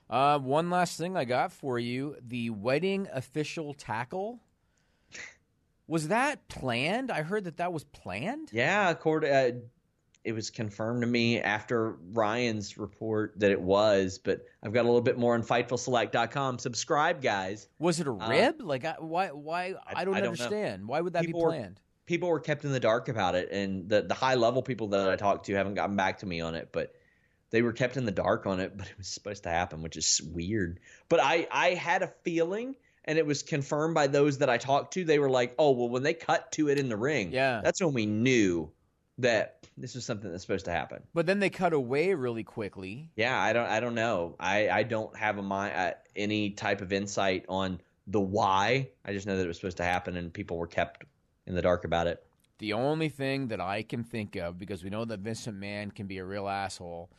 Uh, 0.08 0.38
one 0.38 0.70
last 0.70 0.96
thing 0.96 1.16
I 1.16 1.24
got 1.24 1.52
for 1.52 1.78
you: 1.78 2.16
the 2.26 2.50
wedding 2.50 3.08
official 3.12 3.74
tackle. 3.74 4.40
Was 5.86 6.08
that 6.08 6.48
planned? 6.48 7.10
I 7.10 7.22
heard 7.22 7.44
that 7.44 7.56
that 7.58 7.72
was 7.72 7.84
planned. 7.84 8.50
Yeah, 8.52 8.90
according, 8.90 9.32
uh, 9.32 9.50
it 10.24 10.32
was 10.32 10.50
confirmed 10.50 11.00
to 11.02 11.06
me 11.06 11.40
after 11.40 11.92
Ryan's 12.12 12.76
report 12.76 13.34
that 13.38 13.50
it 13.50 13.60
was, 13.60 14.18
but 14.18 14.44
I've 14.62 14.72
got 14.72 14.82
a 14.82 14.88
little 14.88 15.00
bit 15.00 15.18
more 15.18 15.34
on 15.34 15.42
FightfulSelect.com. 15.42 16.58
Subscribe, 16.58 17.22
guys. 17.22 17.68
Was 17.78 18.00
it 18.00 18.06
a 18.06 18.10
rib? 18.10 18.56
like, 18.60 18.84
I, 18.84 18.96
why? 18.98 19.28
Why? 19.28 19.74
I, 19.86 20.04
don't 20.04 20.14
Uh, 20.14 20.16
I 20.16 20.20
don't 20.20 20.34
know. 20.36 20.42
understand. 20.42 20.86
Why 20.88 21.00
would 21.00 21.12
that 21.14 21.24
People 21.24 21.40
be 21.40 21.44
were- 21.44 21.50
planned? 21.52 21.80
People 22.06 22.30
were 22.30 22.40
kept 22.40 22.64
in 22.64 22.72
the 22.72 22.80
dark 22.80 23.08
about 23.10 23.34
it, 23.34 23.50
and 23.52 23.86
the 23.88 24.00
the 24.00 24.14
high 24.14 24.34
level 24.34 24.62
people 24.62 24.88
that 24.88 25.10
I 25.10 25.16
talked 25.16 25.44
to 25.46 25.54
haven't 25.54 25.74
gotten 25.74 25.94
back 25.94 26.18
to 26.20 26.26
me 26.26 26.40
on 26.40 26.54
it. 26.54 26.70
But 26.72 26.94
they 27.50 27.60
were 27.60 27.72
kept 27.74 27.98
in 27.98 28.06
the 28.06 28.10
dark 28.12 28.46
on 28.46 28.60
it, 28.60 28.74
but 28.78 28.86
it 28.86 28.96
was 28.96 29.08
supposed 29.08 29.42
to 29.42 29.50
happen, 29.50 29.82
which 29.82 29.96
is 29.98 30.20
weird. 30.32 30.80
But 31.10 31.20
I 31.22 31.46
I 31.52 31.74
had 31.74 32.02
a 32.02 32.08
feeling 32.24 32.76
and 33.04 33.18
it 33.18 33.24
was 33.26 33.42
confirmed 33.42 33.94
by 33.94 34.06
those 34.06 34.38
that 34.38 34.48
I 34.50 34.56
talked 34.58 34.94
to. 34.94 35.04
They 35.04 35.18
were 35.18 35.28
like, 35.30 35.54
"Oh, 35.58 35.72
well 35.72 35.88
when 35.90 36.02
they 36.02 36.14
cut 36.14 36.50
to 36.52 36.68
it 36.70 36.78
in 36.78 36.88
the 36.88 36.96
ring, 36.96 37.30
Yeah. 37.32 37.60
that's 37.62 37.82
when 37.82 37.92
we 37.94 38.06
knew 38.06 38.70
that 39.18 39.57
this 39.80 39.94
was 39.94 40.04
something 40.04 40.30
that's 40.30 40.42
supposed 40.42 40.64
to 40.66 40.72
happen." 40.72 41.02
But 41.14 41.26
then 41.26 41.40
they 41.40 41.50
cut 41.50 41.72
away 41.72 42.14
really 42.14 42.44
quickly. 42.44 43.10
Yeah, 43.16 43.38
I 43.40 43.52
don't 43.52 43.66
I 43.66 43.80
don't 43.80 43.94
know. 43.94 44.36
I 44.38 44.68
I 44.68 44.82
don't 44.82 45.16
have 45.16 45.38
a 45.38 45.42
mind 45.42 45.74
uh, 45.74 45.92
any 46.16 46.50
type 46.50 46.80
of 46.80 46.92
insight 46.92 47.44
on 47.48 47.80
the 48.06 48.20
why. 48.20 48.90
I 49.04 49.12
just 49.12 49.26
know 49.26 49.36
that 49.36 49.44
it 49.44 49.48
was 49.48 49.56
supposed 49.56 49.76
to 49.76 49.84
happen 49.84 50.16
and 50.16 50.32
people 50.32 50.56
were 50.56 50.66
kept 50.66 51.04
in 51.46 51.54
the 51.54 51.62
dark 51.62 51.84
about 51.84 52.06
it. 52.06 52.24
The 52.58 52.72
only 52.72 53.08
thing 53.08 53.48
that 53.48 53.60
I 53.60 53.82
can 53.82 54.02
think 54.02 54.34
of, 54.34 54.58
because 54.58 54.82
we 54.82 54.90
know 54.90 55.04
that 55.04 55.20
Vince 55.20 55.46
McMahon 55.46 55.94
can 55.94 56.06
be 56.06 56.18
a 56.18 56.24
real 56.24 56.48
asshole, 56.48 57.10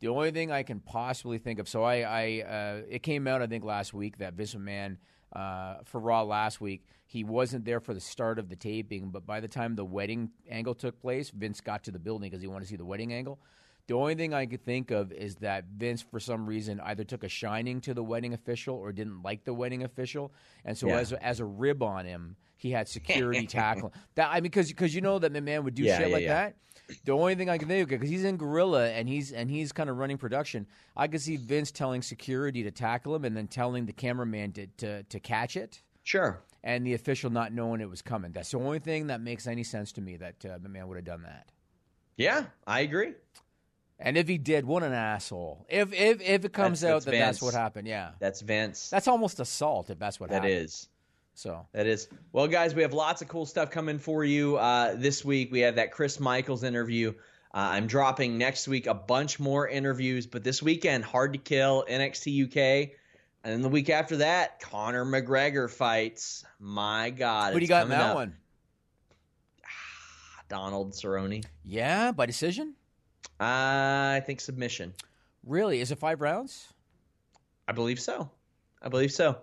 the 0.00 0.08
only 0.08 0.32
thing 0.32 0.50
I 0.50 0.64
can 0.64 0.80
possibly 0.80 1.38
think 1.38 1.58
of. 1.58 1.68
So 1.68 1.82
I, 1.82 2.00
I 2.00 2.42
uh, 2.42 2.82
it 2.88 3.02
came 3.02 3.26
out 3.26 3.40
I 3.40 3.46
think 3.46 3.64
last 3.64 3.94
week 3.94 4.18
that 4.18 4.34
Vince 4.34 4.54
McMahon 4.54 4.98
uh, 5.34 5.76
for 5.84 6.00
Raw 6.00 6.22
last 6.22 6.60
week 6.60 6.84
he 7.06 7.24
wasn't 7.24 7.64
there 7.66 7.78
for 7.80 7.92
the 7.92 8.00
start 8.00 8.38
of 8.38 8.48
the 8.48 8.56
taping, 8.56 9.10
but 9.10 9.26
by 9.26 9.38
the 9.40 9.48
time 9.48 9.74
the 9.76 9.84
wedding 9.84 10.30
angle 10.50 10.74
took 10.74 10.98
place, 10.98 11.28
Vince 11.28 11.60
got 11.60 11.84
to 11.84 11.90
the 11.90 11.98
building 11.98 12.30
because 12.30 12.40
he 12.40 12.48
wanted 12.48 12.64
to 12.64 12.68
see 12.70 12.76
the 12.76 12.86
wedding 12.86 13.12
angle. 13.12 13.38
The 13.86 13.94
only 13.94 14.14
thing 14.14 14.32
I 14.32 14.46
could 14.46 14.64
think 14.64 14.90
of 14.90 15.12
is 15.12 15.34
that 15.36 15.64
Vince, 15.76 16.00
for 16.00 16.20
some 16.20 16.46
reason, 16.46 16.80
either 16.80 17.04
took 17.04 17.22
a 17.22 17.28
shining 17.28 17.80
to 17.82 17.92
the 17.92 18.02
wedding 18.02 18.32
official 18.32 18.76
or 18.76 18.92
didn't 18.92 19.22
like 19.22 19.44
the 19.44 19.52
wedding 19.52 19.82
official, 19.82 20.32
and 20.64 20.78
so 20.78 20.86
Yeah. 20.88 21.00
as 21.00 21.12
a, 21.12 21.22
as 21.22 21.40
a 21.40 21.44
rib 21.44 21.82
on 21.82 22.06
him, 22.06 22.36
he 22.62 22.70
had 22.70 22.88
security 22.88 23.46
tackle. 23.46 23.92
That 24.14 24.30
I 24.30 24.34
mean, 24.36 24.44
because 24.44 24.68
because 24.68 24.94
you 24.94 25.00
know 25.00 25.18
that 25.18 25.32
man 25.32 25.64
would 25.64 25.74
do 25.74 25.82
Yeah, 25.82 25.98
shit 25.98 26.08
yeah, 26.08 26.14
like 26.14 26.22
yeah. 26.24 26.34
that. 26.34 26.56
The 27.04 27.12
only 27.12 27.34
thing 27.34 27.48
I 27.48 27.58
can 27.58 27.68
think 27.68 27.82
of 27.84 27.88
because 27.88 28.08
he's 28.10 28.24
in 28.24 28.36
Gorilla 28.36 28.90
and 28.90 29.08
he's 29.08 29.32
and 29.32 29.50
he's 29.50 29.72
kind 29.72 29.88
of 29.90 29.96
running 29.98 30.18
production. 30.18 30.66
I 30.96 31.08
could 31.08 31.20
see 31.20 31.36
Vince 31.36 31.70
telling 31.70 32.02
security 32.02 32.62
to 32.64 32.70
tackle 32.70 33.14
him 33.14 33.24
and 33.24 33.36
then 33.36 33.48
telling 33.48 33.86
the 33.86 33.92
cameraman 33.92 34.52
to 34.52 34.66
to, 34.78 35.02
to 35.02 35.20
catch 35.20 35.56
it. 35.56 35.82
Sure. 36.02 36.40
And 36.64 36.86
the 36.86 36.94
official 36.94 37.30
not 37.30 37.52
knowing 37.52 37.80
it 37.80 37.88
was 37.90 38.02
coming. 38.02 38.32
That's 38.32 38.50
the 38.52 38.58
only 38.58 38.78
thing 38.78 39.08
that 39.08 39.20
makes 39.20 39.46
any 39.46 39.64
sense 39.64 39.90
to 39.92 40.00
me 40.00 40.16
that 40.18 40.44
uh, 40.44 40.58
the 40.62 40.68
man 40.68 40.86
would 40.88 40.96
have 40.96 41.04
done 41.04 41.22
that. 41.22 41.50
Yeah, 42.16 42.44
I 42.66 42.80
agree. 42.80 43.14
And 43.98 44.16
if 44.16 44.28
he 44.28 44.36
did, 44.38 44.64
what 44.66 44.82
an 44.82 44.92
asshole! 44.92 45.64
If 45.68 45.92
if 45.92 46.20
if 46.20 46.44
it 46.44 46.52
comes 46.52 46.80
That's- 46.80 46.94
out 46.94 47.04
that's 47.04 47.18
that 47.18 47.24
that's 47.24 47.42
what 47.42 47.54
happened, 47.54 47.86
yeah, 47.88 48.10
That's 48.18 48.40
Vince. 48.40 48.90
that's 48.90 49.06
almost 49.08 49.38
assault. 49.40 49.90
If 49.90 49.98
that's 49.98 50.18
what 50.20 50.30
That 50.30 50.42
happened. 50.42 50.52
is. 50.54 50.88
So 51.34 51.66
That 51.72 51.86
is. 51.86 52.08
Well, 52.32 52.46
guys, 52.46 52.74
we 52.74 52.82
have 52.82 52.92
lots 52.92 53.22
of 53.22 53.28
cool 53.28 53.46
stuff 53.46 53.70
coming 53.70 53.98
for 53.98 54.24
you 54.24 54.56
uh, 54.56 54.94
this 54.96 55.24
week. 55.24 55.50
We 55.50 55.60
have 55.60 55.76
that 55.76 55.92
Chris 55.92 56.20
Michaels 56.20 56.62
interview. 56.62 57.14
Uh, 57.54 57.72
I'm 57.72 57.86
dropping 57.86 58.38
next 58.38 58.68
week 58.68 58.86
a 58.86 58.94
bunch 58.94 59.38
more 59.38 59.68
interviews, 59.68 60.26
but 60.26 60.44
this 60.44 60.62
weekend, 60.62 61.04
Hard 61.04 61.32
to 61.34 61.38
Kill, 61.38 61.84
NXT 61.88 62.46
UK. 62.46 62.96
And 63.44 63.52
then 63.52 63.62
the 63.62 63.68
week 63.68 63.90
after 63.90 64.18
that, 64.18 64.60
Conor 64.60 65.04
McGregor 65.04 65.68
fights. 65.70 66.44
My 66.60 67.10
God. 67.10 67.52
Who 67.52 67.58
do 67.58 67.64
you 67.64 67.68
got 67.68 67.84
in 67.84 67.88
that 67.90 68.10
up. 68.10 68.14
one? 68.14 68.36
Donald 70.48 70.92
Cerrone. 70.92 71.44
Yeah, 71.64 72.12
by 72.12 72.26
decision. 72.26 72.74
Uh, 73.40 74.16
I 74.16 74.22
think 74.24 74.40
submission. 74.40 74.94
Really? 75.44 75.80
Is 75.80 75.90
it 75.90 75.98
five 75.98 76.20
rounds? 76.20 76.68
I 77.66 77.72
believe 77.72 78.00
so. 78.00 78.30
I 78.80 78.88
believe 78.88 79.12
so. 79.12 79.38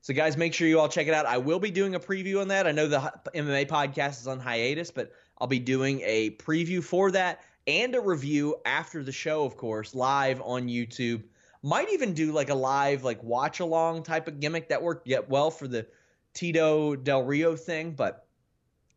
So, 0.00 0.14
guys, 0.14 0.36
make 0.36 0.54
sure 0.54 0.68
you 0.68 0.78
all 0.78 0.88
check 0.88 1.06
it 1.06 1.14
out. 1.14 1.26
I 1.26 1.38
will 1.38 1.58
be 1.58 1.70
doing 1.70 1.94
a 1.94 2.00
preview 2.00 2.40
on 2.40 2.48
that. 2.48 2.66
I 2.66 2.72
know 2.72 2.86
the 2.86 3.12
MMA 3.34 3.66
podcast 3.66 4.20
is 4.20 4.26
on 4.26 4.38
hiatus, 4.38 4.90
but 4.90 5.12
I'll 5.38 5.48
be 5.48 5.58
doing 5.58 6.00
a 6.04 6.30
preview 6.30 6.82
for 6.82 7.10
that 7.10 7.42
and 7.66 7.94
a 7.94 8.00
review 8.00 8.56
after 8.64 9.04
the 9.04 9.12
show, 9.12 9.44
of 9.44 9.56
course, 9.56 9.94
live 9.94 10.40
on 10.40 10.68
YouTube. 10.68 11.24
Might 11.62 11.92
even 11.92 12.14
do 12.14 12.32
like 12.32 12.48
a 12.48 12.54
live, 12.54 13.04
like 13.04 13.22
watch 13.22 13.60
along 13.60 14.04
type 14.04 14.28
of 14.28 14.40
gimmick 14.40 14.68
that 14.68 14.82
worked 14.82 15.06
yet 15.06 15.28
well 15.28 15.50
for 15.50 15.68
the 15.68 15.86
Tito 16.32 16.96
Del 16.96 17.24
Rio 17.24 17.56
thing, 17.56 17.92
but 17.92 18.26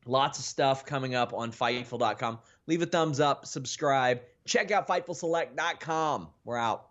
lots 0.05 0.39
of 0.39 0.45
stuff 0.45 0.85
coming 0.85 1.15
up 1.15 1.33
on 1.33 1.51
Fightful.com. 1.51 2.39
Leave 2.67 2.81
a 2.81 2.85
thumbs 2.85 3.19
up, 3.19 3.45
subscribe, 3.45 4.21
check 4.45 4.71
out 4.71 4.87
FightfulSelect.com. 4.87 6.29
We're 6.45 6.57
out. 6.57 6.90